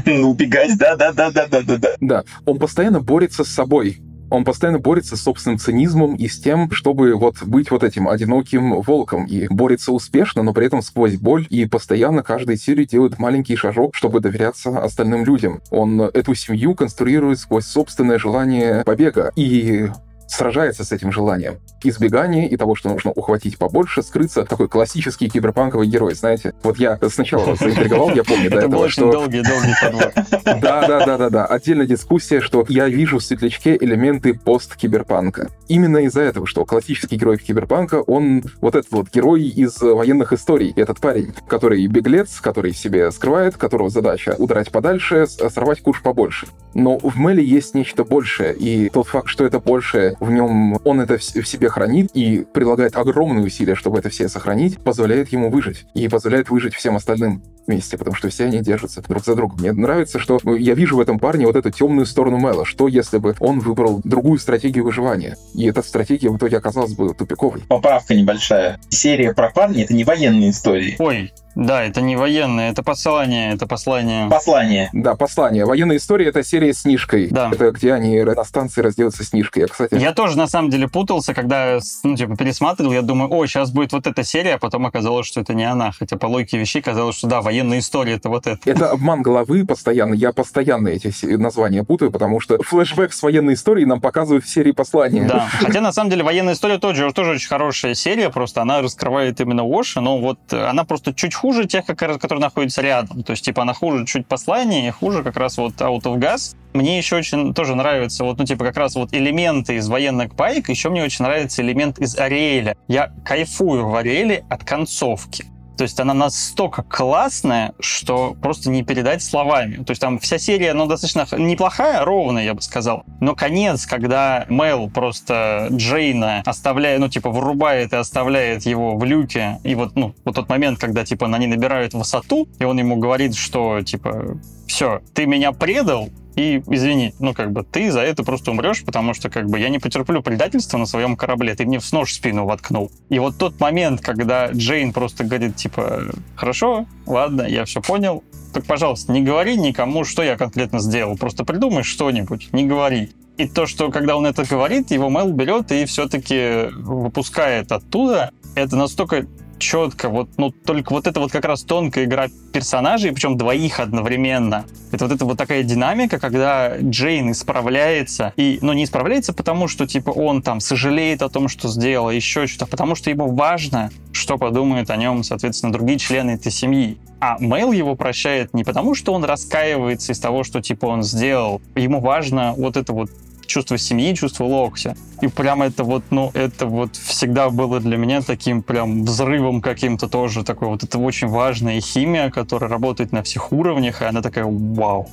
Ну, 0.04 0.30
убегать, 0.30 0.76
да-да-да-да-да-да. 0.78 1.90
Да, 2.00 2.24
он 2.44 2.58
постоянно 2.58 3.00
борется 3.00 3.44
с 3.44 3.48
собой. 3.48 3.98
Он 4.32 4.44
постоянно 4.44 4.78
борется 4.78 5.16
с 5.16 5.22
собственным 5.22 5.58
цинизмом 5.58 6.16
и 6.16 6.26
с 6.26 6.40
тем, 6.40 6.70
чтобы 6.70 7.14
вот 7.14 7.42
быть 7.42 7.70
вот 7.70 7.84
этим 7.84 8.08
одиноким 8.08 8.80
волком. 8.80 9.26
И 9.26 9.46
борется 9.48 9.92
успешно, 9.92 10.42
но 10.42 10.54
при 10.54 10.66
этом 10.66 10.80
сквозь 10.80 11.16
боль. 11.16 11.46
И 11.50 11.66
постоянно 11.66 12.22
каждой 12.22 12.56
серии 12.56 12.86
делает 12.86 13.18
маленький 13.18 13.56
шажок, 13.56 13.94
чтобы 13.94 14.20
доверяться 14.20 14.82
остальным 14.82 15.26
людям. 15.26 15.60
Он 15.70 16.00
эту 16.00 16.34
семью 16.34 16.74
конструирует 16.74 17.40
сквозь 17.40 17.66
собственное 17.66 18.18
желание 18.18 18.82
побега. 18.84 19.32
И 19.36 19.90
сражается 20.32 20.84
с 20.84 20.92
этим 20.92 21.12
желанием. 21.12 21.58
Избегание 21.84 22.48
и 22.48 22.56
того, 22.56 22.74
что 22.74 22.88
нужно 22.88 23.10
ухватить 23.12 23.58
побольше, 23.58 24.02
скрыться. 24.02 24.44
Такой 24.44 24.68
классический 24.68 25.28
киберпанковый 25.28 25.86
герой, 25.88 26.14
знаете. 26.14 26.54
Вот 26.62 26.78
я 26.78 26.98
сначала 27.10 27.44
вас 27.44 27.58
заинтриговал, 27.58 28.10
я 28.14 28.24
помню 28.24 28.50
до 28.50 28.58
этого, 28.58 28.88
что... 28.88 29.10
долгий-долгий 29.10 29.74
подвод. 29.82 30.12
Да-да-да-да-да. 30.44 31.46
Отдельная 31.46 31.86
дискуссия, 31.86 32.40
что 32.40 32.64
я 32.68 32.88
вижу 32.88 33.18
в 33.18 33.24
Светлячке 33.24 33.76
элементы 33.80 34.34
пост-киберпанка. 34.34 35.50
Именно 35.68 35.98
из-за 35.98 36.22
этого, 36.22 36.46
что 36.46 36.64
классический 36.64 37.16
герой 37.16 37.38
киберпанка, 37.38 38.02
он 38.02 38.42
вот 38.60 38.74
этот 38.74 38.90
вот 38.92 39.10
герой 39.12 39.42
из 39.42 39.80
военных 39.80 40.32
историй. 40.32 40.72
Этот 40.76 41.00
парень, 41.00 41.34
который 41.48 41.86
беглец, 41.86 42.40
который 42.40 42.72
себе 42.72 43.10
скрывает, 43.10 43.56
которого 43.56 43.90
задача 43.90 44.34
удрать 44.38 44.70
подальше, 44.70 45.26
сорвать 45.26 45.82
куш 45.82 46.02
побольше. 46.02 46.46
Но 46.74 46.98
в 46.98 47.18
Меле 47.18 47.44
есть 47.44 47.74
нечто 47.74 48.04
большее, 48.04 48.54
и 48.54 48.88
тот 48.88 49.06
факт, 49.08 49.28
что 49.28 49.44
это 49.44 49.60
большее 49.60 50.16
в 50.22 50.30
нем 50.30 50.78
он 50.84 51.00
это 51.00 51.18
в 51.18 51.22
себе 51.22 51.68
хранит 51.68 52.10
и 52.14 52.46
прилагает 52.52 52.96
огромные 52.96 53.44
усилия, 53.44 53.74
чтобы 53.74 53.98
это 53.98 54.08
все 54.08 54.28
сохранить, 54.28 54.78
позволяет 54.78 55.30
ему 55.30 55.50
выжить 55.50 55.86
и 55.94 56.08
позволяет 56.08 56.48
выжить 56.48 56.74
всем 56.74 56.96
остальным. 56.96 57.42
вместе, 57.66 57.96
потому 57.96 58.16
что 58.16 58.28
все 58.28 58.44
они 58.44 58.60
держатся 58.60 59.02
друг 59.02 59.24
за 59.24 59.34
другом. 59.34 59.58
Мне 59.60 59.72
нравится, 59.72 60.18
что 60.18 60.38
я 60.56 60.74
вижу 60.74 60.96
в 60.96 61.00
этом 61.00 61.18
парне 61.18 61.46
вот 61.46 61.56
эту 61.56 61.70
темную 61.70 62.06
сторону 62.06 62.38
Мэла. 62.38 62.64
Что 62.64 62.88
если 62.88 63.18
бы 63.18 63.34
он 63.40 63.60
выбрал 63.60 64.00
другую 64.04 64.38
стратегию 64.38 64.84
выживания? 64.84 65.36
И 65.54 65.66
эта 65.66 65.82
стратегия 65.82 66.30
в 66.30 66.36
итоге 66.36 66.58
оказалась 66.58 66.94
бы 66.94 67.14
тупиковой. 67.14 67.62
Поправка 67.68 68.14
небольшая. 68.14 68.80
Серия 68.88 69.34
про 69.34 69.50
парня— 69.50 69.84
это 69.84 69.94
не 69.94 70.04
военные 70.04 70.50
истории. 70.50 70.96
Ой, 70.98 71.32
да, 71.54 71.84
это 71.84 72.00
не 72.00 72.16
военное, 72.16 72.70
это 72.70 72.82
послание, 72.82 73.54
это 73.54 73.66
послание. 73.66 74.28
Послание. 74.28 74.90
Да, 74.92 75.14
послание. 75.14 75.64
Военная 75.64 75.96
история— 75.96 76.26
это 76.28 76.42
серия 76.42 76.72
с 76.72 76.84
Нишкой. 76.84 77.28
Да. 77.30 77.50
Это 77.52 77.70
где 77.70 77.92
они 77.92 78.22
на 78.22 78.44
станции 78.44 78.80
разделаются 78.80 79.24
с 79.24 79.32
Нишкой. 79.32 79.62
Я, 79.62 79.68
кстати... 79.68 79.94
Я 79.94 80.12
тоже, 80.12 80.38
на 80.38 80.46
самом 80.46 80.70
деле, 80.70 80.88
путался, 80.88 81.34
когда, 81.34 81.78
ну, 82.04 82.16
типа, 82.16 82.36
пересматривал, 82.36 82.92
я 82.92 83.02
думаю, 83.02 83.32
о, 83.32 83.46
сейчас 83.46 83.70
будет 83.70 83.92
вот 83.92 84.06
эта 84.06 84.24
серия, 84.24 84.54
а 84.54 84.58
потом 84.58 84.86
оказалось, 84.86 85.26
что 85.26 85.40
это 85.40 85.54
не 85.54 85.64
она. 85.64 85.92
Хотя 85.92 86.16
по 86.16 86.26
логике 86.26 86.58
вещей 86.58 86.80
казалось, 86.80 87.16
что 87.16 87.28
да, 87.28 87.42
военная 87.42 87.80
история— 87.80 88.12
это 88.14 88.28
вот 88.28 88.46
это. 88.46 88.58
Это 88.68 88.90
обман 88.90 89.22
головы 89.22 89.66
постоянно. 89.66 90.14
Я 90.14 90.32
постоянно 90.32 90.88
эти 90.88 91.12
названия 91.36 91.84
путаю, 91.84 92.10
потому 92.10 92.40
что 92.40 92.62
флешбэк 92.62 93.12
с 93.12 93.22
военной 93.22 93.54
историей 93.54 93.86
нам 93.86 94.00
показывают 94.00 94.44
в 94.44 94.48
серии 94.48 94.72
послания. 94.72 95.24
Да. 95.24 95.48
Хотя, 95.60 95.80
на 95.80 95.92
самом 95.92 96.10
деле, 96.10 96.22
военная 96.22 96.54
история 96.54 96.78
тоже, 96.78 97.12
тоже 97.12 97.32
очень 97.32 97.48
хорошая 97.48 97.94
серия, 97.94 98.30
просто 98.30 98.62
она 98.62 98.80
раскрывает 98.80 99.40
именно 99.40 99.64
Оши, 99.64 100.00
но 100.00 100.18
вот 100.18 100.52
она 100.52 100.84
просто 100.84 101.12
чуть 101.14 101.34
хуже 101.42 101.66
тех, 101.66 101.84
как 101.84 102.00
раз, 102.02 102.18
которые 102.18 102.40
находятся 102.40 102.82
рядом. 102.82 103.24
То 103.24 103.32
есть, 103.32 103.44
типа, 103.44 103.62
она 103.62 103.74
хуже 103.74 104.06
чуть 104.06 104.28
послание, 104.28 104.92
хуже 104.92 105.24
как 105.24 105.36
раз 105.36 105.58
вот 105.58 105.74
Out 105.74 106.02
of 106.02 106.18
Gas. 106.18 106.54
Мне 106.72 106.96
еще 106.96 107.16
очень 107.16 107.52
тоже 107.52 107.74
нравится 107.74 108.22
вот, 108.22 108.38
ну, 108.38 108.44
типа, 108.44 108.64
как 108.64 108.76
раз 108.76 108.94
вот 108.94 109.12
элементы 109.12 109.74
из 109.74 109.88
военных 109.88 110.36
байк, 110.36 110.68
еще 110.68 110.88
мне 110.88 111.02
очень 111.02 111.24
нравится 111.24 111.60
элемент 111.60 111.98
из 111.98 112.16
Ариэля. 112.16 112.76
Я 112.86 113.12
кайфую 113.24 113.88
в 113.88 113.96
Ариэле 113.96 114.44
от 114.48 114.62
концовки. 114.62 115.46
То 115.76 115.84
есть 115.84 115.98
она 116.00 116.14
настолько 116.14 116.82
классная, 116.82 117.72
что 117.80 118.36
просто 118.40 118.70
не 118.70 118.82
передать 118.82 119.22
словами. 119.22 119.82
То 119.82 119.90
есть 119.90 120.00
там 120.00 120.18
вся 120.18 120.38
серия, 120.38 120.74
ну, 120.74 120.86
достаточно 120.86 121.26
неплохая, 121.36 122.04
ровная, 122.04 122.44
я 122.44 122.54
бы 122.54 122.62
сказал. 122.62 123.04
Но 123.20 123.34
конец, 123.34 123.86
когда 123.86 124.46
Мел 124.48 124.90
просто 124.90 125.68
Джейна 125.70 126.42
оставляет, 126.44 127.00
ну, 127.00 127.08
типа, 127.08 127.30
вырубает 127.30 127.92
и 127.92 127.96
оставляет 127.96 128.66
его 128.66 128.96
в 128.96 129.04
люке, 129.04 129.58
и 129.64 129.74
вот, 129.74 129.96
ну, 129.96 130.14
вот 130.24 130.34
тот 130.34 130.48
момент, 130.48 130.78
когда, 130.78 131.04
типа, 131.04 131.26
они 131.26 131.46
набирают 131.46 131.94
высоту, 131.94 132.48
и 132.58 132.64
он 132.64 132.78
ему 132.78 132.96
говорит, 132.96 133.34
что, 133.34 133.80
типа, 133.82 134.38
все, 134.72 135.02
ты 135.12 135.26
меня 135.26 135.52
предал, 135.52 136.08
и 136.34 136.62
извини, 136.66 137.12
ну 137.18 137.34
как 137.34 137.52
бы 137.52 137.62
ты 137.62 137.92
за 137.92 138.00
это 138.00 138.24
просто 138.24 138.52
умрешь, 138.52 138.82
потому 138.84 139.12
что 139.12 139.28
как 139.28 139.50
бы 139.50 139.58
я 139.58 139.68
не 139.68 139.78
потерплю 139.78 140.22
предательства 140.22 140.78
на 140.78 140.86
своем 140.86 141.14
корабле, 141.14 141.54
ты 141.54 141.66
мне 141.66 141.78
в 141.78 141.92
нож 141.92 142.10
в 142.10 142.14
спину 142.14 142.46
воткнул. 142.46 142.90
И 143.10 143.18
вот 143.18 143.36
тот 143.36 143.60
момент, 143.60 144.00
когда 144.00 144.46
Джейн 144.50 144.94
просто 144.94 145.24
говорит 145.24 145.56
типа, 145.56 146.04
хорошо, 146.36 146.86
ладно, 147.04 147.42
я 147.42 147.66
все 147.66 147.82
понял, 147.82 148.24
так, 148.54 148.64
пожалуйста, 148.64 149.12
не 149.12 149.20
говори 149.20 149.58
никому, 149.58 150.04
что 150.04 150.22
я 150.22 150.38
конкретно 150.38 150.80
сделал, 150.80 151.18
просто 151.18 151.44
придумай 151.44 151.82
что-нибудь, 151.82 152.48
не 152.52 152.64
говори. 152.64 153.10
И 153.36 153.46
то, 153.46 153.66
что 153.66 153.90
когда 153.90 154.16
он 154.16 154.24
это 154.24 154.44
говорит, 154.44 154.90
его 154.90 155.10
Мел 155.10 155.32
берет 155.32 155.70
и 155.70 155.84
все-таки 155.84 156.68
выпускает 156.76 157.72
оттуда, 157.72 158.30
это 158.54 158.76
настолько 158.76 159.26
четко, 159.62 160.08
вот, 160.08 160.28
ну, 160.36 160.50
только 160.50 160.92
вот 160.92 161.06
это 161.06 161.20
вот 161.20 161.32
как 161.32 161.44
раз 161.44 161.62
тонкая 161.62 162.04
игра 162.04 162.28
персонажей, 162.52 163.12
причем 163.12 163.38
двоих 163.38 163.80
одновременно. 163.80 164.64
Это 164.90 165.06
вот 165.06 165.14
эта 165.14 165.24
вот 165.24 165.38
такая 165.38 165.62
динамика, 165.62 166.18
когда 166.18 166.76
Джейн 166.78 167.30
исправляется, 167.30 168.32
и, 168.36 168.58
ну, 168.60 168.72
не 168.72 168.84
исправляется 168.84 169.32
потому, 169.32 169.68
что, 169.68 169.86
типа, 169.86 170.10
он 170.10 170.42
там 170.42 170.60
сожалеет 170.60 171.22
о 171.22 171.28
том, 171.28 171.48
что 171.48 171.68
сделал, 171.68 172.10
еще 172.10 172.46
что-то, 172.46 172.66
потому 172.66 172.94
что 172.94 173.08
ему 173.08 173.28
важно, 173.34 173.90
что 174.12 174.36
подумают 174.36 174.90
о 174.90 174.96
нем, 174.96 175.22
соответственно, 175.22 175.72
другие 175.72 175.98
члены 175.98 176.32
этой 176.32 176.52
семьи. 176.52 176.98
А 177.20 177.36
Мэл 177.38 177.70
его 177.70 177.94
прощает 177.94 178.52
не 178.52 178.64
потому, 178.64 178.96
что 178.96 179.12
он 179.12 179.24
раскаивается 179.24 180.12
из 180.12 180.18
того, 180.18 180.42
что, 180.42 180.60
типа, 180.60 180.86
он 180.86 181.04
сделал. 181.04 181.62
Ему 181.76 182.00
важно 182.00 182.52
вот 182.56 182.76
это 182.76 182.92
вот 182.92 183.10
чувство 183.52 183.78
семьи, 183.78 184.14
чувство 184.14 184.44
Локси. 184.44 184.96
И 185.20 185.28
прям 185.28 185.62
это 185.62 185.84
вот, 185.84 186.04
ну, 186.10 186.30
это 186.34 186.66
вот 186.66 186.96
всегда 186.96 187.50
было 187.50 187.80
для 187.80 187.96
меня 187.96 188.22
таким 188.22 188.62
прям 188.62 189.04
взрывом 189.04 189.60
каким-то 189.60 190.08
тоже 190.08 190.42
такой. 190.42 190.68
Вот 190.68 190.82
это 190.82 190.98
очень 190.98 191.28
важная 191.28 191.80
химия, 191.80 192.30
которая 192.30 192.70
работает 192.70 193.12
на 193.12 193.22
всех 193.22 193.52
уровнях, 193.52 194.02
и 194.02 194.06
она 194.06 194.22
такая 194.22 194.46
вау. 194.46 195.08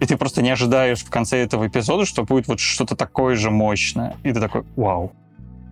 И 0.00 0.06
ты 0.06 0.16
просто 0.16 0.42
не 0.42 0.50
ожидаешь 0.50 1.00
в 1.00 1.10
конце 1.10 1.38
этого 1.38 1.66
эпизода, 1.66 2.04
что 2.04 2.24
будет 2.24 2.48
вот 2.48 2.58
что-то 2.58 2.96
такое 2.96 3.36
же 3.36 3.50
мощное. 3.50 4.16
И 4.22 4.32
ты 4.32 4.40
такой, 4.40 4.64
вау. 4.76 5.12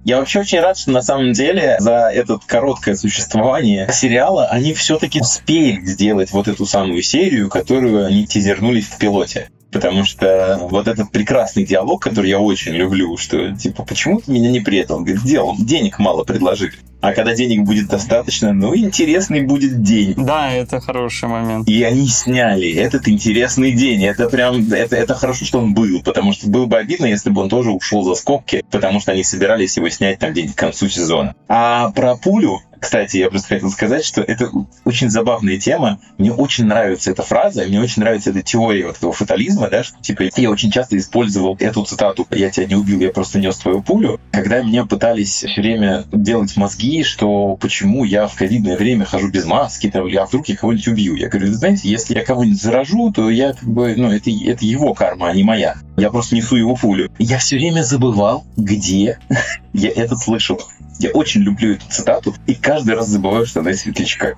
Я 0.05 0.19
вообще 0.19 0.41
очень 0.41 0.61
рад, 0.61 0.77
что 0.77 0.91
на 0.91 1.03
самом 1.03 1.33
деле 1.33 1.77
за 1.79 2.11
это 2.13 2.39
короткое 2.45 2.97
существование 2.97 3.89
сериала 3.93 4.47
они 4.47 4.75
все-таки 4.75 5.21
успели 5.21 5.81
сделать 5.85 6.33
вот 6.33 6.49
эту 6.49 6.67
самую 6.67 7.03
серию, 7.03 7.49
которую 7.49 8.05
они 8.05 8.27
тизернулись 8.27 8.87
в 8.87 8.99
пилоте. 8.99 9.49
Потому 9.73 10.05
что 10.05 10.59
вот 10.71 10.87
этот 10.87 11.11
прекрасный 11.11 11.65
диалог, 11.65 12.03
который 12.03 12.31
я 12.31 12.39
очень 12.39 12.73
люблю, 12.73 13.17
что 13.17 13.57
типа, 13.57 13.85
почему 13.85 14.21
ты 14.21 14.31
меня 14.31 14.51
не 14.51 14.61
предал? 14.61 14.99
Он 14.99 15.05
Говорит, 15.05 15.25
делал, 15.25 15.57
денег 15.59 15.99
мало 15.99 16.25
предложили. 16.25 16.75
А 17.01 17.15
когда 17.15 17.35
денег 17.35 17.65
будет 17.65 17.89
достаточно, 17.89 18.53
ну, 18.53 18.77
интересный 18.77 19.41
будет 19.41 19.83
день. 19.83 20.15
Да, 20.17 20.53
это 20.53 20.81
хороший 20.81 21.29
момент. 21.29 21.69
И 21.69 21.83
они 21.83 22.07
сняли 22.07 22.73
этот 22.73 23.09
интересный 23.09 23.73
день. 23.73 24.05
Это 24.05 24.29
прям, 24.29 24.73
это, 24.73 24.95
это 24.95 25.15
хорошо, 25.15 25.45
что 25.45 25.59
он 25.59 25.75
был, 25.75 26.01
потому 26.05 26.33
что 26.33 26.49
было 26.49 26.67
бы 26.67 26.77
обидно, 26.77 27.07
если 27.07 27.31
бы 27.31 27.43
он 27.43 27.49
тоже 27.49 27.73
ушел 27.73 28.05
за 28.05 28.15
скобки, 28.15 28.63
потому 28.71 29.01
что 29.01 29.11
они 29.11 29.25
собирались 29.25 29.77
его 29.77 29.89
снять 29.89 30.21
там 30.21 30.31
где-нибудь 30.31 30.55
к 30.55 30.59
концу 30.59 30.89
сезона. 30.89 31.35
А 31.49 31.91
про 31.91 32.15
пулю, 32.15 32.61
кстати, 32.83 33.19
я 33.19 33.31
просто 33.31 33.49
хотел 33.49 33.71
сказать, 33.71 34.05
что 34.05 34.23
это 34.23 34.51
очень 34.85 35.09
забавная 35.09 35.57
тема. 35.57 36.01
Мне 36.19 36.33
очень 36.33 36.65
нравится 36.67 37.13
эта 37.13 37.23
фраза, 37.23 37.65
мне 37.65 37.81
очень 37.81 38.03
нравится 38.03 38.31
эта 38.31 38.43
теория 38.43 38.87
вот 38.87 38.97
этого 38.97 39.13
фатализма, 39.13 39.71
да, 39.71 39.85
что 39.85 40.03
типа 40.03 40.25
я 40.37 40.51
очень 40.51 40.73
часто 40.73 40.99
использовал 40.99 41.57
эту 41.61 41.85
цитату 41.85 42.27
«я 42.33 42.51
тебя 42.51 42.67
не 42.67 42.75
убил, 42.75 42.99
я 42.99 43.11
просто 43.11 43.39
нес 43.39 43.57
твою 43.57 43.83
пулю», 43.83 44.21
когда 44.33 44.63
меня 44.63 44.85
пытались 44.85 45.45
все 45.45 45.61
время 45.61 46.07
делать 46.11 46.57
мозги, 46.57 47.05
что 47.05 47.57
почему 47.61 48.03
я 48.03 48.27
в 48.27 48.35
ковидное 48.35 48.77
время 48.77 49.05
хожу 49.05 49.31
без 49.31 49.45
маски, 49.45 49.89
там, 49.89 50.09
или 50.09 50.17
а 50.17 50.27
вдруг 50.27 50.49
я 50.49 50.57
кого-нибудь 50.57 50.89
убью. 50.89 51.15
Я 51.15 51.29
говорю, 51.29 51.53
знаете, 51.53 51.89
если 51.89 52.15
я 52.15 52.25
кого-нибудь 52.25 52.61
заражу, 52.61 53.13
то 53.13 53.31
я 53.31 53.53
как 53.53 53.69
бы, 53.69 53.95
ну, 53.97 54.11
это, 54.11 54.29
это 54.29 54.65
его 54.65 54.93
карма, 54.93 55.29
а 55.29 55.33
не 55.33 55.45
моя. 55.45 55.77
Я 55.97 56.11
просто 56.11 56.35
несу 56.35 56.57
его 56.57 56.75
пулю. 56.75 57.13
Я 57.21 57.39
все 57.39 57.57
время 57.57 57.83
забывал, 57.83 58.45
где 58.57 59.21
я 59.73 59.91
это 59.91 60.17
слышал. 60.17 60.61
Я 60.99 61.11
очень 61.11 61.43
люблю 61.43 61.75
эту 61.75 61.85
цитату, 61.91 62.35
и 62.47 62.55
каждый 62.55 62.95
раз 62.95 63.09
забываю, 63.09 63.45
что 63.47 63.61
она 63.61 63.71
из 63.73 63.81
Светлячка. 63.81 64.35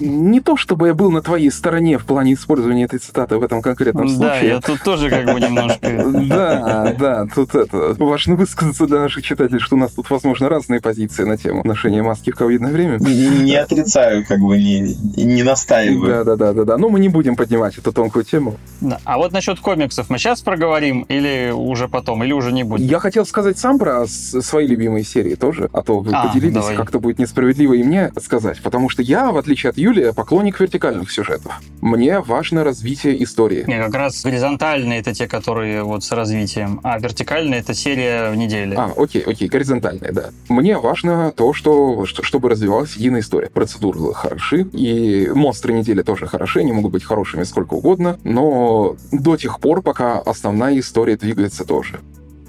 Не 0.00 0.40
то, 0.40 0.56
чтобы 0.56 0.86
я 0.88 0.94
был 0.94 1.10
на 1.10 1.20
твоей 1.20 1.50
стороне 1.50 1.98
в 1.98 2.06
плане 2.06 2.34
использования 2.34 2.84
этой 2.84 2.98
цитаты 2.98 3.36
в 3.36 3.42
этом 3.42 3.60
конкретном 3.60 4.06
Да, 4.08 4.14
случае. 4.14 4.48
я 4.48 4.60
тут 4.60 4.82
тоже 4.82 5.10
как 5.10 5.26
бы 5.26 5.40
немножко... 5.40 5.78
Да, 6.26 6.94
да, 6.98 7.26
тут 7.34 7.54
это, 7.54 7.94
важно 7.98 8.34
высказаться 8.36 8.86
для 8.86 9.00
наших 9.00 9.24
читателей, 9.24 9.60
что 9.60 9.76
у 9.76 9.78
нас 9.78 9.92
тут, 9.92 10.08
возможно, 10.10 10.48
разные 10.48 10.80
позиции 10.80 11.24
на 11.24 11.36
тему 11.36 11.62
ношения 11.64 12.02
маски 12.02 12.30
в 12.30 12.36
ковидное 12.36 12.72
время. 12.72 12.98
Не, 12.98 13.56
отрицаю, 13.56 14.24
как 14.26 14.40
бы 14.40 14.56
не, 14.56 14.94
не 15.16 15.42
настаиваю. 15.42 16.24
Да, 16.24 16.24
да, 16.24 16.36
да, 16.36 16.52
да, 16.52 16.64
да. 16.64 16.78
Но 16.78 16.88
мы 16.88 17.00
не 17.00 17.08
будем 17.08 17.36
поднимать 17.36 17.76
эту 17.78 17.92
тонкую 17.92 18.24
тему. 18.24 18.56
Да. 18.80 18.98
А 19.04 19.18
вот 19.18 19.32
насчет 19.32 19.60
комиксов 19.60 20.08
мы 20.10 20.18
сейчас 20.18 20.40
проговорим 20.42 21.02
или 21.02 21.52
уже 21.52 21.88
потом, 21.88 22.24
или 22.24 22.32
уже 22.32 22.52
не 22.52 22.62
будем? 22.64 22.86
Я 22.86 23.00
хотел 23.00 23.26
сказать 23.26 23.58
сам 23.58 23.78
про 23.78 24.06
свои 24.06 24.66
любимые 24.66 25.04
серии 25.04 25.34
тоже, 25.34 25.68
а 25.72 25.82
то 25.82 25.95
вы 26.00 26.12
А, 26.12 26.28
поделились, 26.28 26.54
давай. 26.54 26.76
как-то 26.76 26.98
будет 27.00 27.18
несправедливо 27.18 27.74
и 27.74 27.82
мне 27.82 28.12
сказать, 28.22 28.60
потому 28.62 28.88
что 28.88 29.02
я, 29.02 29.30
в 29.32 29.36
отличие 29.36 29.70
от 29.70 29.78
Юлии, 29.78 30.12
поклонник 30.14 30.58
вертикальных 30.60 31.10
сюжетов. 31.10 31.60
Мне 31.80 32.20
важно 32.20 32.64
развитие 32.64 33.22
истории. 33.22 33.64
Не, 33.66 33.78
как 33.82 33.94
раз 33.94 34.22
горизонтальные 34.24 35.00
это 35.00 35.14
те, 35.14 35.26
которые 35.28 35.82
вот 35.82 36.04
с 36.04 36.12
развитием, 36.12 36.80
а 36.82 36.98
вертикальные 36.98 37.60
это 37.60 37.74
серия 37.74 38.30
в 38.30 38.36
неделе. 38.36 38.76
А, 38.76 38.92
окей, 38.96 39.22
окей, 39.22 39.48
горизонтальная, 39.48 40.12
да. 40.12 40.30
Мне 40.48 40.78
важно 40.78 41.32
то, 41.36 41.52
что, 41.52 42.04
что- 42.06 42.22
чтобы 42.22 42.48
развивалась 42.48 42.94
единая 42.96 43.20
история. 43.20 43.48
Процедуры 43.48 44.12
хороши, 44.14 44.62
и 44.72 45.28
монстры 45.34 45.72
недели 45.72 46.02
тоже 46.02 46.26
хороши, 46.26 46.60
они 46.60 46.72
могут 46.72 46.92
быть 46.92 47.04
хорошими 47.04 47.44
сколько 47.44 47.74
угодно, 47.74 48.18
но 48.24 48.96
до 49.12 49.36
тех 49.36 49.60
пор, 49.60 49.82
пока 49.82 50.18
основная 50.18 50.78
история 50.78 51.16
двигается 51.16 51.64
тоже. 51.64 52.00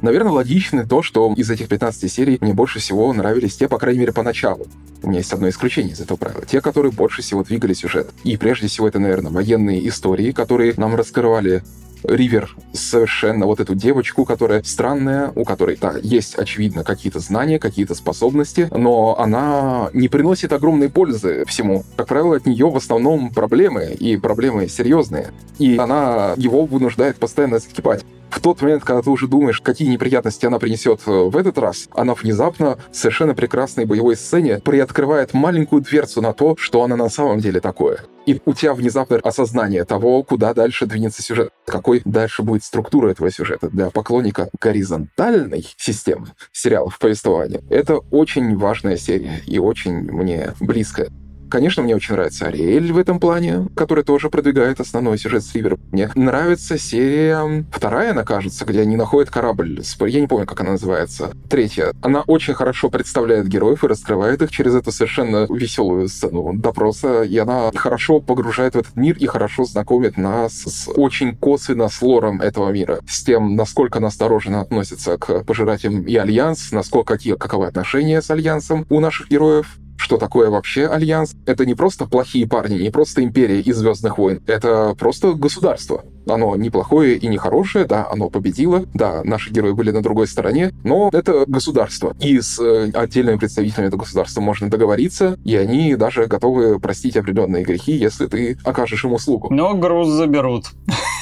Наверное, 0.02 0.32
логично 0.32 0.86
то, 0.86 1.02
что 1.02 1.34
из 1.36 1.50
этих 1.50 1.68
15 1.68 2.12
серий 2.12 2.38
мне 2.42 2.54
больше 2.54 2.80
всего 2.80 3.12
нравились 3.14 3.56
те, 3.56 3.68
по 3.68 3.80
крайней 3.80 4.00
мере, 4.00 4.14
поначалу. 4.14 4.68
У 5.04 5.10
меня 5.10 5.20
есть 5.20 5.34
одно 5.34 5.50
исключение 5.50 5.94
из 5.94 6.00
этого 6.00 6.18
правила. 6.18 6.46
Те, 6.46 6.62
которые 6.62 6.92
больше 6.92 7.22
всего 7.22 7.44
двигали 7.44 7.74
сюжет. 7.74 8.10
И 8.24 8.38
прежде 8.38 8.68
всего 8.68 8.88
это, 8.88 9.00
наверное, 9.00 9.32
военные 9.32 9.88
истории, 9.88 10.32
которые 10.32 10.74
нам 10.78 10.96
раскрывали 10.96 11.64
Ривер 12.04 12.56
совершенно 12.74 13.46
вот 13.46 13.60
эту 13.60 13.76
девочку, 13.76 14.26
которая 14.26 14.64
странная, 14.64 15.32
у 15.36 15.44
которой, 15.44 15.78
да, 15.80 15.96
есть, 16.02 16.36
очевидно, 16.36 16.84
какие-то 16.84 17.20
знания, 17.20 17.60
какие-то 17.60 17.96
способности, 17.96 18.70
но 18.72 19.20
она 19.20 19.90
не 19.94 20.08
приносит 20.08 20.54
огромной 20.54 20.90
пользы 20.90 21.44
всему. 21.48 21.84
Как 21.96 22.08
правило, 22.08 22.36
от 22.36 22.46
нее 22.46 22.70
в 22.70 22.78
основном 22.78 23.32
проблемы, 23.32 23.96
и 24.00 24.18
проблемы 24.18 24.68
серьезные. 24.68 25.32
И 25.58 25.78
она 25.78 26.34
его 26.38 26.66
вынуждает 26.66 27.18
постоянно 27.18 27.60
скипать. 27.60 28.06
В 28.30 28.42
тот 28.42 28.62
момент, 28.62 28.84
когда 28.84 29.02
ты 29.02 29.10
уже 29.10 29.28
думаешь, 29.28 29.62
какие 29.62 29.88
неприятности 29.88 30.46
она 30.46 30.60
принесет 30.60 31.02
э, 31.06 31.12
в 31.12 31.36
этот 31.36 31.58
раз, 31.58 31.88
она 31.94 32.14
внезапно 32.14 32.78
в 32.92 32.96
совершенно 32.96 33.34
прекрасной 33.34 33.86
боевой 33.86 34.16
сцене 34.16 34.60
приоткрывает 34.60 35.34
маленькую 35.34 35.82
дверцу 35.82 36.22
на 36.22 36.34
то, 36.34 36.56
что 36.58 36.84
она 36.84 36.96
на 36.96 37.10
самом 37.10 37.40
деле 37.40 37.60
такое. 37.60 38.00
И 38.26 38.42
у 38.46 38.54
тебя 38.54 38.74
внезапное 38.74 39.20
осознание 39.20 39.86
того, 39.86 40.22
куда 40.24 40.54
дальше 40.54 40.86
двинется 40.86 41.24
сюжет, 41.24 41.50
какой 41.66 42.02
дальше 42.04 42.44
будет 42.44 42.64
структура 42.64 43.10
этого 43.10 43.32
сюжета 43.32 43.70
для 43.70 43.90
поклонника 43.90 44.50
горизонтальной 44.60 45.66
системы 45.78 46.28
сериалов 46.52 47.00
повествования. 47.00 47.62
Это 47.70 47.98
очень 48.12 48.58
важная 48.58 48.98
серия 48.98 49.42
и 49.46 49.60
очень 49.60 49.94
мне 49.94 50.54
близкая. 50.60 51.10
Конечно, 51.50 51.84
мне 51.84 51.96
очень 51.96 52.14
нравится 52.14 52.48
Ариэль 52.48 52.92
в 52.92 52.98
этом 52.98 53.20
плане, 53.20 53.68
который 53.76 54.04
тоже 54.04 54.30
продвигает 54.30 54.80
основной 54.80 55.18
сюжет 55.18 55.44
сильвера. 55.44 55.78
Мне 55.92 56.10
нравится 56.16 56.78
серия 56.78 57.66
вторая, 57.72 58.12
она 58.12 58.24
кажется, 58.24 58.66
где 58.66 58.82
они 58.82 58.96
находят 58.96 59.30
корабль. 59.30 59.82
Я 60.00 60.22
не 60.22 60.28
помню, 60.28 60.46
как 60.46 60.62
она 60.62 60.72
называется. 60.72 61.32
Третья. 61.50 61.94
Она 62.02 62.22
очень 62.22 62.54
хорошо 62.54 62.90
представляет 62.90 63.48
героев 63.48 63.84
и 63.84 63.88
раскрывает 63.88 64.42
их 64.42 64.52
через 64.52 64.76
эту 64.76 64.92
совершенно 64.92 65.48
веселую 65.50 66.08
сцену 66.08 66.54
допроса. 66.54 67.24
И 67.24 67.38
она 67.38 67.72
хорошо 67.76 68.20
погружает 68.20 68.76
в 68.76 68.80
этот 68.80 68.96
мир 68.96 69.16
и 69.18 69.26
хорошо 69.26 69.66
знакомит 69.66 70.18
нас 70.18 70.54
с 70.54 70.90
очень 70.96 71.36
косвенно 71.36 71.90
с 71.90 72.02
лором 72.02 72.42
этого 72.42 72.72
мира. 72.72 73.00
С 73.08 73.24
тем, 73.24 73.56
насколько 73.56 74.00
настороженно 74.00 74.62
относятся 74.62 75.18
к 75.18 75.44
пожирателям 75.44 76.04
и 76.04 76.16
Альянс, 76.16 76.72
насколько 76.72 77.14
какие, 77.14 77.36
каковы 77.36 77.68
отношения 77.68 78.22
с 78.22 78.30
Альянсом 78.30 78.86
у 78.90 79.00
наших 79.00 79.30
героев 79.30 79.78
что 80.08 80.16
такое 80.16 80.50
вообще 80.50 80.88
Альянс. 80.88 81.36
Это 81.46 81.66
не 81.66 81.74
просто 81.74 82.06
плохие 82.06 82.48
парни, 82.48 82.82
не 82.82 82.92
просто 82.92 83.22
империя 83.22 83.60
из 83.60 83.76
Звездных 83.76 84.18
войн, 84.18 84.42
это 84.48 84.96
просто 84.98 85.34
государство. 85.34 86.06
Оно 86.26 86.56
неплохое 86.56 87.18
и 87.18 87.28
не 87.28 87.38
хорошее, 87.38 87.84
да, 87.84 88.08
оно 88.10 88.30
победило, 88.30 88.86
да, 88.94 89.22
наши 89.26 89.52
герои 89.52 89.74
были 89.74 89.92
на 89.92 90.02
другой 90.02 90.28
стороне, 90.28 90.72
но 90.86 91.10
это 91.12 91.44
государство. 91.46 92.16
И 92.22 92.40
с 92.40 92.58
э, 92.58 92.90
отдельными 92.94 93.38
представителями 93.38 93.88
этого 93.88 94.02
государства 94.02 94.40
можно 94.40 94.70
договориться, 94.70 95.38
и 95.44 95.58
они 95.58 95.96
даже 95.96 96.28
готовы 96.28 96.80
простить 96.80 97.18
определенные 97.18 97.66
грехи, 97.66 97.92
если 97.92 98.28
ты 98.28 98.58
окажешь 98.64 99.04
им 99.04 99.12
услугу. 99.12 99.50
Но 99.52 99.76
груз 99.76 100.08
заберут. 100.08 100.68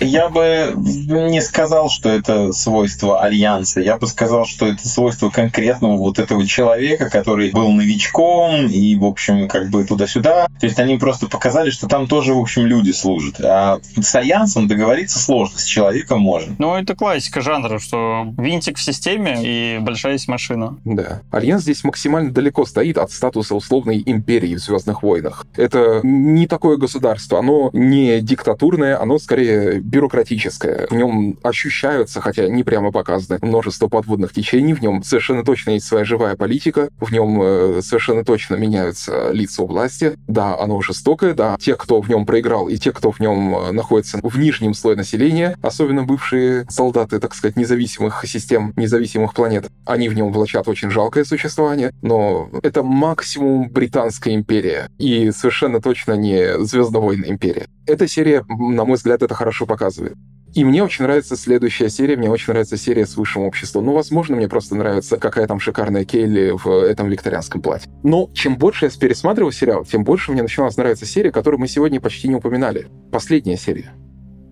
Я 0.00 0.28
бы 0.28 0.74
не 0.76 1.40
сказал, 1.40 1.88
что 1.90 2.08
это 2.08 2.52
свойство 2.52 3.20
Альянса. 3.20 3.80
Я 3.80 3.96
бы 3.96 4.06
сказал, 4.06 4.46
что 4.46 4.66
это 4.66 4.86
свойство 4.88 5.30
конкретного 5.30 5.96
вот 5.96 6.18
этого 6.18 6.46
человека, 6.46 7.10
который 7.10 7.50
был 7.50 7.70
новичком 7.72 8.66
и, 8.66 8.96
в 8.96 9.04
общем, 9.04 9.48
как 9.48 9.70
бы 9.70 9.84
туда-сюда. 9.84 10.48
То 10.60 10.66
есть 10.66 10.78
они 10.78 10.96
просто 10.96 11.28
показали, 11.28 11.70
что 11.70 11.86
там 11.86 12.06
тоже, 12.06 12.34
в 12.34 12.38
общем, 12.38 12.66
люди 12.66 12.90
служат. 12.90 13.40
А 13.40 13.78
с 14.00 14.14
Альянсом 14.14 14.68
договориться 14.68 15.18
сложно, 15.18 15.58
с 15.58 15.64
человеком 15.64 16.20
можно. 16.20 16.54
Ну, 16.58 16.74
это 16.74 16.94
классика 16.94 17.40
жанра, 17.40 17.78
что 17.78 18.26
винтик 18.36 18.78
в 18.78 18.82
системе 18.82 19.38
и 19.42 19.78
большая 19.78 20.14
есть 20.14 20.28
машина. 20.28 20.76
Да. 20.84 21.22
Альянс 21.30 21.62
здесь 21.62 21.84
максимально 21.84 22.32
далеко 22.32 22.64
стоит 22.64 22.98
от 22.98 23.10
статуса 23.10 23.54
условной 23.54 24.02
империи 24.04 24.54
в 24.54 24.58
Звездных 24.58 25.02
войнах. 25.02 25.46
Это 25.56 26.00
не 26.02 26.46
такое 26.46 26.76
государство, 26.76 27.38
оно 27.38 27.70
не 27.72 28.20
диктатурное, 28.20 29.00
оно 29.00 29.18
скорее 29.20 29.80
бюрократическое. 29.80 30.86
В 30.90 30.94
нем 30.94 31.38
ощущаются, 31.42 32.20
хотя 32.20 32.48
не 32.48 32.64
прямо 32.64 32.92
показаны, 32.92 33.38
множество 33.42 33.88
подводных 33.88 34.32
течений, 34.32 34.74
в 34.74 34.80
нем 34.80 35.02
совершенно 35.02 35.44
точно 35.44 35.70
есть 35.70 35.86
своя 35.86 36.04
живая 36.04 36.36
политика, 36.36 36.90
в 37.00 37.12
нем 37.12 37.40
э, 37.42 37.80
совершенно 37.82 38.24
точно 38.24 38.56
меняются 38.56 39.30
лица 39.32 39.64
власти. 39.64 40.16
Да, 40.26 40.58
оно 40.58 40.80
жестокое, 40.80 41.34
да, 41.34 41.56
те, 41.60 41.74
кто 41.76 42.00
в 42.00 42.08
нем 42.08 42.26
проиграл, 42.26 42.68
и 42.68 42.76
те, 42.76 42.92
кто 42.92 43.10
в 43.10 43.20
нем 43.20 43.54
э, 43.56 43.72
находится 43.72 44.18
в 44.22 44.38
нижнем 44.38 44.74
слое 44.74 44.96
населения, 44.96 45.56
особенно 45.62 46.04
бывшие 46.04 46.66
солдаты, 46.68 47.18
так 47.18 47.34
сказать, 47.34 47.56
независимых 47.56 48.24
систем, 48.26 48.72
независимых 48.76 49.34
планет, 49.34 49.70
они 49.84 50.08
в 50.08 50.14
нем 50.14 50.32
влачат 50.32 50.68
очень 50.68 50.90
жалкое 50.90 51.24
существование, 51.24 51.92
но 52.02 52.48
это 52.62 52.82
максимум 52.82 53.68
британская 53.68 54.34
империя, 54.34 54.88
и 54.98 55.30
совершенно 55.30 55.80
точно 55.80 56.12
не 56.14 56.58
Звездновойная 56.64 57.30
империя. 57.30 57.66
Эта 57.86 58.06
серия, 58.06 58.44
на 58.48 58.84
мой 58.84 58.96
взгляд, 58.96 59.09
это 59.12 59.34
хорошо 59.34 59.66
показывает. 59.66 60.14
И 60.52 60.64
мне 60.64 60.82
очень 60.82 61.04
нравится 61.04 61.36
следующая 61.36 61.88
серия, 61.90 62.16
мне 62.16 62.28
очень 62.28 62.52
нравится 62.52 62.76
серия 62.76 63.06
с 63.06 63.16
высшим 63.16 63.42
обществом. 63.42 63.84
Ну, 63.86 63.92
возможно, 63.92 64.34
мне 64.34 64.48
просто 64.48 64.74
нравится, 64.74 65.16
какая 65.16 65.46
там 65.46 65.60
шикарная 65.60 66.04
Кейли 66.04 66.50
в 66.50 66.68
этом 66.68 67.08
викторианском 67.08 67.62
платье. 67.62 67.90
Но 68.02 68.28
чем 68.34 68.56
больше 68.56 68.86
я 68.86 68.90
пересматривал 68.90 69.52
сериал, 69.52 69.84
тем 69.84 70.02
больше 70.02 70.32
мне 70.32 70.42
начиналась 70.42 70.76
нравиться 70.76 71.06
серия, 71.06 71.30
которую 71.30 71.60
мы 71.60 71.68
сегодня 71.68 72.00
почти 72.00 72.26
не 72.26 72.34
упоминали. 72.34 72.88
Последняя 73.12 73.56
серия. 73.56 73.92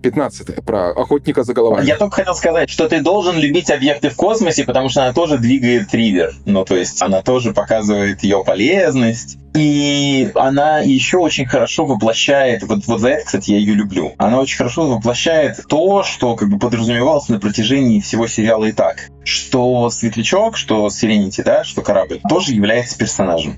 15 0.02 0.64
про 0.64 0.90
охотника 0.90 1.44
за 1.44 1.54
головами. 1.54 1.86
Я 1.86 1.96
только 1.96 2.16
хотел 2.16 2.34
сказать, 2.34 2.70
что 2.70 2.88
ты 2.88 3.00
должен 3.00 3.38
любить 3.38 3.70
объекты 3.70 4.10
в 4.10 4.16
космосе, 4.16 4.64
потому 4.64 4.88
что 4.88 5.04
она 5.04 5.12
тоже 5.12 5.38
двигает 5.38 5.88
триггер. 5.88 6.34
Ну, 6.44 6.64
то 6.64 6.76
есть 6.76 7.02
она 7.02 7.22
тоже 7.22 7.52
показывает 7.52 8.22
ее 8.22 8.42
полезность. 8.44 9.38
И 9.54 10.30
она 10.34 10.80
еще 10.80 11.16
очень 11.16 11.46
хорошо 11.46 11.86
воплощает, 11.86 12.62
вот, 12.62 12.86
вот 12.86 13.00
за 13.00 13.08
это, 13.08 13.24
кстати, 13.24 13.52
я 13.52 13.58
ее 13.58 13.74
люблю, 13.74 14.12
она 14.18 14.38
очень 14.40 14.56
хорошо 14.56 14.86
воплощает 14.86 15.64
то, 15.68 16.02
что 16.02 16.36
как 16.36 16.48
бы 16.48 16.58
подразумевалось 16.58 17.28
на 17.28 17.40
протяжении 17.40 18.00
всего 18.00 18.26
сериала 18.26 18.66
и 18.66 18.72
так. 18.72 19.08
Что 19.24 19.90
Светлячок, 19.90 20.56
что 20.56 20.88
Сиренити, 20.90 21.40
да, 21.40 21.64
что 21.64 21.82
корабль, 21.82 22.20
тоже 22.28 22.52
является 22.52 22.96
персонажем 22.98 23.56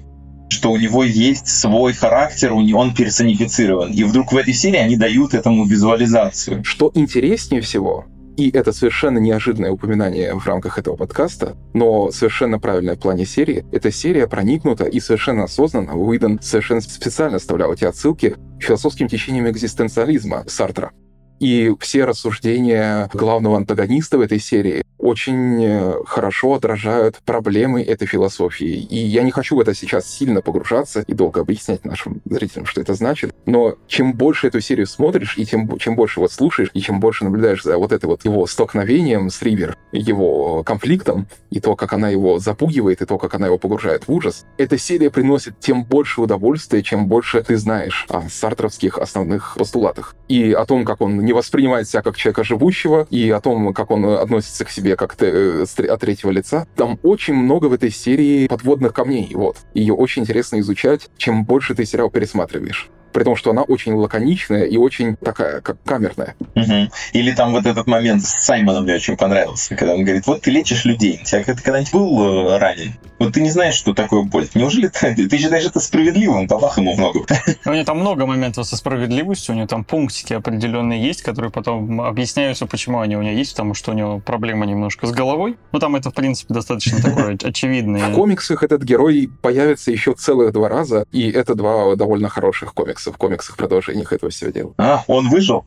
что 0.51 0.73
у 0.73 0.77
него 0.77 1.05
есть 1.05 1.49
свой 1.49 1.93
характер, 1.93 2.53
он 2.53 2.95
персонифицирован. 2.95 3.93
И 3.93 4.05
вдруг 4.05 4.33
в 4.33 4.37
этой 4.37 4.53
серии 4.53 4.79
они 4.79 4.97
дают 4.97 5.33
этому 5.33 5.65
визуализацию. 5.65 6.65
Что 6.65 6.91
интереснее 6.95 7.63
всего, 7.63 8.05
и 8.37 8.51
это 8.51 8.73
совершенно 8.73 9.19
неожиданное 9.19 9.71
упоминание 9.71 10.35
в 10.35 10.47
рамках 10.47 10.79
этого 10.79 10.97
подкаста, 10.97 11.57
но 11.75 12.11
совершенно 12.11 12.59
правильное 12.59 12.97
в 12.97 12.99
плане 12.99 13.27
серии. 13.27 13.67
Эта 13.71 13.91
серия 13.93 14.27
проникнута 14.27 14.85
и 14.85 14.99
совершенно 14.99 15.45
осознанно 15.45 15.95
Уидон 15.95 16.41
совершенно 16.43 16.81
специально 16.81 17.37
оставлял 17.37 17.73
эти 17.73 17.85
отсылки 17.85 18.37
философским 18.59 19.09
течением 19.09 19.49
экзистенциализма 19.49 20.45
Сартра. 20.47 20.93
И 21.39 21.75
все 21.81 22.05
рассуждения 22.05 23.09
главного 23.15 23.57
антагониста 23.57 24.19
в 24.19 24.21
этой 24.21 24.39
серии 24.39 24.83
очень 25.01 25.65
э, 25.65 25.95
хорошо 26.07 26.55
отражают 26.55 27.17
проблемы 27.25 27.83
этой 27.83 28.07
философии. 28.07 28.69
И 28.69 28.99
я 28.99 29.23
не 29.23 29.31
хочу 29.31 29.57
в 29.57 29.61
это 29.61 29.75
сейчас 29.75 30.07
сильно 30.07 30.43
погружаться 30.43 31.01
и 31.07 31.15
долго 31.15 31.41
объяснять 31.41 31.85
нашим 31.85 32.21
зрителям, 32.25 32.67
что 32.67 32.81
это 32.81 32.95
значит. 32.95 33.35
Но 33.47 33.77
чем 33.87 34.13
больше 34.13 34.49
эту 34.49 34.61
серию 34.61 34.87
смотришь, 34.87 35.37
и 35.39 35.47
тем, 35.47 35.79
чем 35.79 35.97
больше 35.97 36.21
вот 36.21 36.33
слушаешь, 36.33 36.71
и 36.75 36.81
чем 36.81 37.01
больше 37.01 37.25
наблюдаешь 37.25 37.63
за 37.63 37.79
вот 37.79 37.93
это 37.93 38.07
вот 38.07 38.25
его 38.25 38.47
столкновением 38.47 39.31
с 39.31 39.43
Ривер, 39.43 39.77
его 39.93 40.63
конфликтом, 40.63 41.27
и 41.51 41.61
то, 41.61 41.77
как 41.77 41.93
она 41.93 42.09
его 42.09 42.39
запугивает, 42.39 43.03
и 43.03 43.07
то, 43.07 43.19
как 43.19 43.35
она 43.35 43.47
его 43.47 43.59
погружает 43.59 44.07
в 44.07 44.13
ужас, 44.13 44.45
эта 44.59 44.79
серия 44.79 45.11
приносит 45.11 45.59
тем 45.61 45.85
больше 45.85 46.21
удовольствия, 46.21 46.83
чем 46.83 47.07
больше 47.07 47.43
ты 47.43 47.57
знаешь 47.57 48.07
о 48.09 48.29
сартровских 48.29 48.99
основных 48.99 49.55
постулатах. 49.57 50.15
И 50.29 50.53
о 50.53 50.65
том, 50.67 50.85
как 50.85 51.01
он 51.01 51.25
не 51.25 51.33
воспринимает 51.33 51.89
себя 51.89 52.03
как 52.03 52.17
человека 52.17 52.45
живущего, 52.45 53.07
и 53.11 53.31
о 53.31 53.41
том, 53.41 53.73
как 53.73 53.91
он 53.91 54.05
относится 54.05 54.65
к 54.65 54.71
себе 54.71 54.90
как 54.97 55.17
э, 55.21 55.65
от 55.65 56.01
третьего 56.01 56.31
лица. 56.31 56.67
Там 56.77 56.99
очень 57.03 57.35
много 57.35 57.67
в 57.67 57.73
этой 57.73 57.91
серии 57.91 58.47
подводных 58.47 58.93
камней, 58.93 59.31
вот. 59.35 59.57
Ее 59.75 59.95
очень 59.95 60.23
интересно 60.23 60.61
изучать, 60.61 61.09
чем 61.17 61.45
больше 61.45 61.75
ты 61.75 61.85
сериал 61.85 62.11
пересматриваешь 62.11 62.91
при 63.13 63.25
том, 63.25 63.37
что 63.37 63.51
она 63.51 63.63
очень 63.63 63.93
лаконичная 63.95 64.65
и 64.65 64.77
очень 64.77 65.17
такая, 65.17 65.61
как 65.61 65.83
камерная. 65.85 66.35
Угу. 66.55 66.91
Или 67.13 67.33
там 67.33 67.53
вот 67.53 67.67
этот 67.67 67.87
момент 67.87 68.23
с 68.23 68.45
Саймоном 68.45 68.85
мне 68.85 68.95
очень 68.95 69.17
понравился, 69.17 69.77
когда 69.77 69.95
он 69.95 70.05
говорит, 70.05 70.27
вот 70.27 70.43
ты 70.43 70.51
лечишь 70.51 70.85
людей, 70.85 71.21
у 71.23 71.25
тебя 71.25 71.45
когда-нибудь 71.45 71.93
был 71.93 72.51
э, 72.51 72.59
ранен? 72.59 72.95
Вот 73.19 73.35
ты 73.35 73.41
не 73.43 73.51
знаешь, 73.51 73.75
что 73.75 73.93
такое 73.93 74.23
боль. 74.23 74.49
Неужели 74.55 74.89
ты, 74.89 75.15
ты 75.29 75.39
считаешь 75.39 75.67
это 75.67 75.81
справедливым? 75.81 76.47
Бабах 76.47 76.79
ему 76.79 76.95
много. 76.95 77.21
У 77.67 77.73
него 77.73 77.85
там 77.85 77.99
много 77.99 78.27
моментов 78.27 78.67
со 78.67 78.77
справедливостью, 78.77 79.55
у 79.55 79.59
него 79.59 79.67
там 79.67 79.85
пунктики 79.85 80.33
определенные 80.33 81.03
есть, 81.03 81.23
которые 81.23 81.51
потом 81.51 82.01
объясняются, 82.01 82.67
почему 82.67 83.01
они 83.01 83.17
у 83.17 83.23
него 83.23 83.37
есть, 83.37 83.53
потому 83.53 83.75
что 83.75 83.91
у 83.93 83.95
него 83.95 84.21
проблема 84.21 84.67
немножко 84.67 85.07
с 85.07 85.13
головой. 85.13 85.57
Ну, 85.73 85.79
там 85.79 85.97
это, 85.97 86.11
в 86.11 86.15
принципе, 86.15 86.55
достаточно 86.55 87.01
такое 87.03 87.37
очевидное. 87.43 88.09
В 88.09 88.15
комиксах 88.15 88.63
этот 88.63 88.83
герой 88.83 89.31
появится 89.43 89.91
еще 89.91 90.15
целых 90.15 90.53
два 90.53 90.69
раза, 90.69 91.05
и 91.13 91.31
это 91.31 91.55
два 91.55 91.95
довольно 91.97 92.29
хороших 92.29 92.75
комикса 92.75 93.00
комиксов, 93.01 93.17
комиксах, 93.17 93.57
продолжениях 93.57 94.13
этого 94.13 94.31
всего 94.31 94.51
дела. 94.51 94.75
А, 94.79 95.05
он 95.07 95.29
выжил? 95.29 95.65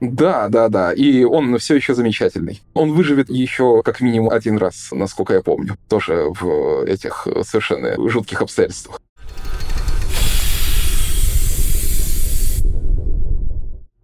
Да, 0.00 0.48
да, 0.48 0.68
да. 0.68 0.92
И 0.92 1.24
он 1.24 1.58
все 1.58 1.76
еще 1.76 1.94
замечательный. 1.94 2.60
Он 2.74 2.92
выживет 2.92 3.30
еще 3.30 3.82
как 3.82 4.00
минимум 4.00 4.30
один 4.30 4.58
раз, 4.58 4.88
насколько 4.92 5.34
я 5.34 5.42
помню. 5.42 5.76
Тоже 5.88 6.26
в 6.28 6.84
этих 6.84 7.26
совершенно 7.42 7.96
жутких 8.08 8.42
обстоятельствах. 8.42 9.00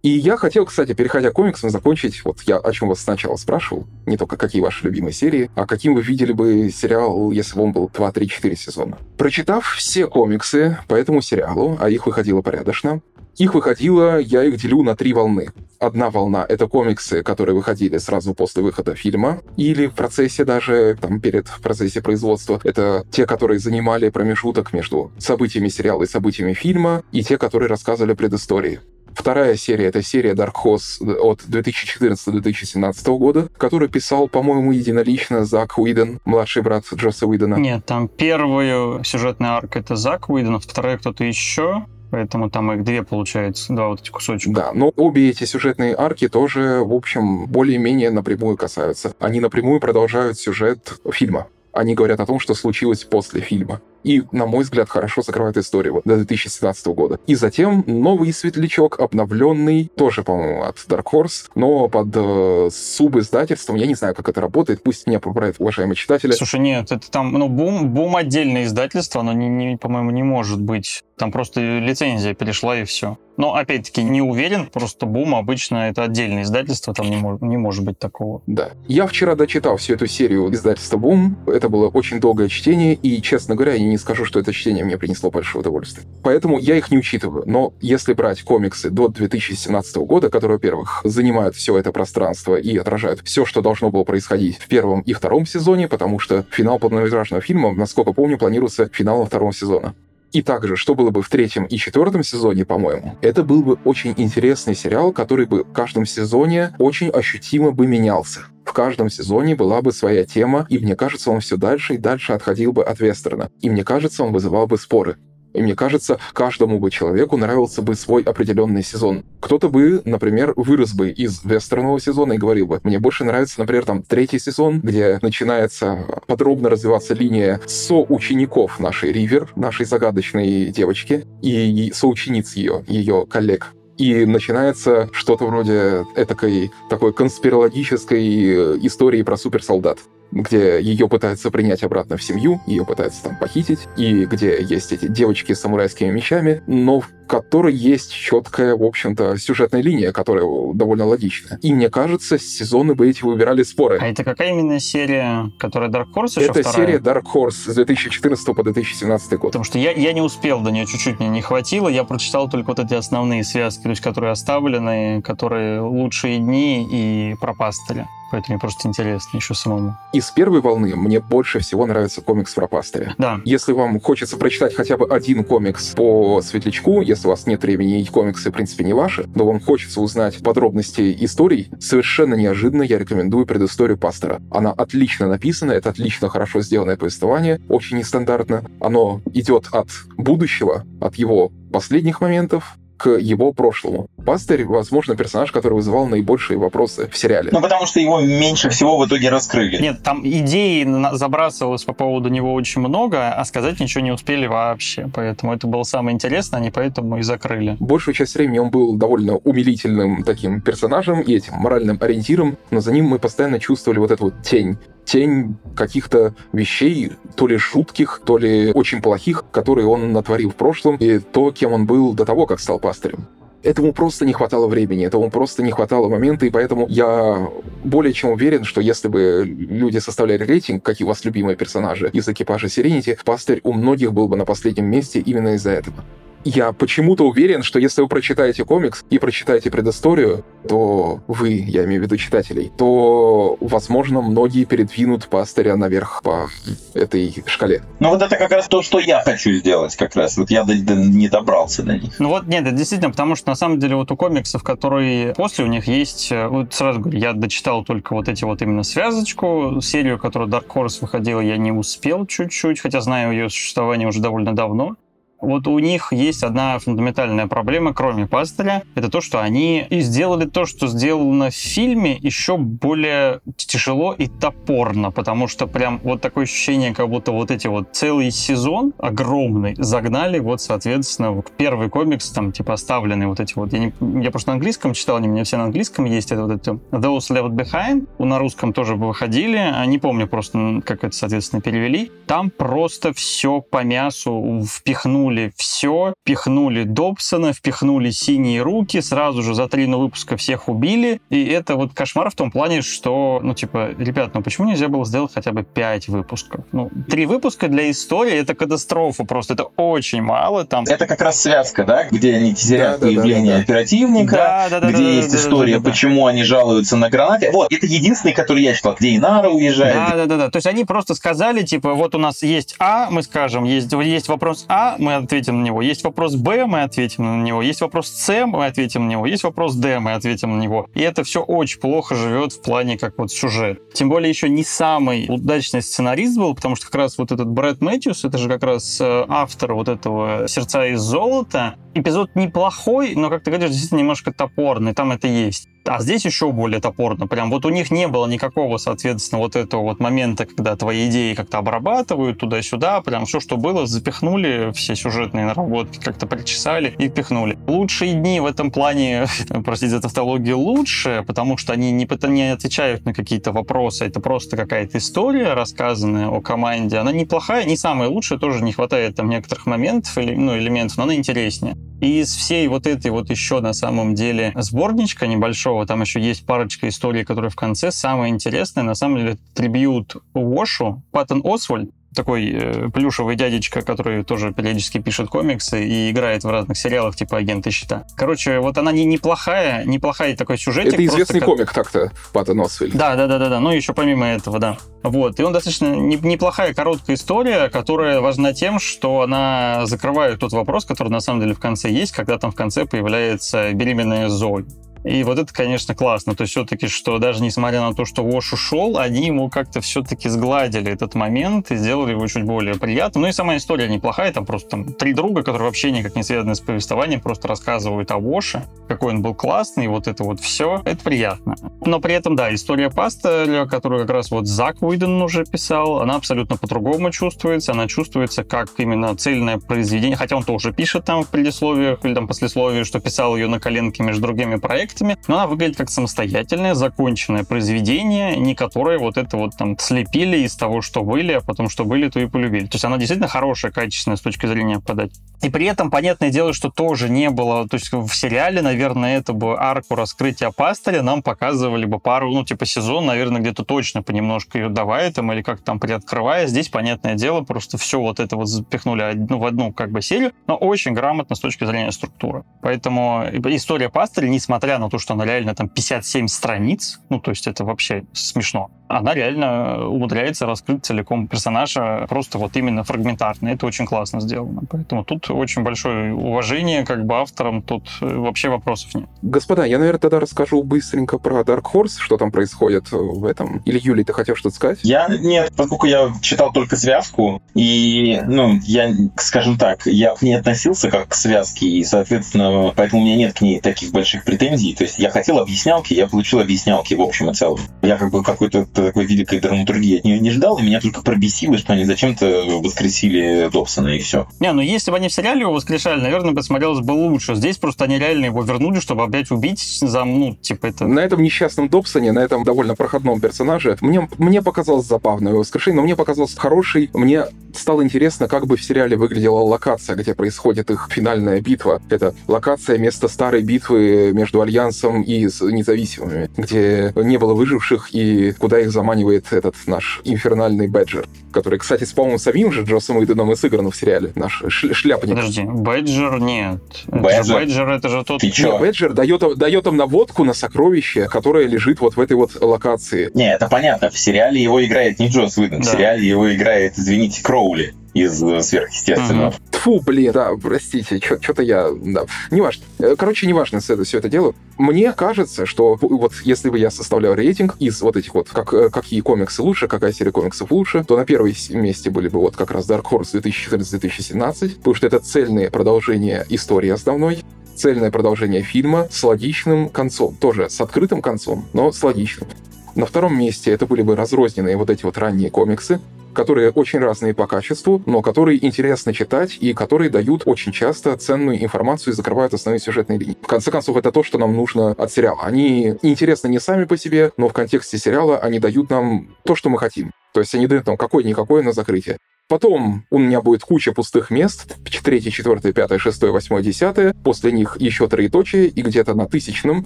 И 0.03 0.09
я 0.09 0.35
хотел, 0.35 0.65
кстати, 0.65 0.93
переходя 0.93 1.29
к 1.29 1.33
комиксам, 1.33 1.69
закончить, 1.69 2.25
вот 2.25 2.41
я 2.41 2.57
о 2.57 2.73
чем 2.73 2.89
вас 2.89 2.99
сначала 2.99 3.37
спрашивал, 3.37 3.87
не 4.05 4.17
только 4.17 4.35
какие 4.35 4.61
ваши 4.61 4.83
любимые 4.83 5.13
серии, 5.13 5.49
а 5.55 5.65
каким 5.65 5.95
вы 5.95 6.01
видели 6.01 6.33
бы 6.33 6.69
сериал, 6.71 7.31
если 7.31 7.55
бы 7.55 7.63
он 7.63 7.71
был 7.71 7.89
2, 7.93 8.11
3, 8.11 8.27
4 8.27 8.55
сезона. 8.57 8.97
Прочитав 9.17 9.65
все 9.65 10.07
комиксы 10.07 10.77
по 10.89 10.95
этому 10.95 11.21
сериалу, 11.21 11.77
а 11.79 11.89
их 11.89 12.05
выходило 12.05 12.41
порядочно, 12.41 13.01
Их 13.37 13.55
выходило, 13.55 14.19
я 14.19 14.43
их 14.43 14.57
делю 14.57 14.83
на 14.83 14.95
три 14.95 15.11
волны. 15.11 15.53
Одна 15.79 16.11
волна— 16.11 16.45
это 16.49 16.67
комиксы, 16.67 17.23
которые 17.23 17.55
выходили 17.55 17.97
сразу 17.97 18.35
после 18.35 18.61
выхода 18.61 18.93
фильма, 18.93 19.41
или 19.57 19.87
в 19.87 19.95
процессе 19.95 20.45
даже, 20.45 20.95
там, 21.01 21.19
перед 21.19 21.47
в 21.47 21.59
процессе 21.59 22.01
производства. 22.01 22.61
Это 22.63 23.05
те, 23.09 23.25
которые 23.25 23.59
занимали 23.59 24.09
промежуток 24.09 24.71
между 24.71 25.11
событиями 25.17 25.69
сериала 25.69 26.03
и 26.03 26.07
событиями 26.07 26.53
фильма, 26.53 27.03
и 27.11 27.23
те, 27.23 27.39
которые 27.39 27.69
рассказывали 27.69 28.13
предыстории. 28.13 28.81
Вторая 29.15 29.55
серия— 29.55 29.85
это 29.87 30.01
серия 30.01 30.33
Dark 30.33 30.53
Horse 30.63 31.17
от 31.19 31.41
2014-2017 31.43 33.17
года, 33.17 33.47
которую 33.57 33.89
писал, 33.89 34.27
по-моему, 34.27 34.71
единолично 34.71 35.45
Зак 35.45 35.77
Уидон, 35.77 36.19
младший 36.25 36.61
брат 36.61 36.85
Джосса 36.93 37.27
Уидона. 37.27 37.55
Нет, 37.55 37.85
там 37.85 38.07
первую 38.07 39.03
сюжетную 39.03 39.53
арку 39.53 39.79
это 39.79 39.95
Зак 39.95 40.29
Уидон, 40.29 40.55
а 40.55 40.59
вторая 40.59 40.97
кто-то 40.97 41.23
еще. 41.23 41.85
Поэтому 42.11 42.51
там 42.51 42.71
их 42.71 42.83
две, 42.83 43.01
получается, 43.01 43.73
два 43.73 43.87
вот 43.87 44.01
эти 44.01 44.11
кусочка. 44.11 44.51
Да, 44.51 44.71
но 44.71 44.93
обе 44.95 45.31
эти 45.31 45.45
сюжетные 45.45 45.95
арки 45.97 46.27
тоже, 46.27 46.83
в 46.83 46.93
общем, 46.93 47.47
более-менее 47.47 48.11
напрямую 48.11 48.55
касаются. 48.55 49.15
Они 49.19 49.39
напрямую 49.39 49.79
продолжают 49.79 50.37
сюжет 50.37 50.99
фильма. 51.11 51.47
Они 51.71 51.95
говорят 51.95 52.19
о 52.19 52.27
том, 52.27 52.39
что 52.39 52.53
случилось 52.53 53.03
после 53.03 53.41
фильма 53.41 53.81
и, 54.03 54.23
на 54.31 54.45
мой 54.45 54.63
взгляд, 54.63 54.89
хорошо 54.89 55.21
закрывает 55.21 55.57
историю 55.57 55.93
вот, 55.93 56.03
до 56.05 56.17
2017 56.17 56.87
года. 56.87 57.19
И 57.27 57.35
затем 57.35 57.83
новый 57.87 58.33
светлячок, 58.33 58.99
обновленный, 58.99 59.91
тоже, 59.95 60.23
по-моему, 60.23 60.63
от 60.63 60.77
Dark 60.87 61.05
Horse, 61.11 61.49
но 61.55 61.87
под 61.87 62.09
э, 62.13 62.69
субиздательством. 62.71 63.75
Я 63.75 63.87
не 63.87 63.95
знаю, 63.95 64.15
как 64.15 64.29
это 64.29 64.41
работает, 64.41 64.83
пусть 64.83 65.07
меня 65.07 65.19
поправят 65.19 65.55
уважаемые 65.59 65.95
читатели. 65.95 66.31
Слушай, 66.31 66.59
нет, 66.59 66.91
это 66.91 67.09
там, 67.09 67.33
ну, 67.33 67.47
Бум, 67.47 67.89
Бум 67.89 68.15
отдельное 68.15 68.65
издательство, 68.65 69.21
оно, 69.21 69.33
не, 69.33 69.47
не, 69.47 69.77
по-моему, 69.77 70.11
не 70.11 70.23
может 70.23 70.61
быть. 70.61 71.03
Там 71.17 71.31
просто 71.31 71.61
лицензия 71.79 72.33
перешла 72.33 72.79
и 72.79 72.85
все. 72.85 73.17
Но, 73.37 73.55
опять-таки, 73.55 74.03
не 74.03 74.21
уверен, 74.21 74.67
просто 74.67 75.05
Бум 75.05 75.35
обычно 75.35 75.89
это 75.89 76.03
отдельное 76.03 76.43
издательство, 76.43 76.93
там 76.93 77.09
не, 77.09 77.17
мож, 77.17 77.41
не 77.41 77.57
может 77.57 77.83
быть 77.83 77.97
такого. 77.97 78.41
Да. 78.45 78.71
Я 78.87 79.07
вчера 79.07 79.35
дочитал 79.35 79.77
всю 79.77 79.93
эту 79.93 80.07
серию 80.07 80.53
издательства 80.53 80.97
Бум. 80.97 81.37
Это 81.47 81.69
было 81.69 81.87
очень 81.87 82.19
долгое 82.19 82.47
чтение, 82.49 82.93
и, 82.93 83.21
честно 83.21 83.55
говоря, 83.55 83.73
я 83.73 83.87
не 83.93 83.97
скажу, 83.97 84.25
что 84.25 84.39
это 84.39 84.51
чтение 84.51 84.83
мне 84.83 84.97
принесло 84.97 85.31
большое 85.31 85.61
удовольствие. 85.61 86.05
Поэтому 86.23 86.59
я 86.59 86.75
их 86.77 86.91
не 86.91 86.97
учитываю. 86.97 87.43
Но 87.45 87.73
если 87.79 88.13
брать 88.13 88.43
комиксы 88.43 88.89
до 88.89 89.07
2017 89.07 89.95
года, 89.97 90.29
которые, 90.29 90.57
во-первых, 90.57 91.01
занимают 91.03 91.55
все 91.55 91.77
это 91.77 91.91
пространство 91.91 92.55
и 92.55 92.77
отражают 92.77 93.21
все, 93.23 93.45
что 93.45 93.61
должно 93.61 93.91
было 93.91 94.03
происходить 94.03 94.57
в 94.57 94.67
первом 94.67 95.01
и 95.01 95.13
втором 95.13 95.45
сезоне, 95.45 95.87
потому 95.87 96.19
что 96.19 96.45
финал 96.51 96.79
полнометражного 96.79 97.41
фильма, 97.41 97.73
насколько 97.73 98.13
помню, 98.13 98.37
планируется 98.37 98.89
финалом 98.91 99.27
второго 99.27 99.53
сезона. 99.53 99.93
И 100.33 100.41
также, 100.41 100.75
что 100.75 100.95
было 100.95 101.11
бы 101.11 101.21
в 101.21 101.29
третьем 101.29 101.65
и 101.65 101.77
четвертом 101.77 102.23
сезоне, 102.23 102.65
по-моему, 102.65 103.17
это 103.21 103.43
был 103.43 103.61
бы 103.61 103.77
очень 103.85 104.15
интересный 104.17 104.73
сериал, 104.73 105.13
который 105.13 105.45
бы 105.45 105.63
в 105.63 105.71
каждом 105.71 106.07
сезоне 106.07 106.75
очень 106.79 107.09
ощутимо 107.09 107.71
бы 107.71 107.85
менялся. 107.85 108.41
В 108.65 108.73
каждом 108.73 109.11
сезоне 109.11 109.55
была 109.55 109.83
бы 109.83 109.91
своя 109.91 110.25
тема, 110.25 110.65
и 110.69 110.79
мне 110.79 110.95
кажется, 110.95 111.29
он 111.29 111.39
все 111.39 111.55
дальше 111.55 111.93
и 111.93 111.97
дальше 111.97 112.33
отходил 112.33 112.73
бы 112.73 112.83
от 112.83 112.99
вестерна. 112.99 113.51
И 113.61 113.69
мне 113.69 113.83
кажется, 113.83 114.23
он 114.23 114.33
вызывал 114.33 114.65
бы 114.65 114.79
споры. 114.79 115.17
И 115.53 115.61
мне 115.61 115.75
кажется, 115.75 116.19
каждому 116.33 116.79
бы 116.79 116.91
человеку 116.91 117.37
нравился 117.37 117.81
бы 117.81 117.95
свой 117.95 118.23
определенный 118.23 118.83
сезон. 118.83 119.23
Кто-то 119.39 119.69
бы, 119.69 120.01
например, 120.05 120.53
вырос 120.55 120.93
бы 120.93 121.09
из 121.09 121.43
вестернового 121.43 121.99
сезона 121.99 122.33
и 122.33 122.37
говорил 122.37 122.67
бы, 122.67 122.81
мне 122.83 122.99
больше 122.99 123.23
нравится, 123.23 123.59
например, 123.59 123.85
там 123.85 124.03
третий 124.03 124.39
сезон, 124.39 124.81
где 124.81 125.19
начинается 125.21 126.21
подробно 126.27 126.69
развиваться 126.69 127.13
линия 127.13 127.61
соучеников 127.67 128.79
нашей 128.79 129.11
Ривер, 129.11 129.49
нашей 129.55 129.85
загадочной 129.85 130.65
девочки, 130.67 131.25
и 131.41 131.91
соучениц 131.93 132.55
ее, 132.55 132.83
ее 132.87 133.25
коллег 133.29 133.73
и 133.97 134.25
начинается 134.25 135.09
что-то 135.11 135.45
вроде 135.45 136.03
этакой 136.15 136.71
такой 136.89 137.13
конспирологической 137.13 138.25
э, 138.25 138.77
истории 138.81 139.21
про 139.21 139.37
суперсолдат 139.37 139.99
где 140.33 140.81
ее 140.81 141.07
пытаются 141.07 141.51
принять 141.51 141.83
обратно 141.83 142.17
в 142.17 142.23
семью, 142.23 142.61
ее 142.65 142.85
пытаются 142.85 143.23
там 143.23 143.37
похитить, 143.37 143.79
и 143.97 144.25
где 144.25 144.61
есть 144.61 144.91
эти 144.91 145.07
девочки 145.07 145.53
с 145.53 145.61
самурайскими 145.61 146.09
мечами, 146.09 146.63
но 146.67 147.01
в 147.01 147.09
которой 147.27 147.73
есть 147.73 148.13
четкая, 148.13 148.75
в 148.75 148.83
общем-то, 148.83 149.37
сюжетная 149.37 149.81
линия, 149.81 150.11
которая 150.11 150.45
довольно 150.73 151.05
логичная. 151.05 151.57
И 151.61 151.73
мне 151.73 151.89
кажется, 151.89 152.37
сезоны 152.37 152.95
бы 152.95 153.09
эти 153.09 153.23
выбирали 153.23 153.63
споры. 153.63 153.97
А 153.99 154.07
это 154.07 154.23
какая 154.23 154.49
именно 154.49 154.79
серия, 154.79 155.51
которая 155.57 155.89
Dark 155.89 156.07
Horse 156.15 156.41
Это 156.41 156.61
вторая? 156.61 156.87
серия 156.87 156.97
Dark 156.99 157.23
Horse 157.33 157.71
с 157.71 157.73
2014 157.73 158.45
по 158.55 158.63
2017 158.63 159.31
год. 159.33 159.41
Потому 159.51 159.63
что 159.63 159.79
я, 159.79 159.91
я 159.91 160.13
не 160.13 160.21
успел 160.21 160.61
до 160.61 160.71
нее 160.71 160.85
чуть-чуть 160.85 161.19
мне 161.19 161.29
не 161.29 161.41
хватило, 161.41 161.87
я 161.87 162.03
прочитал 162.03 162.49
только 162.49 162.67
вот 162.67 162.79
эти 162.79 162.93
основные 162.93 163.43
связки, 163.43 163.83
то 163.83 163.89
есть 163.89 164.01
которые 164.01 164.31
оставлены, 164.31 165.21
которые 165.21 165.81
лучшие 165.81 166.39
дни 166.39 166.87
и 166.89 167.35
про 167.39 167.53
пастыря. 167.53 168.07
Поэтому 168.33 168.55
мне 168.55 168.59
просто 168.59 168.87
интересно 168.87 169.37
еще 169.37 169.53
самому. 169.53 169.95
Из 170.11 170.31
первой 170.31 170.59
волны 170.59 170.95
мне 170.95 171.19
больше 171.19 171.59
всего 171.59 171.85
нравится 171.85 172.19
комикс 172.19 172.51
про 172.55 172.67
пастыря. 172.67 173.13
Да. 173.19 173.39
Если 173.45 173.73
вам 173.73 173.99
хочется 173.99 174.37
прочитать 174.37 174.73
хотя 174.73 174.97
бы 174.97 175.05
один 175.07 175.43
комикс 175.43 175.89
по 175.91 176.41
Светлячку, 176.41 177.01
если 177.01 177.27
у 177.27 177.29
вас 177.29 177.45
нет 177.45 177.61
времени 177.61 178.01
и 178.01 178.05
комиксы, 178.07 178.49
в 178.49 178.53
принципе, 178.53 178.85
не 178.85 178.93
ваши, 178.93 179.29
но 179.35 179.45
вам 179.45 179.59
хочется 179.59 180.01
узнать 180.01 180.41
подробности 180.41 181.15
историй, 181.19 181.69
совершенно 181.79 182.33
неожиданно 182.33 182.81
я 182.81 182.97
рекомендую 182.97 183.45
предысторию 183.45 183.99
пастора. 183.99 184.41
Она 184.49 184.71
отлично 184.71 185.27
написана, 185.27 185.71
это 185.73 185.91
отлично 185.91 186.27
хорошо 186.27 186.61
сделанное 186.61 186.97
повествование, 186.97 187.61
очень 187.69 187.99
нестандартно. 187.99 188.63
Оно 188.79 189.21
идет 189.31 189.67
от 189.71 189.89
будущего, 190.17 190.85
от 190.99 191.17
его 191.17 191.51
последних 191.71 192.19
моментов 192.19 192.77
к 193.03 193.09
его 193.09 193.51
прошлому. 193.51 194.07
Пастырь, 194.25 194.63
возможно, 194.63 195.17
персонаж, 195.17 195.51
который 195.51 195.73
вызывал 195.73 196.05
наибольшие 196.05 196.57
вопросы 196.57 197.09
в 197.11 197.17
сериале. 197.17 197.49
Ну, 197.51 197.59
потому 197.59 197.85
что 197.85 197.99
его 197.99 198.21
меньше 198.21 198.69
всего 198.69 198.97
в 198.97 199.05
итоге 199.05 199.27
раскрыли. 199.27 199.81
Нет, 199.81 200.01
там 200.03 200.25
идей 200.25 200.87
забрасывалось 201.11 201.83
по 201.83 201.91
поводу 201.91 202.29
него 202.29 202.53
очень 202.53 202.79
много, 202.79 203.33
а 203.33 203.43
сказать 203.43 203.81
ничего 203.81 204.05
не 204.05 204.11
успели 204.11 204.47
вообще. 204.47 205.09
Поэтому 205.13 205.53
это 205.53 205.67
было 205.67 205.83
самое 205.83 206.15
интересное, 206.15 206.61
они 206.61 206.71
поэтому 206.71 207.17
и 207.17 207.23
закрыли. 207.23 207.75
Большую 207.81 208.15
часть 208.15 208.35
времени 208.35 208.59
он 208.59 208.69
был 208.69 208.95
довольно 208.95 209.35
умилительным 209.35 210.23
таким 210.23 210.61
персонажем 210.61 211.19
и 211.19 211.33
этим 211.33 211.55
моральным 211.55 211.97
ориентиром, 211.99 212.57
но 212.71 212.79
за 212.79 212.93
ним 212.93 213.07
мы 213.07 213.19
постоянно 213.19 213.59
чувствовали 213.59 213.99
вот 213.99 214.11
эту 214.11 214.23
вот 214.25 214.43
тень 214.43 214.77
тень 215.05 215.55
каких-то 215.75 216.33
вещей, 216.51 217.11
то 217.35 217.47
ли 217.47 217.57
шутких, 217.57 218.21
то 218.25 218.37
ли 218.37 218.71
очень 218.73 219.01
плохих, 219.01 219.45
которые 219.51 219.87
он 219.87 220.13
натворил 220.13 220.51
в 220.51 220.55
прошлом, 220.55 220.95
и 220.97 221.19
то, 221.19 221.51
кем 221.51 221.73
он 221.73 221.85
был 221.85 222.13
до 222.13 222.25
того, 222.25 222.45
как 222.45 222.59
стал 222.59 222.79
пастырем. 222.79 223.27
Этому 223.63 223.93
просто 223.93 224.25
не 224.25 224.33
хватало 224.33 224.67
времени, 224.67 225.05
этому 225.05 225.29
просто 225.29 225.63
не 225.63 225.71
хватало 225.71 226.09
момента, 226.09 226.45
и 226.45 226.49
поэтому 226.49 226.85
я 226.89 227.49
более 227.85 228.11
чем 228.11 228.31
уверен, 228.31 228.65
что 228.65 228.81
если 228.81 229.07
бы 229.07 229.45
люди 229.45 229.99
составляли 229.99 230.43
рейтинг, 230.43 230.83
какие 230.83 231.05
у 231.05 231.09
вас 231.09 231.23
любимые 231.23 231.55
персонажи 231.55 232.09
из 232.11 232.27
экипажа 232.27 232.67
Serenity, 232.67 233.17
пастырь 233.23 233.61
у 233.63 233.71
многих 233.71 234.11
был 234.11 234.27
бы 234.27 234.35
на 234.35 234.43
последнем 234.43 234.85
месте 234.85 235.19
именно 235.21 235.55
из-за 235.55 235.71
этого. 235.71 236.03
Я 236.45 236.73
почему-то 236.73 237.27
уверен, 237.27 237.63
что 237.63 237.79
если 237.79 238.01
вы 238.01 238.07
прочитаете 238.07 238.65
комикс 238.65 239.03
и 239.09 239.17
прочитаете 239.17 239.71
предысторию, 239.71 240.43
то 240.67 241.21
вы, 241.27 241.63
я 241.67 241.85
имею 241.85 242.01
в 242.01 242.05
виду 242.05 242.17
читателей, 242.17 242.71
то, 242.77 243.57
возможно, 243.61 244.21
многие 244.21 244.65
передвинут 244.65 245.27
пастыря 245.27 245.75
наверх 245.75 246.21
по 246.23 246.49
этой 246.93 247.43
шкале. 247.45 247.83
Ну 247.99 248.09
вот 248.09 248.21
это 248.21 248.35
как 248.37 248.51
раз 248.51 248.67
то, 248.67 248.81
что 248.81 248.99
я 248.99 249.21
хочу 249.21 249.51
сделать 249.53 249.95
как 249.95 250.15
раз. 250.15 250.37
Вот 250.37 250.49
я 250.51 250.63
до, 250.63 250.75
до, 250.75 250.95
не 250.95 251.29
добрался 251.29 251.83
до 251.83 251.97
них. 251.97 252.19
Ну 252.19 252.29
вот 252.29 252.47
нет, 252.47 252.65
это 252.65 252.75
действительно, 252.75 253.11
потому 253.11 253.35
что 253.35 253.49
на 253.49 253.55
самом 253.55 253.79
деле 253.79 253.95
вот 253.95 254.11
у 254.11 254.17
комиксов, 254.17 254.63
которые 254.63 255.33
после 255.33 255.65
у 255.65 255.67
них 255.67 255.87
есть, 255.87 256.31
э, 256.31 256.47
вот 256.47 256.73
сразу 256.73 256.99
говорю, 256.99 257.19
я 257.19 257.33
дочитал 257.33 257.83
только 257.83 258.13
вот 258.13 258.27
эти 258.27 258.43
вот 258.43 258.61
именно 258.61 258.83
связочку, 258.83 259.79
серию, 259.81 260.19
которую 260.19 260.49
Dark 260.49 260.67
Horse 260.67 260.99
выходила, 261.01 261.39
я 261.39 261.57
не 261.57 261.71
успел 261.71 262.25
чуть-чуть, 262.25 262.79
хотя 262.79 263.01
знаю 263.01 263.31
ее 263.31 263.49
существование 263.49 264.07
уже 264.07 264.21
довольно 264.21 264.53
давно. 264.55 264.95
Вот 265.43 265.67
у 265.67 265.77
них 265.79 266.13
есть 266.13 266.41
одна 266.41 266.79
фундаментальная 266.79 267.47
проблема, 267.47 267.93
кроме 267.93 268.27
пастыря, 268.27 268.83
это 268.95 269.09
то, 269.09 269.19
что 269.19 269.41
они 269.41 269.85
и 269.89 269.99
сделали 269.99 270.45
то, 270.45 270.65
что 270.65 270.87
сделано 270.87 271.49
в 271.49 271.53
фильме, 271.53 272.17
еще 272.21 272.55
более 272.55 273.41
тяжело 273.57 274.13
и 274.13 274.27
топорно, 274.27 275.11
потому 275.11 275.49
что 275.49 275.67
прям 275.67 275.99
вот 276.01 276.21
такое 276.21 276.45
ощущение, 276.45 276.95
как 276.95 277.09
будто 277.09 277.33
вот 277.33 277.51
эти 277.51 277.67
вот 277.67 277.89
целый 277.91 278.31
сезон 278.31 278.93
огромный 278.97 279.75
загнали 279.77 280.39
вот, 280.39 280.61
соответственно, 280.61 281.33
в 281.33 281.43
первый 281.57 281.89
комикс, 281.89 282.29
там, 282.31 282.53
типа, 282.53 282.73
оставленные 282.73 283.27
вот 283.27 283.41
эти 283.41 283.53
вот, 283.55 283.73
я, 283.73 283.79
не, 283.79 283.93
я 284.23 284.31
просто 284.31 284.51
на 284.51 284.53
английском 284.53 284.93
читал, 284.93 285.17
они 285.17 285.27
у 285.27 285.31
меня 285.31 285.43
все 285.43 285.57
на 285.57 285.65
английском 285.65 286.05
есть, 286.05 286.31
это 286.31 286.45
вот 286.45 286.55
эти 286.55 286.69
Those 286.69 287.31
Left 287.31 287.49
Behind, 287.49 288.07
на 288.23 288.39
русском 288.39 288.71
тоже 288.71 288.95
выходили, 288.95 289.57
а 289.57 289.85
не 289.85 289.97
помню 289.97 290.25
просто, 290.25 290.81
как 290.85 291.03
это, 291.03 291.13
соответственно, 291.13 291.61
перевели. 291.61 292.11
Там 292.27 292.49
просто 292.49 293.11
все 293.13 293.59
по 293.59 293.83
мясу 293.83 294.63
впихнули 294.65 295.32
впихнули 295.33 295.53
все, 295.55 296.13
впихнули 296.21 296.83
Добсона, 296.83 297.53
впихнули 297.53 298.11
синие 298.11 298.61
руки, 298.61 299.01
сразу 299.01 299.41
же 299.41 299.53
за 299.53 299.67
три 299.67 299.85
выпуска 299.85 300.37
всех 300.37 300.69
убили. 300.69 301.21
И 301.29 301.45
это 301.45 301.75
вот 301.75 301.93
кошмар 301.93 302.29
в 302.29 302.35
том 302.35 302.51
плане, 302.51 302.81
что, 302.81 303.39
ну, 303.43 303.53
типа, 303.53 303.91
ребят, 303.97 304.31
ну 304.33 304.41
почему 304.41 304.67
нельзя 304.67 304.87
было 304.87 305.05
сделать 305.05 305.31
хотя 305.33 305.51
бы 305.51 305.63
пять 305.63 306.07
выпусков? 306.07 306.65
Ну, 306.71 306.89
три 307.09 307.25
выпуска 307.25 307.67
для 307.67 307.89
истории— 307.91 308.33
это 308.33 308.55
катастрофа 308.55 309.23
просто, 309.23 309.53
это 309.53 309.63
очень 309.77 310.21
мало. 310.21 310.65
Там... 310.65 310.85
Это 310.87 311.05
как 311.07 311.21
раз 311.21 311.41
связка, 311.41 311.83
да, 311.83 312.05
где 312.09 312.35
они 312.35 312.53
теряют 312.53 313.01
да, 313.01 313.07
появление 313.07 313.53
да, 313.53 313.57
да, 313.57 313.63
оперативника, 313.63 314.35
да, 314.35 314.67
да, 314.69 314.79
да, 314.79 314.89
где 314.89 315.03
да, 315.03 315.09
есть 315.09 315.31
да, 315.31 315.37
история, 315.37 315.77
да, 315.77 315.83
да, 315.83 315.89
почему 315.89 316.25
да. 316.25 316.31
они 316.31 316.43
жалуются 316.43 316.95
на 316.95 317.09
гранаты. 317.09 317.51
Вот, 317.51 317.71
это 317.71 317.85
единственный, 317.85 318.33
который 318.33 318.63
я 318.63 318.73
читал, 318.73 318.95
где 318.97 319.15
Инара 319.15 319.49
уезжает. 319.49 319.95
Да, 319.95 320.15
да, 320.15 320.25
да, 320.25 320.37
да. 320.37 320.49
То 320.49 320.57
есть 320.57 320.67
они 320.67 320.85
просто 320.85 321.15
сказали, 321.15 321.63
типа, 321.63 321.93
вот 321.93 322.15
у 322.15 322.17
нас 322.17 322.43
есть 322.43 322.75
А, 322.79 323.09
мы 323.09 323.23
скажем, 323.23 323.63
есть, 323.63 323.91
есть 323.91 324.27
вопрос 324.27 324.65
А, 324.67 324.95
мы 324.97 325.15
ответим 325.23 325.61
на 325.61 325.65
него, 325.65 325.81
есть 325.81 326.03
вопрос 326.03 326.35
Б, 326.35 326.65
мы 326.65 326.83
ответим 326.83 327.23
на 327.23 327.43
него, 327.43 327.61
есть 327.61 327.81
вопрос 327.81 328.07
С, 328.07 328.45
мы 328.45 328.65
ответим 328.65 329.07
на 329.07 329.11
него, 329.11 329.25
есть 329.25 329.43
вопрос 329.43 329.75
Д, 329.75 329.99
мы 329.99 330.13
ответим 330.13 330.57
на 330.57 330.61
него. 330.61 330.87
И 330.93 331.01
это 331.01 331.23
все 331.23 331.41
очень 331.41 331.79
плохо 331.79 332.15
живет 332.15 332.53
в 332.53 332.61
плане 332.61 332.97
как 332.97 333.17
вот 333.17 333.31
сюжет. 333.31 333.81
Тем 333.93 334.09
более 334.09 334.29
еще 334.29 334.49
не 334.49 334.63
самый 334.63 335.25
удачный 335.29 335.81
сценарист 335.81 336.37
был, 336.37 336.55
потому 336.55 336.75
что 336.75 336.85
как 336.85 336.95
раз 336.95 337.17
вот 337.17 337.31
этот 337.31 337.47
Брэд 337.47 337.81
Мэтьюс, 337.81 338.25
это 338.25 338.37
же 338.37 338.49
как 338.49 338.63
раз 338.63 338.99
э, 339.01 339.25
автор 339.27 339.73
вот 339.73 339.87
этого 339.87 340.47
«Сердца 340.47 340.85
из 340.87 340.99
золота». 340.99 341.75
Эпизод 341.95 342.35
неплохой, 342.35 343.13
но, 343.15 343.29
как 343.29 343.43
ты 343.43 343.51
говоришь, 343.51 343.69
действительно 343.69 343.99
немножко 343.99 344.33
топорный, 344.33 344.93
там 344.93 345.11
это 345.11 345.27
есть. 345.27 345.67
А 345.85 346.01
здесь 346.01 346.23
еще 346.23 346.51
более 346.51 346.79
топорно. 346.79 347.27
Прям 347.27 347.51
вот 347.51 347.65
у 347.65 347.69
них 347.69 347.91
не 347.91 348.07
было 348.07 348.25
никакого, 348.25 348.77
соответственно, 348.77 349.39
вот 349.39 349.55
этого 349.55 349.81
вот 349.81 349.99
момента, 349.99 350.45
когда 350.45 350.75
твои 350.77 351.09
идеи 351.09 351.33
как-то 351.33 351.57
обрабатывают 351.57 352.39
туда-сюда. 352.39 353.01
Прям 353.01 353.25
все, 353.25 353.41
что 353.41 353.57
было, 353.57 353.85
запихнули, 353.85 354.71
все 354.73 354.95
сюжетные 354.95 355.45
наработки 355.45 355.99
как-то 355.99 356.25
причесали 356.25 356.95
и 356.97 357.09
впихнули. 357.09 357.57
Лучшие 357.67 358.13
дни 358.13 358.39
в 358.39 358.45
этом 358.45 358.71
плане, 358.71 359.25
простите 359.65 359.91
за 359.91 360.01
тавтологию, 360.01 360.57
лучше, 360.57 361.23
потому 361.27 361.57
что 361.57 361.73
они 361.73 361.91
не, 361.91 362.07
не 362.29 362.51
отвечают 362.53 363.03
на 363.05 363.13
какие-то 363.13 363.51
вопросы. 363.51 364.05
Это 364.05 364.21
просто 364.21 364.55
какая-то 364.55 364.99
история, 364.99 365.53
рассказанная 365.53 366.29
о 366.29 366.39
команде. 366.39 366.97
Она 366.97 367.11
неплохая, 367.11 367.65
не 367.65 367.75
самая 367.75 368.07
лучшая, 368.07 368.39
тоже 368.39 368.63
не 368.63 368.71
хватает 368.71 369.15
там 369.15 369.29
некоторых 369.29 369.65
моментов, 369.65 370.17
или, 370.17 370.33
ну, 370.33 370.57
элементов, 370.57 370.97
но 370.97 371.03
она 371.03 371.15
интереснее. 371.15 371.75
Из 372.01 372.35
всей 372.35 372.67
вот 372.67 372.85
этой 372.85 373.11
вот 373.11 373.29
еще 373.29 373.61
на 373.61 373.71
самом 373.71 374.13
деле 374.13 374.51
сборничка 374.55 375.25
небольшого, 375.25 375.85
там 375.85 376.01
еще 376.01 376.19
есть 376.19 376.45
парочка 376.45 376.89
историй, 376.89 377.23
которые 377.23 377.49
в 377.49 377.55
конце. 377.55 377.91
Самое 377.91 378.33
интересное, 378.33 378.83
на 378.83 378.93
самом 378.93 379.19
деле, 379.19 379.37
трибьют 379.53 380.17
Уошу, 380.33 381.01
Паттон 381.11 381.41
Освальд, 381.45 381.91
такой 382.13 382.49
э, 382.51 382.89
плюшевый 382.89 383.35
дядечка, 383.35 383.81
который 383.81 384.23
тоже 384.23 384.53
периодически 384.53 384.99
пишет 384.99 385.29
комиксы 385.29 385.85
и 385.85 386.11
играет 386.11 386.43
в 386.43 386.49
разных 386.49 386.77
сериалах 386.77 387.15
типа 387.15 387.37
«Агенты 387.37 387.71
щита». 387.71 388.05
Короче, 388.15 388.59
вот 388.59 388.77
она 388.77 388.91
не 388.91 389.05
неплохая, 389.05 389.83
неплохая 389.85 390.35
такой 390.35 390.57
сюжетик. 390.57 390.93
Это 390.93 391.05
известный 391.05 391.39
как... 391.39 391.49
комик 391.49 391.73
так-то, 391.73 392.11
Паттон 392.31 392.61
Освальд. 392.61 392.95
Да, 392.95 393.15
да, 393.15 393.27
да, 393.27 393.39
да, 393.39 393.49
да. 393.49 393.59
Ну, 393.59 393.71
еще 393.71 393.93
помимо 393.93 394.27
этого, 394.27 394.59
да. 394.59 394.77
Вот. 395.03 395.39
И 395.39 395.43
он 395.43 395.53
достаточно 395.53 395.93
не, 395.95 396.15
неплохая 396.15 396.73
короткая 396.73 397.15
история, 397.15 397.69
которая 397.69 398.21
важна 398.21 398.53
тем, 398.53 398.79
что 398.79 399.21
она 399.21 399.85
закрывает 399.85 400.39
тот 400.39 400.53
вопрос, 400.53 400.85
который 400.85 401.09
на 401.09 401.19
самом 401.19 401.41
деле 401.41 401.53
в 401.53 401.59
конце 401.59 401.89
есть, 401.89 402.11
когда 402.13 402.37
там 402.37 402.51
в 402.51 402.55
конце 402.55 402.85
появляется 402.85 403.73
беременная 403.73 404.29
Зои. 404.29 404.65
И 405.03 405.23
вот 405.23 405.37
это, 405.37 405.53
конечно, 405.53 405.95
классно. 405.95 406.35
То 406.35 406.43
есть 406.43 406.51
все-таки, 406.51 406.87
что 406.87 407.17
даже 407.19 407.41
несмотря 407.41 407.81
на 407.81 407.93
то, 407.93 408.05
что 408.05 408.23
Вош 408.23 408.53
ушел, 408.53 408.97
они 408.97 409.27
ему 409.27 409.49
как-то 409.49 409.81
все-таки 409.81 410.29
сгладили 410.29 410.91
этот 410.91 411.15
момент 411.15 411.71
и 411.71 411.75
сделали 411.75 412.11
его 412.11 412.25
чуть 412.27 412.43
более 412.43 412.75
приятным. 412.75 413.23
Ну 413.23 413.27
и 413.27 413.31
сама 413.31 413.57
история 413.57 413.87
неплохая. 413.87 414.31
Там 414.31 414.45
просто 414.45 414.69
там 414.69 414.93
три 414.93 415.13
друга, 415.13 415.43
которые 415.43 415.67
вообще 415.67 415.91
никак 415.91 416.15
не 416.15 416.23
связаны 416.23 416.55
с 416.55 416.61
повествованием, 416.61 417.19
просто 417.19 417.47
рассказывают 417.47 418.11
о 418.11 418.17
Воше, 418.17 418.65
какой 418.87 419.13
он 419.13 419.21
был 419.21 419.35
классный, 419.35 419.87
вот 419.87 420.07
это 420.07 420.23
вот 420.23 420.39
все. 420.39 420.81
Это 420.85 421.03
приятно. 421.03 421.55
Но 421.85 421.99
при 421.99 422.13
этом, 422.13 422.35
да, 422.35 422.53
история 422.53 422.89
пастыря, 422.89 423.65
которую 423.65 424.01
как 424.01 424.09
раз 424.09 424.31
вот 424.31 424.47
Зак 424.47 424.81
Уидон 424.81 425.21
уже 425.21 425.45
писал, 425.45 426.01
она 426.01 426.15
абсолютно 426.15 426.57
по-другому 426.57 427.11
чувствуется. 427.11 427.73
Она 427.73 427.87
чувствуется 427.87 428.43
как 428.43 428.69
именно 428.77 429.15
цельное 429.15 429.57
произведение, 429.57 430.15
хотя 430.15 430.37
он 430.37 430.43
тоже 430.43 430.71
пишет 430.71 431.05
там 431.05 431.23
в 431.23 431.29
предисловиях 431.29 432.05
или 432.05 432.13
там 432.13 432.27
послесловии, 432.27 432.83
что 432.83 432.99
писал 432.99 433.35
ее 433.35 433.47
на 433.47 433.59
коленке 433.59 434.03
между 434.03 434.21
другими 434.21 434.55
проектами, 434.55 434.92
проектами, 434.93 435.17
но 435.27 435.35
она 435.35 435.47
выглядит 435.47 435.77
как 435.77 435.89
самостоятельное, 435.89 436.75
законченное 436.75 437.43
произведение, 437.43 438.37
не 438.37 438.55
которое 438.55 438.97
вот 438.97 439.17
это 439.17 439.37
вот 439.37 439.57
там 439.57 439.77
слепили 439.79 440.37
из 440.37 440.55
того, 440.55 440.81
что 440.81 441.03
были, 441.03 441.33
а 441.33 441.41
потом 441.41 441.69
что 441.69 441.85
были, 441.85 442.09
то 442.09 442.19
и 442.19 442.27
полюбили. 442.27 442.65
То 442.65 442.75
есть 442.75 442.85
она 442.85 442.97
действительно 442.97 443.27
хорошая, 443.27 443.71
качественная 443.71 444.17
с 444.17 444.21
точки 444.21 444.45
зрения 444.45 444.79
подачи. 444.79 445.13
И 445.41 445.49
при 445.49 445.65
этом, 445.65 445.91
понятное 445.91 446.29
дело, 446.29 446.53
что 446.53 446.69
тоже 446.69 447.09
не 447.09 447.29
было, 447.29 447.67
то 447.67 447.75
есть 447.75 447.91
в 447.91 448.13
сериале, 448.13 448.61
наверное, 448.61 449.17
это 449.17 449.33
бы 449.33 449.59
арку 449.59 449.95
раскрытия 449.95 450.51
пастыря 450.51 451.01
нам 451.01 451.21
показывали 451.21 451.85
бы 451.85 451.99
пару, 451.99 452.31
ну, 452.31 452.45
типа 452.45 452.65
сезон, 452.65 453.05
наверное, 453.05 453.41
где-то 453.41 453.65
точно 453.65 454.03
понемножку 454.03 454.57
ее 454.57 454.69
давая 454.69 455.11
там 455.11 455.31
или 455.33 455.41
как 455.41 455.61
там 455.61 455.79
приоткрывая. 455.79 456.47
Здесь, 456.47 456.69
понятное 456.69 457.15
дело, 457.15 457.41
просто 457.41 457.77
все 457.77 457.99
вот 457.99 458.19
это 458.19 458.37
вот 458.37 458.47
запихнули 458.47 459.25
ну, 459.29 459.39
в 459.39 459.45
одну 459.45 459.73
как 459.73 459.91
бы 459.91 460.01
серию, 460.01 460.31
но 460.47 460.55
очень 460.55 460.93
грамотно 460.93 461.35
с 461.35 461.39
точки 461.39 461.65
зрения 461.65 461.91
структуры. 461.91 462.43
Поэтому 462.61 463.25
история 463.47 463.89
пастыря, 463.89 464.29
несмотря 464.29 464.77
на 464.77 464.82
то, 464.89 464.99
что 464.99 465.13
она 465.13 465.25
реально 465.25 465.55
там 465.55 465.69
57 465.69 466.27
страниц, 466.27 466.99
ну, 467.09 467.19
то 467.19 467.31
есть 467.31 467.47
это 467.47 467.63
вообще 467.65 468.05
смешно, 468.13 468.69
она 468.97 469.13
реально 469.13 469.87
умудряется 469.87 470.45
раскрыть 470.45 470.85
целиком 470.85 471.27
персонажа 471.27 472.05
просто 472.09 472.37
вот 472.37 472.55
именно 472.55 472.83
фрагментарно. 472.83 473.49
Это 473.49 473.65
очень 473.65 473.85
классно 473.85 474.21
сделано. 474.21 474.61
Поэтому 474.69 475.03
тут 475.03 475.29
очень 475.29 475.63
большое 475.63 476.13
уважение 476.13 476.85
как 476.85 477.05
бы 477.05 477.15
авторам, 477.15 477.61
тут 477.61 477.89
э, 478.01 478.05
вообще 478.05 478.49
вопросов 478.49 478.93
нет. 478.95 479.09
Господа, 479.21 479.65
я, 479.65 479.77
наверное, 479.77 479.99
тогда 479.99 480.19
расскажу 480.19 480.63
быстренько 480.63 481.17
про 481.17 481.41
Dark 481.41 481.63
Horse, 481.73 481.99
что 481.99 482.17
там 482.17 482.31
происходит 482.31 482.91
в 482.91 483.25
этом. 483.25 483.61
Или, 483.65 483.79
Юлий, 483.81 484.03
ты 484.03 484.13
хотел 484.13 484.35
что-то 484.35 484.55
сказать? 484.55 484.79
Я, 484.83 485.07
нет, 485.07 485.53
поскольку 485.55 485.87
я 485.87 486.11
читал 486.21 486.51
только 486.51 486.75
связку, 486.75 487.41
и, 487.53 488.21
ну, 488.27 488.59
я, 488.63 488.91
скажем 489.17 489.57
так, 489.57 489.85
я 489.85 490.15
к 490.15 490.21
ней 490.21 490.35
относился 490.35 490.89
как 490.89 491.09
к 491.09 491.13
связке, 491.13 491.67
и, 491.67 491.83
соответственно, 491.83 492.73
поэтому 492.75 493.01
у 493.01 493.05
меня 493.05 493.15
нет 493.15 493.33
к 493.33 493.41
ней 493.41 493.59
таких 493.59 493.91
больших 493.91 494.25
претензий. 494.25 494.73
То 494.75 494.83
есть 494.83 494.99
я 494.99 495.09
хотел 495.09 495.39
объяснялки, 495.39 495.93
я 495.93 496.07
получил 496.07 496.39
объяснялки 496.39 496.93
в 496.93 497.01
общем 497.01 497.29
и 497.29 497.33
целом. 497.33 497.59
Я 497.81 497.97
как 497.97 498.11
бы 498.11 498.23
какой-то 498.23 498.65
такой 498.85 499.05
великой 499.05 499.39
драматургии 499.39 499.97
от 499.97 500.03
нее 500.03 500.19
не 500.19 500.31
ждал, 500.31 500.57
и 500.57 500.63
меня 500.63 500.79
только 500.79 501.01
пробесило, 501.01 501.57
что 501.57 501.73
они 501.73 501.85
зачем-то 501.85 502.59
воскресили 502.61 503.49
Добсона, 503.51 503.89
и 503.89 503.99
все. 503.99 504.27
Не, 504.39 504.51
ну 504.53 504.61
если 504.61 504.91
бы 504.91 504.97
они 504.97 505.07
в 505.07 505.13
сериале 505.13 505.41
его 505.41 505.53
воскрешали, 505.53 506.01
наверное, 506.01 506.31
бы 506.31 506.43
смотрелось 506.43 506.85
бы 506.85 506.91
лучше. 506.91 507.35
Здесь 507.35 507.57
просто 507.57 507.85
они 507.85 507.97
реально 507.97 508.25
его 508.25 508.41
вернули, 508.43 508.79
чтобы 508.79 509.03
опять 509.03 509.31
убить 509.31 509.79
за, 509.81 510.03
ну, 510.03 510.35
типа 510.35 510.67
это... 510.67 510.87
На 510.87 510.99
этом 510.99 511.21
несчастном 511.21 511.69
Добсоне, 511.69 512.11
на 512.11 512.19
этом 512.19 512.43
довольно 512.43 512.75
проходном 512.75 513.19
персонаже, 513.19 513.77
мне, 513.81 514.07
мне 514.17 514.41
показалось 514.41 514.85
забавное 514.85 515.31
его 515.31 515.39
воскрешение, 515.39 515.77
но 515.77 515.83
мне 515.83 515.95
показалось 515.95 516.35
хороший. 516.35 516.89
Мне 516.93 517.25
стало 517.53 517.83
интересно, 517.83 518.27
как 518.27 518.47
бы 518.47 518.57
в 518.57 518.63
сериале 518.63 518.97
выглядела 518.97 519.39
локация, 519.39 519.95
где 519.95 520.13
происходит 520.13 520.71
их 520.71 520.87
финальная 520.89 521.41
битва. 521.41 521.81
Это 521.89 522.15
локация 522.27 522.77
место 522.77 523.07
старой 523.07 523.43
битвы 523.43 524.11
между 524.13 524.41
Альянсом 524.41 525.01
и 525.01 525.23
независимыми, 525.23 526.29
где 526.37 526.93
не 526.95 527.17
было 527.17 527.33
выживших 527.33 527.89
и 527.93 528.31
куда 528.33 528.62
их 528.63 528.71
заманивает 528.71 529.31
этот 529.31 529.55
наш 529.67 530.01
инфернальный 530.03 530.67
Бэджер, 530.67 531.07
который, 531.31 531.59
кстати, 531.59 531.83
с, 531.83 531.93
по-моему, 531.93 532.17
самим 532.17 532.51
же 532.51 532.63
Джоссом 532.63 532.97
Уидоном 532.97 533.31
и 533.31 533.35
сыгран 533.35 533.69
в 533.69 533.75
сериале. 533.75 534.11
Наш 534.15 534.43
шляпник. 534.49 535.09
Подожди, 535.09 535.43
Бэджер 535.43 536.19
нет. 536.19 536.61
Бэджер, 536.87 537.35
Бэджер 537.35 537.69
это 537.69 537.89
же 537.89 538.03
тот... 538.03 538.21
Ты 538.21 538.31
чё? 538.31 538.59
Бэджер 538.59 538.93
дает, 538.93 539.37
дает 539.37 539.67
им 539.67 539.77
наводку 539.77 540.23
на 540.23 540.33
сокровище, 540.33 541.07
которое 541.07 541.47
лежит 541.47 541.79
вот 541.79 541.95
в 541.95 541.99
этой 541.99 542.17
вот 542.17 542.41
локации. 542.41 543.11
Не, 543.13 543.33
это 543.33 543.47
понятно. 543.47 543.89
В 543.89 543.97
сериале 543.97 544.41
его 544.41 544.63
играет 544.63 544.99
не 544.99 545.07
Джосс 545.07 545.37
Уидон, 545.37 545.61
да. 545.61 545.69
в 545.69 545.71
сериале 545.71 546.07
его 546.07 546.33
играет, 546.33 546.77
извините, 546.77 547.21
Кроули 547.23 547.73
из 547.93 548.21
э, 548.23 548.41
сверхъестественного. 548.41 549.29
Угу. 549.29 549.35
Тфу, 549.51 549.81
блин, 549.81 550.11
да, 550.11 550.31
простите, 550.41 550.99
что-то 550.99 551.41
я, 551.41 551.69
да, 551.71 552.05
неважно. 552.31 552.63
Э, 552.79 552.95
короче, 552.97 553.27
неважно, 553.27 553.57
это, 553.57 553.83
все 553.83 553.99
это 553.99 554.09
дело. 554.09 554.33
Мне 554.57 554.91
кажется, 554.93 555.45
что 555.45 555.77
вот 555.79 556.13
если 556.23 556.49
бы 556.49 556.57
я 556.57 556.71
составлял 556.71 557.13
рейтинг 557.13 557.55
из 557.59 557.81
вот 557.81 557.97
этих 557.97 558.13
вот, 558.15 558.29
как, 558.29 558.53
э, 558.53 558.69
какие 558.69 559.01
комиксы 559.01 559.41
лучше, 559.41 559.67
какая 559.67 559.93
серия 559.93 560.11
комиксов 560.11 560.51
лучше, 560.51 560.83
то 560.83 560.97
на 560.97 561.05
первом 561.05 561.31
месте 561.49 561.89
были 561.89 562.09
бы 562.09 562.19
вот 562.19 562.35
как 562.35 562.51
раз 562.51 562.69
Dark 562.69 562.83
Horse 562.83 563.21
2014-2017, 563.21 564.57
потому 564.57 564.75
что 564.75 564.87
это 564.87 564.99
цельное 564.99 565.49
продолжение 565.49 566.25
истории 566.29 566.69
основной, 566.69 567.23
цельное 567.55 567.91
продолжение 567.91 568.41
фильма 568.41 568.87
с 568.91 569.03
логичным 569.03 569.69
концом, 569.69 570.15
тоже 570.15 570.49
с 570.49 570.59
открытым 570.59 571.01
концом, 571.01 571.45
но 571.53 571.71
с 571.71 571.83
логичным. 571.83 572.27
На 572.75 572.87
втором 572.87 573.17
месте 573.17 573.51
это 573.51 573.67
были 573.67 573.83
бы 573.83 573.95
разрозненные 573.95 574.57
вот 574.57 574.71
эти 574.71 574.83
вот 574.83 574.97
ранние 574.97 575.29
комиксы, 575.29 575.79
которые 576.13 576.49
очень 576.49 576.79
разные 576.79 577.13
по 577.13 577.27
качеству, 577.27 577.83
но 577.85 578.01
которые 578.01 578.43
интересно 578.43 578.93
читать 578.93 579.37
и 579.39 579.53
которые 579.53 579.91
дают 579.91 580.23
очень 580.25 580.51
часто 580.51 580.97
ценную 580.97 581.43
информацию 581.43 581.93
и 581.93 581.95
закрывают 581.95 582.33
основные 582.33 582.59
сюжетные 582.59 582.97
линии. 582.97 583.17
В 583.21 583.27
конце 583.27 583.51
концов, 583.51 583.77
это 583.77 583.91
то, 583.91 584.01
что 584.01 584.17
нам 584.17 584.35
нужно 584.35 584.71
от 584.71 584.91
сериала. 584.91 585.21
Они 585.23 585.75
интересны 585.83 586.29
не 586.29 586.39
сами 586.39 586.65
по 586.65 586.77
себе, 586.77 587.11
но 587.15 587.29
в 587.29 587.33
контексте 587.33 587.77
сериала 587.77 588.17
они 588.17 588.39
дают 588.39 588.71
нам 588.71 589.15
то, 589.23 589.35
что 589.35 589.49
мы 589.49 589.59
хотим. 589.59 589.91
То 590.13 590.19
есть 590.19 590.33
они 590.33 590.47
дают 590.47 590.65
нам 590.65 590.77
какое-никакое 590.77 591.43
на 591.43 591.53
закрытие. 591.53 591.97
Потом 592.33 592.83
у 592.89 592.97
меня 592.97 593.21
будет 593.21 593.43
куча 593.43 593.73
пустых 593.73 594.09
мест. 594.09 594.57
Третье, 594.83 595.11
четвертое, 595.11 595.53
пятое, 595.53 595.77
шестое, 595.77 596.11
восьмое, 596.11 596.41
десятое. 596.41 596.95
После 597.03 597.31
них 597.31 597.57
еще 597.59 597.87
троеточие, 597.87 598.47
и 598.47 598.63
где-то 598.63 598.95
на 598.95 599.05
тысячном 599.05 599.63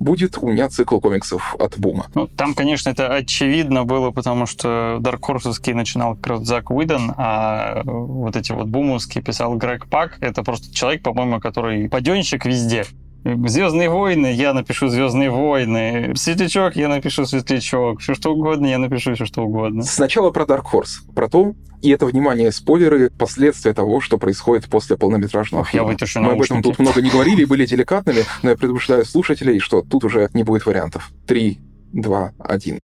будет 0.00 0.38
у 0.38 0.48
меня 0.48 0.70
цикл 0.70 0.98
комиксов 0.98 1.56
от 1.58 1.78
Бума. 1.78 2.06
Ну, 2.14 2.26
там, 2.26 2.54
конечно, 2.54 2.88
это 2.88 3.14
очевидно 3.14 3.84
было, 3.84 4.12
потому 4.12 4.46
что 4.46 4.98
Dark 5.02 5.20
Horse 5.20 5.74
начинал 5.74 6.16
как 6.16 6.26
раз 6.26 6.46
Зак 6.46 6.70
Уидон, 6.70 7.12
а 7.18 7.82
вот 7.84 8.34
эти 8.34 8.52
вот 8.52 8.66
бумовские 8.68 9.22
писал 9.22 9.56
Грег 9.56 9.86
Пак. 9.90 10.16
Это 10.22 10.42
просто 10.42 10.74
человек, 10.74 11.02
по-моему, 11.02 11.40
который 11.40 11.90
паденщик 11.90 12.46
везде. 12.46 12.86
Звездные 13.24 13.88
войны, 13.88 14.32
я 14.34 14.52
напишу 14.52 14.88
Звездные 14.88 15.30
войны. 15.30 16.12
Светлячок, 16.14 16.76
я 16.76 16.88
напишу 16.88 17.24
Светлячок. 17.24 18.00
Все 18.00 18.14
что 18.14 18.34
угодно, 18.34 18.66
я 18.66 18.78
напишу 18.78 19.14
все 19.14 19.24
что 19.24 19.42
угодно. 19.42 19.82
Сначала 19.82 20.30
про 20.30 20.44
Dark 20.44 20.64
Horse, 20.70 21.12
про 21.14 21.28
то, 21.28 21.54
и 21.80 21.90
это, 21.90 22.04
внимание, 22.06 22.52
спойлеры, 22.52 23.10
последствия 23.10 23.72
того, 23.72 24.00
что 24.00 24.18
происходит 24.18 24.66
после 24.68 24.96
полнометражного 24.98 25.62
Ох, 25.62 25.68
фильма. 25.70 25.86
я 25.86 25.92
вытащу 25.92 26.20
Мы 26.20 26.32
об 26.32 26.42
этом 26.42 26.56
наушники. 26.58 26.62
тут 26.76 26.78
много 26.78 27.00
не 27.02 27.10
говорили 27.10 27.42
и 27.42 27.44
были 27.46 27.64
деликатными, 27.64 28.24
но 28.42 28.50
я 28.50 28.56
предупреждаю 28.56 29.04
слушателей, 29.06 29.58
что 29.58 29.80
тут 29.82 30.04
уже 30.04 30.28
не 30.34 30.44
будет 30.44 30.66
вариантов. 30.66 31.10
Три, 31.26 31.60
два, 31.92 32.32
один. 32.38 32.78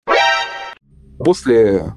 После 1.17 1.93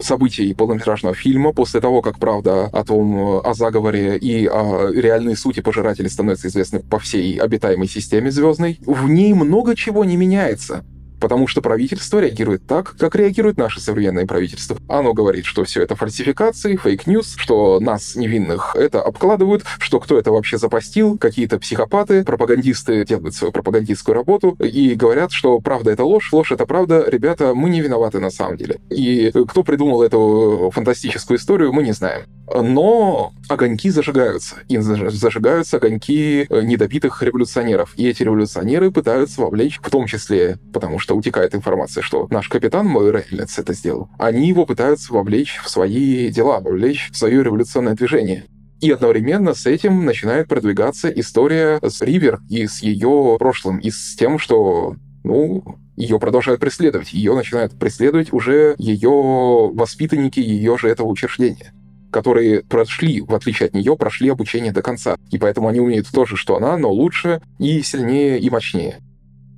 событий 0.00 0.52
полнометражного 0.54 1.14
фильма, 1.14 1.52
после 1.52 1.80
того, 1.80 2.02
как 2.02 2.18
правда 2.18 2.66
о 2.66 2.84
том, 2.84 3.40
о 3.44 3.54
заговоре 3.54 4.16
и 4.16 4.46
о 4.46 4.90
реальной 4.90 5.36
сути 5.36 5.60
пожирателей 5.60 6.10
становится 6.10 6.48
известны 6.48 6.80
по 6.80 6.98
всей 6.98 7.36
обитаемой 7.38 7.88
системе 7.88 8.30
звездной, 8.30 8.78
в 8.84 9.08
ней 9.08 9.32
много 9.34 9.74
чего 9.76 10.04
не 10.04 10.16
меняется. 10.16 10.84
Потому 11.20 11.46
что 11.46 11.60
правительство 11.60 12.18
реагирует 12.18 12.66
так, 12.66 12.96
как 12.98 13.14
реагирует 13.14 13.58
наше 13.58 13.80
современное 13.80 14.26
правительство. 14.26 14.76
Оно 14.88 15.12
говорит, 15.12 15.44
что 15.44 15.64
все 15.64 15.82
это 15.82 15.94
фальсификации, 15.94 16.76
fake 16.76 17.03
news, 17.03 17.36
что 17.36 17.78
нас, 17.80 18.16
невинных, 18.16 18.74
это 18.74 19.02
обкладывают, 19.02 19.64
что 19.78 20.00
кто 20.00 20.18
это 20.18 20.32
вообще 20.32 20.58
запостил, 20.58 21.18
какие-то 21.18 21.58
психопаты, 21.58 22.24
пропагандисты 22.24 23.04
делают 23.04 23.34
свою 23.34 23.52
пропагандистскую 23.52 24.14
работу 24.14 24.56
и 24.58 24.94
говорят, 24.94 25.32
что 25.32 25.60
правда 25.60 25.90
это 25.90 26.04
ложь, 26.04 26.32
ложь 26.32 26.52
это 26.52 26.66
правда, 26.66 27.04
ребята, 27.06 27.54
мы 27.54 27.70
не 27.70 27.80
виноваты 27.80 28.20
на 28.20 28.30
самом 28.30 28.56
деле. 28.56 28.80
И 28.90 29.30
кто 29.48 29.62
придумал 29.62 30.02
эту 30.02 30.70
фантастическую 30.74 31.38
историю, 31.38 31.72
мы 31.72 31.82
не 31.82 31.92
знаем. 31.92 32.22
Но 32.54 33.32
огоньки 33.48 33.90
зажигаются. 33.90 34.56
И 34.68 34.76
заж- 34.76 35.10
зажигаются 35.10 35.76
огоньки 35.76 36.46
э, 36.48 36.62
недобитых 36.62 37.22
революционеров. 37.22 37.92
И 37.96 38.06
эти 38.08 38.22
революционеры 38.22 38.90
пытаются 38.90 39.40
вовлечь, 39.40 39.78
в 39.82 39.90
том 39.90 40.06
числе, 40.06 40.58
потому 40.72 40.98
что 40.98 41.16
утекает 41.16 41.54
информация, 41.54 42.02
что 42.02 42.26
наш 42.30 42.48
капитан 42.48 42.86
Мой 42.86 43.10
Рейнольдс 43.10 43.58
это 43.58 43.72
сделал, 43.72 44.08
они 44.18 44.48
его 44.48 44.66
пытаются 44.66 45.12
вовлечь 45.12 45.60
в 45.62 45.68
свои 45.68 46.28
дела, 46.28 46.60
вовлечь 46.60 47.10
в 47.12 47.16
свое 47.16 47.42
революционное 47.42 47.94
движение. 47.94 48.46
И 48.80 48.90
одновременно 48.90 49.54
с 49.54 49.66
этим 49.66 50.06
начинает 50.06 50.48
продвигаться 50.48 51.10
история 51.10 51.78
с 51.82 52.00
Ривер 52.00 52.40
и 52.48 52.66
с 52.66 52.82
ее 52.82 53.36
прошлым, 53.38 53.78
и 53.78 53.90
с 53.90 54.16
тем, 54.16 54.38
что, 54.38 54.96
ну, 55.22 55.78
ее 55.96 56.18
продолжают 56.18 56.60
преследовать. 56.60 57.12
Ее 57.12 57.34
начинают 57.34 57.78
преследовать 57.78 58.32
уже 58.32 58.74
ее 58.78 59.70
воспитанники 59.74 60.40
ее 60.40 60.78
же 60.78 60.88
этого 60.88 61.08
учреждения 61.08 61.74
которые 62.10 62.62
прошли, 62.62 63.20
в 63.20 63.34
отличие 63.34 63.68
от 63.68 63.74
нее, 63.74 63.96
прошли 63.96 64.28
обучение 64.28 64.72
до 64.72 64.82
конца. 64.82 65.16
И 65.30 65.38
поэтому 65.38 65.68
они 65.68 65.80
умеют 65.80 66.08
то 66.12 66.24
же, 66.24 66.36
что 66.36 66.56
она, 66.56 66.76
но 66.76 66.90
лучше 66.90 67.40
и 67.58 67.82
сильнее 67.82 68.38
и 68.38 68.50
мощнее. 68.50 69.00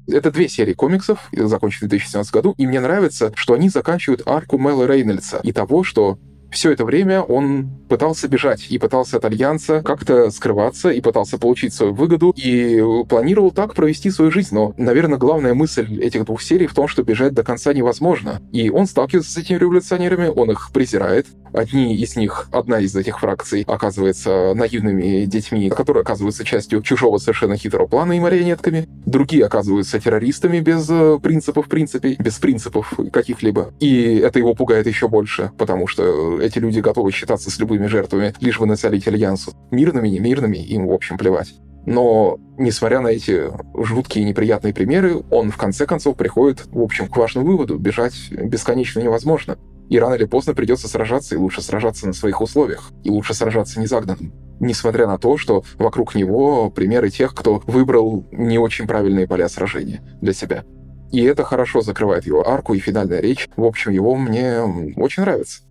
Это 0.08 0.30
две 0.30 0.48
серии 0.48 0.72
комиксов, 0.72 1.28
законченные 1.32 1.88
в 1.88 1.90
2017 1.90 2.32
году, 2.32 2.54
и 2.58 2.66
мне 2.66 2.80
нравится, 2.80 3.32
что 3.36 3.54
они 3.54 3.68
заканчивают 3.68 4.22
арку 4.26 4.58
Мэла 4.58 4.84
Рейнольдса 4.86 5.40
и 5.42 5.52
того, 5.52 5.84
что 5.84 6.18
все 6.52 6.70
это 6.70 6.84
время 6.84 7.22
он 7.22 7.70
пытался 7.88 8.28
бежать 8.28 8.66
и 8.70 8.78
пытался 8.78 9.16
от 9.16 9.24
Альянса 9.24 9.82
как-то 9.82 10.30
скрываться 10.30 10.90
и 10.90 11.00
пытался 11.00 11.38
получить 11.38 11.74
свою 11.74 11.94
выгоду 11.94 12.32
и 12.36 12.82
планировал 13.08 13.50
так 13.50 13.74
провести 13.74 14.10
свою 14.10 14.30
жизнь. 14.30 14.54
Но, 14.54 14.74
наверное, 14.76 15.18
главная 15.18 15.54
мысль 15.54 16.00
этих 16.00 16.24
двух 16.24 16.42
серий 16.42 16.66
в 16.66 16.74
том, 16.74 16.88
что 16.88 17.02
бежать 17.02 17.34
до 17.34 17.42
конца 17.42 17.72
невозможно. 17.72 18.40
И 18.52 18.70
он 18.70 18.86
сталкивается 18.86 19.32
с 19.32 19.36
этими 19.36 19.58
революционерами, 19.58 20.28
он 20.28 20.50
их 20.50 20.70
презирает. 20.72 21.26
Одни 21.52 21.96
из 21.96 22.16
них, 22.16 22.48
одна 22.50 22.80
из 22.80 22.96
этих 22.96 23.20
фракций, 23.20 23.64
оказывается 23.66 24.54
наивными 24.54 25.26
детьми, 25.26 25.68
которые 25.68 26.00
оказываются 26.02 26.44
частью 26.44 26.82
чужого 26.82 27.18
совершенно 27.18 27.56
хитрого 27.56 27.86
плана 27.86 28.12
и 28.12 28.20
марионетками. 28.20 28.88
Другие 29.04 29.44
оказываются 29.44 30.00
террористами 30.00 30.60
без 30.60 30.88
э, 30.88 31.18
принципов, 31.22 31.66
в 31.66 31.68
принципе, 31.68 32.16
без 32.18 32.38
принципов 32.38 32.94
каких-либо. 33.12 33.74
И 33.80 34.16
это 34.16 34.38
его 34.38 34.54
пугает 34.54 34.86
еще 34.86 35.08
больше, 35.08 35.50
потому 35.58 35.86
что 35.86 36.41
эти 36.42 36.58
люди 36.58 36.80
готовы 36.80 37.12
считаться 37.12 37.50
с 37.50 37.58
любыми 37.58 37.86
жертвами, 37.86 38.34
лишь 38.40 38.58
бы 38.58 38.66
насолить 38.66 39.06
Альянсу. 39.08 39.52
Мирными, 39.70 40.08
не 40.08 40.20
мирными, 40.20 40.58
им, 40.58 40.86
в 40.86 40.92
общем, 40.92 41.18
плевать. 41.18 41.54
Но, 41.84 42.38
несмотря 42.58 43.00
на 43.00 43.08
эти 43.08 43.50
жуткие 43.74 44.24
и 44.24 44.28
неприятные 44.28 44.72
примеры, 44.72 45.22
он 45.30 45.50
в 45.50 45.56
конце 45.56 45.86
концов 45.86 46.16
приходит, 46.16 46.66
в 46.66 46.80
общем, 46.80 47.08
к 47.08 47.16
важному 47.16 47.46
выводу. 47.46 47.78
Бежать 47.78 48.14
бесконечно 48.30 49.00
невозможно. 49.00 49.58
И 49.88 49.98
рано 49.98 50.14
или 50.14 50.24
поздно 50.24 50.54
придется 50.54 50.88
сражаться, 50.88 51.34
и 51.34 51.38
лучше 51.38 51.60
сражаться 51.60 52.06
на 52.06 52.12
своих 52.12 52.40
условиях. 52.40 52.92
И 53.02 53.10
лучше 53.10 53.34
сражаться 53.34 53.80
незагнанным. 53.80 54.32
Несмотря 54.60 55.08
на 55.08 55.18
то, 55.18 55.36
что 55.36 55.64
вокруг 55.76 56.14
него 56.14 56.70
примеры 56.70 57.10
тех, 57.10 57.34
кто 57.34 57.60
выбрал 57.66 58.26
не 58.30 58.58
очень 58.58 58.86
правильные 58.86 59.26
поля 59.26 59.48
сражения 59.48 60.02
для 60.20 60.32
себя. 60.32 60.64
И 61.10 61.22
это 61.22 61.44
хорошо 61.44 61.82
закрывает 61.82 62.26
его 62.26 62.48
арку 62.48 62.74
и 62.74 62.78
финальная 62.78 63.20
речь. 63.20 63.48
В 63.56 63.64
общем, 63.64 63.90
его 63.90 64.14
мне 64.16 64.60
очень 64.96 65.24
нравится. 65.24 65.62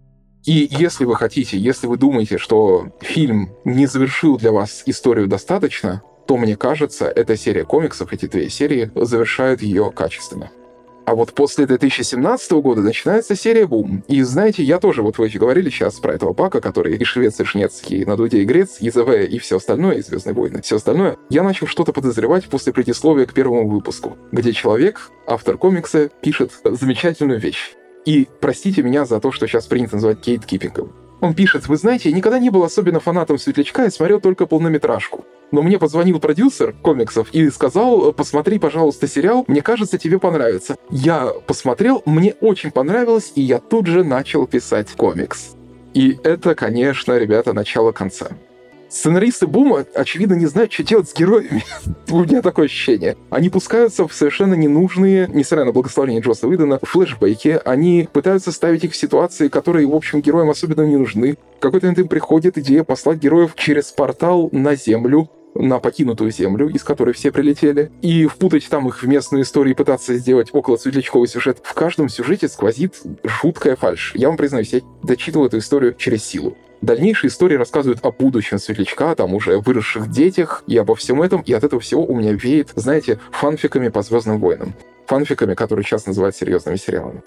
И 0.46 0.68
если 0.72 1.06
вы 1.06 1.16
хотите, 1.16 1.58
если 1.58 1.88
вы 1.88 1.98
думаете, 1.98 2.38
что 2.38 2.88
фильм 3.02 3.52
не 3.64 3.86
завершил 3.86 4.38
для 4.38 4.52
вас 4.52 4.84
историю 4.86 5.28
достаточно, 5.28 6.02
то, 6.28 6.38
мне 6.38 6.56
кажется, 6.56 7.06
эта 7.08 7.38
серия 7.38 7.66
комиксов, 7.66 8.14
эти 8.14 8.26
две 8.26 8.50
серии, 8.50 8.92
завершают 8.96 9.62
ее 9.62 9.92
качественно. 9.92 10.50
А 11.06 11.16
вот 11.16 11.34
после 11.34 11.66
2017 11.66 12.52
года 12.54 12.82
начинается 12.82 13.36
серия 13.36 13.66
«Бум». 13.66 14.04
И 14.08 14.22
знаете, 14.22 14.64
я 14.64 14.80
тоже, 14.80 15.02
вот 15.02 15.18
вы 15.18 15.30
говорили 15.30 15.70
сейчас 15.70 15.96
про 15.96 16.14
этого 16.14 16.34
Пака, 16.34 16.62
который 16.62 16.96
и 16.96 17.04
швец, 17.04 17.40
и 17.40 17.44
шнецкий, 17.44 18.06
на 18.06 18.16
дуде 18.16 18.42
и 18.42 18.46
грец, 18.46 18.78
и 18.80 18.90
ЗВ, 18.90 19.10
и 19.28 19.40
все 19.40 19.58
остальное, 19.58 19.96
и 19.96 20.02
«Звездные 20.02 20.34
войны», 20.34 20.62
все 20.62 20.78
остальное. 20.78 21.18
Я 21.30 21.44
начал 21.44 21.68
что-то 21.68 21.92
подозревать 21.92 22.46
после 22.46 22.72
предисловия 22.72 23.26
к 23.26 23.34
первому 23.34 23.68
выпуску, 23.68 24.18
где 24.32 24.54
человек, 24.54 25.10
автор 25.26 25.58
комикса, 25.58 26.10
пишет 26.22 26.52
замечательную 26.64 27.40
вещь. 27.40 27.76
И 28.06 28.28
простите 28.40 28.82
меня 28.82 29.06
за 29.06 29.20
то, 29.20 29.32
что 29.32 29.48
сейчас 29.48 29.68
принято 29.68 29.96
называть 29.96 30.22
кейткипингом. 30.22 30.92
Он 31.22 31.36
пишет, 31.36 31.68
вы 31.68 31.78
знаете, 31.78 32.10
я 32.10 32.16
никогда 32.16 32.40
не 32.40 32.50
был 32.50 32.64
особенно 32.64 33.00
фанатом 33.00 33.38
Светлячка 33.38 33.86
и 33.86 33.92
смотрел 33.92 34.20
только 34.20 34.48
полнометражку. 34.48 35.24
Но 35.52 35.62
мне 35.62 35.78
позвонил 35.78 36.20
продюсер 36.20 36.74
комиксов 36.82 37.30
и 37.32 37.50
сказал, 37.52 38.12
посмотри, 38.14 38.58
пожалуйста, 38.58 39.08
сериал, 39.08 39.44
мне 39.48 39.62
кажется, 39.62 40.00
тебе 40.00 40.18
понравится. 40.18 40.78
Я 40.90 41.28
посмотрел, 41.46 42.02
мне 42.06 42.34
очень 42.42 42.72
понравилось, 42.72 43.34
и 43.36 43.42
я 43.42 43.60
тут 43.60 43.86
же 43.86 44.04
начал 44.04 44.48
писать 44.48 44.92
комикс. 44.94 45.56
И 45.94 46.18
это, 46.24 46.56
конечно, 46.56 47.18
ребята, 47.18 47.54
начало 47.54 47.92
конца. 47.92 48.30
Сценаристы 48.92 49.48
Бума, 49.48 49.86
очевидно, 49.96 50.34
не 50.34 50.48
знают, 50.48 50.74
что 50.74 50.84
делать 50.84 51.10
с 51.10 51.16
героями. 51.16 51.64
У 52.12 52.20
меня 52.20 52.42
такое 52.42 52.66
ощущение. 52.66 53.16
Они 53.30 53.50
пускаются 53.50 54.06
в 54.06 54.14
совершенно 54.14 54.54
ненужные, 54.54 55.30
несмотря 55.34 55.64
на 55.64 55.72
благословение 55.72 56.22
Джоса 56.22 56.46
Уидона, 56.46 56.78
флешбеки. 56.82 57.62
Они 57.64 58.10
пытаются 58.12 58.52
ставить 58.52 58.84
их 58.84 58.92
в 58.92 58.98
ситуации, 58.98 59.48
которые, 59.48 59.88
в 59.88 59.96
общем, 59.96 60.20
героям 60.20 60.50
особенно 60.50 60.82
не 60.82 60.98
нужны. 60.98 61.38
Какой-то 61.62 61.86
момент 61.86 62.00
им 62.00 62.10
приходит 62.10 62.58
идея 62.58 62.84
послать 62.84 63.20
героев 63.20 63.54
через 63.56 63.86
портал 63.86 64.50
на 64.52 64.76
Землю, 64.76 65.30
на 65.56 65.80
покинутую 65.80 66.32
землю, 66.32 66.68
из 66.70 66.84
которой 66.84 67.14
все 67.14 67.32
прилетели, 67.32 67.92
и 68.02 68.26
впутать 68.26 68.68
там 68.70 68.88
их 68.88 69.04
в 69.04 69.08
местную 69.08 69.44
историю 69.44 69.74
и 69.74 69.78
пытаться 69.78 70.16
сделать 70.16 70.50
около 70.52 70.76
светлячковый 70.76 71.30
сюжет. 71.30 71.60
В 71.64 71.74
каждом 71.74 72.10
сюжете 72.10 72.50
сквозит 72.50 73.02
жуткая 73.24 73.78
фальшь. 73.78 74.14
Я 74.16 74.28
вам 74.28 74.38
признаюсь, 74.38 74.74
я 74.74 74.82
дочитывал 75.04 75.46
эту 75.46 75.60
историю 75.60 75.94
через 75.98 76.24
силу. 76.26 76.58
Дальнейшие 76.82 77.30
истории 77.30 77.56
рассказывают 77.56 78.00
о 78.02 78.12
будущем 78.12 78.58
светлячка, 78.58 79.14
там 79.14 79.36
уже 79.36 79.60
выросших 79.60 80.10
детях 80.10 80.64
и 80.66 80.76
обо 80.78 80.96
всем 80.96 81.22
этом, 81.22 81.42
и 81.42 81.54
от 81.54 81.64
этого 81.64 81.80
всего 81.80 82.04
у 82.04 82.16
меня 82.16 82.34
веет, 82.34 82.72
знаете, 82.76 83.20
фанфиками 83.32 83.90
по 83.90 84.02
Звездным 84.02 84.40
войнам. 84.40 84.74
Фанфиками, 85.06 85.54
которые 85.54 85.86
сейчас 85.86 86.08
называют 86.08 86.36
серьезными 86.36 86.78
сериалами. 86.78 87.22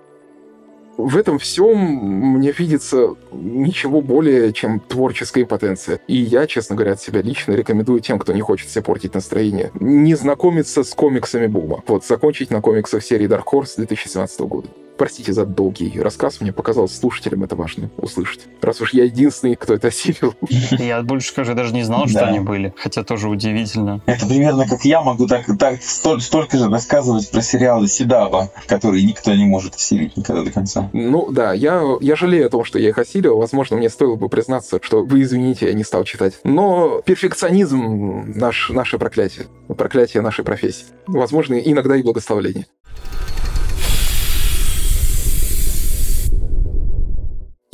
В 0.97 1.17
этом 1.17 1.39
всем 1.39 1.77
мне 1.77 2.53
видится 2.53 3.15
ничего 3.33 4.01
более, 4.01 4.53
чем 4.53 4.81
творческая 4.81 5.45
потенция. 5.45 6.01
И 6.07 6.17
я, 6.17 6.47
честно 6.47 6.77
говоря, 6.77 6.93
от 6.93 7.01
себя 7.01 7.21
лично 7.21 7.53
рекомендую 7.53 8.01
тем, 8.01 8.19
кто 8.19 8.33
не 8.33 8.41
хочет 8.41 8.71
себе 8.71 8.83
портить 8.83 9.15
настроение, 9.15 9.71
не 9.81 10.15
знакомиться 10.15 10.85
с 10.85 10.91
комиксами 10.95 11.47
Бума. 11.47 11.83
Вот, 11.87 12.05
закончить 12.05 12.51
на 12.51 12.61
комиксах 12.61 13.03
серии 13.05 13.29
Dark 13.29 13.45
Horse 13.53 13.75
2017 13.77 14.41
года. 14.41 14.69
Простите 14.97 15.33
за 15.33 15.45
долгий 15.45 15.99
рассказ, 16.01 16.41
мне 16.41 16.53
показалось, 16.53 16.97
слушателям 16.97 17.43
это 17.43 17.57
важно 17.57 17.91
услышать. 17.97 18.47
Раз 18.63 18.81
уж 18.81 18.93
я 18.95 19.05
единственный, 19.05 19.57
кто 19.57 19.75
это 19.75 19.89
осилил. 19.89 20.35
Я 20.79 21.03
больше 21.03 21.29
скажу, 21.31 21.55
даже 21.55 21.75
не 21.75 21.83
знал, 21.83 22.07
что 22.07 22.21
Да. 22.21 22.27
они 22.29 22.39
были. 22.39 22.73
Хотя 22.77 23.03
тоже 23.03 23.29
удивительно. 23.29 24.01
Это 24.07 24.27
примерно 24.27 24.69
как 24.69 24.85
я 24.85 25.03
могу 25.03 25.27
так, 25.27 25.47
так 25.59 25.81
столь- 25.81 26.21
столько 26.21 26.59
же 26.59 26.69
рассказывать 26.71 27.31
про 27.31 27.41
сериалы 27.43 27.89
Седава, 27.89 28.51
которые 28.67 29.05
никто 29.05 29.35
не 29.35 29.45
может 29.47 29.75
осилить 29.75 30.17
никогда 30.17 30.45
до 30.45 30.53
конца. 30.53 30.91
Ну 30.93 31.31
да, 31.31 31.53
я, 31.53 31.83
я 32.01 32.15
жалею 32.15 32.47
о 32.47 32.51
том, 32.51 32.65
что 32.65 32.79
я 32.79 32.91
их 32.91 32.99
осилил. 32.99 33.37
Возможно, 33.39 33.77
мне 33.77 33.91
стоило 33.91 34.15
бы 34.15 34.29
признаться, 34.29 34.79
что 34.81 35.05
вы 35.05 35.23
извините, 35.23 35.67
я 35.67 35.73
не 35.75 35.83
стал 35.85 36.05
читать. 36.05 36.35
Но 36.45 37.01
перфекционизм 37.05 38.33
наш, 38.37 38.71
наше 38.71 38.99
проклятие. 38.99 39.47
Проклятие 39.77 40.23
нашей 40.23 40.45
профессии. 40.45 40.87
Возможно, 41.07 41.55
иногда 41.55 41.97
и 41.97 42.03
благословление. 42.03 42.67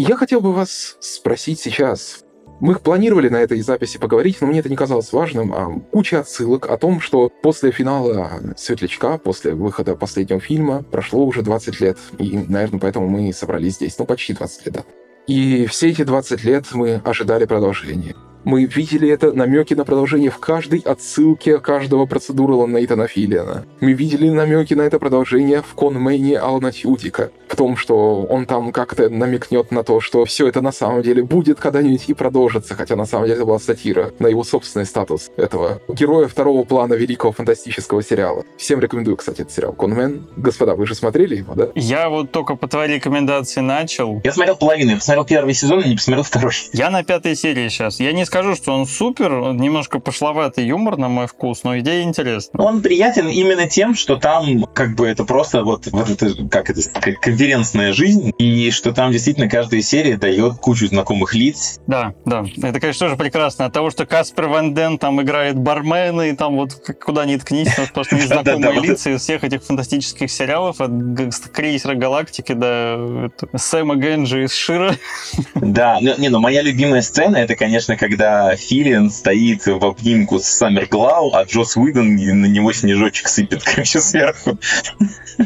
Я 0.02 0.16
хотел 0.16 0.40
бы 0.40 0.54
вас 0.54 0.96
спросить 1.00 1.60
сейчас. 1.60 2.24
Мы 2.58 2.74
планировали 2.76 3.28
на 3.28 3.36
этой 3.36 3.60
записи 3.60 3.98
поговорить, 3.98 4.38
но 4.40 4.46
мне 4.46 4.60
это 4.60 4.70
не 4.70 4.76
казалось 4.76 5.12
важным. 5.12 5.52
А 5.52 5.78
куча 5.92 6.20
отсылок 6.20 6.70
о 6.70 6.78
том, 6.78 7.00
что 7.00 7.28
после 7.42 7.70
финала 7.70 8.40
«Светлячка», 8.56 9.18
после 9.18 9.52
выхода 9.52 9.96
последнего 9.96 10.40
фильма, 10.40 10.82
прошло 10.84 11.26
уже 11.26 11.42
20 11.42 11.80
лет. 11.82 11.98
И, 12.16 12.46
наверное, 12.48 12.80
поэтому 12.80 13.08
мы 13.08 13.30
собрались 13.34 13.74
здесь. 13.74 13.98
Ну, 13.98 14.06
почти 14.06 14.32
20 14.32 14.64
лет, 14.64 14.74
да. 14.74 14.84
И 15.26 15.66
все 15.66 15.90
эти 15.90 16.02
20 16.02 16.44
лет 16.44 16.64
мы 16.72 17.02
ожидали 17.04 17.44
продолжения. 17.44 18.16
Мы 18.44 18.64
видели 18.64 19.08
это 19.08 19.32
намеки 19.32 19.74
на 19.74 19.84
продолжение 19.84 20.30
в 20.30 20.38
каждой 20.38 20.80
отсылке 20.80 21.58
каждого 21.58 22.06
процедурала 22.06 22.66
Нейтана 22.66 23.06
Филлиана. 23.06 23.64
Мы 23.80 23.92
видели 23.92 24.28
намеки 24.30 24.74
на 24.74 24.82
это 24.82 24.98
продолжение 24.98 25.62
в 25.62 25.74
конмейне 25.74 26.38
Алана 26.38 26.72
Тьютика. 26.72 27.30
В 27.48 27.56
том, 27.56 27.76
что 27.76 28.22
он 28.22 28.46
там 28.46 28.72
как-то 28.72 29.10
намекнет 29.10 29.70
на 29.72 29.82
то, 29.82 30.00
что 30.00 30.24
все 30.24 30.48
это 30.48 30.62
на 30.62 30.72
самом 30.72 31.02
деле 31.02 31.22
будет 31.22 31.60
когда-нибудь 31.60 32.04
и 32.08 32.14
продолжится, 32.14 32.74
хотя 32.74 32.96
на 32.96 33.04
самом 33.04 33.26
деле 33.26 33.36
это 33.36 33.46
была 33.46 33.58
сатира 33.58 34.12
на 34.18 34.28
его 34.28 34.44
собственный 34.44 34.86
статус 34.86 35.30
этого 35.36 35.82
героя 35.88 36.28
второго 36.28 36.64
плана 36.64 36.94
великого 36.94 37.32
фантастического 37.32 38.02
сериала. 38.02 38.44
Всем 38.56 38.80
рекомендую, 38.80 39.16
кстати, 39.16 39.42
этот 39.42 39.52
сериал 39.52 39.72
«Конмен». 39.72 40.26
Господа, 40.36 40.74
вы 40.76 40.86
же 40.86 40.94
смотрели 40.94 41.36
его, 41.36 41.54
да? 41.54 41.68
Я 41.74 42.08
вот 42.08 42.30
только 42.30 42.54
по 42.54 42.68
твоей 42.68 42.94
рекомендации 42.94 43.60
начал. 43.60 44.20
Я 44.24 44.32
смотрел 44.32 44.56
половину, 44.56 44.92
я 44.92 44.96
посмотрел 44.96 45.24
первый 45.24 45.54
сезон 45.54 45.80
и 45.80 45.88
не 45.88 45.96
посмотрел 45.96 46.22
второй. 46.22 46.52
Я 46.72 46.90
на 46.90 47.02
пятой 47.02 47.34
серии 47.34 47.68
сейчас. 47.68 48.00
Я 48.00 48.12
не 48.12 48.24
скажу, 48.30 48.54
что 48.54 48.72
он 48.72 48.86
супер, 48.86 49.32
он 49.32 49.56
немножко 49.56 49.98
пошловатый 49.98 50.64
юмор 50.64 50.96
на 50.96 51.08
мой 51.08 51.26
вкус, 51.26 51.64
но 51.64 51.76
идея 51.80 52.04
интересная. 52.04 52.64
Он 52.64 52.80
приятен 52.80 53.28
именно 53.28 53.68
тем, 53.68 53.96
что 53.96 54.16
там 54.16 54.66
как 54.72 54.94
бы 54.94 55.08
это 55.08 55.24
просто 55.24 55.64
вот, 55.64 55.88
вот 55.88 56.10
это, 56.10 56.48
как 56.48 56.70
это, 56.70 56.80
сказать, 56.80 57.18
конференцная 57.20 57.92
жизнь, 57.92 58.32
и 58.38 58.70
что 58.70 58.92
там 58.92 59.10
действительно 59.10 59.48
каждая 59.48 59.82
серия 59.82 60.16
дает 60.16 60.58
кучу 60.58 60.86
знакомых 60.86 61.34
лиц. 61.34 61.80
Да, 61.88 62.14
да. 62.24 62.44
Это, 62.62 62.78
конечно, 62.78 63.06
тоже 63.06 63.16
прекрасно. 63.16 63.64
От 63.64 63.72
того, 63.72 63.90
что 63.90 64.06
Каспер 64.06 64.46
Ван 64.46 64.74
Ден 64.74 64.98
там 64.98 65.20
играет 65.20 65.58
бармена, 65.58 66.28
и 66.28 66.36
там 66.36 66.54
вот 66.54 66.74
куда 67.04 67.24
ни 67.24 67.36
ткнись, 67.36 67.74
там 67.74 67.86
сплошные 67.86 68.22
Да-да-да, 68.28 68.56
знакомые 68.56 68.80
вот 68.80 68.88
лица 68.90 69.10
из 69.10 69.22
всех 69.22 69.42
этих 69.42 69.64
фантастических 69.64 70.30
сериалов, 70.30 70.80
от 70.80 70.92
крейсера 71.52 71.96
Галактики 71.96 72.52
до 72.52 73.26
это, 73.26 73.58
Сэма 73.58 73.96
Генджи 73.96 74.44
из 74.44 74.54
Шира. 74.54 74.94
Да, 75.56 75.98
ну, 76.00 76.14
не, 76.16 76.28
ну 76.28 76.38
моя 76.38 76.62
любимая 76.62 77.02
сцена 77.02 77.36
это, 77.36 77.56
конечно, 77.56 77.96
когда 77.96 78.19
Филиан 78.56 79.10
стоит 79.10 79.66
в 79.66 79.84
обнимку 79.84 80.38
с 80.38 80.44
Саммер 80.44 80.86
Глау, 80.86 81.32
а 81.34 81.44
Джос 81.44 81.76
Уидон 81.76 82.16
на 82.16 82.46
него 82.46 82.72
снежочек 82.72 83.28
сыпет, 83.28 83.62
короче, 83.64 84.00
сверху. 84.00 84.58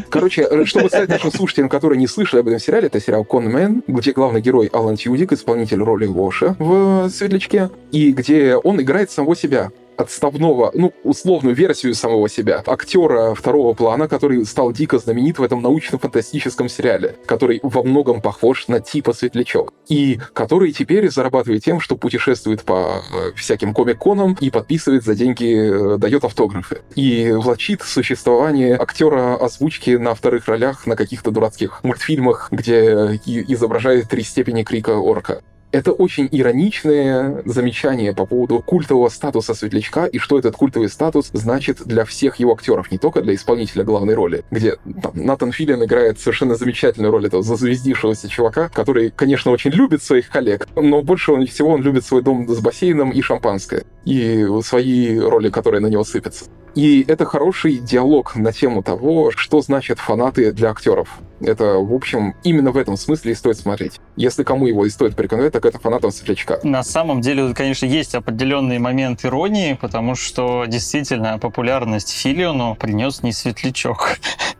Короче, 0.08 0.42
э, 0.42 0.64
чтобы 0.64 0.88
сказать 0.88 1.08
нашим 1.08 1.32
слушателям, 1.32 1.68
которые 1.68 1.98
не 1.98 2.06
слышали 2.06 2.40
об 2.40 2.48
этом 2.48 2.60
сериале, 2.60 2.86
это 2.86 3.00
сериал 3.00 3.24
«Конмен», 3.24 3.82
где 3.86 4.12
главный 4.12 4.40
герой 4.40 4.66
Алан 4.72 4.96
Тьюдик, 4.96 5.32
исполнитель 5.32 5.78
роли 5.78 6.06
Воша 6.06 6.56
в 6.58 7.08
«Светлячке», 7.10 7.70
и 7.92 8.12
где 8.12 8.56
он 8.56 8.80
играет 8.80 9.10
самого 9.10 9.36
себя 9.36 9.70
отставного, 9.96 10.70
ну, 10.74 10.92
условную 11.02 11.54
версию 11.54 11.94
самого 11.94 12.28
себя, 12.28 12.62
актера 12.66 13.34
второго 13.34 13.74
плана, 13.74 14.08
который 14.08 14.44
стал 14.44 14.72
дико 14.72 14.98
знаменит 14.98 15.38
в 15.38 15.42
этом 15.42 15.62
научно-фантастическом 15.62 16.68
сериале, 16.68 17.16
который 17.26 17.60
во 17.62 17.82
многом 17.82 18.20
похож 18.20 18.68
на 18.68 18.80
типа 18.80 19.12
Светлячок, 19.12 19.72
и 19.88 20.18
который 20.32 20.72
теперь 20.72 21.10
зарабатывает 21.10 21.64
тем, 21.64 21.80
что 21.80 21.96
путешествует 21.96 22.62
по 22.62 23.02
э, 23.12 23.32
всяким 23.36 23.74
комик-конам 23.74 24.36
и 24.40 24.50
подписывает 24.50 25.04
за 25.04 25.14
деньги, 25.14 25.94
э, 25.94 25.98
дает 25.98 26.24
автографы. 26.24 26.82
И 26.94 27.32
влачит 27.32 27.82
существование 27.82 28.76
актера 28.76 29.36
озвучки 29.36 29.90
на 29.90 30.14
вторых 30.14 30.48
ролях 30.48 30.86
на 30.86 30.96
каких-то 30.96 31.30
дурацких 31.30 31.82
мультфильмах, 31.82 32.48
где 32.50 33.20
и- 33.24 33.52
изображает 33.52 34.08
три 34.08 34.22
степени 34.22 34.62
крика 34.62 34.96
орка. 34.96 35.42
Это 35.74 35.90
очень 35.90 36.28
ироничное 36.30 37.42
замечание 37.46 38.14
по 38.14 38.26
поводу 38.26 38.60
культового 38.60 39.08
статуса 39.08 39.54
Светлячка 39.54 40.06
и 40.06 40.18
что 40.18 40.38
этот 40.38 40.54
культовый 40.54 40.88
статус 40.88 41.30
значит 41.32 41.84
для 41.84 42.04
всех 42.04 42.36
его 42.36 42.52
актеров, 42.52 42.92
не 42.92 42.98
только 42.98 43.22
для 43.22 43.34
исполнителя 43.34 43.82
главной 43.82 44.14
роли, 44.14 44.44
где 44.52 44.76
там, 45.02 45.10
Натан 45.14 45.50
Филлиан 45.50 45.82
играет 45.82 46.20
совершенно 46.20 46.54
замечательную 46.54 47.10
роль 47.10 47.26
этого 47.26 47.42
зазвездившегося 47.42 48.28
чувака, 48.28 48.68
который, 48.68 49.10
конечно, 49.10 49.50
очень 49.50 49.72
любит 49.72 50.00
своих 50.00 50.28
коллег, 50.28 50.68
но 50.76 51.02
больше 51.02 51.44
всего 51.46 51.70
он 51.70 51.82
любит 51.82 52.04
свой 52.04 52.22
дом 52.22 52.48
с 52.48 52.60
бассейном 52.60 53.10
и 53.10 53.20
шампанское, 53.20 53.82
и 54.04 54.46
свои 54.62 55.18
роли, 55.18 55.50
которые 55.50 55.80
на 55.80 55.88
него 55.88 56.04
сыпятся. 56.04 56.44
И 56.74 57.04
это 57.06 57.24
хороший 57.24 57.78
диалог 57.78 58.34
на 58.34 58.52
тему 58.52 58.82
того, 58.82 59.30
что 59.30 59.60
значат 59.60 59.98
фанаты 59.98 60.52
для 60.52 60.70
актеров. 60.70 61.08
Это, 61.46 61.74
в 61.74 61.92
общем, 61.92 62.34
именно 62.42 62.72
в 62.72 62.76
этом 62.76 62.96
смысле 62.96 63.32
и 63.32 63.34
стоит 63.34 63.58
смотреть. 63.58 64.00
Если 64.16 64.42
кому 64.42 64.66
его 64.66 64.86
и 64.86 64.90
стоит 64.90 65.16
порекомендовать, 65.16 65.52
так 65.52 65.64
это 65.64 65.78
фанатам 65.78 66.10
Светлячка. 66.10 66.60
На 66.62 66.82
самом 66.82 67.20
деле, 67.20 67.54
конечно, 67.54 67.86
есть 67.86 68.14
определенный 68.14 68.78
момент 68.78 69.24
иронии, 69.24 69.74
потому 69.74 70.14
что 70.14 70.64
действительно 70.66 71.38
популярность 71.38 72.10
Филиону 72.10 72.76
принес 72.76 73.22
не 73.22 73.32
Светлячок, 73.32 74.18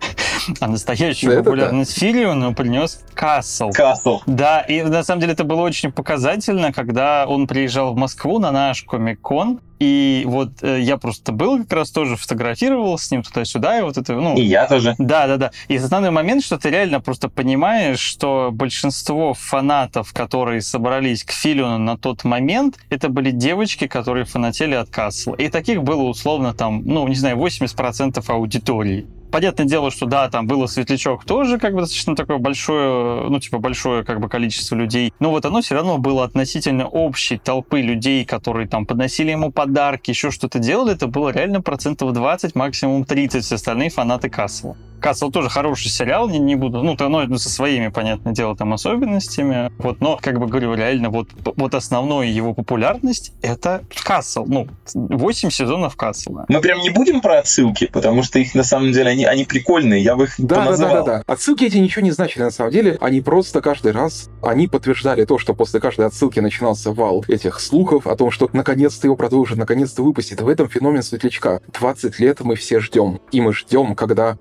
а 0.61 0.69
настоящую 0.69 1.31
Да, 1.31 1.35
это 1.37 1.45
популярность 1.45 1.99
Филиону 1.99 2.55
принес 2.55 3.01
Кассел. 3.15 3.71
Касл. 3.71 4.21
Да, 4.27 4.61
и 4.61 4.83
на 4.83 5.03
самом 5.03 5.21
деле 5.21 5.33
это 5.33 5.45
было 5.45 5.63
очень 5.63 5.93
показательно, 5.93 6.73
когда 6.73 7.27
он 7.27 7.47
приезжал 7.47 7.95
в 7.95 7.97
Москву 7.97 8.39
на 8.39 8.51
наш 8.51 8.83
Комик-кон, 8.85 9.61
и 9.79 10.25
вот 10.27 10.63
э, 10.63 10.81
я 10.81 10.97
просто 10.97 11.33
был 11.33 11.59
как 11.59 11.73
раз 11.73 11.91
тоже 11.91 12.17
фотографировал 12.17 12.97
с 12.99 13.11
ним 13.11 13.23
туда-сюда, 13.23 13.79
и 13.79 13.83
вот 13.83 13.97
это, 13.97 14.15
ну... 14.15 14.37
И 14.37 14.43
я 14.43 14.67
тоже. 14.67 14.95
Да, 14.99 15.27
да, 15.27 15.37
да. 15.37 15.51
И 15.69 15.77
основной 15.77 16.11
момент, 16.11 16.45
что 16.45 16.59
ты 16.59 16.71
реально 16.71 17.01
просто 17.01 17.29
понимаешь, 17.29 17.99
что 17.99 18.51
большинство 18.53 19.35
фанатов, 19.35 20.13
которые 20.13 20.63
собрались 20.63 21.25
к 21.25 21.33
Филиону 21.33 21.79
на 21.79 21.99
тот 21.99 22.25
момент, 22.25 22.79
это 22.91 23.09
были 23.09 23.31
девочки, 23.31 23.87
которые 23.87 24.25
фанатели 24.25 24.75
от 24.75 24.91
Касла. 24.91 25.35
И 25.35 25.49
таких 25.49 25.83
было 25.83 26.03
условно 26.03 26.55
там, 26.55 26.83
ну, 26.85 27.07
не 27.09 27.17
знаю, 27.17 27.37
80% 27.37 28.23
аудитории. 28.29 29.07
Понятное 29.35 29.67
дело, 29.67 29.91
что 29.91 30.07
да, 30.07 30.31
там 30.31 30.47
было 30.47 30.69
Светлячок 30.69 31.25
тоже 31.25 31.59
как 31.59 31.75
бы 31.75 31.81
достаточно 31.81 32.15
такое 32.15 32.39
большое, 32.39 33.29
ну, 33.29 33.41
типа 33.41 33.59
большое 33.59 34.05
как 34.05 34.21
бы 34.21 34.29
количество 34.29 34.77
людей. 34.77 35.13
Но 35.19 35.31
вот 35.31 35.45
оно 35.45 35.61
все 35.61 35.75
равно 35.75 35.99
было 35.99 36.23
относительно 36.23 36.87
общей 36.87 37.37
толпы 37.39 37.81
людей, 37.81 38.25
которые 38.25 38.69
там 38.69 38.87
подносили 38.87 39.33
ему 39.33 39.51
подарки, 39.65 40.11
еще 40.11 40.31
что-то 40.31 40.59
делали. 40.59 40.93
Это 40.93 41.07
было 41.07 41.31
реально 41.31 41.61
процентов 41.63 42.13
20, 42.13 42.55
максимум 42.55 43.05
30 43.05 43.45
все 43.45 43.55
остальные 43.55 43.91
фанаты 43.91 44.29
Касла. 44.29 44.77
Касл 45.05 45.31
тоже 45.31 45.51
хороший 45.51 45.91
сериал, 45.91 46.31
не, 46.31 46.39
не 46.39 46.55
буду, 46.55 46.83
ну, 46.83 46.97
то, 46.97 47.11
ну, 47.11 47.37
со 47.37 47.51
своими, 47.51 47.89
понятное 47.89 48.33
дело, 48.33 48.57
там 48.57 48.73
особенностями, 48.73 49.71
вот, 49.77 50.01
но, 50.01 50.19
как 50.19 50.41
бы 50.41 50.47
говорю, 50.47 50.73
реально, 50.73 51.11
вот, 51.11 51.29
вот 51.45 51.75
основная 51.75 52.29
его 52.29 52.55
популярность— 52.55 53.35
это 53.43 53.83
Касл, 54.03 54.47
ну, 54.47 54.67
8 54.95 55.51
сезонов 55.51 55.97
Касла. 55.97 56.47
Мы 56.49 56.59
прям 56.63 56.79
не 56.81 56.89
будем 56.89 57.21
про 57.21 57.41
отсылки, 57.41 57.87
потому 57.93 58.23
что 58.23 58.39
их 58.39 58.55
на 58.55 58.65
самом 58.65 58.93
деле, 58.93 59.11
они, 59.11 59.27
они 59.27 59.45
прикольные, 59.45 60.03
я 60.03 60.17
бы 60.17 60.25
их 60.25 60.37
Да, 60.39 60.65
да, 60.65 60.77
да, 60.79 60.89
да, 60.89 61.03
да. 61.03 61.23
Отсылки 61.27 61.65
эти 61.65 61.77
ничего 61.77 62.03
не 62.03 62.11
значили 62.11 62.43
на 62.43 62.51
самом 62.51 62.73
деле. 62.73 62.97
Они 63.03 63.21
просто 63.21 63.61
каждый 63.61 63.93
раз, 63.93 64.31
они 64.43 64.69
подтверждали 64.69 65.27
то, 65.27 65.37
что 65.37 65.53
после 65.53 65.81
каждой 65.81 66.07
отсылки 66.07 66.41
начинался 66.41 66.93
вал 66.93 67.27
этих 67.29 67.61
слухов 67.61 68.07
о 68.07 68.17
том, 68.17 68.31
что 68.31 68.49
наконец-то 68.55 69.07
его 69.07 69.17
продолжат, 69.17 69.59
наконец-то 69.59 70.03
выпустят. 70.03 70.41
В 70.41 70.49
этом 70.49 70.71
феномен 70.71 71.03
Светлячка. 71.03 71.61
20 71.75 72.19
лет 72.21 72.41
мы 72.41 72.57
все 72.57 72.81
ждем. 72.81 73.21
И 73.33 73.43
мы 73.43 73.53
ждем, 73.53 73.95
когда 73.95 74.39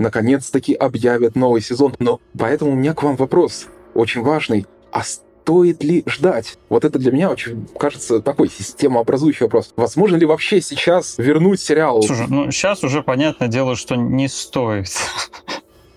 наконец-таки 0.54 0.74
объявят 0.74 1.36
новый 1.36 1.62
сезон. 1.62 1.96
Но 2.00 2.20
поэтому 2.38 2.72
у 2.72 2.76
меня 2.76 2.94
к 2.94 3.04
вам 3.04 3.16
вопрос, 3.16 3.68
очень 3.94 4.22
важный. 4.22 4.66
А 4.92 5.04
стоит 5.04 5.84
ли 5.84 6.04
ждать? 6.06 6.58
Вот 6.70 6.86
это 6.86 7.00
для 7.00 7.12
меня 7.12 7.32
очень, 7.32 7.68
кажется, 7.78 8.22
такой 8.22 8.50
системообразующий 8.50 9.46
вопрос. 9.46 9.74
Возможно 9.76 10.16
ли 10.18 10.26
вообще 10.26 10.62
сейчас 10.62 11.18
вернуть 11.18 11.60
сериал? 11.60 12.02
Слушай, 12.04 12.28
ну, 12.30 12.52
сейчас 12.52 12.84
уже 12.84 13.02
понятное 13.02 13.48
дело, 13.48 13.76
что 13.76 13.96
не 13.96 14.28
стоит. 14.28 14.90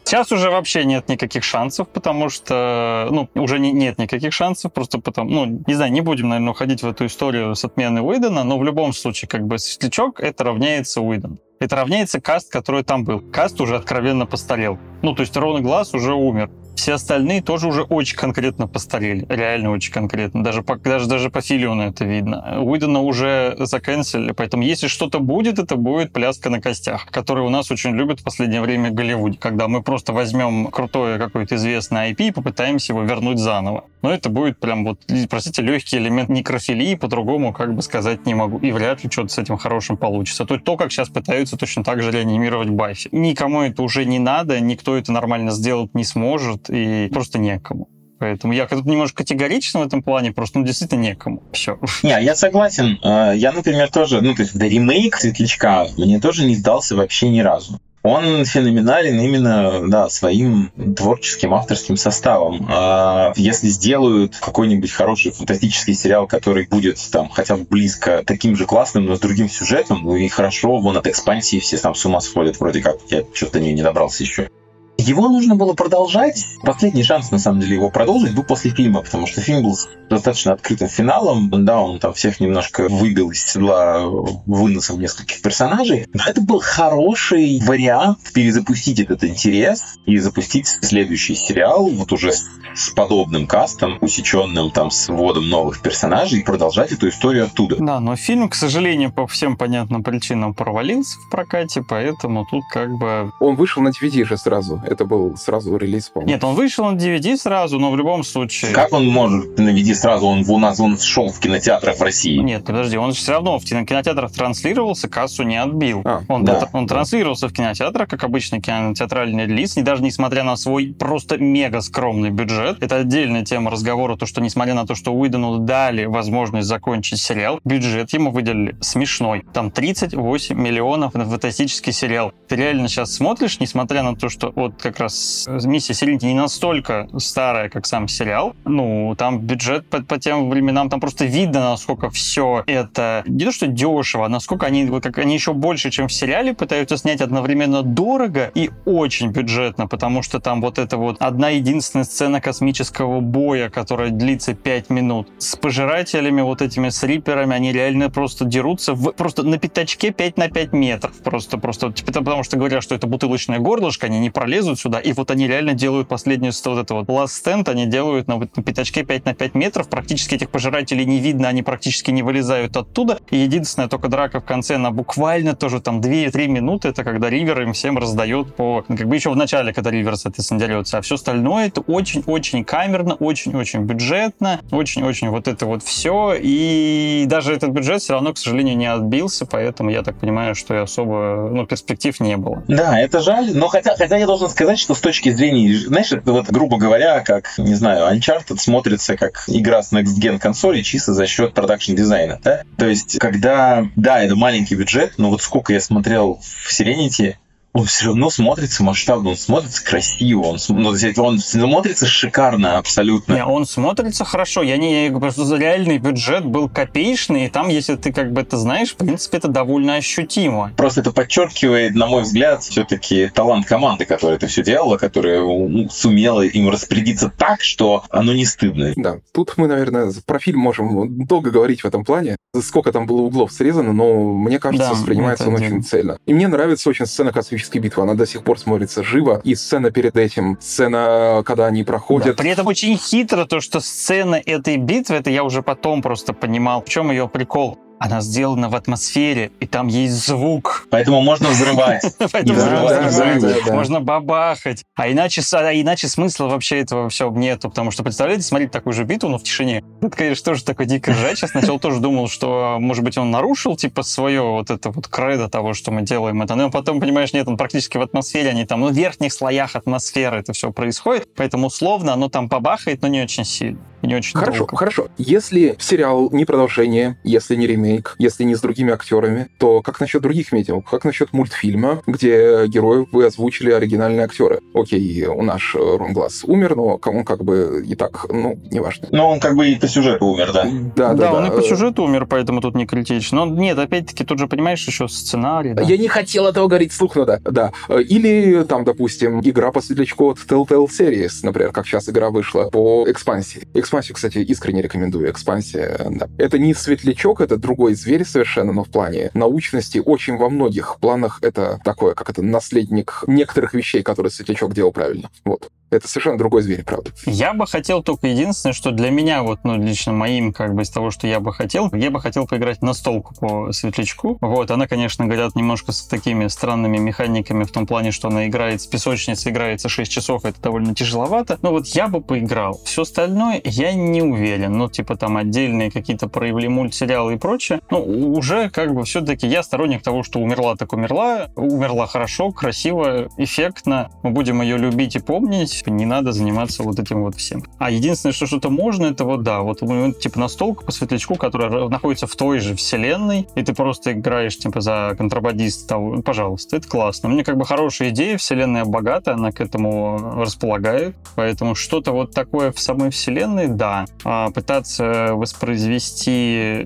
Сейчас 0.05 0.31
уже 0.31 0.51
вообще 0.51 0.85
нет 0.85 1.09
никаких 1.09 1.43
шансов, 1.43 1.89
потому 1.89 2.28
что, 2.28 3.09
ну, 3.11 3.28
уже 3.35 3.59
не, 3.59 3.73
нет 3.73 3.99
никаких 3.99 4.33
шансов, 4.33 4.73
просто 4.73 5.01
потому, 5.01 5.31
ну, 5.31 5.65
не 5.66 5.74
знаю, 5.74 5.91
не 5.91 6.01
будем, 6.01 6.28
наверное, 6.28 6.53
уходить 6.53 6.85
в 6.85 6.87
эту 6.87 7.07
историю 7.07 7.57
с 7.57 7.65
отменой 7.65 8.03
Уидона, 8.03 8.45
но 8.45 8.57
в 8.57 8.62
любом 8.62 8.93
случае, 8.93 9.28
как 9.28 9.45
бы, 9.45 9.59
Светлячок 9.59 10.20
это 10.20 10.45
равняется 10.45 11.01
Уидон. 11.01 11.41
Это 11.59 11.77
равняется 11.77 12.20
каст, 12.20 12.53
который 12.53 12.83
там 12.83 13.05
был. 13.05 13.20
Каст 13.20 13.61
уже 13.61 13.77
откровенно 13.77 14.27
постарел. 14.27 14.78
Ну, 15.03 15.15
то 15.15 15.23
есть 15.23 15.37
Рон 15.37 15.62
Глаз 15.62 15.95
уже 15.95 16.12
умер. 16.12 16.51
Все 16.77 16.93
остальные 16.93 17.43
тоже 17.43 17.66
уже 17.69 17.82
очень 17.82 18.16
конкретно 18.16 18.69
постарели. 18.69 19.27
Реально 19.28 19.70
очень 19.70 19.93
конкретно. 19.93 20.44
Даже 20.44 20.62
по, 20.62 20.77
даже, 20.77 21.09
даже 21.09 21.31
по 21.31 21.40
Филиону 21.40 21.82
это 21.85 22.05
видно. 22.05 22.61
Уидона 22.62 23.01
уже 23.01 23.57
заканцелили, 23.59 24.32
поэтому 24.32 24.62
если 24.62 24.86
что-то 24.86 25.19
будет, 25.19 25.59
это 25.59 25.77
будет 25.77 26.12
пляска 26.12 26.51
на 26.51 26.61
костях, 26.61 27.07
которую 27.07 27.47
у 27.47 27.51
нас 27.51 27.70
очень 27.70 27.97
любят 27.97 28.20
в 28.20 28.24
последнее 28.24 28.61
время 28.61 28.90
в 28.90 28.94
Голливуде, 28.94 29.39
когда 29.39 29.69
мы 29.69 29.82
просто 29.82 30.12
возьмем 30.12 30.66
крутое 30.66 31.19
какое-то 31.19 31.57
известное 31.57 32.12
IP 32.12 32.28
и 32.28 32.31
попытаемся 32.31 32.93
его 32.93 33.03
вернуть 33.03 33.39
заново. 33.39 33.85
Но 34.03 34.12
это 34.12 34.28
будет 34.28 34.61
прям 34.61 34.85
вот, 34.85 35.01
простите, 35.28 35.62
легкий 35.62 35.97
элемент 35.97 36.28
некрофилии, 36.28 36.94
по-другому 36.94 37.53
как 37.53 37.74
бы 37.74 37.82
сказать 37.82 38.27
не 38.27 38.35
могу. 38.35 38.59
И 38.59 38.70
вряд 38.70 39.03
ли 39.03 39.11
что-то 39.11 39.28
с 39.31 39.39
этим 39.39 39.57
хорошим 39.57 39.97
получится. 39.97 40.44
То, 40.44 40.59
то, 40.59 40.77
как 40.77 40.93
сейчас 40.93 41.09
пытаются 41.09 41.57
точно 41.57 41.82
так 41.82 42.03
же 42.03 42.11
реанимировать 42.11 42.69
Баффи. 42.69 43.09
Никому 43.12 43.62
это 43.62 43.82
уже 43.82 44.05
не 44.05 44.19
надо, 44.19 44.61
никто 44.61 44.97
это 44.97 45.11
нормально 45.11 45.51
сделать 45.51 45.94
не 45.94 46.05
сможет, 46.05 46.65
и 46.68 47.09
просто 47.09 47.38
некому. 47.38 47.88
Поэтому 48.18 48.55
я 48.55 48.66
тут 48.66 48.86
немножко 48.86 49.18
категоричен 49.18 49.80
в 49.80 49.86
этом 49.86 50.02
плане, 50.02 50.32
просто 50.32 50.59
ну, 50.59 50.64
действительно 50.64 51.01
некому. 51.01 51.43
Все. 51.52 51.78
Не, 52.02 52.22
я 52.22 52.34
согласен. 52.34 52.98
Э, 53.02 53.34
я, 53.36 53.52
например, 53.52 53.90
тоже, 53.90 54.22
ну, 54.22 54.34
то 54.34 54.43
есть, 54.43 54.56
да, 54.56 54.66
ремейк 54.66 55.16
Светлячка 55.16 55.86
мне 55.98 56.18
тоже 56.18 56.47
не 56.47 56.55
сдался 56.55 56.97
вообще 56.97 57.28
ни 57.28 57.40
разу. 57.40 57.78
Он 58.06 58.44
феноменален 58.44 59.18
именно 59.18 59.90
да, 59.90 60.09
своим 60.09 60.70
творческим 60.97 61.52
авторским 61.52 61.97
составом. 61.97 62.64
А 62.70 63.32
если 63.34 63.66
сделают 63.66 64.36
какой-нибудь 64.36 64.93
хороший 64.93 65.32
фантастический 65.32 65.94
сериал, 65.94 66.28
который 66.28 66.68
будет 66.68 66.98
там 67.10 67.28
хотя 67.28 67.56
бы 67.56 67.64
близко 67.64 68.22
таким 68.24 68.55
же 68.55 68.64
классным, 68.64 69.06
но 69.06 69.16
с 69.16 69.20
другим 69.20 69.48
сюжетом, 69.48 70.02
ну 70.05 70.14
и 70.14 70.28
хорошо, 70.28 70.76
вон 70.76 70.97
от 70.97 71.09
экспансии 71.09 71.59
все 71.59 71.78
там 71.78 71.97
с 71.97 72.06
ума 72.06 72.20
сходят, 72.20 72.60
вроде 72.60 72.80
как. 72.80 72.98
Я 73.10 73.24
что-то 73.34 73.59
не, 73.59 73.72
не 73.72 73.82
добрался 73.82 74.22
еще. 74.22 74.51
Его 74.98 75.28
нужно 75.28 75.56
было 75.56 75.74
продолжать. 75.74 76.44
Последний 76.62 77.02
шанс, 77.02 77.31
на 77.31 77.39
самом 77.39 77.60
деле, 77.60 77.77
его 77.77 77.90
продолжить 77.90 78.35
был 78.35 78.44
после 78.44 78.70
фильма, 78.70 79.02
потому 79.02 79.27
что 79.27 79.40
фильм 79.40 79.62
был 79.62 79.74
с 79.77 79.89
достаточно 80.09 80.52
открытым 80.52 80.89
финалом. 80.89 81.51
Да, 81.64 81.81
он 81.81 81.98
там 81.98 82.14
всех 82.14 82.40
немножко 82.40 82.89
выбил 82.89 83.31
из 83.31 83.44
седла 83.44 84.06
выносом 84.47 85.01
нескольких 85.01 85.43
персонажей. 85.43 86.06
Но 86.12 86.23
это 86.27 86.40
был 86.40 86.60
хороший 86.60 87.60
вариант 87.64 88.18
перезапустить 88.32 89.01
этот 89.01 89.24
интерес 89.24 89.98
и 90.06 90.18
запустить 90.18 90.66
следующий 90.66 91.35
сериал, 91.35 91.89
вот 91.89 92.12
уже 92.12 92.32
с 92.77 92.90
подобным 92.90 93.47
кастом, 93.47 93.98
усеченным 94.01 94.70
там 94.70 94.90
с 94.90 95.09
вводом 95.09 95.48
новых 95.48 95.81
персонажей, 95.81 96.40
и 96.40 96.44
продолжать 96.44 96.93
эту 96.93 97.09
историю 97.09 97.44
оттуда. 97.44 97.77
Да, 97.78 98.01
но 98.01 98.16
фильм, 98.16 98.48
к 98.48 98.55
сожалению, 98.55 99.12
по 99.12 99.27
всем 99.27 99.56
понятным 99.56 100.02
причинам 100.02 100.55
провалился 100.55 101.18
в 101.18 101.31
прокате, 101.31 101.82
поэтому 101.82 102.47
тут 102.51 102.64
как 102.70 102.90
бы... 102.98 103.32
Он 103.40 103.56
вышел 103.56 103.82
на 103.82 103.89
DVD 103.89 104.24
же 104.27 104.36
сразу. 104.36 104.82
Это 104.86 105.04
был 105.04 105.36
сразу 105.36 105.76
релиз, 105.76 106.08
по 106.08 106.20
Нет, 106.20 106.42
он 106.44 106.54
вышел 106.54 106.84
на 106.86 106.96
DVD 106.96 107.36
сразу, 107.36 107.78
но 107.78 107.90
в 107.90 107.96
любом 107.96 108.24
случае... 108.24 108.72
Как 108.72 108.92
он 108.92 109.06
может 109.08 109.58
на 109.58 109.70
DVD 109.70 109.94
сразу? 109.94 110.26
Он 110.26 110.44
у 110.48 110.58
нас 110.58 110.80
он 110.80 110.98
шел 110.98 111.28
в 111.30 111.40
кинотеатрах 111.40 111.98
в 111.98 112.02
России. 112.02 112.38
Нет, 112.38 112.64
подожди, 112.64 112.96
он 112.96 113.12
же 113.12 113.18
все 113.18 113.32
равно 113.32 113.58
в 113.58 113.64
кинотеатрах 113.64 114.32
транслировался, 114.32 115.08
кассу 115.08 115.42
не 115.42 115.60
отбил. 115.60 116.02
А, 116.04 116.22
он, 116.28 116.44
да. 116.44 116.58
это, 116.58 116.70
он 116.72 116.86
транслировался 116.86 117.48
в 117.48 117.52
кинотеатрах, 117.52 118.08
как 118.08 118.24
обычный 118.24 118.60
кинотеатральный 118.60 119.46
релиз, 119.46 119.76
и 119.76 119.82
даже 119.82 120.02
несмотря 120.02 120.44
на 120.44 120.56
свой 120.56 120.94
просто 120.98 121.38
мега 121.38 121.80
скромный 121.80 122.30
бюджет, 122.30 122.82
это 122.82 122.96
отдельная 122.96 123.44
тема 123.44 123.70
разговора, 123.70 124.16
то, 124.16 124.26
что 124.26 124.40
несмотря 124.40 124.74
на 124.74 124.86
то, 124.86 124.94
что 124.94 125.12
Уидону 125.12 125.58
дали 125.58 126.04
возможность 126.04 126.68
закончить 126.68 127.20
сериал, 127.20 127.60
бюджет 127.64 128.12
ему 128.12 128.30
выделили 128.30 128.76
смешной. 128.80 129.44
Там 129.52 129.70
38 129.70 130.56
миллионов 130.56 131.14
на 131.14 131.24
фантастический 131.24 131.92
сериал. 131.92 132.32
Ты 132.48 132.56
реально 132.56 132.88
сейчас 132.88 133.12
смотришь, 133.12 133.60
несмотря 133.60 134.02
на 134.02 134.14
то, 134.14 134.28
что 134.28 134.52
вот 134.54 134.76
как 134.81 134.98
раз 134.98 135.47
«Миссия 135.48 135.94
Селенити» 135.94 136.27
не 136.27 136.35
настолько 136.35 137.09
старая, 137.19 137.69
как 137.69 137.86
сам 137.86 138.09
сериал. 138.09 138.55
Ну, 138.65 139.15
там 139.16 139.40
бюджет 139.40 139.89
по, 139.89 140.03
по 140.03 140.19
тем 140.19 140.51
временам, 140.51 140.89
там 140.89 141.01
просто 141.01 141.24
видно, 141.24 141.61
насколько 141.70 142.11
все 142.11 142.65
это 142.66 143.23
не 143.27 143.44
то, 143.44 143.53
что 143.53 143.66
дешево, 143.66 144.27
а 144.27 144.28
насколько 144.28 144.66
они, 144.66 144.86
вот 144.86 145.03
как 145.03 145.19
они 145.19 145.35
еще 145.35 145.53
больше, 145.53 145.90
чем 145.90 146.09
в 146.09 146.12
сериале, 146.12 146.55
пытаются 146.55 146.97
снять 146.97 147.20
одновременно 147.20 147.82
дорого 147.82 148.51
и 148.55 148.70
очень 148.85 149.31
бюджетно, 149.31 149.86
потому 149.86 150.23
что 150.23 150.40
там 150.40 150.61
вот 150.61 150.78
это 150.78 150.97
вот 150.97 151.16
одна 151.20 151.51
единственная 151.51 152.05
сцена 152.05 152.40
космического 152.40 153.20
боя, 153.20 153.70
которая 153.70 154.11
длится 154.11 154.55
5 154.55 154.90
минут. 154.90 155.28
С 155.39 155.57
пожирателями, 155.57 156.40
вот 156.40 156.62
этими 156.62 156.89
с 156.89 157.03
риперами, 157.03 157.55
они 157.55 157.73
реально 157.73 158.11
просто 158.11 158.44
дерутся 158.44 158.94
в, 158.94 159.12
просто 159.12 159.43
на 159.43 159.59
пятачке 159.59 160.12
5 160.12 160.36
на 160.36 160.48
5 160.48 160.73
метров. 160.73 161.12
Просто, 161.23 161.59
просто, 161.59 161.93
типа, 161.93 162.12
потому 162.12 162.43
что 162.43 162.57
говорят, 162.57 162.82
что 162.82 162.94
это 162.94 163.07
бутылочное 163.07 163.59
горлышко, 163.59 164.07
они 164.07 164.19
не 164.19 164.31
пролезут 164.31 164.65
лезут 164.66 164.80
сюда, 164.80 164.98
и 164.98 165.12
вот 165.12 165.30
они 165.30 165.47
реально 165.47 165.74
делают 165.74 166.09
последнюю 166.09 166.52
вот 166.64 166.78
это 166.78 166.94
вот 166.94 167.06
last 167.06 167.44
stand, 167.44 167.70
они 167.70 167.86
делают 167.86 168.26
на, 168.26 168.36
вот, 168.36 168.56
на 168.56 168.62
пятачке 168.62 169.05
5 169.05 169.24
на 169.24 169.34
5 169.34 169.55
метров, 169.55 169.88
практически 169.88 170.34
этих 170.34 170.51
пожирателей 170.51 171.05
не 171.05 171.18
видно, 171.18 171.48
они 171.48 171.62
практически 171.62 172.10
не 172.10 172.22
вылезают 172.22 172.76
оттуда, 172.76 173.18
и 173.30 173.36
единственная 173.36 173.88
только 173.88 174.09
драка 174.09 174.40
в 174.40 174.44
конце, 174.44 174.78
на 174.78 174.90
буквально 174.90 175.55
тоже 175.55 175.80
там 175.80 176.01
2-3 176.01 176.48
минуты, 176.48 176.88
это 176.88 177.05
когда 177.05 177.30
Ривер 177.30 177.62
им 177.62 177.72
всем 177.72 177.98
раздает 177.98 178.55
по, 178.56 178.84
ну, 178.88 178.97
как 178.97 179.06
бы 179.06 179.14
еще 179.14 179.30
в 179.30 179.36
начале, 179.36 179.72
когда 179.72 179.90
Ривер, 179.90 180.16
соответственно, 180.16 180.60
дерется, 180.60 180.98
а 180.98 181.01
все 181.01 181.14
остальное 181.14 181.68
это 181.68 181.80
очень-очень 181.82 182.64
камерно, 182.64 183.14
очень-очень 183.14 183.80
бюджетно, 183.80 184.60
очень-очень 184.70 185.28
вот 185.28 185.48
это 185.48 185.66
вот 185.66 185.82
все, 185.82 186.34
и 186.38 187.24
даже 187.28 187.52
этот 187.52 187.70
бюджет 187.70 188.02
все 188.02 188.14
равно, 188.14 188.32
к 188.32 188.38
сожалению, 188.38 188.76
не 188.76 188.86
отбился, 188.86 189.47
поэтому 189.47 189.90
я 189.90 190.02
так 190.02 190.18
понимаю, 190.18 190.55
что 190.55 190.74
и 190.74 190.78
особо, 190.78 191.51
ну, 191.52 191.66
перспектив 191.66 192.18
не 192.20 192.36
было. 192.36 192.64
Да, 192.68 192.98
это 192.98 193.20
жаль, 193.20 193.51
но 193.55 193.68
хотя, 193.68 193.94
хотя 193.97 194.16
я 194.16 194.26
должен 194.26 194.48
сказать, 194.57 194.78
что 194.78 194.95
с 194.95 195.01
точки 195.01 195.31
зрения, 195.31 195.77
знаешь, 195.77 196.11
вот, 196.24 196.47
грубо 196.49 196.78
говоря, 196.78 197.20
как, 197.20 197.53
не 197.59 197.74
знаю, 197.74 198.11
Uncharted 198.16 198.57
смотрится 198.57 199.16
как 199.16 199.45
игра 199.49 199.83
с 199.83 199.93
Next 199.93 200.19
Gen 200.19 200.39
консоли 200.39 200.81
чисто 200.81 201.12
за 201.12 201.27
счет 201.27 201.53
продакшн 201.53 201.95
дизайна, 201.95 202.41
да? 202.43 202.62
То 202.78 202.87
есть, 202.87 203.19
когда, 203.19 203.87
да, 203.97 204.23
это 204.23 204.35
маленький 204.35 204.74
бюджет, 204.74 205.15
но 205.19 205.28
вот 205.28 205.43
сколько 205.43 205.74
я 205.74 205.81
смотрел 205.81 206.41
в 206.43 206.73
Serenity, 206.73 207.35
он 207.77 207.85
все 207.85 208.07
равно 208.07 208.31
смотрится 208.31 208.82
масштабно, 208.82 209.31
он 209.31 209.36
смотрится 209.36 209.85
красиво, 209.85 210.47
он, 210.47 210.59
ну, 210.69 210.89
он 211.16 211.39
смотрится 211.39 212.07
шикарно 212.07 212.78
абсолютно. 212.78 213.35
Не, 213.35 213.44
он 213.44 213.66
смотрится 213.66 214.24
хорошо. 214.24 214.62
Я 214.62 214.78
не 214.78 215.07
я 215.07 215.19
просто 215.19 215.57
реальный 215.57 215.98
бюджет 215.98 216.44
был 216.47 216.69
копеечный, 216.70 217.47
и 217.47 217.48
там, 217.48 217.69
если 217.69 217.97
ты 217.97 218.12
как 218.12 218.32
бы 218.32 218.40
это 218.40 218.57
знаешь, 218.57 218.93
в 218.93 218.97
принципе, 218.97 219.39
это 219.39 219.48
довольно 219.48 219.97
ощутимо. 219.97 220.73
Просто 220.77 221.01
это 221.01 221.12
подчеркивает, 221.12 221.94
на 221.94 222.07
мой 222.07 222.23
взгляд, 222.23 222.62
все-таки 222.62 223.28
талант 223.28 223.66
команды, 223.66 224.07
которая 224.07 224.36
это 224.36 224.47
все 224.47 224.62
делала, 224.62 224.97
которая 224.97 225.40
ну, 225.40 225.89
сумела 225.90 226.43
им 226.43 226.70
распорядиться 226.70 227.31
так, 227.36 227.61
что 227.61 228.05
оно 228.09 228.32
не 228.32 228.47
стыдно. 228.47 228.93
Да, 228.97 229.19
тут 229.32 229.55
мы, 229.59 229.66
наверное, 229.66 230.12
про 230.24 230.39
фильм 230.39 230.61
можем 230.61 231.27
долго 231.27 231.51
говорить 231.51 231.82
в 231.82 231.86
этом 231.86 232.05
плане. 232.05 232.36
Сколько 232.62 232.90
там 232.93 233.07
было 233.07 233.20
углов 233.20 233.53
срезано, 233.53 233.93
но 233.93 234.32
мне 234.32 234.59
кажется, 234.59 234.89
да, 234.89 234.94
воспринимается 234.94 235.48
он 235.48 235.55
очень 235.55 235.82
цельно. 235.82 236.19
И 236.24 236.32
мне 236.32 236.48
нравится 236.48 236.89
очень 236.89 237.05
сцена 237.05 237.32
космического 237.32 237.65
космические 237.66 237.82
битвы, 237.82 238.02
она 238.02 238.14
до 238.14 238.26
сих 238.26 238.43
пор 238.43 238.59
смотрится 238.59 239.02
живо. 239.02 239.40
И 239.44 239.55
сцена 239.55 239.90
перед 239.90 240.16
этим, 240.16 240.56
сцена, 240.60 241.43
когда 241.44 241.66
они 241.66 241.84
проходят. 241.84 242.36
Да, 242.36 242.43
при 242.43 242.51
этом 242.51 242.66
очень 242.66 242.97
хитро 242.97 243.44
то, 243.44 243.60
что 243.60 243.80
сцена 243.80 244.36
этой 244.36 244.76
битвы, 244.76 245.16
это 245.16 245.30
я 245.30 245.43
уже 245.43 245.62
потом 245.62 246.02
просто 246.02 246.32
понимал, 246.32 246.82
в 246.82 246.88
чем 246.88 247.10
ее 247.10 247.28
прикол 247.28 247.78
она 247.98 248.20
сделана 248.20 248.68
в 248.68 248.74
атмосфере, 248.74 249.52
и 249.60 249.66
там 249.66 249.86
есть 249.86 250.14
звук. 250.14 250.86
Поэтому 250.90 251.20
можно 251.20 251.48
взрывать. 251.48 252.02
Можно 253.73 254.01
бабахать. 254.01 254.85
А 254.94 255.10
иначе, 255.10 255.43
а 255.52 255.73
иначе 255.73 256.09
смысла 256.09 256.47
вообще 256.47 256.81
этого 256.81 257.09
всего 257.09 257.31
нету, 257.36 257.68
потому 257.68 257.90
что, 257.90 258.02
представляете, 258.02 258.43
смотреть 258.43 258.70
такую 258.70 258.93
же 258.93 259.05
битву, 259.05 259.28
но 259.28 259.39
в 259.39 259.43
тишине. 259.43 259.82
Это, 260.01 260.16
конечно, 260.16 260.44
тоже 260.44 260.64
такой 260.64 260.86
дико 260.86 261.12
ржать. 261.12 261.40
Я 261.43 261.48
сначала 261.48 261.78
тоже 261.78 262.01
думал, 262.01 262.28
что, 262.28 262.77
может 262.81 263.05
быть, 263.05 263.18
он 263.18 263.31
нарушил, 263.31 263.77
типа, 263.77 264.02
свое 264.02 264.43
вот 264.43 264.70
это 264.70 264.90
вот 264.90 265.09
кредо 265.09 265.48
того, 265.48 265.74
что 265.74 265.90
мы 265.90 266.02
делаем 266.02 266.43
это. 266.43 266.55
Но 266.55 266.70
потом, 266.70 267.01
понимаешь, 267.01 267.32
нет, 267.32 267.48
он 267.48 267.56
практически 267.56 267.97
в 267.97 268.02
атмосфере, 268.02 268.51
они 268.51 268.64
там, 268.64 268.81
ну, 268.81 268.89
в 268.89 268.94
верхних 268.94 269.32
слоях 269.32 269.77
атмосферы 269.77 270.39
это 270.40 270.52
все 270.52 270.73
происходит, 270.73 271.28
поэтому 271.36 271.68
условно 271.68 272.12
оно 272.12 272.28
там 272.28 272.48
побахает, 272.48 273.02
но 273.02 273.09
не 273.09 273.23
очень 273.23 273.44
сильно. 273.44 273.78
Не 274.07 274.16
очень 274.16 274.39
хорошо, 274.39 274.59
долго. 274.59 274.77
хорошо. 274.77 275.09
Если 275.19 275.77
сериал 275.78 276.31
не 276.33 276.45
продолжение, 276.45 277.19
если 277.24 277.57
не 277.57 277.66
ремейк, 277.66 278.15
если 278.19 278.45
не 278.45 278.55
с 278.55 278.61
другими 278.61 278.93
актерами, 278.93 279.49
то 279.59 279.83
как 279.83 280.01
насчет 280.01 280.23
других 280.23 280.53
медиа? 280.53 280.81
Как 280.81 281.05
насчет 281.05 281.33
мультфильма, 281.33 282.03
где 282.07 282.66
героев 282.66 283.09
вы 283.12 283.27
озвучили 283.27 283.70
оригинальные 283.70 284.24
актеры? 284.24 284.61
Окей, 284.74 285.27
у 285.27 285.43
наш 285.43 285.74
Рон 285.74 286.12
Глаз 286.12 286.45
умер, 286.45 286.77
но 286.77 287.01
он 287.05 287.24
как 287.24 287.45
бы 287.45 287.85
и 287.87 287.95
так, 287.95 288.27
ну, 288.31 288.59
неважно. 288.70 289.09
Но 289.11 289.31
он 289.31 289.41
как 289.41 289.57
бы 289.57 289.69
и 289.69 289.77
по 289.77 289.89
сюжету 289.89 290.27
умер, 290.27 290.53
да? 290.53 290.65
Да, 290.95 291.15
да, 291.15 291.15
да. 291.15 291.33
он 291.35 291.47
и 291.47 291.51
по 291.51 291.62
сюжету 291.62 292.05
умер, 292.05 292.27
поэтому 292.27 292.61
тут 292.61 292.74
не 292.74 292.87
критично. 292.87 293.45
Но 293.45 293.55
нет, 293.55 293.78
опять-таки, 293.78 294.24
тут 294.24 294.39
же, 294.39 294.47
понимаешь, 294.47 294.87
еще 294.87 295.09
сценарий. 295.09 295.74
Да. 295.74 295.83
Я 295.83 295.97
не 295.97 296.09
хотел 296.09 296.47
этого 296.47 296.69
говорить 296.69 296.93
вслух, 296.93 297.16
но 297.16 297.24
да, 297.24 297.41
да. 297.45 297.73
Или 297.89 298.65
там, 298.65 298.85
допустим, 298.85 299.41
игра 299.41 299.73
по 299.73 299.81
светлячку 299.81 300.31
от 300.31 300.39
Telltale 300.39 300.87
Series, 300.87 301.33
например, 301.43 301.73
как 301.73 301.87
сейчас 301.87 302.09
игра 302.09 302.31
вышла 302.31 302.65
по 302.70 303.05
экспансии. 303.09 303.66
Экспансия 303.74 303.95
Васю, 303.97 304.14
кстати, 304.14 304.39
искренне 304.39 304.82
рекомендую. 304.82 305.31
Экспансия, 305.31 305.98
да. 306.10 306.28
Это 306.39 306.59
не 306.59 306.74
светлячок, 306.74 307.40
это 307.40 307.56
другой 307.56 307.94
зверь 307.94 308.24
совершенно, 308.24 308.73
но 308.73 308.85
в 308.85 308.90
плане 308.90 309.31
научности 309.32 310.02
очень 310.05 310.36
во 310.36 310.51
многих 310.51 310.98
планах 311.01 311.39
это 311.43 311.81
такое, 311.82 312.14
как 312.14 312.28
это 312.31 312.43
наследник 312.43 313.24
некоторых 313.27 313.74
вещей, 313.74 314.02
которые 314.02 314.31
светлячок 314.31 314.74
делал 314.74 314.93
правильно. 314.93 315.31
Вот. 315.44 315.70
Это 315.90 316.08
совершенно 316.08 316.36
другой 316.36 316.62
зверь, 316.62 316.82
правда. 316.84 317.12
Я 317.26 317.54
бы 317.54 317.66
хотел 317.66 318.02
только 318.02 318.26
единственное, 318.26 318.74
что 318.74 318.90
для 318.90 319.10
меня, 319.10 319.42
вот, 319.42 319.60
ну, 319.62 319.76
лично 319.76 320.12
моим, 320.12 320.52
как 320.52 320.74
бы, 320.74 320.82
из 320.82 320.90
того, 320.90 321.12
что 321.12 321.28
я 321.28 321.38
бы 321.38 321.52
хотел, 321.52 321.90
я 321.94 322.10
бы 322.10 322.20
хотел 322.20 322.46
поиграть 322.46 322.82
на 322.82 322.92
столку 322.92 323.34
по 323.34 323.72
светлячку. 323.72 324.36
Вот, 324.40 324.70
она, 324.72 324.88
конечно, 324.88 325.26
говорят, 325.26 325.54
немножко 325.54 325.92
с 325.92 326.02
такими 326.06 326.48
странными 326.48 326.98
механиками 326.98 327.62
в 327.62 327.70
том 327.70 327.86
плане, 327.86 328.10
что 328.10 328.28
она 328.28 328.48
играет 328.48 328.82
с 328.82 328.86
песочницей, 328.86 329.52
играется 329.52 329.88
6 329.88 330.10
часов, 330.10 330.44
это 330.44 330.60
довольно 330.60 330.94
тяжеловато. 330.94 331.58
Но 331.62 331.70
вот 331.70 331.86
я 331.88 332.08
бы 332.08 332.20
поиграл. 332.20 332.80
Все 332.84 333.02
остальное 333.02 333.60
я 333.64 333.94
не 333.94 334.22
уверен. 334.22 334.76
Ну, 334.76 334.90
типа 334.90 335.16
там 335.16 335.36
отдельные 335.36 335.92
какие-то 335.92 336.28
проявили 336.28 336.66
мультсериалы 336.66 337.34
и 337.34 337.38
прочее. 337.38 337.80
Ну, 337.90 338.02
уже 338.32 338.70
как 338.70 338.92
бы 338.92 339.04
все-таки 339.04 339.46
я 339.46 339.62
сторонник 339.62 340.02
того, 340.02 340.24
что 340.24 340.40
умерла 340.40 340.74
так 340.74 340.92
умерла. 340.92 341.48
Умерла 341.54 342.06
хорошо, 342.06 342.50
красиво, 342.50 343.28
эффектно. 343.36 344.10
Мы 344.24 344.30
будем 344.30 344.62
ее 344.62 344.78
любить 344.78 345.14
и 345.14 345.20
помнить 345.20 345.76
Типа, 345.77 345.90
не 345.90 346.07
надо 346.07 346.32
заниматься 346.32 346.82
вот 346.82 346.98
этим 346.98 347.23
вот 347.23 347.35
всем. 347.36 347.65
А 347.78 347.90
единственное, 347.90 348.32
что 348.32 348.47
что-то 348.47 348.70
можно, 348.70 349.07
это 349.07 349.24
вот, 349.24 349.43
да, 349.43 349.61
вот 349.61 349.81
типа 350.19 350.39
настолка 350.39 350.85
по 350.85 350.93
светлячку, 350.93 351.35
которая 351.35 351.89
находится 351.89 352.27
в 352.27 352.35
той 352.35 352.61
же 352.61 352.74
вселенной, 352.74 353.47
и 353.55 353.62
ты 353.62 353.74
просто 353.74 354.12
играешь, 354.12 354.57
типа, 354.57 354.81
за 354.81 355.15
контрабандиста, 355.19 355.98
пожалуйста, 356.24 356.77
это 356.77 356.89
классно. 356.89 357.28
Мне 357.28 357.44
как 357.44 357.59
бы 357.59 357.66
хорошая 357.66 358.09
идея, 358.09 358.39
вселенная 358.39 358.85
богатая, 358.85 359.35
она 359.35 359.53
к 359.53 359.61
этому 359.61 360.35
располагает, 360.36 361.15
поэтому 361.35 361.74
что-то 361.74 362.12
вот 362.12 362.32
такое 362.32 362.73
в 362.73 362.81
самой 362.81 363.11
вселенной, 363.11 363.69
да. 363.69 364.07
А 364.24 364.51
пытаться 364.51 365.35
воспроизвести, 365.35 366.82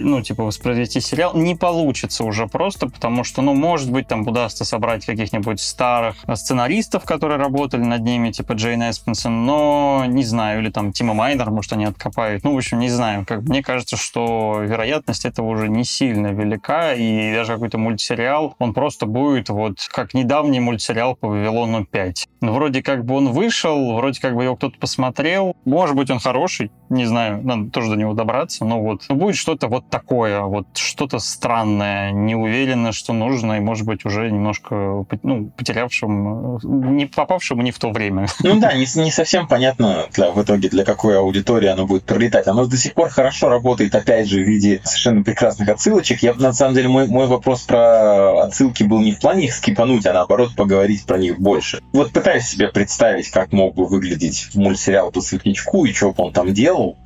ну, 0.00 0.22
типа, 0.22 0.44
воспроизвести 0.44 1.00
сериал 1.00 1.36
не 1.36 1.54
получится 1.54 2.24
уже 2.24 2.48
просто, 2.48 2.88
потому 2.88 3.22
что, 3.22 3.40
ну, 3.42 3.54
может 3.54 3.90
быть, 3.90 4.08
там 4.08 4.26
удастся 4.26 4.64
собрать 4.64 5.06
каких-нибудь 5.06 5.60
старых 5.60 6.16
сценаристов, 6.34 7.04
которые 7.04 7.38
работали 7.38 7.82
над 7.82 8.02
ними, 8.02 8.31
типа 8.32 8.54
Джейн 8.54 8.82
Эспенсон, 8.82 9.46
но 9.46 10.04
не 10.06 10.24
знаю, 10.24 10.60
или 10.60 10.70
там 10.70 10.92
Тима 10.92 11.14
Майнер, 11.14 11.50
может, 11.50 11.72
они 11.72 11.84
откопают. 11.84 12.44
Ну, 12.44 12.54
в 12.54 12.56
общем, 12.56 12.78
не 12.78 12.88
знаю. 12.88 13.24
Как, 13.26 13.42
мне 13.42 13.62
кажется, 13.62 13.96
что 13.96 14.60
вероятность 14.62 15.24
этого 15.24 15.48
уже 15.48 15.68
не 15.68 15.84
сильно 15.84 16.28
велика, 16.28 16.94
и 16.94 17.32
даже 17.34 17.54
какой-то 17.54 17.78
мультсериал, 17.78 18.54
он 18.58 18.74
просто 18.74 19.06
будет 19.06 19.48
вот 19.48 19.78
как 19.92 20.14
недавний 20.14 20.60
мультсериал 20.60 21.16
по 21.16 21.28
Вавилону 21.28 21.84
5. 21.84 22.28
Ну, 22.40 22.52
вроде 22.52 22.82
как 22.82 23.04
бы 23.04 23.14
он 23.14 23.32
вышел, 23.32 23.94
вроде 23.94 24.20
как 24.20 24.34
бы 24.34 24.44
его 24.44 24.56
кто-то 24.56 24.78
посмотрел. 24.78 25.56
Может 25.64 25.96
быть, 25.96 26.10
он 26.10 26.18
хороший, 26.18 26.70
не 26.88 27.04
знаю, 27.04 27.42
надо 27.42 27.70
тоже 27.70 27.90
до 27.90 27.96
него 27.96 28.14
добраться, 28.14 28.64
но 28.64 28.80
вот 28.80 29.04
ну, 29.08 29.16
будет 29.16 29.36
что-то 29.36 29.68
вот 29.68 29.88
такое, 29.90 30.40
вот 30.42 30.66
что-то 30.76 31.18
странное, 31.18 32.10
не 32.10 32.34
уверенно, 32.34 32.92
что 32.92 33.12
нужно, 33.12 33.54
и, 33.54 33.60
может 33.60 33.86
быть, 33.86 34.04
уже 34.04 34.30
немножко 34.30 35.04
ну, 35.22 35.50
потерявшим, 35.56 36.58
не 36.96 37.06
попавшему 37.06 37.62
не 37.62 37.70
в 37.70 37.78
то 37.78 37.90
время. 37.90 38.21
Ну 38.42 38.60
да, 38.60 38.72
не, 38.74 38.86
не 39.00 39.10
совсем 39.10 39.46
понятно 39.46 40.06
для, 40.12 40.30
в 40.30 40.42
итоге, 40.42 40.68
для 40.68 40.84
какой 40.84 41.18
аудитории 41.18 41.68
оно 41.68 41.86
будет 41.86 42.04
пролетать. 42.04 42.46
Оно 42.46 42.66
до 42.66 42.76
сих 42.76 42.94
пор 42.94 43.08
хорошо 43.08 43.48
работает, 43.48 43.94
опять 43.94 44.28
же, 44.28 44.42
в 44.42 44.46
виде 44.46 44.80
совершенно 44.84 45.22
прекрасных 45.22 45.68
отсылочек. 45.68 46.22
Я, 46.22 46.34
на 46.34 46.52
самом 46.52 46.74
деле, 46.74 46.88
мой, 46.88 47.06
мой 47.06 47.26
вопрос 47.26 47.62
про 47.62 48.44
отсылки 48.44 48.82
был 48.82 49.00
не 49.00 49.12
в 49.12 49.20
плане 49.20 49.46
их 49.46 49.54
скипануть, 49.54 50.06
а 50.06 50.12
наоборот 50.12 50.54
поговорить 50.56 51.04
про 51.04 51.18
них 51.18 51.38
больше. 51.38 51.80
Вот 51.92 52.12
пытаюсь 52.12 52.44
себе 52.44 52.68
представить, 52.68 53.30
как 53.30 53.52
мог 53.52 53.74
бы 53.74 53.86
выглядеть 53.86 54.50
мультсериал 54.54 55.10
по 55.10 55.20
Светлячку 55.20 55.84
и 55.84 55.92
что 55.92 56.12
бы 56.12 56.24
он 56.24 56.32
там 56.32 56.52
делал. 56.52 56.96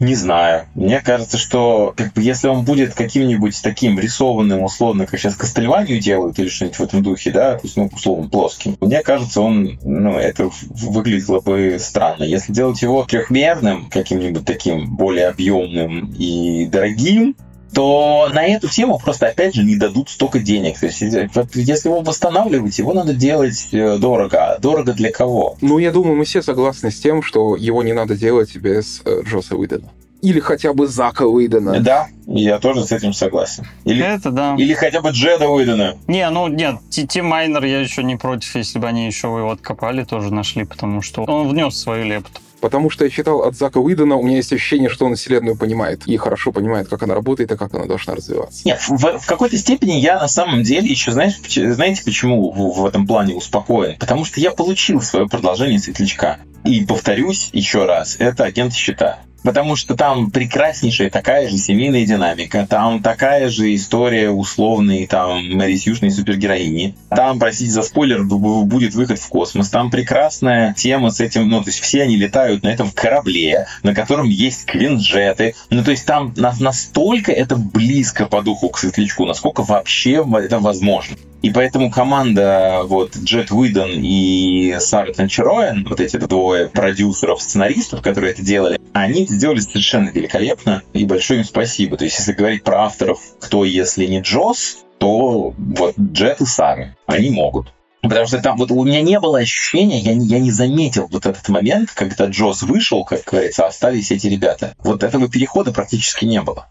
Не 0.00 0.16
знаю. 0.16 0.66
Мне 0.74 1.00
кажется, 1.00 1.38
что 1.38 1.94
как 1.96 2.12
бы, 2.14 2.22
если 2.22 2.48
он 2.48 2.64
будет 2.64 2.94
каким-нибудь 2.94 3.60
таким 3.62 3.98
рисованным, 3.98 4.64
условно, 4.64 5.06
как 5.06 5.20
сейчас 5.20 5.36
Кастельванию 5.36 6.00
делают 6.00 6.38
или 6.38 6.48
что-нибудь 6.48 6.78
в 6.78 6.82
этом 6.82 7.02
духе, 7.02 7.30
да, 7.30 7.54
то 7.54 7.60
есть, 7.62 7.76
ну, 7.76 7.88
условно, 7.92 8.28
плоским, 8.28 8.76
мне 8.80 9.02
кажется, 9.02 9.40
он, 9.40 9.78
ну, 9.84 10.18
это 10.18 10.50
выглядело 10.70 11.40
бы 11.40 11.76
странно. 11.78 12.24
Если 12.24 12.52
делать 12.52 12.82
его 12.82 13.04
трехмерным, 13.04 13.88
каким-нибудь 13.88 14.44
таким 14.44 14.96
более 14.96 15.28
объемным 15.28 16.12
и 16.18 16.66
дорогим, 16.66 17.36
то 17.74 18.30
на 18.32 18.44
эту 18.46 18.68
тему 18.68 18.98
просто, 18.98 19.28
опять 19.28 19.54
же, 19.54 19.64
не 19.64 19.76
дадут 19.76 20.08
столько 20.08 20.38
денег. 20.38 20.78
То 20.78 20.86
есть, 20.86 21.00
если 21.00 21.88
его 21.88 22.00
восстанавливать, 22.00 22.78
его 22.78 22.92
надо 22.92 23.14
делать 23.14 23.68
э, 23.72 23.98
дорого. 23.98 24.54
А 24.54 24.58
дорого 24.58 24.92
для 24.92 25.10
кого? 25.10 25.56
Ну, 25.60 25.78
я 25.78 25.90
думаю, 25.90 26.16
мы 26.16 26.24
все 26.24 26.42
согласны 26.42 26.90
с 26.90 27.00
тем, 27.00 27.22
что 27.22 27.56
его 27.56 27.82
не 27.82 27.92
надо 27.92 28.16
делать 28.16 28.54
без 28.56 29.02
э, 29.04 29.22
Джоса 29.24 29.56
Уидона 29.56 29.90
или 30.24 30.40
хотя 30.40 30.72
бы 30.72 30.86
Зака 30.86 31.26
Уидона. 31.26 31.80
Да, 31.80 32.08
я 32.26 32.58
тоже 32.58 32.84
с 32.84 32.92
этим 32.92 33.12
согласен. 33.12 33.66
Или, 33.84 34.02
это 34.02 34.30
да. 34.30 34.56
Или 34.56 34.72
хотя 34.72 35.02
бы 35.02 35.10
Джеда 35.10 35.48
Уидона. 35.48 35.98
Не, 36.06 36.28
ну 36.30 36.48
нет, 36.48 36.76
Тим 36.88 37.26
Майнер 37.26 37.62
я 37.64 37.80
еще 37.80 38.02
не 38.02 38.16
против, 38.16 38.54
если 38.56 38.78
бы 38.78 38.88
они 38.88 39.06
еще 39.06 39.28
его 39.28 39.50
откопали, 39.50 40.02
тоже 40.04 40.32
нашли, 40.32 40.64
потому 40.64 41.02
что 41.02 41.24
он 41.24 41.48
внес 41.50 41.76
свою 41.76 42.06
лепту. 42.06 42.40
Потому 42.64 42.88
что 42.88 43.04
я 43.04 43.10
читал 43.10 43.42
от 43.42 43.54
Зака 43.54 43.78
Уидона, 43.78 44.16
у 44.16 44.22
меня 44.22 44.36
есть 44.36 44.50
ощущение, 44.50 44.88
что 44.88 45.04
он 45.04 45.16
Вселенную 45.16 45.54
понимает 45.54 46.06
и 46.06 46.16
хорошо 46.16 46.50
понимает, 46.50 46.88
как 46.88 47.02
она 47.02 47.14
работает 47.14 47.52
и 47.52 47.58
как 47.58 47.74
она 47.74 47.84
должна 47.84 48.14
развиваться. 48.14 48.62
Нет, 48.64 48.80
в, 48.88 49.18
в 49.18 49.26
какой-то 49.26 49.58
степени 49.58 49.92
я 49.92 50.18
на 50.18 50.28
самом 50.28 50.62
деле 50.62 50.88
еще, 50.88 51.12
знаешь, 51.12 51.34
знаете, 51.46 52.02
почему 52.02 52.50
в, 52.50 52.80
в 52.80 52.86
этом 52.86 53.06
плане 53.06 53.34
успокоен? 53.34 53.98
Потому 53.98 54.24
что 54.24 54.40
я 54.40 54.50
получил 54.50 55.02
свое 55.02 55.28
продолжение 55.28 55.78
Светлячка. 55.78 56.38
И 56.64 56.86
повторюсь 56.86 57.50
еще 57.52 57.84
раз, 57.84 58.16
это 58.18 58.44
агент 58.44 58.72
щита 58.72 59.18
потому 59.44 59.76
что 59.76 59.94
там 59.94 60.30
прекраснейшая 60.30 61.10
такая 61.10 61.48
же 61.48 61.58
семейная 61.58 62.06
динамика, 62.06 62.66
там 62.68 63.02
такая 63.02 63.48
же 63.50 63.72
история 63.74 64.30
условной 64.30 65.06
там 65.06 65.46
Мэри 65.50 65.76
Сьюшной 65.76 66.10
супергероини, 66.10 66.96
там, 67.10 67.38
простите 67.38 67.70
за 67.70 67.82
спойлер, 67.82 68.24
будет 68.24 68.94
выход 68.94 69.18
в 69.18 69.28
космос, 69.28 69.68
там 69.68 69.90
прекрасная 69.90 70.74
тема 70.74 71.10
с 71.10 71.20
этим, 71.20 71.48
ну, 71.48 71.62
то 71.62 71.68
есть 71.68 71.80
все 71.80 72.02
они 72.02 72.16
летают 72.16 72.62
на 72.62 72.68
этом 72.68 72.90
корабле, 72.90 73.66
на 73.82 73.94
котором 73.94 74.28
есть 74.28 74.64
квинджеты, 74.64 75.54
ну, 75.70 75.84
то 75.84 75.90
есть 75.90 76.06
там 76.06 76.34
настолько 76.36 77.30
это 77.30 77.56
близко 77.56 78.26
по 78.26 78.42
духу 78.42 78.70
к 78.70 78.78
Светлячку, 78.78 79.26
насколько 79.26 79.62
вообще 79.62 80.24
это 80.38 80.58
возможно. 80.58 81.16
И 81.44 81.50
поэтому 81.50 81.90
команда 81.90 82.84
вот 82.86 83.14
Джет 83.18 83.50
Уидон 83.50 83.90
и 84.02 84.76
Сара 84.78 85.12
Танчероен, 85.12 85.86
вот 85.86 86.00
эти 86.00 86.16
двое 86.16 86.68
продюсеров, 86.68 87.42
сценаристов, 87.42 88.00
которые 88.00 88.32
это 88.32 88.40
делали, 88.40 88.80
они 88.94 89.24
это 89.24 89.34
сделали 89.34 89.60
совершенно 89.60 90.08
великолепно, 90.08 90.82
и 90.94 91.04
большое 91.04 91.40
им 91.40 91.44
спасибо. 91.44 91.98
То 91.98 92.04
есть, 92.04 92.18
если 92.18 92.32
говорить 92.32 92.64
про 92.64 92.84
авторов, 92.84 93.20
кто, 93.40 93.66
если 93.66 94.06
не 94.06 94.22
Джос, 94.22 94.86
то 94.96 95.52
вот 95.58 95.98
Джет 95.98 96.40
и 96.40 96.46
Сара, 96.46 96.96
они 97.04 97.28
могут. 97.28 97.74
Потому 98.00 98.26
что 98.26 98.38
там 98.38 98.56
вот 98.56 98.70
у 98.70 98.82
меня 98.82 99.02
не 99.02 99.20
было 99.20 99.40
ощущения, 99.40 100.00
я 100.00 100.14
не, 100.14 100.26
я 100.26 100.38
не 100.38 100.50
заметил 100.50 101.08
вот 101.12 101.26
этот 101.26 101.46
момент, 101.50 101.90
когда 101.90 102.24
Джос 102.24 102.62
вышел, 102.62 103.04
как 103.04 103.22
говорится, 103.22 103.66
остались 103.66 104.10
эти 104.10 104.28
ребята. 104.28 104.74
Вот 104.78 105.02
этого 105.02 105.28
перехода 105.28 105.72
практически 105.72 106.24
не 106.24 106.40
было. 106.40 106.68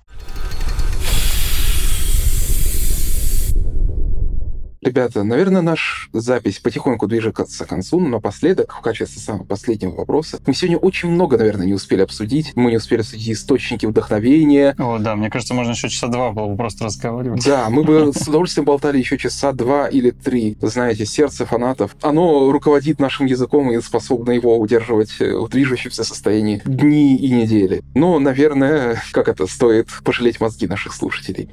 Ребята, 4.84 5.24
наверное, 5.24 5.62
наш 5.62 6.10
запись 6.12 6.60
потихоньку 6.60 7.08
движется 7.08 7.66
к 7.66 7.70
концу, 7.70 8.02
но 8.02 8.10
напоследок, 8.10 8.74
в 8.74 8.82
качестве 8.82 9.22
самого 9.22 9.46
последнего 9.46 9.96
вопроса, 9.96 10.40
мы 10.46 10.54
сегодня 10.54 10.78
очень 10.78 11.10
много, 11.10 11.38
наверное, 11.38 11.66
не 11.66 11.74
успели 11.74 12.02
обсудить. 12.02 12.52
Мы 12.56 12.72
не 12.72 12.78
успели 12.78 13.00
обсудить 13.00 13.30
источники 13.30 13.86
вдохновения. 13.86 14.76
О, 14.78 14.98
да, 15.00 15.16
мне 15.16 15.30
кажется, 15.30 15.54
можно 15.54 15.72
еще 15.72 15.88
часа 15.88 16.08
два 16.08 16.32
было 16.32 16.48
бы 16.48 16.58
просто 16.58 16.84
разговаривать. 16.84 17.46
Да, 17.46 17.70
мы 17.70 17.84
бы 17.84 18.12
с 18.16 18.28
удовольствием 18.28 18.66
болтали 18.66 18.98
еще 18.98 19.18
часа 19.18 19.54
два 19.54 19.88
или 19.88 20.12
три. 20.12 20.58
Знаете, 20.62 21.06
сердце 21.06 21.46
фанатов, 21.46 21.96
оно 22.02 22.52
руководит 22.52 23.00
нашим 23.00 23.26
языком 23.26 23.72
и 23.72 23.82
способно 23.82 24.32
его 24.32 24.60
удерживать 24.60 25.18
в 25.18 25.48
движущемся 25.48 26.04
состоянии 26.04 26.62
дни 26.66 27.16
и 27.16 27.32
недели. 27.32 27.84
Но, 27.96 28.20
наверное, 28.20 29.02
как 29.14 29.30
это, 29.30 29.48
стоит 29.48 29.88
пожалеть 30.04 30.42
мозги 30.42 30.68
наших 30.68 30.94
слушателей. 30.94 31.50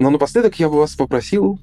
Но 0.00 0.10
напоследок 0.10 0.58
я 0.58 0.68
бы 0.68 0.78
вас 0.78 0.94
попросил 0.94 1.60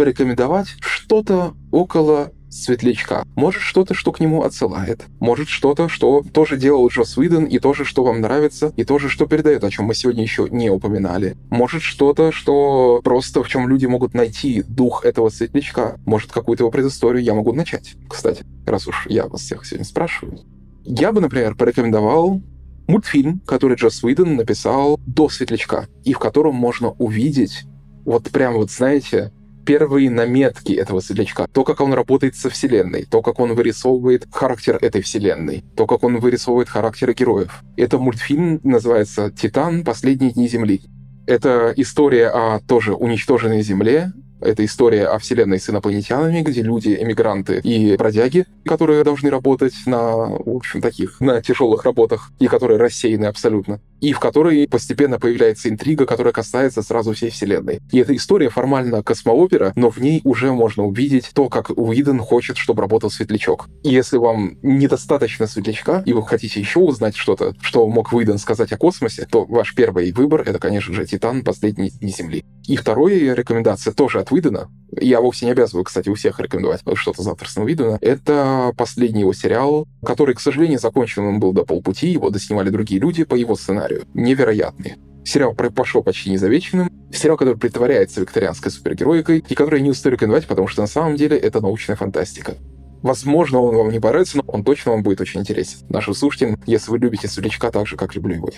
порекомендовать 0.00 0.68
что-то 0.80 1.52
около 1.70 2.32
светлячка. 2.48 3.24
Может, 3.36 3.60
что-то, 3.60 3.92
что 3.92 4.12
к 4.12 4.20
нему 4.20 4.44
отсылает. 4.44 5.04
Может, 5.20 5.50
что-то, 5.50 5.90
что 5.90 6.24
тоже 6.32 6.56
делал 6.56 6.88
Джос 6.88 7.18
Уидон, 7.18 7.44
и 7.44 7.58
тоже, 7.58 7.84
что 7.84 8.02
вам 8.02 8.22
нравится, 8.22 8.72
и 8.78 8.84
тоже, 8.84 9.10
что 9.10 9.26
передает, 9.26 9.62
о 9.62 9.70
чем 9.70 9.84
мы 9.84 9.94
сегодня 9.94 10.22
еще 10.22 10.48
не 10.50 10.70
упоминали. 10.70 11.36
Может, 11.50 11.82
что-то, 11.82 12.32
что 12.32 13.02
просто 13.04 13.42
в 13.42 13.48
чем 13.48 13.68
люди 13.68 13.84
могут 13.84 14.14
найти 14.14 14.62
дух 14.66 15.04
этого 15.04 15.28
светлячка. 15.28 15.98
Может, 16.06 16.32
какую-то 16.32 16.62
его 16.62 16.70
предысторию 16.70 17.22
я 17.22 17.34
могу 17.34 17.52
начать. 17.52 17.92
Кстати, 18.08 18.42
раз 18.64 18.88
уж 18.88 19.06
я 19.06 19.26
вас 19.26 19.42
всех 19.42 19.66
сегодня 19.66 19.84
спрашиваю. 19.84 20.40
Я 20.82 21.12
бы, 21.12 21.20
например, 21.20 21.56
порекомендовал 21.56 22.40
мультфильм, 22.88 23.40
который 23.40 23.76
Джос 23.76 24.02
Уидон 24.02 24.36
написал 24.36 24.98
до 25.06 25.28
«Светлячка», 25.28 25.88
и 26.04 26.14
в 26.14 26.18
котором 26.18 26.54
можно 26.54 26.88
увидеть 26.92 27.66
вот 28.04 28.30
прям 28.30 28.54
вот, 28.54 28.70
знаете, 28.70 29.32
первые 29.70 30.10
наметки 30.10 30.72
этого 30.72 30.98
светлячка, 30.98 31.46
то, 31.46 31.62
как 31.62 31.80
он 31.80 31.94
работает 31.94 32.34
со 32.34 32.50
вселенной, 32.50 33.04
то, 33.04 33.22
как 33.22 33.38
он 33.38 33.54
вырисовывает 33.54 34.26
характер 34.28 34.76
этой 34.80 35.00
вселенной, 35.00 35.62
то, 35.76 35.86
как 35.86 36.02
он 36.02 36.18
вырисовывает 36.18 36.68
характеры 36.68 37.14
героев. 37.14 37.62
Это 37.76 37.96
мультфильм 37.98 38.58
называется 38.64 39.30
«Титан. 39.30 39.84
Последние 39.84 40.32
дни 40.32 40.48
Земли». 40.48 40.80
Это 41.28 41.72
история 41.76 42.30
о 42.30 42.58
тоже 42.58 42.94
уничтоженной 42.94 43.62
Земле, 43.62 44.12
это 44.40 44.64
история 44.64 45.06
о 45.06 45.18
вселенной 45.18 45.60
с 45.60 45.68
инопланетянами, 45.70 46.42
где 46.42 46.62
люди, 46.62 46.96
эмигранты 47.00 47.60
и 47.62 47.96
бродяги, 47.96 48.46
которые 48.64 49.04
должны 49.04 49.30
работать 49.30 49.74
на, 49.86 50.26
в 50.26 50.56
общем, 50.56 50.80
таких, 50.80 51.20
на 51.20 51.42
тяжелых 51.42 51.84
работах, 51.84 52.30
и 52.38 52.46
которые 52.46 52.78
рассеяны 52.78 53.26
абсолютно 53.26 53.80
и 54.00 54.12
в 54.12 54.20
которой 54.20 54.66
постепенно 54.66 55.18
появляется 55.18 55.68
интрига, 55.68 56.06
которая 56.06 56.32
касается 56.32 56.82
сразу 56.82 57.12
всей 57.12 57.30
вселенной. 57.30 57.80
И 57.92 57.98
эта 57.98 58.14
история 58.16 58.48
формально 58.48 59.02
космоопера, 59.02 59.72
но 59.76 59.90
в 59.90 59.98
ней 59.98 60.20
уже 60.24 60.52
можно 60.52 60.84
увидеть 60.84 61.30
то, 61.34 61.48
как 61.48 61.70
Уидон 61.70 62.18
хочет, 62.20 62.56
чтобы 62.56 62.82
работал 62.82 63.10
светлячок. 63.10 63.68
И 63.84 63.90
если 63.90 64.16
вам 64.16 64.56
недостаточно 64.62 65.46
светлячка, 65.46 66.02
и 66.06 66.12
вы 66.12 66.26
хотите 66.26 66.60
еще 66.60 66.80
узнать 66.80 67.16
что-то, 67.16 67.54
что 67.60 67.86
мог 67.86 68.12
Уидон 68.12 68.38
сказать 68.38 68.72
о 68.72 68.78
космосе, 68.78 69.26
то 69.30 69.44
ваш 69.44 69.74
первый 69.74 70.12
выбор— 70.12 70.42
это, 70.46 70.58
конечно 70.58 70.94
же, 70.94 71.06
«Титан. 71.06 71.42
Последние 71.42 71.90
дни 71.90 72.10
Земли». 72.10 72.44
И 72.66 72.76
вторая 72.76 73.34
рекомендация 73.34 73.92
тоже 73.92 74.20
от 74.20 74.29
Уидона, 74.32 74.68
я 74.98 75.20
вовсе 75.20 75.46
не 75.46 75.52
обязываю, 75.52 75.84
кстати, 75.84 76.08
у 76.08 76.14
всех 76.14 76.40
рекомендовать 76.40 76.82
что-то 76.94 77.22
завтрашнего 77.22 77.66
Уидона, 77.66 77.98
это 78.00 78.72
последний 78.76 79.20
его 79.20 79.32
сериал, 79.32 79.86
который, 80.04 80.34
к 80.34 80.40
сожалению, 80.40 80.78
закончен 80.78 81.24
он 81.24 81.40
был 81.40 81.52
до 81.52 81.64
полпути, 81.64 82.08
его 82.08 82.30
доснимали 82.30 82.70
другие 82.70 83.00
люди 83.00 83.24
по 83.24 83.34
его 83.34 83.56
сценарию. 83.56 84.04
Невероятный. 84.14 84.96
Сериал 85.24 85.54
пошел 85.54 86.02
почти 86.02 86.30
незамеченным. 86.30 86.90
Сериал, 87.12 87.36
который 87.36 87.56
притворяется 87.56 88.20
викторианской 88.20 88.70
супергероикой, 88.70 89.44
и 89.46 89.54
который 89.54 89.78
я 89.80 89.84
не 89.84 89.90
устаю 89.90 90.14
рекомендовать, 90.14 90.46
потому 90.46 90.66
что 90.68 90.80
на 90.80 90.86
самом 90.86 91.16
деле 91.16 91.36
это 91.36 91.60
научная 91.60 91.96
фантастика. 91.96 92.54
Возможно, 93.02 93.60
он 93.60 93.76
вам 93.76 93.90
не 93.90 94.00
понравится, 94.00 94.38
но 94.38 94.44
он 94.46 94.62
точно 94.62 94.92
вам 94.92 95.02
будет 95.02 95.20
очень 95.20 95.40
интересен. 95.40 95.78
Нашим 95.88 96.14
слушателям, 96.14 96.60
если 96.66 96.90
вы 96.90 96.98
любите 96.98 97.28
Светлячка 97.28 97.70
так 97.70 97.86
же, 97.86 97.96
как 97.96 98.14
люблю 98.14 98.36
его. 98.36 98.50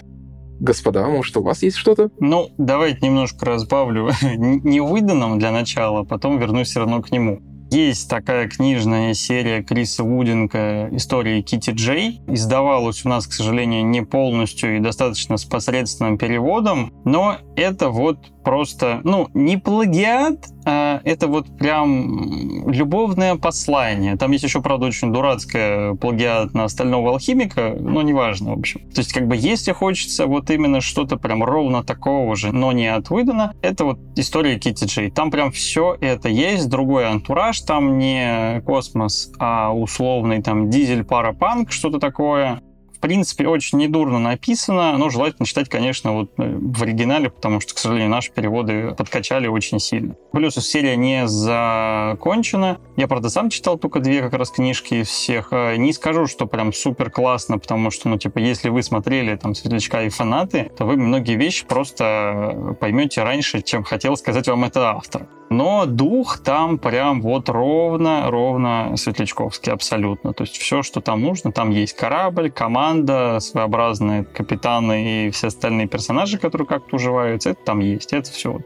Господа, 0.62 1.05
может, 1.09 1.36
у 1.36 1.43
вас 1.43 1.64
есть 1.64 1.76
что-то? 1.76 2.10
Ну, 2.20 2.51
давайте 2.56 3.05
немножко 3.05 3.44
разбавлю. 3.47 4.10
не 4.22 4.78
выданным 4.78 5.40
для 5.40 5.51
начала, 5.51 6.05
потом 6.05 6.39
вернусь 6.39 6.68
все 6.68 6.78
равно 6.78 7.02
к 7.02 7.10
нему. 7.10 7.40
Есть 7.72 8.09
такая 8.09 8.48
книжная 8.48 9.12
серия 9.14 9.64
Криса 9.64 10.05
Вудинга 10.05 10.89
«Истории 10.94 11.40
Кити 11.43 11.70
Джей». 11.70 12.20
Издавалась 12.28 13.05
у 13.05 13.09
нас, 13.09 13.26
к 13.26 13.32
сожалению, 13.32 13.84
не 13.86 14.02
полностью 14.02 14.76
и 14.76 14.78
достаточно 14.78 15.36
с 15.36 15.44
посредственным 15.44 16.16
переводом, 16.16 16.93
но 17.05 17.39
это 17.56 17.89
вот 17.89 18.18
просто, 18.43 19.01
ну, 19.05 19.28
не 19.35 19.56
плагиат, 19.56 20.48
а 20.64 21.01
это 21.05 21.27
вот 21.27 21.56
прям 21.59 22.70
любовное 22.70 23.36
послание. 23.36 24.16
Там 24.16 24.31
есть 24.32 24.44
еще, 24.44 24.60
правда, 24.60 24.86
очень 24.86 25.12
дурацкая 25.12 25.94
плагиат 25.94 26.55
на 26.55 26.69
«Стального 26.69 27.10
алхимика», 27.10 27.74
но 27.78 28.02
неважно, 28.02 28.55
в 28.55 28.59
общем. 28.59 28.81
То 28.90 29.01
есть, 29.01 29.12
как 29.12 29.27
бы, 29.27 29.36
если 29.36 29.73
хочется 29.73 30.27
вот 30.27 30.51
именно 30.51 30.81
что-то 30.81 31.16
прям 31.16 31.43
ровно 31.43 31.82
такого 31.82 32.36
же, 32.36 32.52
но 32.52 32.73
не 32.73 32.86
от 32.86 33.10
Уидона, 33.10 33.55
это 33.62 33.85
вот 33.85 33.98
история 34.16 34.59
Китти 34.59 34.86
Джей. 34.86 35.10
Там 35.10 35.31
прям 35.31 35.51
все 35.51 35.97
это 36.01 36.28
есть, 36.28 36.69
другой 36.69 37.06
антураж, 37.06 37.60
там 37.60 37.98
не 37.98 38.60
космос, 38.62 39.32
а 39.39 39.73
условный 39.73 40.43
там 40.43 40.70
дизель-парапанк, 40.70 41.73
что-то 41.73 41.98
такое 41.98 42.60
принципе, 43.03 43.47
очень 43.49 43.79
недурно 43.79 44.19
написано, 44.19 44.97
но 44.97 45.11
желательно 45.11 45.45
читать, 45.45 45.69
конечно, 45.69 46.12
вот 46.12 46.31
э, 46.39 46.57
в 46.57 46.83
оригинале, 46.83 47.29
потому 47.29 47.61
что, 47.61 47.74
к 47.74 47.79
сожалению, 47.79 48.11
наши 48.11 48.33
переводы 48.33 48.95
подкачали 48.95 49.49
очень 49.49 49.81
сильно. 49.81 50.15
Плюс 50.33 50.55
серия 50.55 50.97
не 50.97 51.27
закончена. 51.27 52.79
Я, 52.97 53.09
правда, 53.09 53.29
сам 53.29 53.51
читал 53.51 53.77
только 53.77 54.01
две 54.01 54.23
как 54.23 54.35
раз 54.35 54.51
книжки 54.51 55.03
всех. 55.03 55.49
Э, 55.53 55.77
не 55.77 55.93
скажу, 55.93 56.27
что 56.27 56.47
прям 56.47 56.73
супер 56.73 57.11
классно, 57.11 57.59
потому 57.59 57.91
что, 57.91 58.09
ну, 58.09 58.16
типа, 58.16 58.39
если 58.39 58.70
вы 58.70 58.83
смотрели 58.83 59.37
там 59.37 59.55
«Светлячка» 59.55 60.05
и 60.05 60.09
«Фанаты», 60.09 60.70
то 60.79 60.87
вы 60.87 60.97
многие 60.97 61.37
вещи 61.37 61.66
просто 61.66 62.77
поймете 62.81 63.24
раньше, 63.24 63.62
чем 63.62 63.83
хотел 63.83 64.16
сказать 64.16 64.49
вам 64.49 64.65
это 64.65 64.91
автор. 64.91 65.27
Но 65.53 65.87
дух 65.87 66.39
там 66.39 66.79
прям 66.79 67.20
вот 67.20 67.49
ровно, 67.49 68.31
ровно 68.31 68.97
светлячковский 68.97 69.73
абсолютно. 69.73 70.33
То 70.33 70.45
есть 70.45 70.57
все, 70.57 70.83
что 70.83 71.01
там 71.01 71.20
нужно, 71.20 71.53
там 71.53 71.70
есть 71.70 71.95
корабль, 71.95 72.51
команда, 72.51 73.39
своеобразные 73.41 74.24
капитаны 74.24 75.27
и 75.27 75.31
все 75.31 75.49
остальные 75.49 75.89
персонажи, 75.89 76.39
которые 76.39 76.66
как-то 76.66 76.97
уживаются, 76.97 77.51
это 77.51 77.65
там 77.65 77.81
есть. 77.81 78.12
Это 78.12 78.31
все 78.31 78.53
вот 78.53 78.62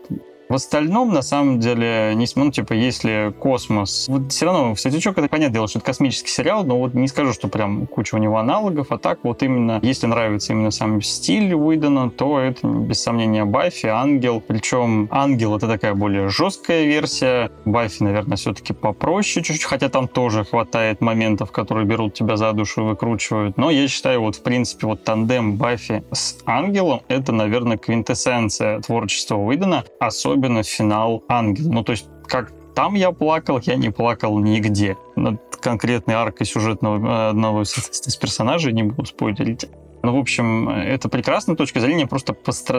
в 0.49 0.55
остальном, 0.55 1.13
на 1.13 1.23
самом 1.23 1.59
деле, 1.59 2.13
не 2.15 2.27
ну, 2.37 2.51
типа, 2.51 2.75
если 2.75 3.35
космос... 3.39 4.07
Вот 4.09 4.31
все 4.33 4.47
равно, 4.47 4.77
«Светлячок»— 4.77 5.19
это 5.19 5.29
понятное 5.29 5.55
дело, 5.55 5.69
что 5.69 5.79
это 5.79 5.87
космический 5.87 6.31
сериал, 6.31 6.65
но 6.65 6.79
вот 6.79 6.95
не 6.95 7.09
скажу, 7.09 7.33
что 7.33 7.49
прям 7.49 7.87
куча 7.87 8.15
у 8.15 8.19
него 8.19 8.37
аналогов, 8.37 8.89
а 8.91 8.99
так 8.99 9.21
вот 9.23 9.43
именно, 9.43 9.81
если 9.83 10.07
нравится 10.07 10.53
именно 10.53 10.71
сам 10.71 11.01
стиль 11.03 11.55
Уидона, 11.55 12.11
то 12.11 12.39
это, 12.39 12.67
без 12.67 13.03
сомнения, 13.03 13.45
Баффи, 13.45 13.87
Ангел. 13.87 14.41
Причем 14.41 15.09
Ангел— 15.11 15.57
это 15.57 15.67
такая 15.67 15.95
более 15.95 16.29
жесткая 16.29 16.85
версия, 16.85 17.51
Баффи, 17.65 18.03
наверное, 18.03 18.37
все-таки 18.37 18.73
попроще 18.73 19.45
чуть-чуть, 19.45 19.65
хотя 19.65 19.89
там 19.89 20.09
тоже 20.09 20.45
хватает 20.45 21.01
моментов, 21.01 21.53
которые 21.53 21.87
берут 21.87 22.15
тебя 22.15 22.37
за 22.37 22.53
душу 22.53 22.83
и 22.83 22.85
выкручивают. 22.85 23.57
Но 23.57 23.71
я 23.71 23.89
считаю, 23.89 24.21
вот, 24.21 24.37
в 24.37 24.43
принципе, 24.43 24.87
вот 24.87 25.05
тандем 25.05 25.57
Баффи 25.57 26.05
с 26.13 26.37
Ангелом— 26.47 27.01
это, 27.09 27.33
наверное, 27.33 27.79
квинтэссенция 27.79 28.81
творчества 28.81 29.37
Уидона, 29.37 29.85
особенно 29.99 30.36
особенно 30.37 30.63
финал 30.63 31.25
Ангел. 31.29 31.73
Ну, 31.73 31.83
то 31.83 31.93
есть, 31.93 32.09
как 32.27 32.53
там 32.75 32.95
я 32.95 33.11
плакал, 33.13 33.59
я 33.63 33.77
не 33.77 33.91
плакал 33.91 34.39
нигде. 34.39 34.97
Над 35.17 35.41
конкретной 35.57 36.15
аркой 36.15 36.47
сюжетного 36.47 36.97
э, 36.97 37.29
одного 37.31 37.63
из 37.63 38.17
персонажей, 38.17 38.73
не 38.73 38.83
буду 38.83 39.07
спойлерить. 39.07 39.67
Ну, 40.03 40.17
в 40.17 40.19
общем, 40.19 40.69
это 40.69 41.09
прекрасная 41.09 41.57
точка 41.57 41.81
зрения, 41.81 42.07
просто 42.07 42.37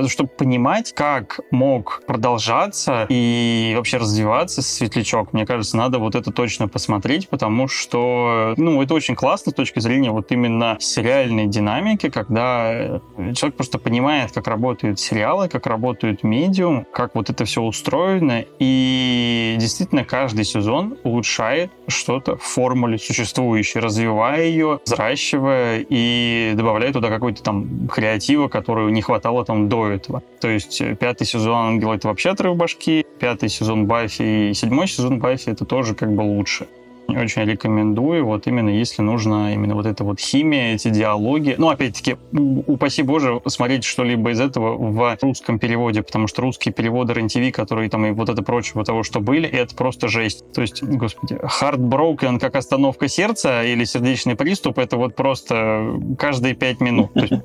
чтобы 0.07 0.29
понимать, 0.29 0.93
как 0.93 1.39
мог 1.51 2.01
продолжаться 2.07 3.05
и 3.09 3.73
вообще 3.75 3.97
развиваться 3.97 4.61
Светлячок. 4.61 5.33
Мне 5.33 5.45
кажется, 5.45 5.77
надо 5.77 5.99
вот 5.99 6.15
это 6.15 6.31
точно 6.31 6.67
посмотреть, 6.67 7.29
потому 7.29 7.67
что, 7.67 8.53
ну, 8.57 8.81
это 8.81 8.93
очень 8.93 9.15
классно 9.15 9.51
с 9.51 9.55
точки 9.55 9.79
зрения 9.79 10.11
вот 10.11 10.31
именно 10.31 10.77
сериальной 10.79 11.47
динамики, 11.47 12.09
когда 12.09 13.01
человек 13.33 13.55
просто 13.55 13.77
понимает, 13.79 14.31
как 14.31 14.47
работают 14.47 14.99
сериалы, 14.99 15.49
как 15.49 15.65
работают 15.67 16.23
медиум, 16.23 16.85
как 16.93 17.15
вот 17.15 17.29
это 17.29 17.45
все 17.45 17.61
устроено, 17.61 18.45
и 18.59 19.55
действительно 19.59 20.05
каждый 20.05 20.45
сезон 20.45 20.97
улучшает 21.03 21.71
что-то 21.87 22.37
в 22.37 22.43
формуле 22.43 22.97
существующей, 22.97 23.79
развивая 23.79 24.45
ее, 24.45 24.79
взращивая 24.85 25.85
и 25.87 26.53
добавляя 26.55 26.93
туда 26.93 27.06
какой-то 27.09 27.43
там 27.43 27.87
креатива, 27.87 28.47
которого 28.47 28.89
не 28.89 29.01
хватало 29.01 29.45
там 29.45 29.69
до 29.69 29.87
этого. 29.87 30.23
То 30.39 30.49
есть 30.49 30.81
э, 30.81 30.95
пятый 30.95 31.25
сезон 31.25 31.55
Ангела 31.55 31.93
это 31.93 32.07
вообще 32.07 32.31
отрыв 32.31 32.55
башки, 32.55 33.05
пятый 33.19 33.49
сезон 33.49 33.85
Баффи 33.85 34.49
и 34.49 34.53
седьмой 34.53 34.87
сезон 34.87 35.19
Баффи 35.19 35.49
это 35.49 35.65
тоже 35.65 35.95
как 35.95 36.13
бы 36.13 36.21
лучше 36.21 36.67
очень 37.07 37.43
рекомендую, 37.43 38.25
вот 38.25 38.47
именно 38.47 38.69
если 38.69 39.01
нужно 39.01 39.53
именно 39.53 39.75
вот 39.75 39.85
эта 39.85 40.03
вот 40.03 40.19
химия, 40.19 40.75
эти 40.75 40.89
диалоги. 40.89 41.55
Ну, 41.57 41.69
опять-таки, 41.69 42.17
упаси 42.31 43.03
боже, 43.03 43.41
смотреть 43.47 43.83
что-либо 43.83 44.31
из 44.31 44.39
этого 44.39 44.77
в 44.77 45.17
русском 45.21 45.59
переводе, 45.59 46.03
потому 46.03 46.27
что 46.27 46.41
русские 46.41 46.73
переводы 46.73 47.13
РЕН-ТВ, 47.13 47.55
которые 47.55 47.89
там 47.89 48.05
и 48.05 48.11
вот 48.11 48.29
это 48.29 48.41
прочего 48.43 48.83
того, 48.83 49.03
что 49.03 49.19
были, 49.19 49.47
это 49.47 49.75
просто 49.75 50.07
жесть. 50.07 50.43
То 50.53 50.61
есть, 50.61 50.83
господи, 50.83 51.39
Heartbroken 51.61 52.39
как 52.39 52.55
остановка 52.55 53.07
сердца 53.07 53.63
или 53.63 53.83
сердечный 53.83 54.35
приступ, 54.35 54.79
это 54.79 54.97
вот 54.97 55.15
просто 55.15 55.99
каждые 56.17 56.55
пять 56.55 56.81
минут. 56.81 57.13
То 57.13 57.21
есть, 57.21 57.43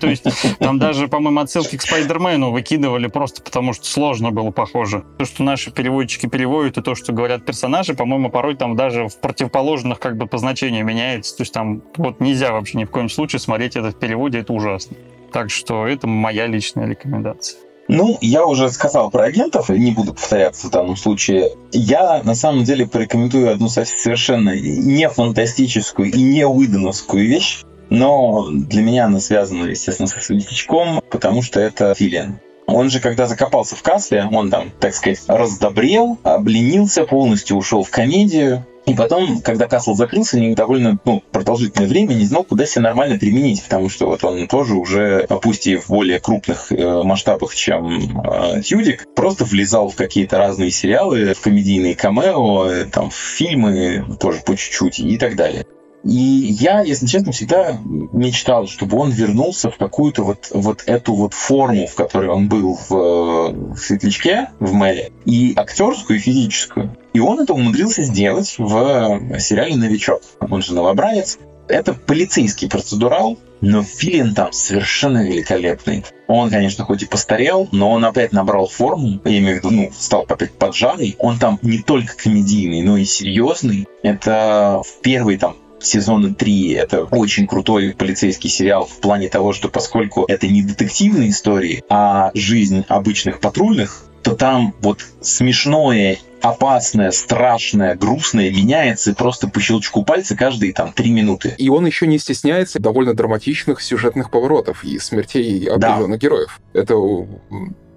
то 0.00 0.06
есть 0.08 0.58
там 0.58 0.78
даже, 0.78 1.08
по-моему, 1.08 1.40
отсылки 1.40 1.76
к 1.76 1.82
Спайдермену 1.82 2.50
выкидывали 2.50 3.06
просто 3.06 3.42
потому, 3.42 3.72
что 3.72 3.84
сложно 3.84 4.30
было 4.30 4.50
похоже. 4.50 5.04
То, 5.18 5.24
что 5.24 5.42
наши 5.42 5.70
переводчики 5.70 6.26
переводят, 6.26 6.78
и 6.78 6.82
то, 6.82 6.94
что 6.94 7.12
говорят 7.12 7.44
персонажи, 7.44 7.94
по-моему, 7.94 8.30
порой 8.30 8.56
там 8.56 8.76
даже 8.76 8.95
даже 8.96 9.08
в 9.08 9.16
противоположных 9.20 10.00
как 10.00 10.16
бы 10.16 10.26
по 10.26 10.38
значению 10.38 10.84
меняется. 10.84 11.36
То 11.36 11.42
есть 11.42 11.52
там 11.52 11.82
вот 11.96 12.20
нельзя 12.20 12.52
вообще 12.52 12.78
ни 12.78 12.84
в 12.84 12.90
коем 12.90 13.08
случае 13.08 13.40
смотреть 13.40 13.76
это 13.76 13.90
в 13.90 13.98
переводе, 13.98 14.40
это 14.40 14.52
ужасно. 14.52 14.96
Так 15.32 15.50
что 15.50 15.86
это 15.86 16.06
моя 16.06 16.46
личная 16.46 16.86
рекомендация. 16.86 17.60
Ну, 17.88 18.18
я 18.20 18.44
уже 18.44 18.68
сказал 18.70 19.10
про 19.10 19.24
агентов, 19.24 19.68
не 19.68 19.92
буду 19.92 20.12
повторяться 20.12 20.66
в 20.66 20.70
данном 20.70 20.96
случае. 20.96 21.52
Я, 21.70 22.20
на 22.24 22.34
самом 22.34 22.64
деле, 22.64 22.86
порекомендую 22.86 23.52
одну 23.52 23.68
совершенно 23.68 24.58
не 24.58 25.08
фантастическую 25.08 26.10
и 26.10 26.20
не 26.20 26.46
выдановскую 26.48 27.24
вещь, 27.24 27.62
но 27.88 28.48
для 28.50 28.82
меня 28.82 29.04
она 29.04 29.20
связана, 29.20 29.66
естественно, 29.66 30.08
с 30.08 30.14
светлячком, 30.14 31.00
потому 31.10 31.42
что 31.42 31.60
это 31.60 31.94
Филиан. 31.94 32.40
Он 32.66 32.90
же, 32.90 32.98
когда 32.98 33.26
закопался 33.26 33.76
в 33.76 33.82
касле, 33.82 34.28
он 34.32 34.50
там, 34.50 34.72
так 34.80 34.92
сказать, 34.92 35.22
раздобрел, 35.28 36.18
обленился, 36.24 37.04
полностью 37.04 37.56
ушел 37.56 37.84
в 37.84 37.90
комедию, 37.90 38.66
И 38.86 38.94
потом, 38.94 39.40
когда 39.40 39.66
Касл 39.66 39.94
закрылся, 39.94 40.36
они 40.36 40.54
довольно 40.54 40.96
ну, 41.04 41.22
продолжительное 41.32 41.88
время 41.88 42.14
не 42.14 42.24
знал, 42.24 42.44
куда 42.44 42.66
себя 42.66 42.82
нормально 42.82 43.18
применить, 43.18 43.62
потому 43.64 43.88
что 43.88 44.06
вот 44.06 44.22
он 44.22 44.46
тоже 44.46 44.74
уже, 44.74 45.26
пусть 45.42 45.66
и 45.66 45.76
в 45.76 45.88
более 45.88 46.20
крупных 46.20 46.70
э, 46.70 47.02
масштабах, 47.02 47.54
чем 47.54 48.22
э, 48.22 48.62
Тюдик, 48.62 49.06
просто 49.16 49.44
влезал 49.44 49.88
в 49.88 49.96
какие-то 49.96 50.38
разные 50.38 50.70
сериалы, 50.70 51.34
в 51.34 51.40
комедийные 51.40 51.96
камео, 51.96 52.66
э, 52.66 52.84
там, 52.84 53.10
в 53.10 53.16
фильмы 53.16 54.04
тоже 54.20 54.40
по 54.46 54.56
чуть-чуть 54.56 55.00
и 55.00 55.18
так 55.18 55.34
далее. 55.34 55.66
И 56.04 56.54
я, 56.60 56.82
если 56.82 57.06
честно, 57.06 57.32
всегда 57.32 57.80
мечтал, 57.84 58.68
чтобы 58.68 58.96
он 58.96 59.10
вернулся 59.10 59.72
в 59.72 59.76
какую-то 59.76 60.22
вот, 60.22 60.50
вот 60.52 60.84
эту 60.86 61.14
вот 61.14 61.34
форму, 61.34 61.88
в 61.88 61.96
которой 61.96 62.28
он 62.28 62.48
был 62.48 62.78
в, 62.88 62.90
в 62.90 63.76
«Светлячке», 63.76 64.50
в 64.60 64.72
Мэле, 64.72 65.10
и 65.24 65.54
актерскую, 65.56 66.20
и 66.20 66.22
физическую. 66.22 66.96
И 67.16 67.18
он 67.18 67.40
это 67.40 67.54
умудрился 67.54 68.02
сделать 68.02 68.56
в 68.58 69.40
сериале 69.40 69.74
«Новичок». 69.74 70.20
Он 70.38 70.60
же 70.60 70.74
новобранец. 70.74 71.38
Это 71.66 71.94
полицейский 71.94 72.68
процедурал, 72.68 73.38
но 73.62 73.82
Филин 73.82 74.34
там 74.34 74.52
совершенно 74.52 75.26
великолепный. 75.26 76.04
Он, 76.26 76.50
конечно, 76.50 76.84
хоть 76.84 77.04
и 77.04 77.06
постарел, 77.06 77.70
но 77.72 77.90
он 77.90 78.04
опять 78.04 78.32
набрал 78.32 78.68
форму, 78.68 79.18
я 79.24 79.38
имею 79.38 79.54
в 79.54 79.64
виду, 79.64 79.70
ну, 79.70 79.90
стал 79.98 80.26
опять 80.28 80.52
поджарый. 80.52 81.16
Он 81.18 81.38
там 81.38 81.58
не 81.62 81.78
только 81.78 82.14
комедийный, 82.14 82.82
но 82.82 82.98
и 82.98 83.06
серьезный. 83.06 83.88
Это 84.02 84.82
в 84.84 85.00
первый 85.00 85.38
там 85.38 85.56
сезона 85.80 86.34
3 86.34 86.72
это 86.72 87.04
очень 87.04 87.46
крутой 87.46 87.94
полицейский 87.96 88.50
сериал 88.50 88.84
в 88.84 88.98
плане 89.00 89.30
того, 89.30 89.54
что 89.54 89.70
поскольку 89.70 90.26
это 90.28 90.48
не 90.48 90.60
детективные 90.60 91.30
истории, 91.30 91.82
а 91.88 92.30
жизнь 92.34 92.84
обычных 92.88 93.40
патрульных, 93.40 94.02
то 94.22 94.34
там 94.34 94.74
вот 94.80 95.04
смешное, 95.20 96.18
опасное, 96.42 97.10
страшное, 97.10 97.94
грустное 97.94 98.50
меняется 98.50 99.14
просто 99.14 99.48
по 99.48 99.60
щелчку 99.60 100.04
пальца 100.04 100.36
каждые 100.36 100.72
там 100.72 100.92
три 100.92 101.10
минуты. 101.10 101.54
И 101.58 101.68
он 101.68 101.86
еще 101.86 102.06
не 102.06 102.18
стесняется 102.18 102.78
довольно 102.78 103.14
драматичных 103.14 103.80
сюжетных 103.80 104.30
поворотов 104.30 104.84
и 104.84 104.98
смертей 104.98 105.66
определенных 105.66 106.20
да. 106.20 106.26
героев. 106.26 106.60
Это 106.72 106.96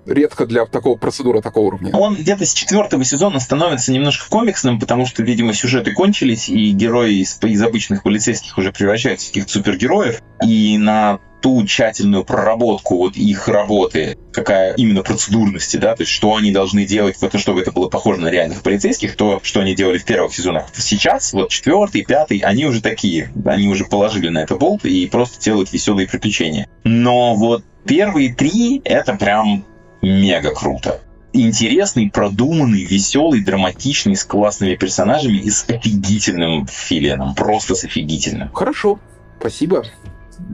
редко 0.10 0.45
для 0.45 0.65
такого 0.65 0.98
процедуры 0.98 1.41
такого 1.41 1.68
уровня. 1.68 1.95
Он 1.95 2.15
где-то 2.15 2.45
с 2.45 2.53
четвертого 2.53 3.03
сезона 3.03 3.40
становится 3.40 3.91
немножко 3.91 4.30
комиксным, 4.30 4.80
потому 4.80 5.06
что, 5.06 5.23
видимо, 5.23 5.53
сюжеты 5.53 5.94
кончились, 5.94 6.49
и 6.49 6.72
герои 6.72 7.22
из, 7.22 7.40
из 7.41 7.61
обычных 7.61 8.03
полицейских 8.03 8.57
уже 8.57 8.72
превращаются 8.72 9.27
в 9.27 9.30
каких-то 9.30 9.52
супергероев. 9.52 10.22
И 10.44 10.77
на 10.77 11.19
ту 11.41 11.65
тщательную 11.65 12.23
проработку 12.23 12.98
вот 12.98 13.15
их 13.15 13.48
работы, 13.48 14.18
какая 14.31 14.73
именно 14.76 15.03
процедурности, 15.03 15.77
да, 15.77 15.95
то 15.95 16.03
есть 16.03 16.11
что 16.11 16.36
они 16.36 16.52
должны 16.52 16.86
делать, 16.86 17.18
в 17.18 17.23
это, 17.23 17.38
чтобы 17.38 17.61
это 17.61 17.72
было 17.72 17.88
похоже 17.90 18.22
на 18.22 18.27
реальных 18.30 18.61
полицейских, 18.61 19.15
то, 19.15 19.40
что 19.44 19.61
они 19.61 19.76
делали 19.76 19.98
в 19.98 20.06
первых 20.06 20.34
сезонах. 20.34 20.65
Сейчас, 20.73 21.34
вот 21.34 21.49
четвертый, 21.49 22.03
пятый, 22.03 22.40
они 22.40 22.65
уже 22.65 22.81
такие, 22.81 23.31
они 23.45 23.68
уже 23.68 23.86
положили 23.86 24.30
на 24.30 24.40
это 24.40 24.56
болт 24.56 24.86
и 24.86 25.07
просто 25.07 25.41
делают 25.44 25.72
веселые 25.72 26.07
приключения. 26.07 26.68
Но 26.84 27.36
вот 27.36 27.64
первые 27.86 28.34
три, 28.34 28.81
это 28.84 29.14
прям 29.15 29.65
мега 30.01 30.53
круто. 30.53 31.01
Интересный, 31.31 32.09
продуманный, 32.09 32.85
веселый, 32.85 33.43
драматичный, 33.43 34.15
с 34.15 34.23
классными 34.23 34.76
персонажами 34.76 35.38
и 35.38 35.49
с 35.49 35.63
офигительным 35.69 36.65
филианом. 36.67 37.35
Просто 37.35 37.76
с 37.76 37.84
офигительным. 37.84 38.51
Хорошо, 38.51 38.99
спасибо. 39.39 39.85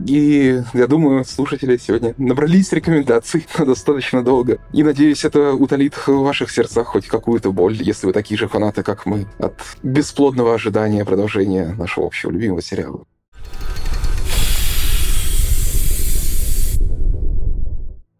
И 0.06 0.62
я 0.74 0.86
думаю, 0.86 1.24
слушатели 1.24 1.76
сегодня 1.76 2.14
набрались 2.18 2.72
рекомендаций 2.72 3.46
достаточно 3.58 4.22
долго. 4.22 4.58
И 4.72 4.82
надеюсь, 4.82 5.24
это 5.24 5.52
утолит 5.52 5.94
в 5.94 6.08
ваших 6.08 6.50
сердцах 6.50 6.88
хоть 6.88 7.06
какую-то 7.06 7.52
боль, 7.52 7.80
если 7.80 8.06
вы 8.06 8.12
такие 8.12 8.36
же 8.36 8.48
фанаты, 8.48 8.82
как 8.82 9.06
мы, 9.06 9.26
от 9.38 9.60
бесплодного 9.82 10.54
ожидания 10.54 11.04
продолжения 11.04 11.74
нашего 11.78 12.06
общего 12.06 12.30
любимого 12.30 12.62
сериала. 12.62 13.04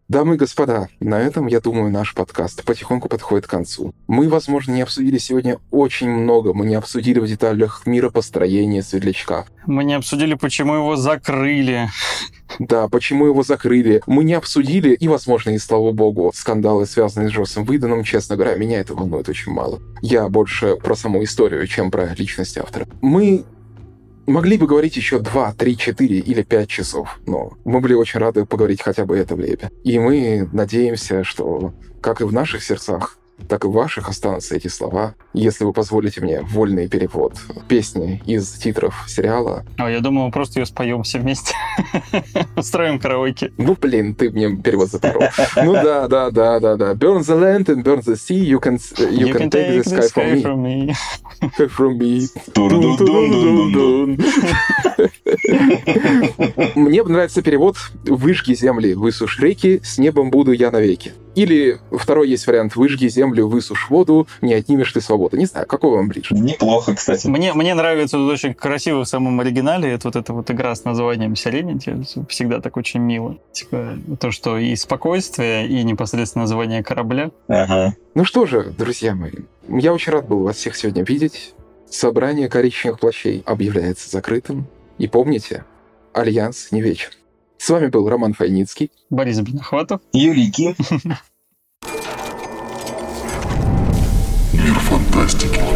Дамы 0.08 0.36
и 0.36 0.38
господа, 0.38 0.86
на 1.00 1.18
этом, 1.18 1.48
я 1.48 1.60
думаю, 1.60 1.90
наш 1.90 2.14
подкаст 2.14 2.62
потихоньку 2.64 3.08
подходит 3.08 3.48
к 3.48 3.50
концу. 3.50 3.92
Мы, 4.06 4.28
возможно, 4.28 4.70
не 4.70 4.82
обсудили 4.82 5.18
сегодня 5.18 5.58
очень 5.72 6.08
много. 6.08 6.54
Мы 6.54 6.66
не 6.66 6.76
обсудили 6.76 7.18
в 7.18 7.26
деталях 7.26 7.82
миропостроения 7.86 8.82
Светлячка. 8.82 9.46
Мы 9.66 9.82
не 9.82 9.94
обсудили, 9.94 10.34
почему 10.34 10.74
его 10.74 10.94
закрыли. 10.94 11.88
Да, 12.60 12.86
почему 12.86 13.26
его 13.26 13.42
закрыли. 13.42 14.00
Мы 14.06 14.22
не 14.22 14.34
обсудили, 14.34 14.90
и, 14.90 15.08
возможно, 15.08 15.50
и 15.50 15.58
слава 15.58 15.90
богу, 15.90 16.30
скандалы, 16.32 16.86
связанные 16.86 17.28
с 17.28 17.32
Джоссом 17.32 17.64
Выданом, 17.64 18.04
честно 18.04 18.36
говоря, 18.36 18.54
меня 18.54 18.78
это 18.78 18.94
волнует 18.94 19.28
очень 19.28 19.50
мало. 19.50 19.80
Я 20.02 20.28
больше 20.28 20.76
про 20.76 20.94
саму 20.94 21.24
историю, 21.24 21.66
чем 21.66 21.90
про 21.90 22.14
личность 22.14 22.56
автора. 22.56 22.86
Мы 23.02 23.44
Могли 24.26 24.58
бы 24.58 24.66
говорить 24.66 24.96
еще 24.96 25.20
2, 25.20 25.54
3, 25.54 25.76
4 25.76 26.18
или 26.18 26.42
5 26.42 26.68
часов, 26.68 27.20
но 27.26 27.52
мы 27.64 27.80
были 27.80 27.94
очень 27.94 28.18
рады 28.18 28.44
поговорить 28.44 28.82
хотя 28.82 29.04
бы 29.04 29.16
это 29.16 29.36
время. 29.36 29.70
И 29.84 29.98
мы 29.98 30.48
надеемся, 30.52 31.22
что, 31.22 31.74
как 32.00 32.20
и 32.20 32.24
в 32.24 32.32
наших 32.32 32.64
сердцах, 32.64 33.18
так 33.48 33.64
и 33.64 33.68
в 33.68 33.72
ваших 33.72 34.08
останутся 34.08 34.56
эти 34.56 34.68
слова, 34.68 35.14
если 35.32 35.64
вы 35.64 35.72
позволите 35.72 36.20
мне 36.20 36.40
вольный 36.42 36.88
перевод 36.88 37.34
песни 37.68 38.22
из 38.26 38.50
титров 38.52 39.04
сериала. 39.06 39.64
А, 39.78 39.90
я 39.90 40.00
думаю, 40.00 40.26
мы 40.26 40.32
просто 40.32 40.60
ее 40.60 40.66
споем 40.66 41.02
все 41.02 41.18
вместе. 41.18 41.54
Устроим 42.56 42.98
караоке. 42.98 43.52
Ну, 43.58 43.76
блин, 43.80 44.14
ты 44.14 44.30
мне 44.30 44.56
перевод 44.56 44.90
запорол. 44.90 45.24
Ну 45.56 45.72
да, 45.74 46.08
да, 46.08 46.30
да, 46.30 46.60
да, 46.60 46.76
да. 46.76 46.94
Burn 46.94 47.20
the 47.20 47.38
land 47.38 47.66
and 47.66 47.82
burn 47.84 48.00
the 48.00 48.16
sea, 48.16 48.42
you 48.42 48.58
can, 48.58 48.78
you, 48.98 49.26
you 49.26 49.32
can, 49.32 49.42
can 49.42 49.50
take, 49.50 49.68
take 49.68 49.84
the 49.84 50.02
sky, 50.02 50.38
sky 50.38 50.42
from 50.42 50.62
me. 50.62 50.94
From 51.68 51.98
me. 51.98 52.26
Мне 56.74 57.02
нравится 57.02 57.42
перевод 57.42 57.76
«Выжги 58.04 58.54
земли, 58.54 58.94
высушь 58.94 59.38
реки, 59.40 59.80
с 59.82 59.98
небом 59.98 60.30
буду 60.30 60.52
я 60.52 60.70
навеки». 60.70 61.12
Или 61.36 61.78
второй 61.92 62.30
есть 62.30 62.46
вариант 62.46 62.76
«Выжги 62.76 63.08
землю, 63.08 63.46
высушь 63.46 63.90
воду, 63.90 64.26
не 64.40 64.54
отнимешь 64.54 64.90
ты 64.90 65.02
свободу». 65.02 65.36
Не 65.36 65.44
знаю, 65.44 65.66
какой 65.66 65.90
вам 65.90 66.08
ближе? 66.08 66.34
Неплохо, 66.34 66.94
кстати. 66.94 67.26
Мне, 67.26 67.52
мне 67.52 67.74
нравится 67.74 68.18
вот 68.18 68.32
очень 68.32 68.54
красиво 68.54 69.04
в 69.04 69.08
самом 69.08 69.38
оригинале. 69.38 69.92
Это 69.92 70.08
вот 70.08 70.16
эта 70.16 70.32
вот 70.32 70.50
игра 70.50 70.74
с 70.74 70.84
названием 70.84 71.34
Serenity. 71.34 72.26
Всегда 72.28 72.60
так 72.60 72.78
очень 72.78 73.00
мило. 73.00 73.36
Типа 73.52 73.98
то, 74.18 74.30
что 74.30 74.56
и 74.56 74.74
спокойствие, 74.76 75.68
и 75.68 75.82
непосредственно 75.84 76.44
название 76.44 76.82
корабля. 76.82 77.30
Ага. 77.48 77.94
Ну 78.14 78.24
что 78.24 78.46
же, 78.46 78.72
друзья 78.76 79.14
мои, 79.14 79.32
я 79.68 79.92
очень 79.92 80.12
рад 80.12 80.26
был 80.26 80.42
вас 80.42 80.56
всех 80.56 80.74
сегодня 80.74 81.04
видеть. 81.04 81.52
Собрание 81.90 82.48
коричневых 82.48 82.98
плащей 82.98 83.42
объявляется 83.44 84.08
закрытым. 84.08 84.66
И 84.96 85.06
помните, 85.06 85.64
Альянс 86.14 86.72
не 86.72 86.80
вечен. 86.80 87.10
С 87.58 87.70
вами 87.70 87.88
был 87.88 88.08
Роман 88.08 88.32
Файницкий. 88.32 88.90
Борис 89.10 89.40
Бенахватов. 89.40 90.00
Юрий 90.12 90.50
Ким. 90.50 90.74
Мир 94.52 94.74
фантастики. 94.80 95.75